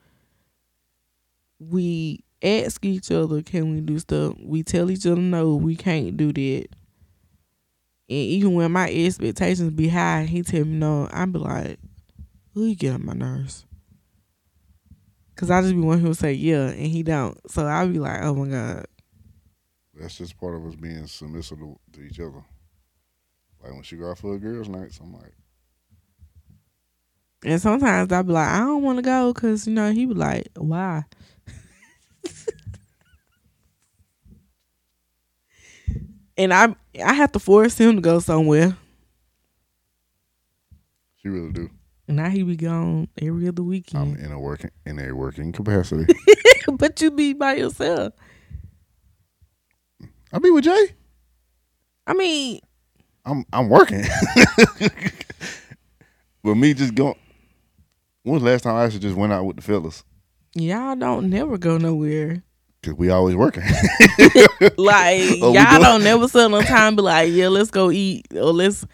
We 1.59 2.24
ask 2.45 2.85
each 2.85 3.11
other, 3.11 3.43
can 3.43 3.73
we 3.73 3.81
do 3.81 3.99
stuff? 3.99 4.35
We 4.43 4.63
tell 4.63 4.91
each 4.91 5.07
other 5.07 5.21
no, 5.21 5.55
we 5.57 5.77
can't 5.77 6.17
do 6.17 6.33
that. 6.33 6.67
And 8.09 8.19
even 8.19 8.55
when 8.55 8.71
my 8.71 8.91
expectations 8.91 9.73
be 9.73 9.89
high, 9.89 10.25
he 10.25 10.43
tell 10.43 10.65
me 10.65 10.77
no, 10.77 11.09
I 11.11 11.25
be 11.25 11.39
like, 11.39 11.79
"Who 12.53 12.67
you 12.67 12.77
get 12.77 12.95
on 12.95 13.07
my 13.07 13.15
nerves?" 13.15 13.65
Cause 15.37 15.51
I 15.51 15.63
just 15.63 15.75
be 15.75 15.81
one 15.81 15.99
who 15.99 16.15
say 16.15 16.33
yeah, 16.35 16.69
and 16.69 16.87
he 16.87 17.03
don't. 17.03 17.39
So 17.51 17.67
I 17.67 17.87
be 17.87 17.99
like, 17.99 18.23
"Oh 18.23 18.35
my 18.35 18.49
god." 18.49 18.87
That's 19.95 20.19
just 20.19 20.39
part 20.39 20.55
of 20.55 20.67
us 20.67 20.75
being 20.75 21.07
submissive 21.07 21.59
to, 21.59 21.79
to 21.93 22.03
each 22.03 22.21
other. 22.21 22.45
Like 23.63 23.73
when 23.73 23.83
she 23.83 23.97
go 23.97 24.11
out 24.11 24.19
for 24.19 24.35
a 24.35 24.39
girls' 24.39 24.69
nights, 24.69 25.01
I'm 25.01 25.13
like, 25.13 25.33
And 27.45 27.61
sometimes 27.61 28.13
I 28.13 28.23
be 28.23 28.33
like, 28.33 28.49
"I 28.49 28.59
don't 28.61 28.83
want 28.83 28.99
to 28.99 29.03
go," 29.03 29.33
cause 29.33 29.67
you 29.67 29.73
know 29.73 29.93
he 29.93 30.05
be 30.05 30.15
like, 30.15 30.49
"Why?" 30.57 31.05
and 36.37 36.53
I 36.53 36.75
I 37.05 37.15
have 37.15 37.33
to 37.33 37.39
force 37.39 37.79
him 37.79 37.97
to 37.97 38.01
go 38.01 38.21
somewhere. 38.21 38.77
she 41.17 41.29
really 41.29 41.53
do. 41.53 41.71
And 42.07 42.19
now 42.19 42.29
he 42.29 42.43
be 42.43 42.57
gone 42.57 43.09
every 43.21 43.49
other 43.49 43.63
weekend. 43.63 44.03
I'm 44.03 44.15
in 44.25 44.31
a 44.31 44.39
working 44.39 44.71
in 44.85 44.99
a 44.99 45.13
working 45.13 45.53
capacity. 45.53 46.13
but 46.79 47.01
you 47.01 47.11
be 47.11 47.33
by 47.33 47.55
yourself. 47.55 48.13
I 50.33 50.39
be 50.39 50.51
with 50.51 50.65
Jay. 50.65 50.95
I 52.07 52.13
mean, 52.13 52.61
I'm 53.25 53.45
I'm 53.53 53.71
working. 53.71 54.03
but 56.43 56.55
me 56.57 56.75
just 56.75 56.95
going. 56.95 57.17
When 58.23 58.35
was 58.35 58.43
the 58.43 58.51
last 58.51 58.63
time 58.63 58.77
I 58.77 58.85
actually 58.85 59.01
just 59.01 59.17
went 59.17 59.33
out 59.33 59.45
with 59.45 59.57
the 59.57 59.63
fellas? 59.63 60.05
Y'all 60.55 60.97
don't 60.97 61.31
never 61.31 61.59
go 61.59 61.79
nowhere. 61.79 62.43
Cause 62.83 62.95
we 62.95 63.11
always 63.11 63.35
working. 63.35 63.63
Like 64.77 65.39
y'all 65.39 65.53
do? 65.53 65.83
don't 65.83 66.05
never 66.05 66.29
sit 66.29 66.53
on 66.53 66.63
time 66.65 66.97
be 66.97 67.03
like, 67.03 67.33
yeah, 67.33 67.49
let's 67.49 67.71
go 67.71 67.91
eat 67.91 68.27
or 68.33 68.53
let's 68.53 68.87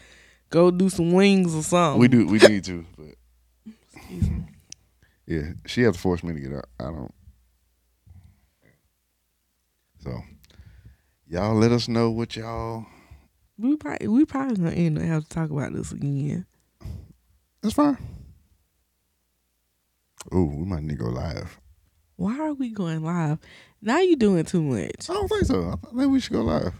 go 0.49 0.71
do 0.71 0.89
some 0.89 1.11
wings 1.11 1.53
or 1.55 1.63
something. 1.63 1.99
we 1.99 2.07
do. 2.07 2.25
We 2.27 2.39
need 2.47 2.63
to. 2.65 2.85
But 2.97 3.15
yeah, 5.25 5.53
she 5.65 5.81
has 5.83 5.95
to 5.95 6.01
force 6.01 6.23
me 6.23 6.33
to 6.33 6.39
get 6.39 6.53
out. 6.53 6.65
I 6.79 6.83
don't. 6.85 7.13
So, 10.03 10.19
y'all 11.27 11.55
let 11.55 11.71
us 11.71 11.87
know 11.87 12.09
what 12.11 12.35
y'all. 12.35 12.85
We 13.57 13.75
probably 13.75 14.07
we 14.07 14.25
probably 14.25 14.55
gonna 14.55 14.71
end 14.71 14.97
up 14.97 15.03
have 15.03 15.23
to 15.23 15.29
talk 15.29 15.49
about 15.51 15.73
this 15.73 15.91
again. 15.91 16.45
That's 17.61 17.75
fine. 17.75 17.97
Oh, 20.31 20.43
we 20.45 20.65
might 20.65 20.83
need 20.83 20.97
to 20.97 21.03
go 21.03 21.09
live. 21.09 21.59
Why 22.17 22.37
are 22.39 22.53
we 22.53 22.69
going 22.69 23.03
live? 23.03 23.39
Now 23.81 23.99
you 23.99 24.15
doing 24.15 24.45
too 24.45 24.61
much. 24.61 25.09
I 25.09 25.13
don't 25.13 25.27
think 25.27 25.45
so. 25.45 25.79
I 25.91 25.95
think 25.97 26.11
we 26.11 26.19
should 26.19 26.33
go 26.33 26.41
live. 26.41 26.73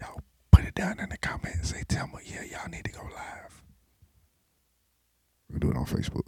Y'all 0.00 0.20
put 0.50 0.64
it 0.64 0.74
down 0.74 0.98
in 0.98 1.08
the 1.10 1.16
comments. 1.18 1.70
Say, 1.70 1.82
tell 1.88 2.08
me, 2.08 2.14
yeah, 2.24 2.42
y'all 2.44 2.68
need 2.68 2.84
to 2.84 2.90
go 2.92 3.02
live. 3.02 3.62
We'll 5.48 5.60
do 5.60 5.70
it 5.70 5.76
on 5.76 5.86
Facebook. 5.86 6.26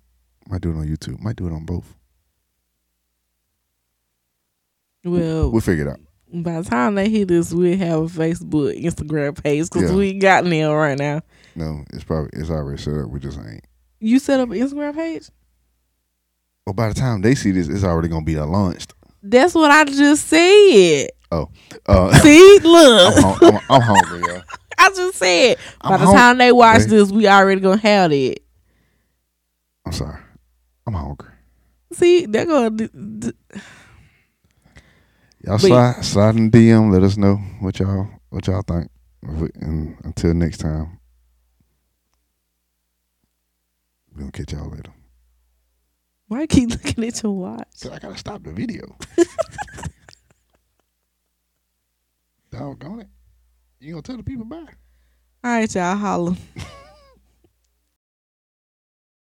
Might 0.49 0.61
do 0.61 0.71
it 0.71 0.77
on 0.77 0.87
YouTube. 0.87 1.21
Might 1.21 1.37
do 1.37 1.47
it 1.49 1.53
on 1.53 1.65
both. 1.65 1.97
Well, 5.05 5.51
We'll 5.51 5.61
figure 5.61 5.87
it 5.89 5.91
out. 5.91 6.01
by 6.33 6.61
the 6.61 6.69
time 6.69 6.95
they 6.95 7.09
hear 7.09 7.25
this, 7.25 7.53
we'll 7.53 7.77
have 7.79 7.99
a 8.01 8.07
Facebook, 8.07 8.81
Instagram 8.81 9.43
page 9.43 9.65
because 9.69 9.91
Yeah. 9.91 9.97
we 9.97 10.11
ain't 10.11 10.23
got 10.23 10.45
there 10.45 10.77
right 10.77 10.99
now. 10.99 11.23
No, 11.57 11.85
it's 11.93 12.05
probably 12.05 12.31
it's 12.41 12.51
already 12.51 12.81
set 12.81 12.95
up. 12.99 13.11
We 13.11 13.19
just 13.21 13.39
ain't. 13.39 13.67
You 14.01 14.19
set 14.21 14.41
up 14.41 14.51
an 14.51 14.57
Instagram 14.59 14.95
page? 14.95 15.29
Well, 16.67 16.75
by 16.75 16.89
the 16.89 16.95
time 16.95 17.23
they 17.23 17.35
see 17.35 17.51
this, 17.51 17.69
it's 17.69 17.85
already 17.85 18.09
gonna 18.09 18.25
be 18.25 18.37
launched. 18.37 18.95
That's 19.23 19.55
what 19.55 19.71
I 19.71 19.85
just 19.85 20.27
said. 20.29 21.11
Uh, 21.31 21.47
See, 22.21 22.57
I'm, 22.59 22.63
look, 22.65 23.15
hung- 23.17 23.39
I'm, 23.55 23.61
I'm 23.71 23.81
hungry, 23.81 24.21
y'all. 24.33 24.43
I 24.79 24.89
just 24.91 25.19
said. 25.19 25.57
By 25.83 25.91
I'm 25.95 26.01
the 26.01 26.07
hung- 26.07 26.15
time 26.17 26.39
they 26.39 26.53
watch 26.53 26.83
this, 26.85 27.11
we 27.11 27.27
already 27.27 27.61
gonna 27.61 27.79
have 27.81 28.13
it. 28.13 28.43
I'm 29.87 29.93
sorry. 29.93 30.21
I'm 30.87 30.95
hungry. 30.95 31.31
See, 31.93 32.27
they're 32.27 32.47
gonna. 32.47 32.71
d- 32.71 32.89
d- 33.19 33.33
Y'all 35.45 35.55
But- 35.55 35.61
slide 35.61 36.05
slide 36.05 36.37
in 36.37 36.51
DM. 36.51 36.93
Let 36.93 37.03
us 37.03 37.17
know 37.17 37.37
what 37.61 37.79
y'all 37.81 38.09
what 38.31 38.47
y'all 38.47 38.63
think. 38.63 38.91
If 39.23 39.31
we- 39.41 39.51
And 39.57 39.97
until 40.05 40.35
next 40.35 40.59
time, 40.59 40.99
we 44.15 44.21
gonna 44.21 44.33
catch 44.33 44.53
y'all 44.53 44.69
later. 44.71 44.93
Why 46.33 46.41
you 46.41 46.47
keep 46.47 46.71
looking 46.85 47.05
at 47.05 47.23
your 47.23 47.33
watch? 47.33 47.69
So 47.75 47.93
I 47.93 47.99
gotta 47.99 48.17
stop 48.17 48.43
the 48.43 48.53
video. 48.53 48.97
Doggone 52.51 53.01
it. 53.01 53.09
You 53.81 53.93
gonna 53.93 54.01
tell 54.01 54.17
the 54.17 54.23
people 54.23 54.47
bye? 54.47 54.65
All 55.45 55.51
right, 55.51 55.75
y'all 55.75 55.95
holla. 55.95 56.35